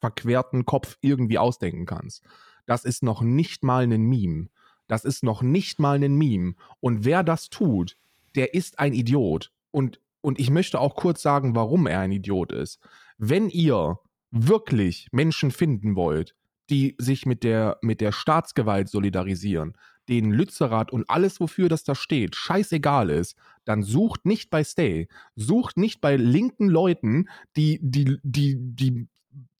verquerten 0.00 0.64
Kopf 0.64 0.96
irgendwie 1.02 1.36
ausdenken 1.36 1.84
kannst. 1.84 2.24
Das 2.64 2.86
ist 2.86 3.02
noch 3.02 3.20
nicht 3.20 3.62
mal 3.62 3.82
ein 3.82 4.02
Meme. 4.04 4.48
Das 4.88 5.04
ist 5.04 5.22
noch 5.22 5.42
nicht 5.42 5.78
mal 5.78 6.02
ein 6.02 6.14
Meme. 6.14 6.54
Und 6.80 7.04
wer 7.04 7.22
das 7.22 7.50
tut, 7.50 7.98
der 8.36 8.54
ist 8.54 8.78
ein 8.78 8.94
Idiot. 8.94 9.52
Und, 9.70 10.00
und 10.22 10.40
ich 10.40 10.48
möchte 10.48 10.80
auch 10.80 10.96
kurz 10.96 11.20
sagen, 11.20 11.54
warum 11.54 11.86
er 11.86 12.00
ein 12.00 12.12
Idiot 12.12 12.50
ist. 12.50 12.78
Wenn 13.18 13.50
ihr 13.50 13.98
wirklich 14.30 15.08
Menschen 15.12 15.50
finden 15.50 15.94
wollt, 15.94 16.34
die 16.70 16.94
sich 16.96 17.26
mit 17.26 17.44
der, 17.44 17.76
mit 17.82 18.00
der 18.00 18.12
Staatsgewalt 18.12 18.88
solidarisieren, 18.88 19.76
denen 20.08 20.32
Lützerath 20.32 20.92
und 20.92 21.08
alles, 21.08 21.40
wofür 21.40 21.68
das 21.68 21.84
da 21.84 21.94
steht, 21.94 22.36
scheißegal 22.36 23.10
ist, 23.10 23.36
dann 23.64 23.82
sucht 23.82 24.24
nicht 24.24 24.50
bei 24.50 24.64
Stay, 24.64 25.08
sucht 25.34 25.76
nicht 25.76 26.00
bei 26.00 26.16
linken 26.16 26.68
Leuten, 26.68 27.28
die 27.56 27.78
die, 27.82 28.18
die, 28.22 28.56
die 28.58 29.08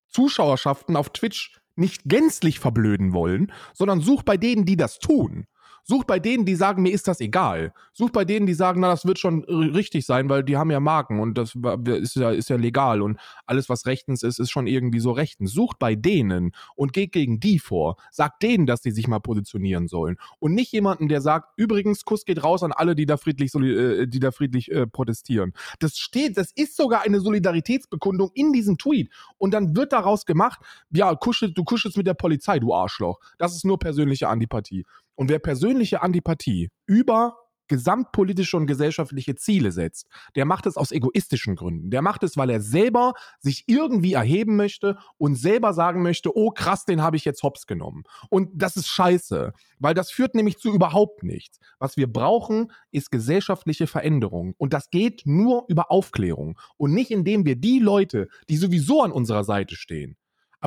Zuschauerschaften 0.08 0.96
auf 0.96 1.10
Twitch 1.10 1.60
nicht 1.74 2.02
gänzlich 2.06 2.58
verblöden 2.58 3.12
wollen, 3.12 3.52
sondern 3.74 4.00
sucht 4.00 4.24
bei 4.24 4.36
denen, 4.36 4.64
die 4.64 4.76
das 4.76 4.98
tun. 4.98 5.46
Such 5.88 6.02
bei 6.02 6.18
denen, 6.18 6.44
die 6.44 6.56
sagen, 6.56 6.82
mir 6.82 6.92
ist 6.92 7.06
das 7.06 7.20
egal. 7.20 7.72
Such 7.92 8.10
bei 8.10 8.24
denen, 8.24 8.46
die 8.46 8.54
sagen, 8.54 8.80
na, 8.80 8.88
das 8.88 9.06
wird 9.06 9.20
schon 9.20 9.44
richtig 9.44 10.04
sein, 10.04 10.28
weil 10.28 10.42
die 10.42 10.56
haben 10.56 10.72
ja 10.72 10.80
Marken 10.80 11.20
und 11.20 11.38
das 11.38 11.54
ist 12.00 12.16
ja, 12.16 12.32
ist 12.32 12.50
ja 12.50 12.56
legal 12.56 13.02
und 13.02 13.20
alles, 13.46 13.68
was 13.68 13.86
rechtens 13.86 14.24
ist, 14.24 14.40
ist 14.40 14.50
schon 14.50 14.66
irgendwie 14.66 14.98
so 14.98 15.12
rechtens. 15.12 15.52
Sucht 15.52 15.78
bei 15.78 15.94
denen 15.94 16.50
und 16.74 16.92
geht 16.92 17.12
gegen 17.12 17.38
die 17.38 17.60
vor. 17.60 17.96
Sagt 18.10 18.42
denen, 18.42 18.66
dass 18.66 18.80
die 18.80 18.90
sich 18.90 19.06
mal 19.06 19.20
positionieren 19.20 19.86
sollen. 19.86 20.16
Und 20.40 20.54
nicht 20.54 20.72
jemanden, 20.72 21.06
der 21.06 21.20
sagt, 21.20 21.52
übrigens, 21.56 22.04
Kuss 22.04 22.24
geht 22.24 22.42
raus 22.42 22.64
an 22.64 22.72
alle, 22.72 22.96
die 22.96 23.06
da 23.06 23.16
friedlich, 23.16 23.54
äh, 23.54 24.06
die 24.06 24.18
da 24.18 24.32
friedlich 24.32 24.72
äh, 24.72 24.88
protestieren. 24.88 25.52
Das 25.78 25.98
steht, 25.98 26.36
das 26.36 26.50
ist 26.56 26.76
sogar 26.76 27.02
eine 27.02 27.20
Solidaritätsbekundung 27.20 28.32
in 28.34 28.52
diesem 28.52 28.76
Tweet. 28.76 29.12
Und 29.38 29.54
dann 29.54 29.76
wird 29.76 29.92
daraus 29.92 30.26
gemacht, 30.26 30.58
ja, 30.90 31.14
kuschel, 31.14 31.52
du 31.52 31.62
kuschelst 31.62 31.96
mit 31.96 32.08
der 32.08 32.14
Polizei, 32.14 32.58
du 32.58 32.74
Arschloch. 32.74 33.20
Das 33.38 33.54
ist 33.54 33.64
nur 33.64 33.78
persönliche 33.78 34.28
Antipathie. 34.28 34.84
Und 35.16 35.28
wer 35.28 35.38
persönliche 35.38 36.02
Antipathie 36.02 36.68
über 36.86 37.36
gesamtpolitische 37.68 38.56
und 38.56 38.66
gesellschaftliche 38.66 39.34
Ziele 39.34 39.72
setzt, 39.72 40.08
der 40.34 40.44
macht 40.44 40.66
es 40.66 40.76
aus 40.76 40.92
egoistischen 40.92 41.56
Gründen. 41.56 41.90
Der 41.90 42.02
macht 42.02 42.22
es, 42.22 42.36
weil 42.36 42.50
er 42.50 42.60
selber 42.60 43.14
sich 43.40 43.64
irgendwie 43.66 44.12
erheben 44.12 44.56
möchte 44.56 44.98
und 45.18 45.34
selber 45.34 45.72
sagen 45.72 46.02
möchte, 46.02 46.36
oh 46.36 46.50
krass, 46.50 46.84
den 46.84 47.02
habe 47.02 47.16
ich 47.16 47.24
jetzt 47.24 47.42
hops 47.42 47.66
genommen. 47.66 48.04
Und 48.30 48.50
das 48.54 48.76
ist 48.76 48.88
scheiße, 48.88 49.52
weil 49.78 49.94
das 49.94 50.10
führt 50.10 50.34
nämlich 50.34 50.58
zu 50.58 50.72
überhaupt 50.72 51.22
nichts. 51.22 51.58
Was 51.78 51.96
wir 51.96 52.10
brauchen, 52.12 52.72
ist 52.90 53.10
gesellschaftliche 53.10 53.86
Veränderung. 53.86 54.54
Und 54.58 54.72
das 54.72 54.90
geht 54.90 55.22
nur 55.24 55.64
über 55.68 55.90
Aufklärung 55.90 56.58
und 56.76 56.92
nicht 56.92 57.10
indem 57.10 57.44
wir 57.44 57.56
die 57.56 57.78
Leute, 57.78 58.28
die 58.48 58.56
sowieso 58.56 59.02
an 59.02 59.12
unserer 59.12 59.44
Seite 59.44 59.76
stehen, 59.76 60.16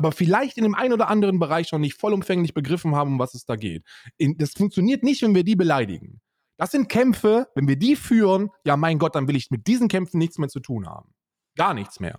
aber 0.00 0.12
vielleicht 0.12 0.56
in 0.56 0.62
dem 0.62 0.74
einen 0.74 0.94
oder 0.94 1.10
anderen 1.10 1.38
Bereich 1.38 1.68
schon 1.68 1.82
nicht 1.82 1.92
vollumfänglich 1.92 2.54
begriffen 2.54 2.96
haben, 2.96 3.12
um 3.12 3.18
was 3.18 3.34
es 3.34 3.44
da 3.44 3.56
geht. 3.56 3.84
das 4.38 4.52
funktioniert 4.52 5.02
nicht, 5.02 5.20
wenn 5.20 5.34
wir 5.34 5.44
die 5.44 5.56
beleidigen. 5.56 6.22
Das 6.56 6.70
sind 6.70 6.88
Kämpfe, 6.88 7.48
wenn 7.54 7.68
wir 7.68 7.76
die 7.76 7.96
führen, 7.96 8.48
ja 8.64 8.78
mein 8.78 8.98
Gott, 8.98 9.14
dann 9.14 9.28
will 9.28 9.36
ich 9.36 9.50
mit 9.50 9.66
diesen 9.66 9.88
Kämpfen 9.88 10.16
nichts 10.16 10.38
mehr 10.38 10.48
zu 10.48 10.60
tun 10.60 10.86
haben. 10.86 11.12
Gar 11.54 11.74
nichts 11.74 12.00
mehr. 12.00 12.18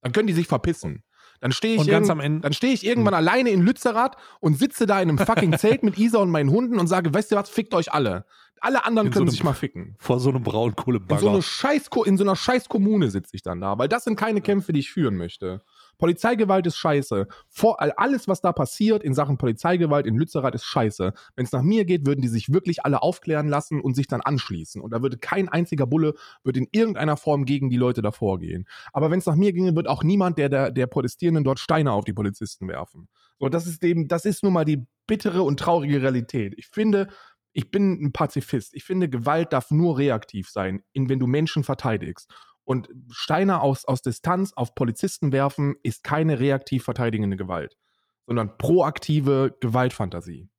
Dann 0.00 0.12
können 0.12 0.28
die 0.28 0.32
sich 0.32 0.46
verpissen. 0.46 1.04
Dann 1.40 1.52
stehe 1.52 1.76
ich, 1.76 1.86
irgend, 1.86 2.56
steh 2.56 2.72
ich 2.72 2.86
irgendwann 2.86 3.12
hm. 3.12 3.18
alleine 3.18 3.50
in 3.50 3.60
Lützerath 3.60 4.16
und 4.40 4.58
sitze 4.58 4.86
da 4.86 5.02
in 5.02 5.10
einem 5.10 5.18
fucking 5.18 5.58
Zelt 5.58 5.82
mit 5.82 5.98
Isa 5.98 6.20
und 6.20 6.30
meinen 6.30 6.48
Hunden 6.48 6.78
und 6.78 6.86
sage, 6.86 7.12
weißt 7.12 7.32
du 7.32 7.36
was, 7.36 7.50
fickt 7.50 7.74
euch 7.74 7.92
alle. 7.92 8.24
Alle 8.60 8.86
anderen 8.86 9.08
in 9.08 9.12
können 9.12 9.26
so 9.26 9.32
sich 9.32 9.44
mal 9.44 9.52
ficken. 9.52 9.94
Vor 9.98 10.20
so 10.20 10.30
einem 10.30 10.42
Braunkohlebagger. 10.42 11.20
In 11.20 11.20
so, 11.20 11.28
eine 11.28 11.42
Scheiß, 11.42 11.90
in 12.06 12.16
so 12.16 12.24
einer 12.24 12.34
scheiß 12.34 12.70
Kommune 12.70 13.10
sitze 13.10 13.36
ich 13.36 13.42
dann 13.42 13.60
da, 13.60 13.76
weil 13.76 13.88
das 13.88 14.04
sind 14.04 14.16
keine 14.16 14.40
Kämpfe, 14.40 14.72
die 14.72 14.80
ich 14.80 14.90
führen 14.90 15.16
möchte. 15.16 15.62
Polizeigewalt 15.98 16.66
ist 16.66 16.76
scheiße. 16.76 17.26
Vor, 17.48 17.80
alles, 17.80 18.28
was 18.28 18.40
da 18.40 18.52
passiert 18.52 19.02
in 19.02 19.14
Sachen 19.14 19.36
Polizeigewalt 19.36 20.06
in 20.06 20.16
Lützerath, 20.16 20.54
ist 20.54 20.64
scheiße. 20.64 21.12
Wenn 21.36 21.44
es 21.44 21.52
nach 21.52 21.62
mir 21.62 21.84
geht, 21.84 22.06
würden 22.06 22.22
die 22.22 22.28
sich 22.28 22.52
wirklich 22.52 22.84
alle 22.84 23.02
aufklären 23.02 23.48
lassen 23.48 23.80
und 23.80 23.94
sich 23.94 24.06
dann 24.06 24.20
anschließen. 24.20 24.80
Und 24.80 24.92
da 24.92 25.02
würde 25.02 25.18
kein 25.18 25.48
einziger 25.48 25.86
Bulle 25.86 26.14
wird 26.44 26.56
in 26.56 26.68
irgendeiner 26.72 27.16
Form 27.16 27.44
gegen 27.44 27.68
die 27.68 27.76
Leute 27.76 28.00
davor 28.00 28.38
gehen. 28.38 28.66
Aber 28.92 29.10
wenn 29.10 29.18
es 29.18 29.26
nach 29.26 29.36
mir 29.36 29.52
ginge, 29.52 29.74
wird 29.74 29.88
auch 29.88 30.02
niemand 30.02 30.38
der, 30.38 30.48
der, 30.48 30.70
der 30.70 30.86
Protestierenden 30.86 31.44
dort 31.44 31.58
Steine 31.58 31.92
auf 31.92 32.04
die 32.04 32.12
Polizisten 32.12 32.68
werfen. 32.68 33.08
So, 33.38 33.48
das 33.48 33.66
ist 33.66 33.82
eben, 33.84 34.08
das 34.08 34.24
ist 34.24 34.42
nun 34.42 34.52
mal 34.52 34.64
die 34.64 34.86
bittere 35.06 35.42
und 35.42 35.58
traurige 35.58 36.02
Realität. 36.02 36.54
Ich 36.56 36.68
finde, 36.68 37.08
ich 37.52 37.70
bin 37.70 38.00
ein 38.00 38.12
Pazifist. 38.12 38.74
Ich 38.74 38.84
finde, 38.84 39.08
Gewalt 39.08 39.52
darf 39.52 39.70
nur 39.70 39.98
reaktiv 39.98 40.48
sein, 40.48 40.82
in, 40.92 41.08
wenn 41.08 41.18
du 41.18 41.26
Menschen 41.26 41.64
verteidigst. 41.64 42.30
Und 42.68 42.90
Steine 43.08 43.62
aus, 43.62 43.86
aus 43.86 44.02
Distanz 44.02 44.52
auf 44.52 44.74
Polizisten 44.74 45.32
werfen 45.32 45.76
ist 45.82 46.04
keine 46.04 46.38
reaktiv 46.38 46.84
verteidigende 46.84 47.38
Gewalt, 47.38 47.78
sondern 48.26 48.58
proaktive 48.58 49.56
Gewaltfantasie. 49.58 50.50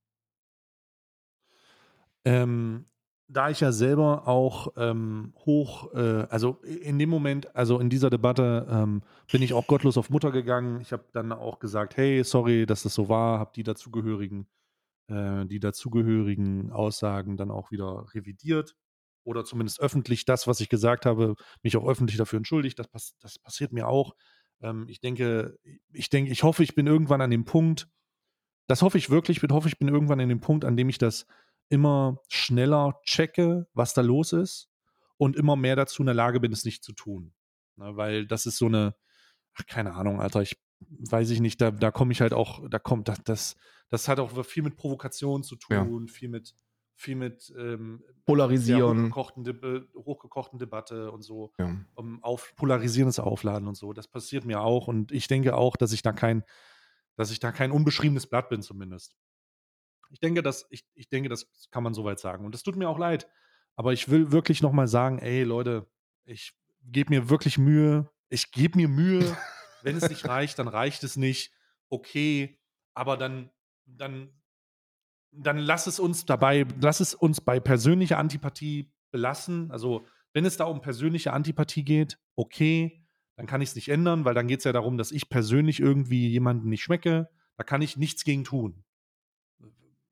Ähm, 2.26 2.88
da 3.28 3.52
ich 3.52 3.60
ja 3.60 3.72
selber 3.72 4.28
auch 4.28 4.70
ähm, 4.76 5.36
hoch, 5.46 5.94
äh, 5.94 6.26
also 6.32 6.58
in 6.64 6.98
dem 6.98 7.12
Moment, 7.12 7.56
also 7.56 7.80
in 7.80 7.92
dieser 7.92 8.10
Debatte 8.10 8.66
ähm, 8.72 9.04
bin 9.32 9.44
ich 9.44 9.54
auch 9.54 9.68
gottlos 9.68 9.96
auf 9.96 10.10
Mutter 10.10 10.32
gegangen. 10.32 10.82
Ich 10.82 10.92
habe 10.92 11.06
dann 11.14 11.32
auch 11.32 11.60
gesagt, 11.60 11.96
hey, 11.96 12.24
sorry, 12.24 12.66
dass 12.66 12.82
das 12.82 12.96
so 12.96 13.08
war, 13.08 13.38
habe 13.38 13.52
die 13.56 13.62
dazugehörigen, 13.62 14.48
äh, 15.10 15.46
die 15.46 15.60
dazugehörigen 15.60 16.72
Aussagen 16.72 17.38
dann 17.38 17.52
auch 17.52 17.70
wieder 17.70 18.08
revidiert 18.16 18.76
oder 19.30 19.46
zumindest 19.46 19.80
öffentlich 19.80 20.26
das, 20.26 20.48
was 20.48 20.60
ich 20.60 20.70
gesagt 20.70 21.06
habe, 21.06 21.36
mich 21.62 21.78
auch 21.78 21.88
öffentlich 21.88 22.18
dafür 22.18 22.38
entschuldigt. 22.38 22.80
Das, 22.80 22.88
pass 22.88 23.14
das 23.20 23.38
passiert 23.38 23.72
mir 23.72 23.88
auch. 23.88 24.16
Ähm, 24.60 24.88
ich 24.90 25.02
denke, 25.02 25.56
ich 25.94 26.10
denke, 26.10 26.32
ich 26.32 26.42
hoffe, 26.42 26.64
ich 26.64 26.74
bin 26.74 26.88
irgendwann 26.88 27.22
an 27.22 27.30
dem 27.30 27.46
Punkt, 27.46 27.88
das 28.68 28.82
hoffe 28.82 28.98
ich 28.98 29.12
wirklich, 29.12 29.44
ich 29.44 29.50
hoffe, 29.52 29.68
ich 29.68 29.78
bin 29.78 29.88
irgendwann 29.88 30.20
an 30.20 30.30
dem 30.30 30.42
Punkt, 30.42 30.66
an 30.66 30.76
dem 30.76 30.90
ich 30.90 30.98
das 30.98 31.28
immer 31.70 32.18
schneller 32.28 33.00
checke, 33.04 33.68
was 33.74 33.94
da 33.94 34.02
los 34.02 34.34
ist 34.34 34.68
und 35.18 35.36
immer 35.36 35.56
mehr 35.56 35.76
dazu 35.76 36.02
in 36.02 36.08
der 36.08 36.16
Lage 36.16 36.40
bin, 36.40 36.52
es 36.52 36.66
nicht 36.66 36.84
zu 36.84 36.94
tun. 36.94 37.36
Na, 37.76 37.92
ne, 37.92 37.98
weil 37.98 38.26
das 38.26 38.48
ist 38.48 38.58
so 38.58 38.66
eine, 38.66 38.96
ach, 39.54 39.68
keine 39.68 39.94
Ahnung, 39.94 40.20
Alter, 40.20 40.42
ich 40.42 40.60
weiß 40.80 41.30
ich 41.30 41.40
nicht, 41.40 41.62
da, 41.62 41.70
da 41.70 41.92
komme 41.92 42.14
ich 42.14 42.22
halt 42.22 42.34
auch, 42.34 42.68
da 42.68 42.80
kommt, 42.80 43.10
das, 43.10 43.24
das, 43.24 43.56
das 43.90 44.08
hat 44.08 44.20
auch 44.20 44.44
viel 44.44 44.64
mit 44.64 44.76
Provokation 44.76 45.44
zu 45.44 45.56
tun, 45.56 46.08
ja. 46.08 46.12
viel 46.12 46.30
mit 46.30 46.56
viel 47.00 47.16
mit 47.16 47.54
ähm, 47.58 48.04
Polarisieren. 48.26 49.06
Hochgekochten, 49.06 49.44
De 49.44 49.88
hochgekochten 49.96 50.60
Debatte 50.60 51.12
und 51.12 51.22
so. 51.22 51.54
Ja. 51.58 51.76
Um, 51.96 52.22
auf 52.24 52.54
polarisierendes 52.56 53.20
Aufladen 53.20 53.68
und 53.68 53.76
so. 53.76 53.94
Das 53.94 54.08
passiert 54.08 54.46
mir 54.46 54.62
auch 54.62 54.88
und 54.88 55.12
ich 55.12 55.28
denke 55.28 55.56
auch, 55.56 55.78
dass 55.78 55.94
ich 55.94 56.02
da 56.02 56.12
kein, 56.12 56.44
dass 57.16 57.32
ich 57.32 57.40
da 57.40 57.52
kein 57.52 57.72
unbeschriebenes 57.72 58.28
Blatt 58.28 58.50
bin, 58.50 58.62
zumindest. 58.62 59.16
Ich 60.12 60.20
denke, 60.20 60.44
dass, 60.44 60.68
ich, 60.70 60.86
ich 60.94 61.08
denke, 61.08 61.30
das 61.30 61.70
kann 61.72 61.84
man 61.84 61.94
soweit 61.94 62.20
sagen. 62.20 62.46
Und 62.46 62.54
das 62.54 62.64
tut 62.64 62.76
mir 62.76 62.90
auch 62.90 63.00
leid. 63.00 63.28
Aber 63.76 63.94
ich 63.94 64.10
will 64.10 64.32
wirklich 64.32 64.62
nochmal 64.62 64.88
sagen, 64.88 65.20
ey 65.20 65.44
Leute, 65.44 65.90
ich 66.26 66.54
gebe 66.84 67.12
mir 67.12 67.30
wirklich 67.30 67.58
Mühe. 67.58 68.10
Ich 68.28 68.52
gebe 68.52 68.78
mir 68.78 68.90
Mühe. 68.90 69.38
Wenn 69.84 69.96
es 69.96 70.10
nicht 70.10 70.28
reicht, 70.28 70.60
dann 70.60 70.68
reicht 70.68 71.04
es 71.06 71.16
nicht. 71.16 71.54
Okay, 71.88 72.60
aber 72.94 73.16
dann, 73.16 73.50
dann 73.86 74.39
dann 75.32 75.58
lass 75.58 75.88
es 75.88 76.00
uns 76.00 76.26
dabei, 76.26 76.66
lass 76.82 77.00
es 77.00 77.14
uns 77.14 77.42
bei 77.42 77.60
persönlicher 77.60 78.18
Antipathie 78.18 78.92
belassen. 79.12 79.72
Also, 79.72 80.06
wenn 80.34 80.46
es 80.46 80.58
da 80.58 80.66
um 80.66 80.82
persönliche 80.82 81.34
Antipathie 81.34 81.84
geht, 81.84 82.20
okay, 82.36 83.06
dann 83.36 83.48
kann 83.48 83.62
ich 83.62 83.70
es 83.70 83.76
nicht 83.76 83.90
ändern, 83.90 84.26
weil 84.26 84.34
dann 84.34 84.48
geht 84.48 84.60
es 84.60 84.66
ja 84.66 84.74
darum, 84.74 84.98
dass 84.98 85.12
ich 85.12 85.30
persönlich 85.30 85.80
irgendwie 85.80 86.28
jemanden 86.28 86.70
nicht 86.70 86.84
schmecke. 86.84 87.30
Da 87.58 87.64
kann 87.64 87.82
ich 87.82 87.98
nichts 87.98 88.24
gegen 88.24 88.44
tun. 88.44 88.84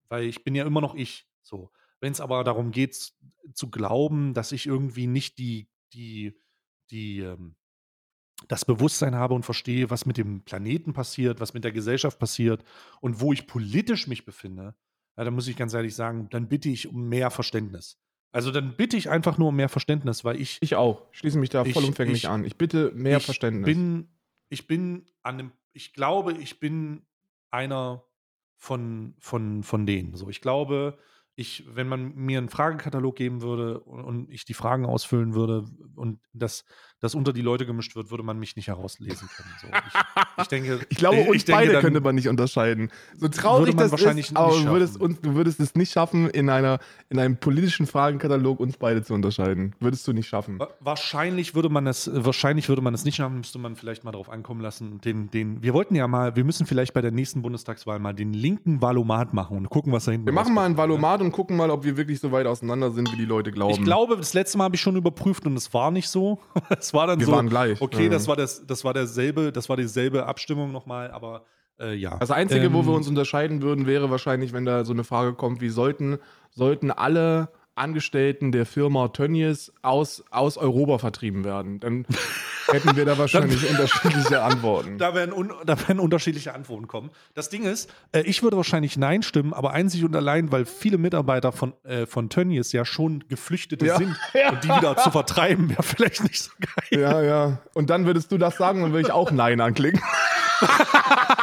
Weil 0.09 0.23
ich 0.25 0.43
bin 0.43 0.55
ja 0.55 0.65
immer 0.65 0.81
noch 0.81 0.95
ich. 0.95 1.27
So. 1.41 1.71
Wenn 1.99 2.11
es 2.11 2.21
aber 2.21 2.43
darum 2.43 2.71
geht, 2.71 3.13
zu 3.53 3.69
glauben, 3.69 4.33
dass 4.33 4.51
ich 4.51 4.65
irgendwie 4.65 5.07
nicht 5.07 5.37
die, 5.37 5.69
die, 5.93 6.39
die, 6.89 7.19
ähm, 7.19 7.55
das 8.47 8.65
Bewusstsein 8.65 9.15
habe 9.15 9.33
und 9.33 9.43
verstehe, 9.43 9.89
was 9.89 10.05
mit 10.05 10.17
dem 10.17 10.43
Planeten 10.43 10.93
passiert, 10.93 11.39
was 11.39 11.53
mit 11.53 11.63
der 11.63 11.71
Gesellschaft 11.71 12.19
passiert 12.19 12.63
und 13.01 13.19
wo 13.19 13.33
ich 13.33 13.47
politisch 13.47 14.07
mich 14.07 14.25
befinde, 14.25 14.75
ja, 15.17 15.23
dann 15.23 15.33
muss 15.33 15.47
ich 15.47 15.57
ganz 15.57 15.73
ehrlich 15.73 15.95
sagen, 15.95 16.27
dann 16.29 16.47
bitte 16.47 16.69
ich 16.69 16.87
um 16.87 17.09
mehr 17.09 17.31
Verständnis. 17.31 17.99
Also 18.31 18.51
dann 18.51 18.75
bitte 18.75 18.97
ich 18.97 19.09
einfach 19.09 19.37
nur 19.37 19.49
um 19.49 19.55
mehr 19.55 19.69
Verständnis, 19.69 20.23
weil 20.23 20.39
ich. 20.39 20.59
Ich 20.61 20.75
auch. 20.75 21.07
Schließe 21.11 21.39
mich 21.39 21.49
da 21.49 21.65
ich, 21.65 21.73
vollumfänglich 21.73 22.23
ich, 22.23 22.29
an. 22.29 22.45
Ich 22.45 22.55
bitte 22.55 22.91
mehr 22.93 23.17
ich 23.17 23.25
Verständnis. 23.25 23.65
Bin, 23.65 24.09
ich 24.49 24.67
bin 24.67 25.09
an 25.23 25.37
dem, 25.37 25.51
ich 25.73 25.93
glaube, 25.93 26.33
ich 26.33 26.59
bin 26.59 27.01
einer 27.49 28.03
von, 28.57 29.15
von, 29.19 29.63
von 29.63 29.85
denen. 29.85 30.15
So, 30.15 30.29
ich 30.29 30.41
glaube, 30.41 30.97
ich, 31.35 31.63
wenn 31.67 31.87
man 31.87 32.15
mir 32.15 32.39
einen 32.39 32.49
Fragekatalog 32.49 33.15
geben 33.15 33.41
würde 33.41 33.79
und, 33.81 34.03
und 34.03 34.31
ich 34.31 34.45
die 34.45 34.53
Fragen 34.55 34.85
ausfüllen 34.85 35.33
würde 35.33 35.65
und 35.95 36.19
das, 36.33 36.65
das 36.99 37.13
unter 37.15 37.31
die 37.33 37.41
Leute 37.41 37.65
gemischt 37.65 37.95
wird, 37.95 38.09
würde 38.11 38.23
man 38.23 38.39
mich 38.39 38.55
nicht 38.55 38.67
herauslesen 38.67 39.29
können. 39.35 39.49
So, 39.61 39.67
ich, 39.67 39.93
ich, 40.41 40.47
denke, 40.47 40.79
ich 40.89 40.97
glaube, 40.97 41.21
uns 41.21 41.35
ich 41.35 41.45
denke, 41.45 41.65
beide 41.67 41.79
könnte 41.79 42.01
man 42.01 42.15
nicht 42.15 42.27
unterscheiden. 42.27 42.89
So 43.15 43.27
traurig 43.27 43.75
das 43.75 43.91
wahrscheinlich 43.91 44.27
ist, 44.27 44.35
aber 44.37 44.53
nicht 44.53 44.65
du 44.65 44.71
würdest, 44.71 44.93
schaffen. 44.93 45.05
uns, 45.05 45.21
du 45.21 45.35
würdest 45.35 45.59
es 45.59 45.75
nicht 45.75 45.91
schaffen, 45.91 46.29
in, 46.29 46.49
einer, 46.49 46.79
in 47.09 47.19
einem 47.19 47.37
politischen 47.37 47.85
Fragenkatalog 47.85 48.59
uns 48.59 48.77
beide 48.77 49.03
zu 49.03 49.13
unterscheiden. 49.13 49.75
Würdest 49.79 50.07
du 50.07 50.13
nicht 50.13 50.27
schaffen. 50.27 50.59
Wa- 50.59 50.69
Wahrscheinlich 50.79 51.53
würde 51.55 51.69
man 51.69 51.85
es, 51.87 52.09
wahrscheinlich 52.13 52.67
würde 52.69 52.81
man 52.81 52.93
es 52.93 53.05
nicht 53.05 53.19
haben, 53.19 53.37
müsste 53.37 53.59
man 53.59 53.75
vielleicht 53.75 54.03
mal 54.03 54.11
darauf 54.11 54.29
ankommen 54.29 54.61
lassen. 54.61 54.99
Den, 55.01 55.29
den, 55.29 55.61
wir 55.61 55.73
wollten 55.73 55.93
ja 55.95 56.07
mal, 56.07 56.35
wir 56.35 56.43
müssen 56.43 56.65
vielleicht 56.65 56.93
bei 56.93 57.01
der 57.01 57.11
nächsten 57.11 57.41
Bundestagswahl 57.41 57.99
mal 57.99 58.13
den 58.13 58.33
linken 58.33 58.81
Valomat 58.81 59.33
machen 59.33 59.57
und 59.57 59.69
gucken, 59.69 59.91
was 59.93 60.05
da 60.05 60.11
hinten 60.11 60.25
Wir 60.25 60.33
machen 60.33 60.53
mal 60.53 60.61
ein 60.65 60.71
rauskommt. 60.71 60.77
Valomat 61.03 61.21
und 61.21 61.31
gucken 61.31 61.57
mal, 61.57 61.69
ob 61.69 61.83
wir 61.83 61.95
wirklich 61.97 62.19
so 62.19 62.31
weit 62.31 62.47
auseinander 62.47 62.89
sind, 62.91 63.11
wie 63.11 63.17
die 63.17 63.25
Leute 63.25 63.51
glauben. 63.51 63.73
Ich 63.75 63.83
glaube, 63.83 64.17
das 64.17 64.33
letzte 64.33 64.57
Mal 64.57 64.63
habe 64.65 64.75
ich 64.75 64.81
schon 64.81 64.95
überprüft 64.95 65.45
und 65.45 65.55
es 65.55 65.73
war 65.73 65.91
nicht 65.91 66.09
so. 66.09 66.39
Es 66.87 66.93
war 66.93 67.07
dann 67.07 67.19
Wir 67.19 67.25
so. 67.25 67.31
waren 67.33 67.49
gleich. 67.49 67.81
Okay, 67.81 68.05
Ja. 68.05 68.09
das 68.09 68.27
war 68.27 68.35
das, 68.35 68.65
das 68.65 68.83
war 68.83 68.93
derselbe, 68.93 69.51
das 69.51 69.67
war 69.69 69.75
dieselbe 69.77 70.25
Abstimmung 70.25 70.71
nochmal, 70.71 71.11
aber 71.11 71.43
äh, 71.79 71.93
ja. 71.93 72.17
Das 72.17 72.31
Einzige, 72.31 72.71
wo 72.73 72.79
Ähm, 72.79 72.87
wir 72.87 72.93
uns 72.93 73.07
unterscheiden 73.07 73.61
würden, 73.61 73.85
wäre 73.85 74.09
wahrscheinlich, 74.09 74.53
wenn 74.53 74.65
da 74.65 74.85
so 74.85 74.93
eine 74.93 75.03
Frage 75.03 75.33
kommt, 75.33 75.59
wie 75.61 75.69
sollten, 75.69 76.17
sollten 76.51 76.89
alle 76.91 77.49
Angestellten 77.77 78.51
der 78.51 78.65
Firma 78.65 79.09
Tönnies 79.09 79.71
aus, 79.81 80.23
aus 80.31 80.57
Europa 80.57 80.97
vertrieben 80.97 81.43
werden? 81.43 81.79
Dann 81.79 82.05
hätten 82.67 82.95
wir 82.95 83.05
da 83.05 83.17
wahrscheinlich 83.17 83.69
unterschiedliche 83.69 84.41
Antworten. 84.41 84.97
Da 84.97 85.13
werden, 85.15 85.31
un 85.33 85.51
da 85.65 85.77
werden 85.87 85.99
unterschiedliche 85.99 86.53
Antworten 86.53 86.87
kommen. 86.87 87.11
Das 87.33 87.49
Ding 87.49 87.63
ist, 87.63 87.89
äh, 88.11 88.21
ich 88.21 88.43
würde 88.43 88.57
wahrscheinlich 88.57 88.97
Nein 88.97 89.23
stimmen, 89.23 89.53
aber 89.53 89.71
einzig 89.71 90.03
und 90.03 90.15
allein, 90.15 90.51
weil 90.51 90.65
viele 90.65 90.97
Mitarbeiter 90.97 91.51
von, 91.51 91.73
äh, 91.83 92.05
von 92.05 92.29
Tönnies 92.29 92.71
ja 92.71 92.83
schon 92.85 93.23
Geflüchtete 93.29 93.85
Ja. 93.85 93.97
sind 93.97 94.15
und 94.51 94.63
die 94.63 94.69
wieder 94.69 94.97
zu 94.97 95.11
vertreiben, 95.11 95.69
wäre 95.69 95.83
vielleicht 95.83 96.23
nicht 96.23 96.41
so 96.43 96.51
geil. 96.59 97.01
Ja, 97.01 97.21
ja. 97.21 97.59
Und 97.73 97.89
dann 97.89 98.05
würdest 98.05 98.31
du 98.31 98.37
das 98.37 98.57
sagen, 98.57 98.81
dann 98.81 98.91
würde 98.91 99.07
ich 99.07 99.11
auch 99.13 99.31
Nein 99.31 99.61
anklicken. 99.61 100.01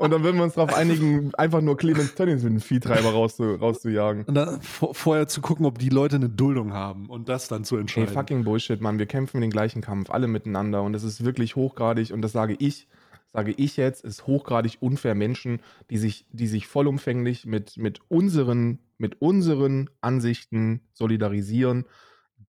Und 0.00 0.12
dann 0.12 0.22
würden 0.22 0.38
wir 0.38 0.44
uns 0.44 0.54
darauf 0.54 0.74
einigen, 0.74 1.34
einfach 1.34 1.60
nur 1.60 1.76
Clemens 1.76 2.14
Tönnies 2.14 2.42
mit 2.42 2.54
dem 2.54 2.60
Viehtreiber 2.62 3.10
rauszu, 3.10 3.56
rauszujagen. 3.56 4.24
Und 4.24 4.34
dann 4.34 4.62
vor, 4.62 4.94
vorher 4.94 5.28
zu 5.28 5.42
gucken, 5.42 5.66
ob 5.66 5.78
die 5.78 5.90
Leute 5.90 6.16
eine 6.16 6.30
Duldung 6.30 6.72
haben 6.72 7.10
und 7.10 7.28
das 7.28 7.48
dann 7.48 7.64
zu 7.64 7.74
Ey, 7.74 7.82
entscheiden. 7.82 8.08
fucking 8.08 8.44
Bullshit, 8.44 8.80
Mann. 8.80 8.98
Wir 8.98 9.04
kämpfen 9.04 9.42
den 9.42 9.50
gleichen 9.50 9.82
Kampf, 9.82 10.08
alle 10.08 10.26
miteinander. 10.26 10.82
Und 10.82 10.94
das 10.94 11.04
ist 11.04 11.22
wirklich 11.22 11.54
hochgradig, 11.54 12.14
und 12.14 12.22
das 12.22 12.32
sage 12.32 12.56
ich, 12.58 12.88
sage 13.34 13.52
ich 13.54 13.76
jetzt, 13.76 14.02
ist 14.02 14.26
hochgradig 14.26 14.78
unfair 14.80 15.14
Menschen, 15.14 15.60
die 15.90 15.98
sich, 15.98 16.24
die 16.32 16.46
sich 16.46 16.66
vollumfänglich 16.66 17.44
mit, 17.44 17.76
mit, 17.76 18.00
unseren, 18.08 18.78
mit 18.96 19.20
unseren 19.20 19.90
Ansichten 20.00 20.80
solidarisieren, 20.94 21.84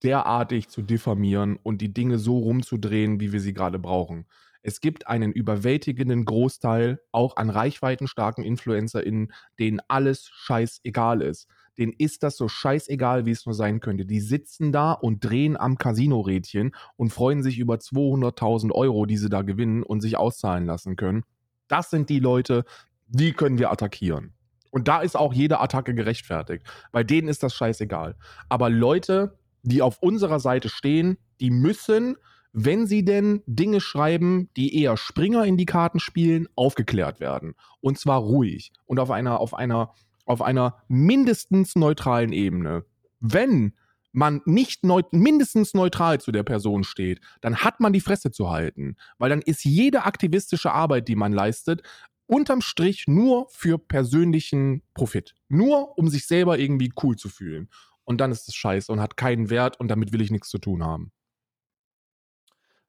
derartig 0.04 0.70
zu 0.70 0.82
diffamieren 0.82 1.60
und 1.62 1.82
die 1.82 1.94
Dinge 1.94 2.18
so 2.18 2.38
rumzudrehen, 2.38 3.20
wie 3.20 3.34
wir 3.34 3.42
sie 3.42 3.54
gerade 3.54 3.78
brauchen. 3.78 4.26
Es 4.64 4.80
gibt 4.80 5.08
einen 5.08 5.32
überwältigenden 5.32 6.26
Großteil 6.26 7.02
auch 7.12 7.38
an 7.38 7.50
reichweitenstarken 7.50 8.44
InfluencerInnen, 8.44 9.34
denen 9.60 9.80
alles 9.88 10.30
scheißegal 10.30 11.22
ist. 11.22 11.48
Denen 11.78 11.94
ist 11.98 12.24
das 12.24 12.38
so 12.38 12.48
scheißegal, 12.48 13.26
wie 13.26 13.32
es 13.32 13.46
nur 13.46 13.56
sein 13.56 13.80
könnte. 13.80 14.06
Die 14.06 14.20
sitzen 14.20 14.72
da 14.72 14.92
und 14.92 15.24
drehen 15.24 15.58
am 15.58 15.78
Casino-Rädchen 15.78 16.76
und 16.96 17.12
freuen 17.12 17.44
sich 17.44 17.58
über 17.58 17.76
200.000 17.76 18.72
Euro, 18.72 19.06
die 19.06 19.18
sie 19.18 19.30
da 19.30 19.42
gewinnen 19.42 19.82
und 19.82 20.02
sich 20.02 20.18
auszahlen 20.18 20.66
lassen 20.66 20.96
können. 20.96 21.24
Das 21.68 21.90
sind 21.90 22.10
die 22.10 22.20
Leute, 22.20 22.66
die 23.08 23.34
können 23.34 23.58
wir 23.58 23.72
attackieren. 23.72 24.34
Und 24.70 24.88
da 24.88 25.02
ist 25.02 25.18
auch 25.18 25.34
jede 25.34 25.60
Attacke 25.60 25.94
gerechtfertigt. 25.94 26.66
Bei 26.92 27.04
denen 27.04 27.28
ist 27.28 27.44
das 27.44 27.54
scheißegal. 27.54 28.16
Aber 28.48 28.70
Leute, 28.70 29.38
die 29.64 29.82
auf 29.82 30.00
unserer 30.00 30.40
Seite 30.40 30.70
stehen, 30.70 31.18
die 31.40 31.52
müssen, 31.52 32.16
wenn 32.54 32.86
sie 32.88 33.06
denn 33.06 33.42
Dinge 33.46 33.80
schreiben, 33.82 34.50
die 34.58 34.82
eher 34.82 34.98
Springer 34.98 35.46
in 35.46 35.58
die 35.58 35.66
Karten 35.66 36.00
spielen, 36.00 36.48
aufgeklärt 36.56 37.20
werden. 37.20 37.56
Und 37.80 37.98
zwar 37.98 38.20
ruhig 38.20 38.72
und 38.86 39.00
auf 39.00 39.12
einer, 39.12 39.40
auf 39.40 39.54
einer, 39.54 39.94
auf 40.26 40.42
einer 40.42 40.84
mindestens 40.88 41.76
neutralen 41.76 42.34
Ebene. 42.34 42.86
Wenn 43.20 43.74
man 44.12 44.42
nicht 44.46 44.84
neu, 44.84 45.04
mindestens 45.12 45.74
neutral 45.74 46.20
zu 46.20 46.32
der 46.32 46.44
Person 46.44 46.84
steht, 46.84 47.22
dann 47.40 47.58
hat 47.58 47.80
man 47.80 47.94
die 47.94 48.02
Fresse 48.02 48.32
zu 48.32 48.50
halten. 48.50 48.98
Weil 49.18 49.30
dann 49.30 49.42
ist 49.42 49.64
jede 49.64 50.04
aktivistische 50.04 50.72
Arbeit, 50.74 51.08
die 51.08 51.16
man 51.16 51.32
leistet, 51.32 51.82
unterm 52.28 52.62
Strich 52.62 53.06
nur 53.08 53.48
für 53.50 53.78
persönlichen 53.78 54.84
Profit. 54.94 55.36
Nur 55.48 55.98
um 55.98 56.10
sich 56.10 56.28
selber 56.28 56.60
irgendwie 56.60 56.92
cool 57.02 57.16
zu 57.16 57.30
fühlen. 57.30 57.70
Und 58.04 58.20
dann 58.20 58.32
ist 58.32 58.48
es 58.48 58.56
scheiße 58.56 58.92
und 58.92 59.00
hat 59.00 59.16
keinen 59.16 59.50
Wert 59.50 59.80
und 59.80 59.88
damit 59.88 60.12
will 60.12 60.22
ich 60.22 60.32
nichts 60.32 60.50
zu 60.50 60.58
tun 60.58 60.84
haben. 60.84 61.12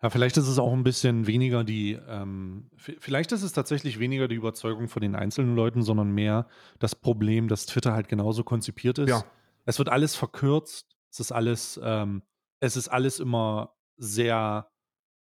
Ja, 0.03 0.11
vielleicht 0.11 0.37
ist 0.37 0.49
es 0.49 0.59
auch 0.59 0.73
ein 0.73 0.83
bisschen 0.83 1.29
weniger 1.29 1.63
die, 1.63 1.93
ähm, 2.09 2.69
vielleicht 2.77 3.31
ist 3.31 3.45
es 3.45 3.53
tatsächlich 3.53 4.01
weniger 4.01 4.27
die 4.27 4.35
Überzeugung 4.35 4.89
von 4.89 5.01
den 5.01 5.15
einzelnen 5.15 5.55
Leuten, 5.55 5.83
sondern 5.83 6.11
mehr 6.11 6.49
das 6.81 6.97
Problem, 6.97 7.47
dass 7.47 7.67
Twitter 7.67 7.93
halt 7.93 8.09
genauso 8.09 8.43
konzipiert 8.43 8.99
ist. 8.99 9.11
Ja. 9.11 9.25
Es 9.65 9.79
wird 9.79 9.89
alles 9.89 10.17
verkürzt, 10.17 10.97
es 11.09 11.21
ist 11.21 11.31
alles, 11.31 11.81
ähm, 11.83 12.23
es 12.59 12.77
ist 12.77 12.89
alles 12.89 13.21
immer 13.21 13.77
sehr, 13.97 14.69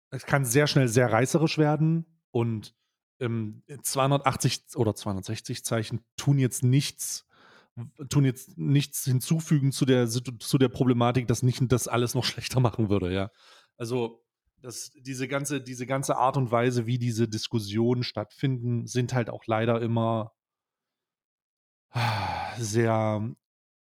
es 0.09 0.25
kann 0.25 0.43
sehr 0.43 0.67
schnell 0.67 0.89
sehr 0.89 1.13
reißerisch 1.13 1.57
werden 1.57 2.05
und 2.31 2.75
ähm, 3.21 3.63
280 3.81 4.75
oder 4.75 4.95
260 4.95 5.63
Zeichen 5.63 6.01
tun 6.17 6.39
jetzt 6.39 6.63
nichts, 6.63 7.25
tun 8.09 8.25
jetzt 8.25 8.57
nichts 8.57 9.05
hinzufügen 9.05 9.71
zu 9.71 9.85
der, 9.85 10.09
zu 10.09 10.57
der 10.57 10.69
Problematik, 10.69 11.25
dass 11.27 11.41
nicht 11.41 11.61
das 11.71 11.87
alles 11.87 12.15
noch 12.15 12.23
schlechter 12.25 12.59
machen 12.59 12.89
würde, 12.89 13.13
ja. 13.13 13.31
Also 13.77 14.26
das, 14.61 14.91
diese, 14.95 15.27
ganze, 15.27 15.61
diese 15.61 15.85
ganze 15.85 16.17
Art 16.17 16.37
und 16.37 16.51
Weise, 16.51 16.85
wie 16.85 16.97
diese 16.97 17.27
Diskussionen 17.27 18.03
stattfinden, 18.03 18.87
sind 18.87 19.13
halt 19.13 19.29
auch 19.29 19.45
leider 19.45 19.81
immer 19.81 20.33
ah, 21.91 22.55
sehr. 22.57 23.33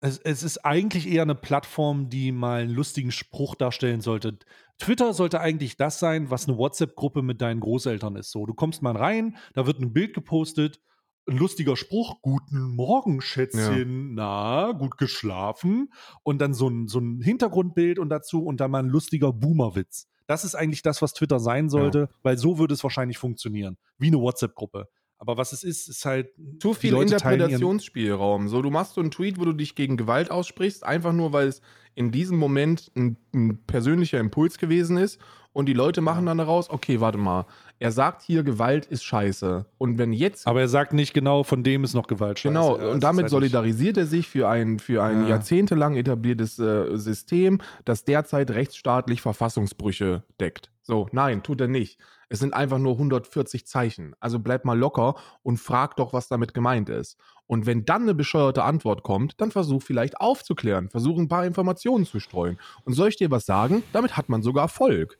Es, 0.03 0.17
es 0.17 0.41
ist 0.41 0.65
eigentlich 0.65 1.07
eher 1.07 1.21
eine 1.21 1.35
Plattform, 1.35 2.09
die 2.09 2.31
mal 2.31 2.63
einen 2.63 2.73
lustigen 2.73 3.11
Spruch 3.11 3.53
darstellen 3.53 4.01
sollte. 4.01 4.39
Twitter 4.79 5.13
sollte 5.13 5.39
eigentlich 5.39 5.77
das 5.77 5.99
sein, 5.99 6.31
was 6.31 6.47
eine 6.47 6.57
WhatsApp-Gruppe 6.57 7.21
mit 7.21 7.39
deinen 7.39 7.59
Großeltern 7.59 8.15
ist. 8.15 8.31
So, 8.31 8.47
du 8.47 8.55
kommst 8.55 8.81
mal 8.81 8.97
rein, 8.97 9.37
da 9.53 9.67
wird 9.67 9.79
ein 9.79 9.93
Bild 9.93 10.15
gepostet, 10.15 10.81
ein 11.27 11.37
lustiger 11.37 11.77
Spruch, 11.77 12.21
guten 12.23 12.75
Morgen, 12.75 13.21
Schätzchen, 13.21 14.15
na, 14.15 14.71
gut 14.71 14.97
geschlafen. 14.97 15.93
Und 16.23 16.39
dann 16.39 16.55
so 16.55 16.67
ein, 16.67 16.87
so 16.87 16.99
ein 16.99 17.21
Hintergrundbild 17.21 17.99
und 17.99 18.09
dazu 18.09 18.43
und 18.43 18.59
dann 18.59 18.71
mal 18.71 18.79
ein 18.79 18.89
lustiger 18.89 19.31
Boomer-Witz. 19.31 20.07
Das 20.31 20.45
ist 20.45 20.55
eigentlich 20.55 20.81
das, 20.81 21.01
was 21.01 21.11
Twitter 21.11 21.41
sein 21.41 21.69
sollte, 21.69 22.07
weil 22.23 22.37
so 22.37 22.57
würde 22.57 22.73
es 22.73 22.81
wahrscheinlich 22.83 23.17
funktionieren. 23.17 23.77
Wie 23.97 24.07
eine 24.07 24.17
WhatsApp-Gruppe. 24.17 24.87
Aber 25.17 25.35
was 25.35 25.51
es 25.51 25.61
ist, 25.61 25.89
ist 25.89 26.05
halt. 26.05 26.29
Zu 26.61 26.73
viel 26.73 26.95
Interpretationsspielraum. 26.95 28.47
So, 28.47 28.61
du 28.61 28.69
machst 28.69 28.93
so 28.93 29.01
einen 29.01 29.11
Tweet, 29.11 29.37
wo 29.37 29.43
du 29.43 29.51
dich 29.51 29.75
gegen 29.75 29.97
Gewalt 29.97 30.31
aussprichst, 30.31 30.85
einfach 30.85 31.11
nur, 31.11 31.33
weil 31.33 31.49
es 31.49 31.61
in 31.95 32.13
diesem 32.13 32.37
Moment 32.37 32.93
ein, 32.95 33.17
ein 33.33 33.61
persönlicher 33.67 34.19
Impuls 34.19 34.57
gewesen 34.57 34.95
ist. 34.95 35.19
Und 35.53 35.65
die 35.67 35.73
Leute 35.73 35.99
machen 36.01 36.25
dann 36.25 36.37
daraus, 36.37 36.69
okay, 36.69 37.01
warte 37.01 37.17
mal, 37.17 37.45
er 37.77 37.91
sagt 37.91 38.21
hier, 38.21 38.43
Gewalt 38.43 38.85
ist 38.85 39.03
scheiße. 39.03 39.65
Und 39.77 39.97
wenn 39.97 40.13
jetzt 40.13 40.47
Aber 40.47 40.61
er 40.61 40.67
sagt 40.69 40.93
nicht 40.93 41.13
genau, 41.13 41.43
von 41.43 41.63
dem 41.63 41.83
ist 41.83 41.93
noch 41.93 42.07
Gewalt. 42.07 42.39
scheiße. 42.39 42.53
Genau, 42.53 42.77
Ja, 42.79 42.87
und 42.91 43.03
damit 43.03 43.23
halt 43.23 43.31
solidarisiert 43.31 43.97
er 43.97 44.05
sich 44.05 44.29
für 44.29 44.47
ein, 44.47 44.79
für 44.79 45.03
ein 45.03 45.23
Ja. 45.23 45.29
jahrzehntelang 45.29 45.95
etabliertes 45.97 46.57
äh, 46.59 46.95
System, 46.97 47.59
das 47.83 48.05
derzeit 48.05 48.51
rechtsstaatlich 48.51 49.21
Verfassungsbrüche 49.21 50.23
deckt. 50.39 50.71
So, 50.83 51.07
nein, 51.11 51.43
tut 51.43 51.59
er 51.61 51.67
nicht. 51.67 51.99
Es 52.29 52.39
sind 52.39 52.53
einfach 52.53 52.77
nur 52.77 52.93
140 52.93 53.65
Zeichen. 53.67 54.15
Also 54.21 54.39
bleib 54.39 54.63
mal 54.63 54.77
locker 54.79 55.15
und 55.43 55.57
frag 55.57 55.97
doch, 55.97 56.13
was 56.13 56.29
damit 56.29 56.53
gemeint 56.53 56.87
ist. 56.87 57.17
Und 57.45 57.65
wenn 57.65 57.83
dann 57.83 58.03
eine 58.03 58.13
bescheuerte 58.13 58.63
Antwort 58.63 59.03
kommt, 59.03 59.41
dann 59.41 59.51
versuch 59.51 59.83
vielleicht 59.83 60.21
aufzuklären, 60.21 60.89
versuch 60.89 61.17
ein 61.17 61.27
paar 61.27 61.45
Informationen 61.45 62.05
zu 62.05 62.21
streuen. 62.21 62.57
Und 62.85 62.93
soll 62.93 63.09
ich 63.09 63.17
dir 63.17 63.29
was 63.31 63.45
sagen? 63.45 63.83
Damit 63.91 64.15
hat 64.15 64.29
man 64.29 64.41
sogar 64.41 64.63
Erfolg. 64.63 65.17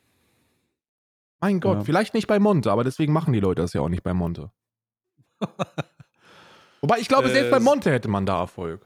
Mein 1.42 1.60
Gott, 1.60 1.78
Ja. 1.80 1.84
vielleicht 1.84 2.14
nicht 2.14 2.28
bei 2.28 2.39
Monte, 2.39 2.72
aber 2.72 2.84
deswegen 2.84 3.12
machen 3.14 3.34
die 3.34 3.39
Leute 3.39 3.62
das 3.64 3.74
ja 3.74 3.82
auch 3.82 3.89
nicht 3.89 4.04
bei 4.04 4.14
Monte. 4.14 4.52
Wobei, 6.82 7.00
ich 7.00 7.08
glaube, 7.08 7.30
Äh, 7.30 7.34
selbst 7.34 7.52
bei 7.52 7.60
Monte 7.60 7.92
hätte 7.92 8.08
man 8.08 8.26
da 8.26 8.39
Erfolg. 8.42 8.86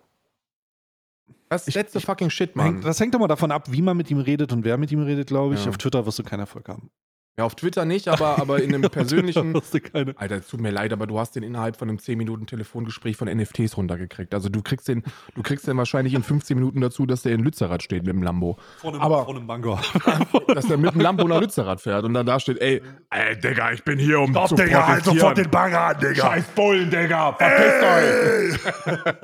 Das 1.50 1.68
Ich- 1.68 1.76
letzte 1.76 2.00
ich- 2.00 2.06
fucking 2.06 2.30
Shit. 2.30 2.50
Hängt, 2.56 2.56
Mann. 2.56 2.82
das 2.82 3.00
hängt 3.00 3.14
doch 3.14 3.20
mal 3.20 3.28
davon 3.28 3.52
ab, 3.52 3.72
wie 3.72 3.82
man 3.82 3.96
mit 3.96 4.10
ihm 4.12 4.20
redet 4.20 4.52
und 4.52 4.64
wer 4.66 4.78
mit 4.78 4.92
ihm 4.92 5.02
redet, 5.04 5.28
glaube 5.28 5.56
ich. 5.56 5.64
Ja. 5.64 5.70
Auf 5.70 5.78
Twitter 5.78 6.06
wirst 6.06 6.20
du 6.20 6.24
keinen 6.24 6.42
Erfolg 6.42 6.68
haben. 6.68 6.90
Ja, 7.38 7.44
auf 7.44 7.56
Twitter 7.56 7.84
nicht, 7.84 8.08
aber, 8.08 8.40
aber 8.40 8.62
in 8.64 8.74
einem 8.74 8.90
persönlichen. 8.90 9.54
wirst 9.54 9.74
du 9.74 9.82
keine. 9.82 10.14
Alter, 10.18 10.36
es 10.38 10.48
tut 10.48 10.62
mir 10.62 10.72
leid, 10.72 10.94
aber 10.94 11.06
du 11.06 11.20
hast 11.20 11.36
den 11.36 11.44
innerhalb 11.44 11.76
von 11.76 11.90
einem 11.90 12.00
10 12.00 12.18
Minuten 12.18 12.46
Telefongespräch 12.48 13.18
von 13.18 13.28
NFTs 13.28 13.76
runtergekriegt. 13.76 14.34
Also 14.34 14.48
du 14.48 14.62
kriegst 14.62 14.88
den, 14.88 15.04
du 15.36 15.44
kriegst 15.44 15.68
den 15.68 15.76
wahrscheinlich 15.76 16.14
in 16.14 16.24
15 16.24 16.56
Minuten 16.58 16.80
dazu, 16.80 17.06
dass 17.06 17.24
der 17.24 17.34
in 17.34 17.42
Lützerath 17.44 17.84
steht 17.84 18.06
mit 18.06 18.14
dem 18.16 18.24
Lambo. 18.24 18.58
Vor 18.78 18.94
einem, 18.94 19.02
Aber- 19.02 19.26
vor 19.26 19.36
einem 19.36 19.48
Bango. 19.48 19.78
Dass 20.48 20.66
der 20.68 20.78
mit 20.78 20.94
dem 20.94 21.02
Lambo 21.02 21.28
nach 21.28 21.42
Lützerath 21.42 21.82
fährt 21.82 22.06
und 22.06 22.14
dann 22.14 22.26
da 22.26 22.40
steht, 22.40 22.62
ey, 22.62 22.82
ey, 23.10 23.38
Digga, 23.38 23.74
ich 23.74 23.84
bin 23.84 24.00
hier, 24.00 24.20
um 24.22 24.30
Stopp, 24.32 24.48
zu 24.50 24.56
Digga, 24.56 24.88
halt 24.88 25.04
sofort 25.04 25.38
den 25.38 25.50
Bagger 25.50 25.82
an, 25.88 26.00
Digga. 26.00 26.16
Scheiß 26.16 26.46
Bullen, 26.56 26.90
Digga, 26.90 27.34
verpisst 27.34 27.84
euch. 27.84 29.06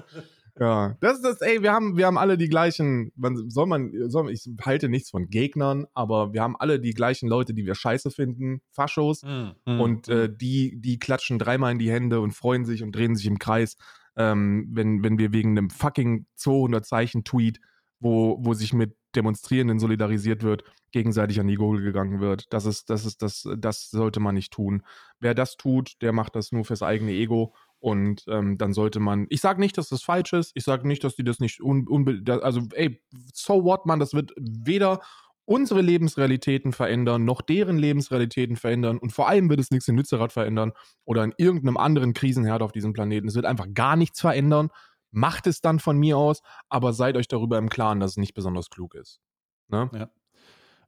Ja, 0.60 0.96
das 1.00 1.18
ist 1.18 1.26
das, 1.26 1.42
ey, 1.42 1.62
wir 1.62 1.72
haben, 1.72 1.98
wir 1.98 2.06
haben 2.06 2.18
alle 2.18 2.38
die 2.38 2.50
gleichen, 2.50 3.12
man, 3.16 3.50
soll 3.50 3.68
man, 3.68 3.92
soll 4.10 4.30
ich 4.32 4.50
halte 4.64 4.90
nichts 4.90 5.10
von 5.10 5.30
Gegnern, 5.30 5.86
aber 5.94 6.34
wir 6.34 6.42
haben 6.42 6.56
alle 6.58 6.80
die 6.80 6.94
gleichen 6.94 7.28
Leute, 7.28 7.54
die 7.54 7.66
wir 7.66 7.76
scheiße 7.76 8.12
finden, 8.12 8.62
Faschos, 8.72 9.22
Mm, 9.66 9.80
und 9.80 10.08
äh, 10.08 10.30
die, 10.34 10.80
die 10.80 11.00
klatschen 11.00 11.40
dreimal 11.40 11.72
in 11.72 11.80
die 11.80 11.92
Hände 11.92 12.22
und 12.22 12.32
freuen 12.32 12.66
sich 12.66 12.84
und 12.84 12.96
drehen 12.96 13.16
sich 13.16 13.28
im 13.28 13.40
Kreis, 13.40 13.78
ähm, 14.16 14.68
wenn, 14.72 15.04
wenn 15.04 15.18
wir 15.18 15.34
wegen 15.34 15.52
einem 15.52 15.70
fucking 15.70 16.26
200 16.36 16.86
Zeichen 16.86 17.24
Tweet, 17.24 17.60
wo, 18.00 18.38
wo 18.42 18.54
sich 18.54 18.74
mit 18.74 18.96
Demonstrierenden 19.16 19.80
solidarisiert 19.80 20.44
wird, 20.44 20.64
gegenseitig 20.92 21.40
an 21.40 21.48
die 21.48 21.56
Gurgel 21.56 21.84
gegangen 21.84 22.20
wird. 22.20 22.46
Das 22.52 22.66
ist, 22.66 22.90
das 22.90 23.06
ist, 23.06 23.22
das, 23.22 23.48
das 23.58 23.90
sollte 23.90 24.20
man 24.20 24.36
nicht 24.36 24.52
tun. 24.52 24.84
Wer 25.20 25.34
das 25.34 25.58
tut, 25.58 26.02
der 26.02 26.14
macht 26.14 26.36
das 26.36 26.52
nur 26.52 26.66
fürs 26.66 26.82
eigene 26.82 27.12
Ego 27.12 27.54
und 27.82 28.24
ähm, 28.28 28.58
dann 28.58 28.74
sollte 28.74 29.00
man, 29.02 29.26
ich 29.30 29.42
sage 29.42 29.60
nicht, 29.60 29.78
dass 29.78 29.90
das 29.90 30.02
falsch 30.04 30.32
ist, 30.34 30.52
ich 30.56 30.64
sage 30.64 30.88
nicht, 30.88 31.04
dass 31.04 31.16
die 31.16 31.24
das 31.26 31.40
nicht, 31.40 31.62
un, 31.62 31.86
unbe- 31.88 32.24
da- 32.24 32.40
also 32.40 32.62
ey, 32.74 33.02
so 33.34 33.66
what, 33.66 33.86
man, 33.86 34.00
das 34.00 34.14
wird 34.14 34.32
weder 34.38 35.02
unsere 35.46 35.82
Lebensrealitäten 35.82 36.72
verändern, 36.72 37.26
noch 37.26 37.42
deren 37.42 37.78
Lebensrealitäten 37.78 38.56
verändern 38.56 39.00
und 39.00 39.12
vor 39.12 39.28
allem 39.28 39.50
wird 39.50 39.60
es 39.60 39.72
nichts 39.72 39.88
in 39.88 39.98
Lützerath 39.98 40.32
verändern 40.32 40.72
oder 41.04 41.24
in 41.24 41.34
irgendeinem 41.38 41.76
anderen 41.78 42.14
Krisenherd 42.14 42.62
auf 42.62 42.72
diesem 42.72 42.94
Planeten. 42.94 43.28
Es 43.28 43.36
wird 43.36 43.46
einfach 43.46 43.68
gar 43.74 43.96
nichts 43.98 44.22
verändern. 44.22 44.70
Macht 45.14 45.48
es 45.48 45.60
dann 45.60 45.80
von 45.80 45.98
mir 45.98 46.18
aus, 46.18 46.42
aber 46.70 46.94
seid 46.94 47.18
euch 47.18 47.28
darüber 47.28 47.58
im 47.58 47.68
Klaren, 47.68 48.00
dass 48.00 48.12
es 48.12 48.18
nicht 48.18 48.34
besonders 48.34 48.70
klug 48.70 48.96
ist. 48.96 49.20
Ne? 49.68 49.90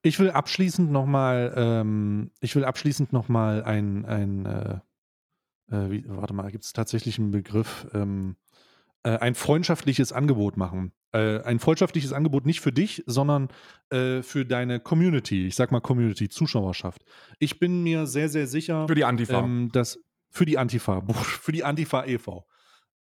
Ich 0.02 0.18
will 0.20 0.30
abschließend 0.32 0.92
nochmal, 0.92 1.54
ähm, 1.58 2.32
ich 2.40 2.56
will 2.56 2.64
abschließend 2.64 3.12
nochmal 3.12 3.64
ein, 3.64 4.06
ein 4.06 4.46
äh, 4.46 4.80
äh, 5.72 5.90
wie, 5.90 6.04
warte 6.08 6.34
mal, 6.34 6.52
gibt 6.52 6.64
es 6.66 6.74
tatsächlich 6.74 7.20
einen 7.20 7.32
Begriff, 7.32 7.88
ähm, 7.94 8.36
äh, 9.04 9.18
ein 9.18 9.36
freundschaftliches 9.36 10.12
Angebot 10.14 10.58
machen. 10.58 10.94
Äh, 11.12 11.42
ein 11.44 11.60
freundschaftliches 11.60 12.12
Angebot 12.14 12.46
nicht 12.46 12.62
für 12.62 12.72
dich, 12.72 13.04
sondern 13.06 13.50
äh, 13.92 14.24
für 14.24 14.46
deine 14.46 14.80
Community. 14.80 15.46
Ich 15.46 15.56
sag 15.56 15.72
mal 15.72 15.82
Community, 15.82 16.30
Zuschauerschaft. 16.30 17.04
Ich 17.40 17.60
bin 17.60 17.84
mir 17.84 18.08
sehr, 18.08 18.30
sehr 18.30 18.48
sicher, 18.48 18.88
Für 18.88 18.96
die 18.96 19.06
Antifa. 19.06 19.40
ähm, 19.44 19.70
dass 19.72 20.00
für 20.32 20.46
die 20.46 20.58
Antifa, 20.58 21.04
für 21.24 21.52
die 21.52 21.64
Antifa 21.64 22.06
e.V. 22.06 22.48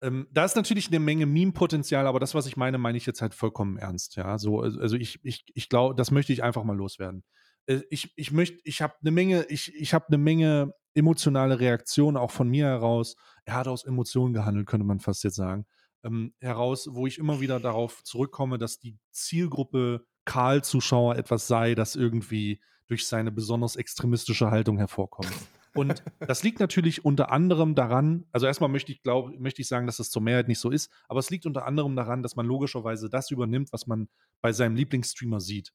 Ähm, 0.01 0.27
da 0.31 0.45
ist 0.45 0.55
natürlich 0.55 0.87
eine 0.87 0.99
Menge 0.99 1.25
Meme-Potenzial, 1.25 2.05
aber 2.07 2.19
das, 2.19 2.35
was 2.35 2.45
ich 2.45 2.55
meine, 2.55 2.77
meine 2.77 2.97
ich 2.97 3.05
jetzt 3.05 3.21
halt 3.21 3.33
vollkommen 3.33 3.77
ernst. 3.77 4.15
Ja, 4.15 4.37
so, 4.37 4.61
also 4.61 4.79
also 4.79 4.95
ich, 4.95 5.19
ich, 5.23 5.43
ich 5.53 5.67
glaube, 5.69 5.95
das 5.95 6.11
möchte 6.11 6.31
ich 6.31 6.43
einfach 6.43 6.63
mal 6.63 6.77
loswerden. 6.77 7.23
Äh, 7.65 7.81
Ich, 7.89 8.13
ich 8.15 8.31
möchte, 8.31 8.59
ich 8.63 8.81
habe 8.81 8.93
eine 9.01 9.11
Menge, 9.11 9.45
ich, 9.49 9.73
ich 9.75 9.93
habe 9.93 10.05
eine 10.07 10.19
Menge 10.19 10.71
emotionale 10.97 11.59
Reaktionen 11.59 12.17
auch 12.17 12.31
von 12.31 12.49
mir 12.49 12.65
heraus. 12.65 13.15
Er 13.45 13.53
hat 13.53 13.67
aus 13.67 13.85
Emotionen 13.85 14.33
gehandelt, 14.33 14.67
könnte 14.67 14.85
man 14.85 14.99
fast 14.99 15.23
jetzt 15.23 15.35
sagen. 15.35 15.65
Ähm, 16.03 16.33
heraus, 16.39 16.89
wo 16.91 17.07
ich 17.07 17.17
immer 17.17 17.39
wieder 17.39 17.59
darauf 17.59 18.03
zurückkomme, 18.03 18.57
dass 18.57 18.79
die 18.79 18.97
Zielgruppe 19.11 20.05
Karl-Zuschauer 20.25 21.15
etwas 21.15 21.47
sei, 21.47 21.75
das 21.75 21.95
irgendwie 21.95 22.61
durch 22.87 23.07
seine 23.07 23.31
besonders 23.31 23.75
extremistische 23.75 24.51
Haltung 24.51 24.77
hervorkommt. 24.77 25.31
Und 25.73 26.03
das 26.19 26.43
liegt 26.43 26.59
natürlich 26.59 27.05
unter 27.05 27.31
anderem 27.31 27.75
daran, 27.75 28.25
also 28.31 28.47
erstmal 28.47 28.69
möchte 28.69 28.91
ich 28.91 29.03
glaube, 29.03 29.37
möchte 29.37 29.61
ich 29.61 29.67
sagen, 29.67 29.85
dass 29.85 29.97
das 29.97 30.09
zur 30.09 30.23
Mehrheit 30.23 30.47
nicht 30.47 30.59
so 30.59 30.71
ist, 30.71 30.91
aber 31.07 31.19
es 31.19 31.29
liegt 31.29 31.45
unter 31.45 31.65
anderem 31.65 31.95
daran, 31.95 32.23
dass 32.23 32.35
man 32.35 32.47
logischerweise 32.47 33.09
das 33.09 33.29
übernimmt, 33.29 33.71
was 33.71 33.85
man 33.85 34.09
bei 34.41 34.51
seinem 34.53 34.75
Lieblingsstreamer 34.75 35.39
sieht. 35.39 35.71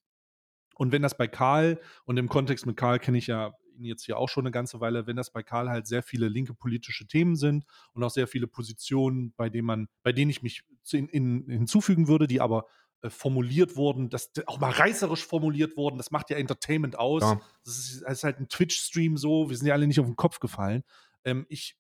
Und 0.75 0.91
wenn 0.91 1.03
das 1.03 1.17
bei 1.17 1.29
Karl, 1.29 1.79
und 2.05 2.17
im 2.17 2.29
Kontext 2.29 2.67
mit 2.67 2.77
Karl 2.77 2.99
kenne 2.99 3.19
ich 3.19 3.29
ja 3.29 3.53
ihn 3.75 3.85
jetzt 3.85 4.05
hier 4.05 4.19
auch 4.19 4.29
schon 4.29 4.45
eine 4.45 4.51
ganze 4.51 4.81
Weile, 4.81 5.07
wenn 5.07 5.17
das 5.17 5.31
bei 5.31 5.43
Karl 5.43 5.69
halt 5.69 5.87
sehr 5.87 6.03
viele 6.03 6.29
linke 6.29 6.55
politische 6.55 7.07
Themen 7.07 7.37
sind 7.37 7.65
und 7.93 8.03
auch 8.03 8.11
sehr 8.11 8.27
viele 8.27 8.47
Positionen, 8.47 9.33
bei 9.37 9.49
denen 9.49 9.67
man, 9.67 9.89
bei 10.03 10.13
denen 10.13 10.31
ich 10.31 10.43
mich 10.43 10.63
in, 10.91 11.09
in, 11.09 11.47
hinzufügen 11.49 12.09
würde, 12.09 12.27
die 12.27 12.41
aber 12.41 12.67
äh, 13.03 13.11
formuliert 13.11 13.77
wurden, 13.77 14.11
das 14.11 14.31
auch 14.47 14.61
mal 14.61 14.71
reißerisch 14.71 15.27
formuliert 15.27 15.77
wurden, 15.77 15.99
das 15.99 16.11
macht 16.11 16.31
ja 16.31 16.37
Entertainment 16.37 16.99
aus. 16.99 17.23
Ja. 17.23 17.41
Das 17.65 17.79
ist, 17.79 18.03
das 18.03 18.13
ist 18.13 18.25
halt 18.25 18.39
ein 18.39 18.49
Twitch-Stream 18.49 19.17
so, 19.17 19.51
wir 19.51 19.57
sind 19.57 19.67
ja 19.67 19.75
alle 19.75 19.87
nicht 19.87 20.01
auf 20.01 20.07
den 20.07 20.17
Kopf 20.17 20.39
gefallen. 20.39 20.85
Ähm, 21.25 21.47
ich, 21.49 21.77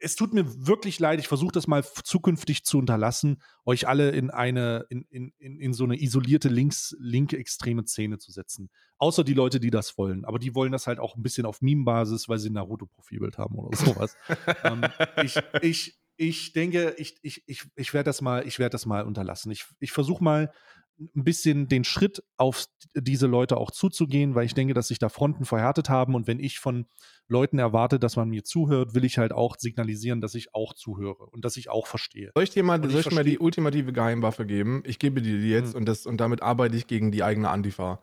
es 0.00 0.16
tut 0.16 0.34
mir 0.34 0.66
wirklich 0.66 0.98
leid, 0.98 1.20
ich 1.20 1.28
versuche 1.28 1.52
das 1.52 1.66
mal 1.66 1.84
zukünftig 1.84 2.64
zu 2.64 2.78
unterlassen, 2.78 3.40
euch 3.64 3.86
alle 3.86 4.10
in 4.10 4.30
eine, 4.30 4.86
in, 4.88 5.02
in, 5.08 5.32
in, 5.38 5.72
so 5.72 5.84
eine 5.84 6.00
isolierte 6.00 6.48
links, 6.48 6.96
linke 6.98 7.38
extreme 7.38 7.84
Szene 7.84 8.18
zu 8.18 8.32
setzen. 8.32 8.70
Außer 8.98 9.22
die 9.22 9.34
Leute, 9.34 9.60
die 9.60 9.70
das 9.70 9.96
wollen. 9.96 10.24
Aber 10.24 10.38
die 10.38 10.54
wollen 10.54 10.72
das 10.72 10.86
halt 10.86 10.98
auch 10.98 11.16
ein 11.16 11.22
bisschen 11.22 11.46
auf 11.46 11.62
Meme-Basis, 11.62 12.28
weil 12.28 12.38
sie 12.38 12.50
ein 12.50 12.54
Naruto-Profilbild 12.54 13.38
haben 13.38 13.56
oder 13.56 13.76
sowas. 13.76 14.16
ähm, 14.64 14.82
ich, 15.22 15.38
ich, 15.62 15.98
ich 16.16 16.52
denke, 16.52 16.94
ich, 16.98 17.18
ich, 17.22 17.44
ich, 17.46 17.64
ich 17.76 17.94
werde 17.94 18.08
das 18.08 18.20
mal, 18.20 18.46
ich 18.46 18.58
werde 18.58 18.72
das 18.72 18.86
mal 18.86 19.04
unterlassen. 19.04 19.52
Ich, 19.52 19.66
ich 19.78 19.92
versuche 19.92 20.24
mal 20.24 20.50
ein 20.98 21.24
bisschen 21.24 21.68
den 21.68 21.84
Schritt 21.84 22.22
auf 22.36 22.66
diese 22.94 23.26
Leute 23.26 23.56
auch 23.58 23.70
zuzugehen, 23.70 24.34
weil 24.34 24.46
ich 24.46 24.54
denke, 24.54 24.72
dass 24.74 24.88
sich 24.88 24.98
da 24.98 25.08
Fronten 25.08 25.44
verhärtet 25.44 25.90
haben 25.90 26.14
und 26.14 26.26
wenn 26.26 26.40
ich 26.40 26.58
von 26.58 26.86
Leuten 27.28 27.58
erwarte, 27.58 27.98
dass 27.98 28.16
man 28.16 28.28
mir 28.28 28.44
zuhört, 28.44 28.94
will 28.94 29.04
ich 29.04 29.18
halt 29.18 29.32
auch 29.32 29.56
signalisieren, 29.58 30.20
dass 30.20 30.34
ich 30.34 30.54
auch 30.54 30.72
zuhöre 30.72 31.26
und 31.26 31.44
dass 31.44 31.56
ich 31.56 31.68
auch 31.68 31.86
verstehe. 31.86 32.30
Soll 32.34 32.44
ich 32.44 32.50
dir 32.50 32.62
mal, 32.62 32.82
ich 32.84 32.90
soll 32.92 33.00
ich 33.00 33.10
mal 33.10 33.24
die 33.24 33.38
ultimative 33.38 33.92
Geheimwaffe 33.92 34.46
geben? 34.46 34.82
Ich 34.86 34.98
gebe 34.98 35.20
dir 35.20 35.38
die 35.38 35.50
jetzt 35.50 35.74
Hm. 35.74 35.80
und, 35.80 35.86
das, 35.86 36.06
und 36.06 36.18
damit 36.20 36.42
arbeite 36.42 36.76
ich 36.76 36.86
gegen 36.86 37.10
die 37.12 37.22
eigene 37.22 37.50
Antifa. 37.50 38.00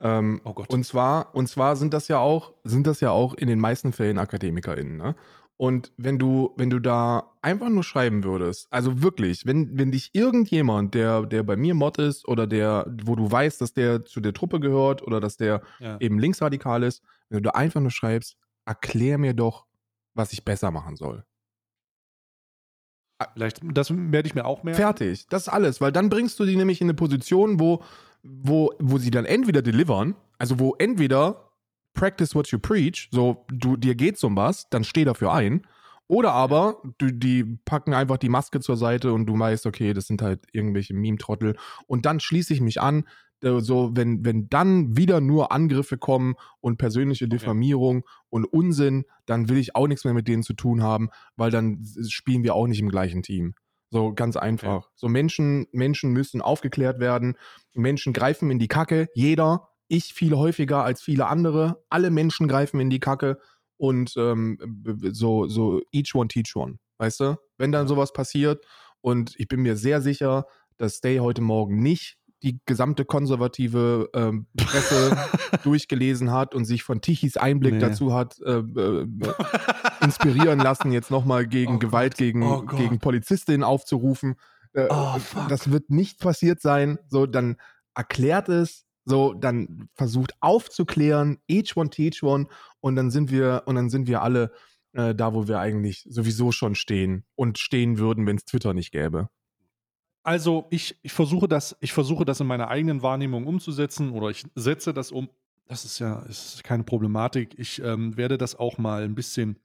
Ähm, 0.00 0.40
Oh 0.44 0.52
Gott. 0.52 0.70
Und 0.70 0.84
zwar, 0.84 1.34
und 1.34 1.48
zwar 1.48 1.76
sind 1.76 1.94
das 1.94 2.08
ja 2.08 2.18
auch, 2.18 2.54
sind 2.64 2.86
das 2.86 3.00
ja 3.00 3.10
auch 3.10 3.34
in 3.34 3.46
den 3.46 3.60
meisten 3.60 3.92
Fällen 3.92 4.18
AkademikerInnen, 4.18 4.96
ne? 4.96 5.14
Und 5.62 5.92
wenn 5.96 6.18
du, 6.18 6.50
wenn 6.56 6.70
du 6.70 6.80
da 6.80 7.36
einfach 7.40 7.68
nur 7.68 7.84
schreiben 7.84 8.24
würdest, 8.24 8.66
also 8.72 9.00
wirklich, 9.00 9.46
wenn, 9.46 9.78
wenn 9.78 9.92
dich 9.92 10.10
irgendjemand, 10.12 10.92
der, 10.92 11.22
der 11.24 11.44
bei 11.44 11.54
mir 11.54 11.74
Mod 11.74 11.98
ist 11.98 12.26
oder 12.26 12.48
der, 12.48 12.92
wo 13.04 13.14
du 13.14 13.30
weißt, 13.30 13.60
dass 13.60 13.72
der 13.72 14.04
zu 14.04 14.20
der 14.20 14.32
Truppe 14.32 14.58
gehört 14.58 15.02
oder 15.06 15.20
dass 15.20 15.36
der 15.36 15.62
Ja. 15.78 15.98
eben 16.00 16.18
linksradikal 16.18 16.82
ist, 16.82 17.04
wenn 17.28 17.36
du 17.36 17.42
da 17.42 17.50
einfach 17.50 17.80
nur 17.80 17.92
schreibst, 17.92 18.36
erklär 18.64 19.18
mir 19.18 19.34
doch, 19.34 19.66
was 20.14 20.32
ich 20.32 20.44
besser 20.44 20.72
machen 20.72 20.96
soll. 20.96 21.22
Vielleicht, 23.34 23.60
das 23.62 23.92
werde 23.96 24.26
ich 24.26 24.34
mir 24.34 24.46
auch 24.46 24.64
mehr. 24.64 24.74
Fertig. 24.74 25.28
Das 25.28 25.42
ist 25.42 25.48
alles, 25.48 25.80
weil 25.80 25.92
dann 25.92 26.08
bringst 26.08 26.40
du 26.40 26.44
die 26.44 26.56
nämlich 26.56 26.80
in 26.80 26.86
eine 26.86 26.94
Position, 26.94 27.60
wo, 27.60 27.84
wo, 28.24 28.72
wo 28.80 28.98
sie 28.98 29.12
dann 29.12 29.26
entweder 29.26 29.62
delivern, 29.62 30.16
also 30.38 30.58
wo 30.58 30.74
entweder 30.80 31.51
practice 31.94 32.34
what 32.34 32.48
you 32.48 32.58
preach, 32.58 33.08
so 33.10 33.44
du 33.48 33.76
dir 33.76 33.94
geht's 33.94 34.24
um 34.24 34.36
was, 34.36 34.68
dann 34.70 34.84
steh 34.84 35.04
dafür 35.04 35.32
ein, 35.32 35.66
oder 36.08 36.32
aber 36.32 36.82
du, 36.98 37.10
die 37.10 37.44
packen 37.64 37.94
einfach 37.94 38.18
die 38.18 38.28
Maske 38.28 38.60
zur 38.60 38.76
Seite 38.76 39.12
und 39.12 39.26
du 39.26 39.38
weißt, 39.38 39.66
okay, 39.66 39.92
das 39.94 40.06
sind 40.06 40.22
halt 40.22 40.40
irgendwelche 40.52 40.94
Meme-Trottel 40.94 41.56
und 41.86 42.06
dann 42.06 42.20
schließe 42.20 42.52
ich 42.52 42.60
mich 42.60 42.80
an, 42.80 43.04
äh, 43.42 43.60
so 43.60 43.90
wenn, 43.94 44.24
wenn 44.24 44.48
dann 44.48 44.96
wieder 44.96 45.20
nur 45.20 45.52
Angriffe 45.52 45.98
kommen 45.98 46.34
und 46.60 46.78
persönliche 46.78 47.28
Diffamierung 47.28 48.04
und 48.28 48.44
Unsinn, 48.44 49.04
dann 49.26 49.48
will 49.48 49.58
ich 49.58 49.74
auch 49.76 49.86
nichts 49.86 50.04
mehr 50.04 50.14
mit 50.14 50.28
denen 50.28 50.42
zu 50.42 50.54
tun 50.54 50.82
haben, 50.82 51.10
weil 51.36 51.50
dann 51.50 51.84
spielen 52.08 52.42
wir 52.42 52.54
auch 52.54 52.66
nicht 52.66 52.80
im 52.80 52.88
gleichen 52.88 53.22
Team. 53.22 53.54
So 53.90 54.14
ganz 54.14 54.36
einfach. 54.36 54.88
So 54.94 55.06
Menschen, 55.08 55.66
Menschen 55.72 56.12
müssen 56.12 56.40
aufgeklärt 56.40 56.98
werden. 56.98 57.36
Menschen 57.74 58.14
greifen 58.14 58.50
in 58.50 58.58
die 58.58 58.68
Kacke. 58.68 59.08
Jeder. 59.14 59.68
Ich 59.94 60.14
viel 60.14 60.34
häufiger 60.34 60.84
als 60.84 61.02
viele 61.02 61.26
andere. 61.26 61.82
Alle 61.90 62.10
Menschen 62.10 62.48
greifen 62.48 62.80
in 62.80 62.88
die 62.88 62.98
Kacke. 63.00 63.38
Und 63.76 64.14
ähm, 64.16 64.56
so, 65.12 65.48
so 65.48 65.82
each 65.92 66.14
one 66.14 66.28
teach 66.28 66.56
one. 66.56 66.78
Weißt 66.96 67.20
du? 67.20 67.36
Wenn 67.58 67.72
dann 67.72 67.86
sowas 67.88 68.12
passiert 68.14 68.64
und 69.02 69.34
ich 69.36 69.48
bin 69.48 69.60
mir 69.60 69.76
sehr 69.76 70.00
sicher, 70.00 70.46
dass 70.78 70.96
Stay 70.96 71.18
heute 71.18 71.42
Morgen 71.42 71.82
nicht 71.82 72.16
die 72.42 72.58
gesamte 72.64 73.04
konservative 73.04 74.08
ähm, 74.14 74.46
Presse 74.56 75.16
durchgelesen 75.62 76.32
hat 76.32 76.54
und 76.54 76.64
sich 76.64 76.82
von 76.84 77.00
Tichys 77.02 77.36
Einblick 77.36 77.74
Nee. 77.74 77.80
dazu 77.80 78.14
hat 78.14 78.40
äh, 78.40 78.58
äh, 78.60 79.06
inspirieren 80.00 80.58
lassen, 80.58 80.90
jetzt 80.92 81.10
nochmal 81.10 81.46
gegen 81.48 81.76
Oh 81.76 81.78
Gewalt 81.78 82.12
Gott. 82.14 82.18
gegen, 82.18 82.42
Oh 82.42 82.62
gegen 82.62 82.98
Polizistinnen 82.98 83.62
aufzurufen. 83.62 84.36
Äh, 84.72 84.86
Oh, 84.90 85.16
das 85.48 85.70
wird 85.70 85.90
nicht 85.90 86.18
passiert 86.18 86.60
sein. 86.60 86.98
So, 87.08 87.26
dann 87.26 87.56
erklärt 87.94 88.48
es, 88.48 88.86
so, 89.04 89.34
dann 89.34 89.88
versucht 89.94 90.32
aufzuklären, 90.40 91.38
each 91.48 91.76
one 91.76 91.90
teach 91.90 92.22
one, 92.22 92.46
und 92.80 92.96
dann 92.96 93.10
sind 93.10 93.30
wir, 93.30 93.62
und 93.66 93.74
dann 93.74 93.90
sind 93.90 94.06
wir 94.06 94.22
alle 94.22 94.52
äh, 94.92 95.14
da, 95.14 95.34
wo 95.34 95.48
wir 95.48 95.58
eigentlich 95.58 96.06
sowieso 96.08 96.52
schon 96.52 96.74
stehen 96.74 97.24
und 97.34 97.58
stehen 97.58 97.98
würden, 97.98 98.26
wenn 98.26 98.36
es 98.36 98.44
Twitter 98.44 98.74
nicht 98.74 98.92
gäbe. 98.92 99.28
Also 100.22 100.66
ich, 100.70 100.96
ich 101.02 101.12
versuche 101.12 101.48
das, 101.48 101.76
ich 101.80 101.92
versuche 101.92 102.24
das 102.24 102.40
in 102.40 102.46
meiner 102.46 102.68
eigenen 102.68 103.02
Wahrnehmung 103.02 103.46
umzusetzen 103.46 104.10
oder 104.10 104.28
ich 104.28 104.44
setze 104.54 104.94
das 104.94 105.10
um. 105.10 105.28
Das 105.66 105.84
ist 105.84 105.98
ja 105.98 106.20
ist 106.22 106.62
keine 106.62 106.84
Problematik. 106.84 107.58
Ich 107.58 107.82
ähm, 107.82 108.16
werde 108.16 108.38
das 108.38 108.54
auch 108.54 108.78
mal 108.78 109.02
ein 109.02 109.14
bisschen 109.14 109.58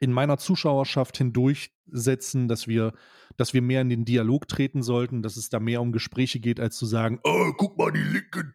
in 0.00 0.12
meiner 0.12 0.38
Zuschauerschaft 0.38 1.16
hindurchsetzen, 1.16 2.48
dass 2.48 2.68
wir, 2.68 2.92
dass 3.36 3.54
wir 3.54 3.62
mehr 3.62 3.80
in 3.80 3.88
den 3.88 4.04
Dialog 4.04 4.48
treten 4.48 4.82
sollten, 4.82 5.22
dass 5.22 5.36
es 5.36 5.48
da 5.48 5.60
mehr 5.60 5.80
um 5.80 5.92
Gespräche 5.92 6.40
geht, 6.40 6.60
als 6.60 6.76
zu 6.76 6.86
sagen, 6.86 7.20
oh, 7.24 7.52
guck 7.56 7.78
mal 7.78 7.92
die 7.92 8.02
Linken. 8.02 8.54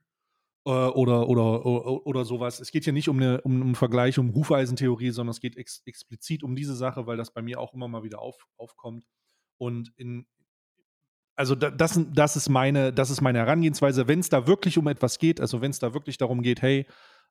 Äh, 0.66 0.70
oder, 0.70 1.28
oder, 1.28 1.66
oder, 1.66 2.06
oder 2.06 2.26
sowas. 2.26 2.60
Es 2.60 2.72
geht 2.72 2.84
hier 2.84 2.94
nicht 2.94 3.10
um, 3.10 3.18
eine, 3.18 3.42
um 3.42 3.62
einen 3.62 3.76
Vergleich, 3.76 4.20
um 4.20 4.34
Hufeisentheorie, 4.36 5.10
sondern 5.10 5.32
es 5.32 5.40
geht 5.40 5.58
ex 5.58 5.82
explizit 5.86 6.44
um 6.44 6.56
diese 6.56 6.76
Sache, 6.76 7.08
weil 7.08 7.18
das 7.18 7.34
bei 7.34 7.42
mir 7.42 7.60
auch 7.60 7.74
immer 7.74 7.88
mal 7.88 8.04
wieder 8.04 8.20
auf, 8.20 8.48
aufkommt. 8.58 9.06
Und 9.58 9.92
in, 9.98 10.28
also 11.36 11.56
das, 11.56 12.00
das, 12.14 12.36
ist 12.36 12.50
meine, 12.50 12.94
das 12.94 13.10
ist 13.10 13.22
meine 13.22 13.40
Herangehensweise. 13.40 14.08
Wenn 14.08 14.20
es 14.20 14.30
da 14.30 14.46
wirklich 14.46 14.78
um 14.78 14.88
etwas 14.88 15.18
geht, 15.18 15.42
also 15.42 15.62
wenn 15.62 15.72
es 15.72 15.80
da 15.80 15.96
wirklich 15.96 16.20
darum 16.20 16.44
geht, 16.44 16.62
hey, 16.62 16.86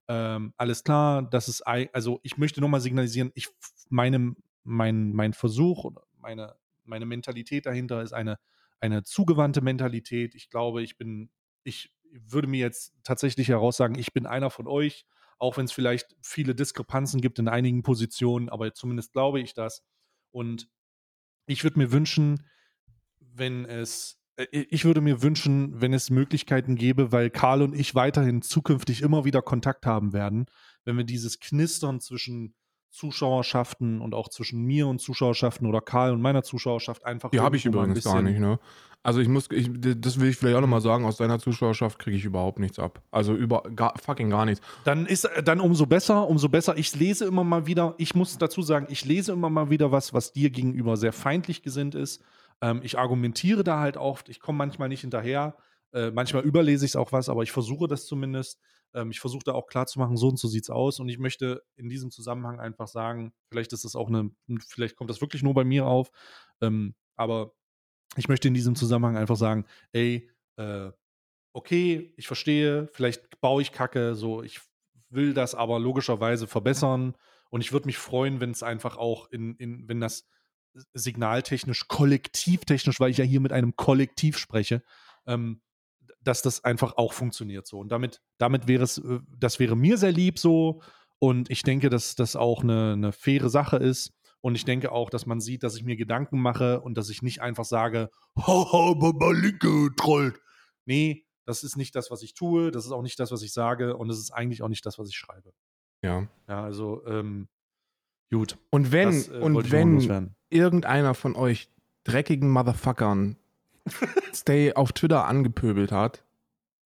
ähm, 0.08 0.54
alles 0.56 0.84
klar, 0.84 1.22
das 1.22 1.48
ist, 1.48 1.62
also 1.62 2.20
ich 2.22 2.36
möchte 2.36 2.60
nochmal 2.60 2.80
signalisieren, 2.80 3.30
ich, 3.34 3.48
meine, 3.88 4.34
mein, 4.64 5.12
mein 5.12 5.32
Versuch 5.32 5.84
oder 5.84 6.02
meine, 6.16 6.56
meine 6.84 7.06
Mentalität 7.06 7.66
dahinter 7.66 8.02
ist 8.02 8.12
eine, 8.12 8.38
eine 8.80 9.02
zugewandte 9.02 9.60
Mentalität. 9.60 10.34
Ich 10.34 10.50
glaube, 10.50 10.82
ich 10.82 10.96
bin, 10.96 11.30
ich 11.64 11.92
würde 12.12 12.48
mir 12.48 12.60
jetzt 12.60 12.94
tatsächlich 13.04 13.48
heraussagen, 13.48 13.98
ich 13.98 14.12
bin 14.12 14.26
einer 14.26 14.50
von 14.50 14.66
euch, 14.66 15.06
auch 15.38 15.56
wenn 15.56 15.64
es 15.64 15.72
vielleicht 15.72 16.16
viele 16.22 16.54
Diskrepanzen 16.54 17.20
gibt 17.20 17.38
in 17.38 17.48
einigen 17.48 17.82
Positionen, 17.82 18.48
aber 18.48 18.74
zumindest 18.74 19.12
glaube 19.12 19.40
ich 19.40 19.54
das. 19.54 19.82
Und 20.30 20.68
ich 21.46 21.64
würde 21.64 21.78
mir 21.78 21.92
wünschen, 21.92 22.46
wenn 23.18 23.64
es, 23.64 24.19
ich 24.50 24.84
würde 24.84 25.00
mir 25.00 25.22
wünschen, 25.22 25.80
wenn 25.80 25.92
es 25.92 26.10
Möglichkeiten 26.10 26.76
gäbe, 26.76 27.12
weil 27.12 27.30
Karl 27.30 27.62
und 27.62 27.74
ich 27.74 27.94
weiterhin 27.94 28.42
zukünftig 28.42 29.02
immer 29.02 29.24
wieder 29.24 29.42
Kontakt 29.42 29.86
haben 29.86 30.12
werden, 30.12 30.46
wenn 30.84 30.96
wir 30.96 31.04
dieses 31.04 31.40
Knistern 31.40 32.00
zwischen 32.00 32.54
Zuschauerschaften 32.90 34.00
und 34.00 34.14
auch 34.14 34.28
zwischen 34.28 34.62
mir 34.64 34.88
und 34.88 35.00
Zuschauerschaften 35.00 35.66
oder 35.66 35.80
Karl 35.80 36.12
und 36.12 36.20
meiner 36.20 36.42
Zuschauerschaft 36.42 37.06
einfach. 37.06 37.30
Die 37.30 37.40
habe 37.40 37.56
ich 37.56 37.64
übrigens 37.64 38.02
gar 38.02 38.22
nicht, 38.22 38.40
ne? 38.40 38.58
Also 39.02 39.20
ich 39.20 39.28
muss, 39.28 39.48
ich, 39.50 39.70
das 39.72 40.20
will 40.20 40.28
ich 40.28 40.36
vielleicht 40.36 40.56
auch 40.56 40.60
nochmal 40.60 40.82
sagen, 40.82 41.06
aus 41.06 41.16
deiner 41.16 41.38
Zuschauerschaft 41.38 41.98
kriege 41.98 42.18
ich 42.18 42.24
überhaupt 42.26 42.58
nichts 42.58 42.78
ab. 42.78 43.02
Also 43.10 43.34
über 43.34 43.62
gar, 43.74 43.94
fucking 43.98 44.28
gar 44.28 44.44
nichts. 44.44 44.60
Dann 44.84 45.06
ist 45.06 45.26
dann 45.42 45.60
umso 45.60 45.86
besser, 45.86 46.28
umso 46.28 46.50
besser. 46.50 46.76
Ich 46.76 46.94
lese 46.94 47.24
immer 47.24 47.42
mal 47.42 47.66
wieder, 47.66 47.94
ich 47.96 48.14
muss 48.14 48.36
dazu 48.36 48.60
sagen, 48.60 48.88
ich 48.90 49.06
lese 49.06 49.32
immer 49.32 49.48
mal 49.48 49.70
wieder 49.70 49.90
was, 49.90 50.12
was 50.12 50.34
dir 50.34 50.50
gegenüber 50.50 50.98
sehr 50.98 51.14
feindlich 51.14 51.62
gesinnt 51.62 51.94
ist. 51.94 52.22
Ähm, 52.60 52.80
ich 52.82 52.98
argumentiere 52.98 53.64
da 53.64 53.80
halt 53.80 53.96
oft, 53.96 54.28
ich 54.28 54.40
komme 54.40 54.58
manchmal 54.58 54.88
nicht 54.88 55.00
hinterher. 55.02 55.56
Äh, 55.92 56.10
manchmal 56.10 56.44
überlese 56.44 56.84
ich 56.84 56.92
es 56.92 56.96
auch 56.96 57.12
was, 57.12 57.28
aber 57.28 57.42
ich 57.42 57.52
versuche 57.52 57.88
das 57.88 58.06
zumindest. 58.06 58.60
Ähm, 58.94 59.10
ich 59.10 59.20
versuche 59.20 59.44
da 59.44 59.52
auch 59.52 59.66
klar 59.66 59.86
zu 59.86 59.98
machen, 59.98 60.16
so 60.16 60.28
und 60.28 60.38
so 60.38 60.48
sieht 60.48 60.64
es 60.64 60.70
aus. 60.70 61.00
Und 61.00 61.08
ich 61.08 61.18
möchte 61.18 61.62
in 61.76 61.88
diesem 61.88 62.10
Zusammenhang 62.10 62.60
einfach 62.60 62.88
sagen, 62.88 63.32
vielleicht 63.50 63.72
ist 63.72 63.84
das 63.84 63.96
auch 63.96 64.08
eine, 64.08 64.30
vielleicht 64.68 64.96
kommt 64.96 65.10
das 65.10 65.20
wirklich 65.20 65.42
nur 65.42 65.54
bei 65.54 65.64
mir 65.64 65.86
auf, 65.86 66.10
ähm, 66.60 66.94
aber 67.16 67.52
ich 68.16 68.28
möchte 68.28 68.48
in 68.48 68.54
diesem 68.54 68.74
Zusammenhang 68.74 69.16
einfach 69.16 69.36
sagen, 69.36 69.66
ey, 69.92 70.28
äh, 70.56 70.90
okay, 71.52 72.12
ich 72.16 72.26
verstehe, 72.26 72.88
vielleicht 72.92 73.40
baue 73.40 73.62
ich 73.62 73.72
Kacke, 73.72 74.14
so, 74.14 74.42
ich 74.42 74.60
will 75.10 75.34
das 75.34 75.54
aber 75.54 75.78
logischerweise 75.78 76.46
verbessern. 76.46 77.16
Und 77.50 77.62
ich 77.62 77.72
würde 77.72 77.86
mich 77.86 77.98
freuen, 77.98 78.40
wenn 78.40 78.52
es 78.52 78.62
einfach 78.62 78.96
auch 78.96 79.28
in, 79.30 79.56
in, 79.56 79.88
wenn 79.88 80.00
das 80.00 80.28
signaltechnisch, 80.94 81.88
kollektivtechnisch, 81.88 83.00
weil 83.00 83.10
ich 83.10 83.18
ja 83.18 83.24
hier 83.24 83.40
mit 83.40 83.52
einem 83.52 83.76
Kollektiv 83.76 84.38
spreche, 84.38 84.82
ähm, 85.26 85.62
dass 86.22 86.42
das 86.42 86.64
einfach 86.64 86.96
auch 86.96 87.12
funktioniert 87.12 87.66
so. 87.66 87.78
Und 87.78 87.90
damit, 87.90 88.20
damit 88.38 88.68
wäre 88.68 88.84
es, 88.84 88.98
äh, 88.98 89.20
das 89.28 89.58
wäre 89.58 89.76
mir 89.76 89.98
sehr 89.98 90.12
lieb 90.12 90.38
so. 90.38 90.82
Und 91.18 91.50
ich 91.50 91.62
denke, 91.62 91.90
dass 91.90 92.14
das 92.14 92.36
auch 92.36 92.62
eine, 92.62 92.92
eine 92.92 93.12
faire 93.12 93.50
Sache 93.50 93.76
ist. 93.76 94.12
Und 94.40 94.54
ich 94.54 94.64
denke 94.64 94.90
auch, 94.90 95.10
dass 95.10 95.26
man 95.26 95.40
sieht, 95.40 95.62
dass 95.62 95.76
ich 95.76 95.84
mir 95.84 95.96
Gedanken 95.96 96.40
mache 96.40 96.80
und 96.80 96.96
dass 96.96 97.10
ich 97.10 97.20
nicht 97.20 97.42
einfach 97.42 97.66
sage, 97.66 98.10
haha, 98.38 98.94
Baba 98.94 99.32
Linke 99.32 99.90
trollt. 99.96 100.40
Nee, 100.86 101.26
das 101.44 101.62
ist 101.62 101.76
nicht 101.76 101.94
das, 101.94 102.10
was 102.10 102.22
ich 102.22 102.32
tue, 102.32 102.70
das 102.70 102.86
ist 102.86 102.92
auch 102.92 103.02
nicht 103.02 103.20
das, 103.20 103.32
was 103.32 103.42
ich 103.42 103.52
sage 103.52 103.96
und 103.96 104.08
es 104.08 104.18
ist 104.18 104.30
eigentlich 104.30 104.62
auch 104.62 104.68
nicht 104.68 104.86
das, 104.86 104.98
was 104.98 105.08
ich 105.08 105.16
schreibe. 105.16 105.52
Ja. 106.02 106.26
Ja, 106.48 106.64
also, 106.64 107.04
ähm, 107.06 107.48
gut. 108.30 108.56
Und 108.70 108.92
wenn, 108.92 109.08
das, 109.10 109.28
äh, 109.28 109.40
und 109.40 109.70
wenn 109.70 110.34
irgendeiner 110.50 111.14
von 111.14 111.36
euch 111.36 111.68
dreckigen 112.04 112.50
Motherfuckern 112.50 113.36
Stay 114.34 114.74
auf 114.74 114.92
Twitter 114.92 115.26
angepöbelt 115.26 115.92
hat. 115.92 116.24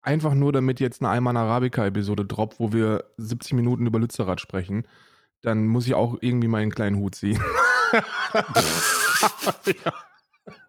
Einfach 0.01 0.33
nur, 0.33 0.53
damit 0.53 0.79
jetzt 0.79 1.01
eine 1.01 1.09
Alman 1.09 1.37
Arabica-Episode 1.37 2.25
droppt, 2.25 2.59
wo 2.59 2.71
wir 2.71 3.03
70 3.17 3.53
Minuten 3.53 3.85
über 3.85 3.99
Lützerath 3.99 4.41
sprechen. 4.41 4.87
Dann 5.41 5.67
muss 5.67 5.87
ich 5.87 5.93
auch 5.93 6.17
irgendwie 6.21 6.47
meinen 6.47 6.71
kleinen 6.71 6.97
Hut 6.97 7.15
ziehen. 7.15 7.41
ja. 9.65 9.93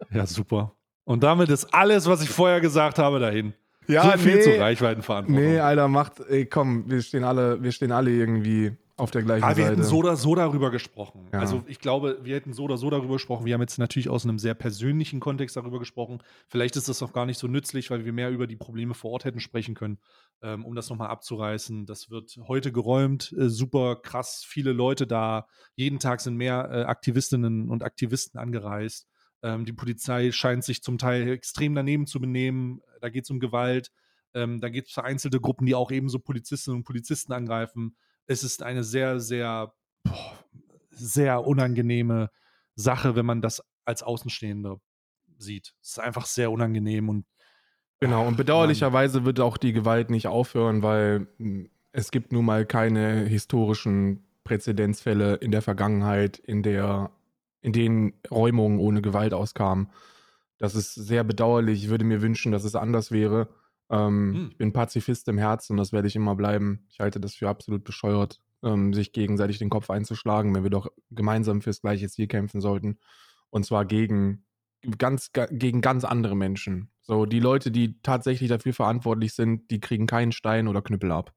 ja, 0.11 0.25
super. 0.25 0.73
Und 1.03 1.23
damit 1.23 1.49
ist 1.49 1.73
alles, 1.73 2.07
was 2.07 2.21
ich 2.21 2.29
vorher 2.29 2.61
gesagt 2.61 2.99
habe, 2.99 3.19
dahin. 3.19 3.53
Ja, 3.87 4.11
so 4.11 4.17
viel 4.17 4.35
nee, 4.35 4.41
zur 4.41 4.59
Reichweitenverantwortung. 4.59 5.43
Nee, 5.43 5.59
Alter, 5.59 5.87
macht, 5.87 6.19
ey, 6.19 6.45
komm, 6.45 6.89
wir 6.89 7.01
stehen 7.01 7.23
alle, 7.23 7.61
wir 7.63 7.71
stehen 7.71 7.91
alle 7.91 8.11
irgendwie 8.11 8.77
auf 9.01 9.09
der 9.11 9.23
gleichen 9.23 9.43
Aber 9.43 9.57
wir 9.57 9.63
Seite. 9.63 9.77
hätten 9.77 9.87
so 9.87 9.97
oder 9.97 10.15
so 10.15 10.35
darüber 10.35 10.69
gesprochen. 10.69 11.27
Ja. 11.33 11.39
Also 11.39 11.63
ich 11.67 11.79
glaube, 11.79 12.19
wir 12.23 12.35
hätten 12.35 12.53
so 12.53 12.63
oder 12.65 12.77
so 12.77 12.89
darüber 12.91 13.13
gesprochen. 13.13 13.45
Wir 13.45 13.55
haben 13.55 13.61
jetzt 13.61 13.79
natürlich 13.79 14.09
aus 14.09 14.25
einem 14.25 14.37
sehr 14.37 14.53
persönlichen 14.53 15.19
Kontext 15.19 15.57
darüber 15.57 15.79
gesprochen. 15.79 16.19
Vielleicht 16.47 16.75
ist 16.75 16.87
das 16.87 17.01
auch 17.01 17.11
gar 17.11 17.25
nicht 17.25 17.39
so 17.39 17.47
nützlich, 17.47 17.89
weil 17.89 18.05
wir 18.05 18.13
mehr 18.13 18.29
über 18.29 18.45
die 18.45 18.55
Probleme 18.55 18.93
vor 18.93 19.11
Ort 19.11 19.25
hätten 19.25 19.39
sprechen 19.39 19.73
können, 19.73 19.97
ähm, 20.43 20.63
um 20.63 20.75
das 20.75 20.89
nochmal 20.89 21.09
abzureißen. 21.09 21.87
Das 21.87 22.11
wird 22.11 22.37
heute 22.47 22.71
geräumt, 22.71 23.33
äh, 23.37 23.49
super 23.49 23.95
krass, 23.95 24.45
viele 24.47 24.71
Leute 24.71 25.07
da. 25.07 25.47
Jeden 25.75 25.97
Tag 25.97 26.21
sind 26.21 26.35
mehr 26.35 26.69
äh, 26.71 26.83
Aktivistinnen 26.83 27.69
und 27.69 27.83
Aktivisten 27.83 28.39
angereist. 28.39 29.07
Ähm, 29.41 29.65
die 29.65 29.73
Polizei 29.73 30.31
scheint 30.31 30.63
sich 30.63 30.83
zum 30.83 30.99
Teil 30.99 31.27
extrem 31.27 31.73
daneben 31.73 32.05
zu 32.05 32.21
benehmen. 32.21 32.81
Da 33.01 33.09
geht 33.09 33.23
es 33.23 33.31
um 33.31 33.39
Gewalt. 33.39 33.91
Ähm, 34.35 34.61
da 34.61 34.69
geht 34.69 34.85
es 34.87 34.93
vereinzelte 34.93 35.41
Gruppen, 35.41 35.65
die 35.65 35.73
auch 35.73 35.89
ebenso 35.89 36.19
Polizistinnen 36.19 36.77
und 36.77 36.83
Polizisten 36.83 37.33
angreifen 37.33 37.95
es 38.31 38.43
ist 38.43 38.63
eine 38.63 38.83
sehr, 38.83 39.19
sehr, 39.19 39.73
boah, 40.03 40.39
sehr 40.89 41.45
unangenehme 41.45 42.29
Sache, 42.75 43.15
wenn 43.15 43.25
man 43.25 43.41
das 43.41 43.61
als 43.85 44.03
Außenstehender 44.03 44.79
sieht. 45.37 45.73
Es 45.81 45.91
ist 45.91 45.99
einfach 45.99 46.25
sehr 46.25 46.51
unangenehm 46.51 47.09
und 47.09 47.25
Genau, 48.03 48.27
und 48.27 48.35
bedauerlicherweise 48.35 49.25
wird 49.25 49.39
auch 49.39 49.57
die 49.57 49.73
Gewalt 49.73 50.09
nicht 50.09 50.25
aufhören, 50.25 50.81
weil 50.81 51.27
hm, 51.37 51.69
es 51.91 52.09
gibt 52.09 52.31
nun 52.31 52.45
mal 52.45 52.65
keine 52.65 53.25
historischen 53.25 54.23
Präzedenzfälle 54.43 55.35
in 55.35 55.51
der 55.51 55.61
Vergangenheit, 55.61 56.39
in 56.39 56.63
der, 56.63 57.11
in 57.61 57.73
denen 57.73 58.13
Räumungen 58.31 58.79
ohne 58.79 59.03
Gewalt 59.03 59.35
auskamen. 59.35 59.87
Das 60.57 60.73
ist 60.73 60.95
sehr 60.95 61.23
bedauerlich. 61.23 61.83
Ich 61.83 61.89
würde 61.89 62.05
mir 62.05 62.23
wünschen, 62.23 62.51
dass 62.51 62.63
es 62.63 62.73
anders 62.75 63.11
wäre. 63.11 63.49
Ähm, 63.91 64.33
hm. 64.33 64.47
Ich 64.51 64.57
bin 64.57 64.73
Pazifist 64.73 65.27
im 65.27 65.37
Herzen 65.37 65.73
und 65.73 65.77
das 65.77 65.91
werde 65.91 66.07
ich 66.07 66.15
immer 66.15 66.35
bleiben. 66.35 66.85
Ich 66.89 66.99
halte 66.99 67.19
das 67.19 67.35
für 67.35 67.49
absolut 67.49 67.83
bescheuert, 67.83 68.39
ähm, 68.63 68.93
sich 68.93 69.11
gegenseitig 69.11 69.59
den 69.59 69.69
Kopf 69.69 69.89
einzuschlagen, 69.89 70.55
wenn 70.55 70.63
wir 70.63 70.69
doch 70.69 70.89
gemeinsam 71.11 71.61
fürs 71.61 71.81
gleiche 71.81 72.09
Ziel 72.09 72.27
kämpfen 72.27 72.61
sollten. 72.61 72.97
Und 73.49 73.65
zwar 73.65 73.85
gegen 73.85 74.45
ganz, 74.97 75.31
gegen 75.51 75.81
ganz 75.81 76.05
andere 76.05 76.35
Menschen. 76.35 76.89
So, 77.01 77.25
die 77.25 77.41
Leute, 77.41 77.69
die 77.69 78.01
tatsächlich 78.01 78.49
dafür 78.49 78.73
verantwortlich 78.73 79.33
sind, 79.33 79.69
die 79.69 79.81
kriegen 79.81 80.07
keinen 80.07 80.31
Stein 80.31 80.69
oder 80.69 80.81
Knüppel 80.81 81.11
ab. 81.11 81.33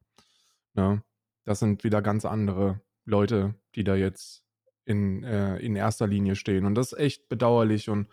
Ja, 0.76 1.02
das 1.44 1.58
sind 1.58 1.82
wieder 1.82 2.02
ganz 2.02 2.24
andere 2.24 2.80
Leute, 3.04 3.54
die 3.74 3.84
da 3.84 3.96
jetzt 3.96 4.44
in, 4.84 5.24
äh, 5.24 5.56
in 5.58 5.74
erster 5.74 6.06
Linie 6.06 6.36
stehen. 6.36 6.64
Und 6.64 6.76
das 6.76 6.92
ist 6.92 6.98
echt 6.98 7.28
bedauerlich 7.28 7.88
und 7.88 8.08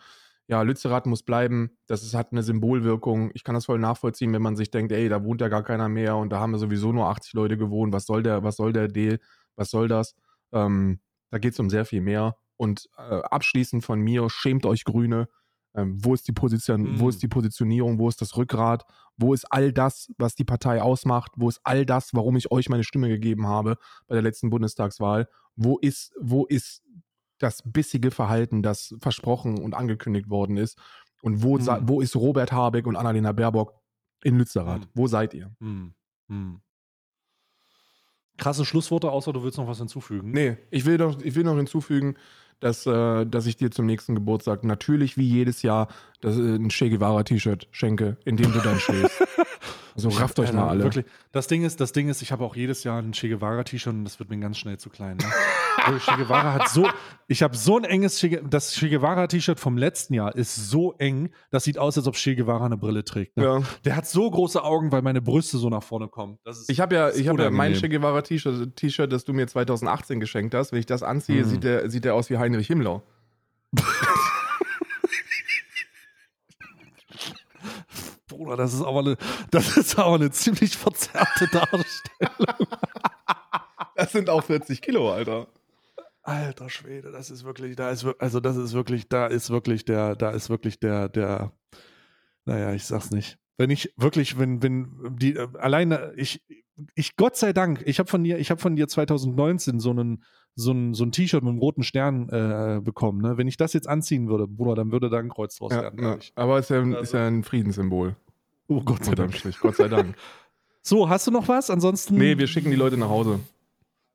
ja, 0.52 0.64
Lützerath 0.64 1.06
muss 1.06 1.24
bleiben. 1.24 1.78
Das 1.88 2.04
ist, 2.04 2.14
hat 2.14 2.34
eine 2.34 2.44
Symbolwirkung. 2.44 3.32
Ich 3.34 3.46
kann 3.46 3.56
das 3.56 3.68
voll 3.68 3.80
nachvollziehen, 3.80 4.34
wenn 4.34 4.42
man 4.42 4.58
sich 4.58 4.70
denkt, 4.70 4.92
ey, 4.92 5.08
da 5.08 5.24
wohnt 5.24 5.40
ja 5.40 5.48
gar 5.48 5.64
keiner 5.64 5.88
mehr 5.88 6.18
und 6.18 6.30
da 6.30 6.42
haben 6.42 6.52
ja 6.52 6.58
sowieso 6.58 6.92
nur 6.92 7.08
80 7.08 7.32
Leute 7.34 7.58
gewohnt. 7.58 7.94
Was 7.94 8.06
soll 8.06 8.22
der, 8.22 8.44
was 8.44 8.58
soll 8.58 8.74
der 8.74 8.90
Deal? 8.90 9.20
Was 9.56 9.70
soll 9.70 9.88
das? 9.88 10.14
Ähm, 10.52 11.00
da 11.30 11.38
geht 11.38 11.54
es 11.54 11.60
um 11.62 11.70
sehr 11.70 11.86
viel 11.86 12.02
mehr. 12.02 12.36
Und 12.58 12.90
äh, 12.98 13.22
abschließend 13.22 13.86
von 13.86 14.02
mir, 14.02 14.30
schämt 14.30 14.66
euch 14.66 14.84
Grüne. 14.84 15.30
Ähm, 15.74 16.04
wo, 16.04 16.14
ist 16.14 16.28
die 16.28 16.34
Position, 16.34 16.82
mhm. 16.82 17.00
wo 17.00 17.08
ist 17.08 17.24
die 17.24 17.30
Positionierung? 17.30 17.98
Wo 17.98 18.10
ist 18.10 18.20
das 18.20 18.36
Rückgrat? 18.36 18.84
Wo 19.16 19.34
ist 19.34 19.46
all 19.54 19.72
das, 19.72 20.12
was 20.18 20.36
die 20.36 20.44
Partei 20.44 20.82
ausmacht? 20.82 21.32
Wo 21.38 21.48
ist 21.48 21.62
all 21.64 21.86
das, 21.86 22.14
warum 22.14 22.36
ich 22.36 22.52
euch 22.52 22.68
meine 22.68 22.84
Stimme 22.84 23.08
gegeben 23.08 23.48
habe 23.48 23.78
bei 24.08 24.16
der 24.16 24.22
letzten 24.22 24.50
Bundestagswahl? 24.50 25.30
Wo 25.56 25.78
ist, 25.78 26.14
wo 26.20 26.46
ist 26.46 26.84
das 27.42 27.64
bissige 27.66 28.12
Verhalten, 28.12 28.62
das 28.62 28.96
versprochen 29.00 29.60
und 29.60 29.74
angekündigt 29.74 30.30
worden 30.30 30.58
ist. 30.58 30.78
Und 31.22 31.44
wo, 31.44 31.58
hm. 31.58 31.88
wo 31.88 32.02
ist 32.02 32.16
Robert 32.16 32.52
Habeck 32.52 32.88
und 32.88 32.96
Annalena 32.96 33.32
Baerbock 33.32 33.74
in 34.24 34.38
Lützerath? 34.38 34.84
Hm. 34.84 34.90
Wo 34.94 35.08
seid 35.08 35.34
ihr? 35.34 35.52
Hm. 35.60 35.94
hm. 36.30 36.62
Krasse 38.38 38.66
Schlussworte, 38.66 39.12
außer 39.12 39.34
du 39.34 39.44
willst 39.44 39.58
noch 39.58 39.68
was 39.68 39.78
hinzufügen. 39.78 40.32
Nee, 40.32 40.58
ich 40.72 40.86
will 40.86 40.98
noch, 40.98 41.22
ich 41.22 41.36
will 41.36 41.44
noch 41.44 41.56
hinzufügen, 41.58 42.16
dass, 42.60 42.86
äh, 42.86 43.26
dass 43.26 43.46
ich 43.46 43.58
dir 43.58 43.72
zum 43.72 43.86
nächsten 43.86 44.16
Geburtstag 44.16 44.64
natürlich 44.64 45.18
wie 45.18 45.28
jedes 45.28 45.62
Jahr 45.62 45.90
das, 46.22 46.38
äh, 46.38 46.56
ein 46.56 46.70
Che 46.70 46.90
Guevara-T-Shirt 46.90 47.68
schenke, 47.72 48.18
in 48.24 48.38
dem 48.38 48.52
du 48.54 48.60
dann 48.60 48.80
stehst. 48.80 49.22
Also 49.94 50.08
rafft 50.08 50.40
euch 50.40 50.54
mal 50.54 50.70
alle. 50.70 50.86
Wirklich. 50.86 51.06
Das 51.34 51.48
Ding 51.48 51.66
ist, 51.66 51.82
das 51.82 51.92
Ding 51.92 52.08
ist, 52.08 52.22
ich 52.22 52.32
habe 52.32 52.46
auch 52.46 52.56
jedes 52.56 52.86
Jahr 52.86 53.02
ein 53.02 53.12
Che 53.12 53.28
Guevara 53.28 53.64
T-Shirt 53.64 53.94
und 53.94 54.06
das 54.06 54.20
wird 54.20 54.30
mir 54.30 54.38
ganz 54.38 54.58
schnell 54.58 54.78
zu 54.78 54.90
klein. 54.90 55.18
Ne? 55.18 55.26
Also 55.86 56.00
che 56.00 56.16
Guevara 56.18 56.54
hat 56.54 56.70
so, 56.70 56.88
ich 57.28 57.42
habe 57.44 57.56
so 57.56 57.78
ein 57.78 57.84
enges 57.84 58.20
che, 58.20 58.42
das 58.44 58.74
Che 58.74 58.90
Guevara 58.90 59.28
T-Shirt 59.28 59.60
vom 59.60 59.78
letzten 59.78 60.14
Jahr 60.14 60.36
ist 60.36 60.56
so 60.56 60.94
eng, 60.98 61.32
das 61.50 61.64
sieht 61.64 61.78
aus, 61.78 61.98
als 61.98 62.08
ob 62.08 62.16
Che 62.16 62.36
Guevara 62.36 62.66
eine 62.66 62.78
Brille 62.78 63.04
trägt. 63.04 63.38
Ne? 63.38 63.44
Ja. 63.44 63.62
Der 63.86 63.96
hat 63.96 64.08
so 64.08 64.30
große 64.30 64.64
Augen, 64.64 64.92
weil 64.92 65.02
meine 65.02 65.22
Brüste 65.22 65.58
so 65.58 65.70
nach 65.70 65.84
vorne 65.84 66.08
kommen. 66.08 66.38
ich 66.68 66.80
habe 66.80 66.96
ja, 66.96 67.10
ich 67.10 67.28
habe 67.28 67.42
ja 67.44 67.50
mein 67.50 67.74
Che 67.74 67.90
Guevara 67.90 68.22
T-Shirt, 68.22 69.12
das 69.12 69.26
du 69.26 69.34
mir 69.34 69.48
2018 69.48 70.20
geschenkt 70.20 70.54
hast. 70.54 70.72
Wenn 70.72 70.80
ich 70.80 70.86
das 70.86 71.04
anziehe, 71.04 71.44
mhm. 71.44 71.50
sieht 71.50 71.64
der, 71.64 71.90
sieht 71.90 72.06
der 72.06 72.16
aus 72.16 72.30
wie 72.30 72.38
Heinrich 72.38 72.68
Himmler. 72.68 73.02
Bruder, 78.28 78.56
das 78.58 78.74
ist 78.74 78.82
aber 78.82 79.00
eine, 79.00 79.18
das 79.52 79.78
ist 79.78 80.00
aber 80.00 80.16
eine 80.16 80.32
ziemlich 80.32 80.76
verzerrte 80.78 81.48
Darstellung. 81.52 82.68
Das 83.96 84.12
sind 84.12 84.30
auch 84.30 84.44
40 84.44 84.82
Kilo, 84.82 85.14
Alter. 85.14 85.48
Alter 86.24 86.70
Schwede, 86.70 87.12
das 87.12 87.32
ist 87.32 87.44
wirklich, 87.44 87.76
da 87.76 87.90
ist 87.90 88.06
also 88.20 88.40
das 88.40 88.56
ist 88.56 88.74
wirklich, 88.74 89.10
da 89.10 89.26
ist 89.28 89.50
wirklich 89.50 89.86
der, 89.86 90.16
da 90.16 90.30
ist 90.32 90.50
wirklich 90.50 90.80
der, 90.80 91.10
der, 91.10 91.52
naja, 92.46 92.74
ich 92.74 92.86
sag's 92.86 93.12
nicht. 93.12 93.38
Wenn 93.58 93.70
ich 93.70 93.94
wirklich, 93.98 94.38
wenn, 94.38 94.62
wenn 94.62 95.16
die 95.20 95.36
äh, 95.36 95.48
alleine, 95.60 96.14
ich, 96.16 96.44
ich, 96.96 97.16
Gott 97.16 97.38
sei 97.38 97.54
Dank, 97.54 97.82
ich 97.86 98.00
habe 98.00 98.10
von 98.10 98.24
dir, 98.24 98.38
ich 98.40 98.52
habe 98.52 98.62
von 98.62 98.76
dir 98.76 98.88
2019 98.88 99.80
so 99.80 99.90
einen, 99.92 100.24
so 100.56 100.72
ein, 100.72 100.94
so 100.94 101.04
ein 101.06 101.12
T-Shirt 101.12 101.44
mit 101.44 101.50
einem 101.52 101.60
roten 101.60 101.84
Stern 101.84 102.30
äh, 102.30 102.82
bekommen. 102.84 103.22
Ne? 103.22 103.38
Wenn 103.38 103.48
ich 103.48 103.58
das 103.58 103.74
jetzt 103.74 103.88
anziehen 103.88 104.28
würde, 104.30 104.48
Bruder, 104.48 104.76
dann 104.76 104.92
würde 104.92 105.10
da 105.10 105.18
ein 105.20 105.30
Kreuz 105.30 105.56
draus 105.58 105.72
Ja, 105.74 105.82
werden. 105.84 106.04
ja. 106.04 106.18
Aber 106.36 106.60
ist 106.60 106.70
ja, 106.70 106.80
ein- 106.82 106.90
Also- 106.94 107.02
ist 107.04 107.14
ja 107.14 107.28
ein 107.28 107.44
Friedenssymbol. 107.44 108.16
Oh 108.68 108.82
Gott 108.82 109.04
sei 109.06 109.16
Dank. 109.16 109.34
Strich. 109.36 109.60
Gott 109.60 109.76
sei 109.76 109.88
Dank. 109.88 110.16
So, 110.84 111.08
hast 111.10 111.28
du 111.28 111.32
noch 111.32 111.48
was? 111.48 111.70
Ansonsten. 111.70 112.16
Nee, 112.16 112.40
wir 112.40 112.48
schicken 112.48 112.72
die 112.72 112.76
Leute 112.76 112.98
nach 112.98 113.10
Hause. 113.10 113.40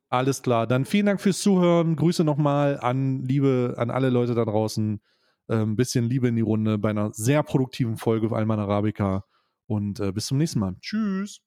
Alles 0.08 0.42
klar. 0.42 0.66
Dann 0.66 0.84
vielen 0.84 1.06
Dank 1.06 1.20
fürs 1.20 1.40
Zuhören. 1.40 1.96
Grüße 1.96 2.24
nochmal 2.24 2.78
an 2.80 3.24
Liebe, 3.24 3.74
an 3.76 3.90
alle 3.90 4.10
Leute 4.10 4.34
da 4.34 4.44
draußen. 4.44 5.00
Ein 5.48 5.76
bisschen 5.76 6.04
Liebe 6.04 6.28
in 6.28 6.36
die 6.36 6.42
Runde 6.42 6.78
bei 6.78 6.90
einer 6.90 7.10
sehr 7.12 7.42
produktiven 7.42 7.96
Folge 7.96 8.26
auf 8.26 8.32
Alman 8.32 8.58
Arabica. 8.58 9.24
Und 9.66 10.00
äh, 10.00 10.12
bis 10.12 10.26
zum 10.26 10.38
nächsten 10.38 10.60
Mal. 10.60 10.76
Tschüss. 10.80 11.40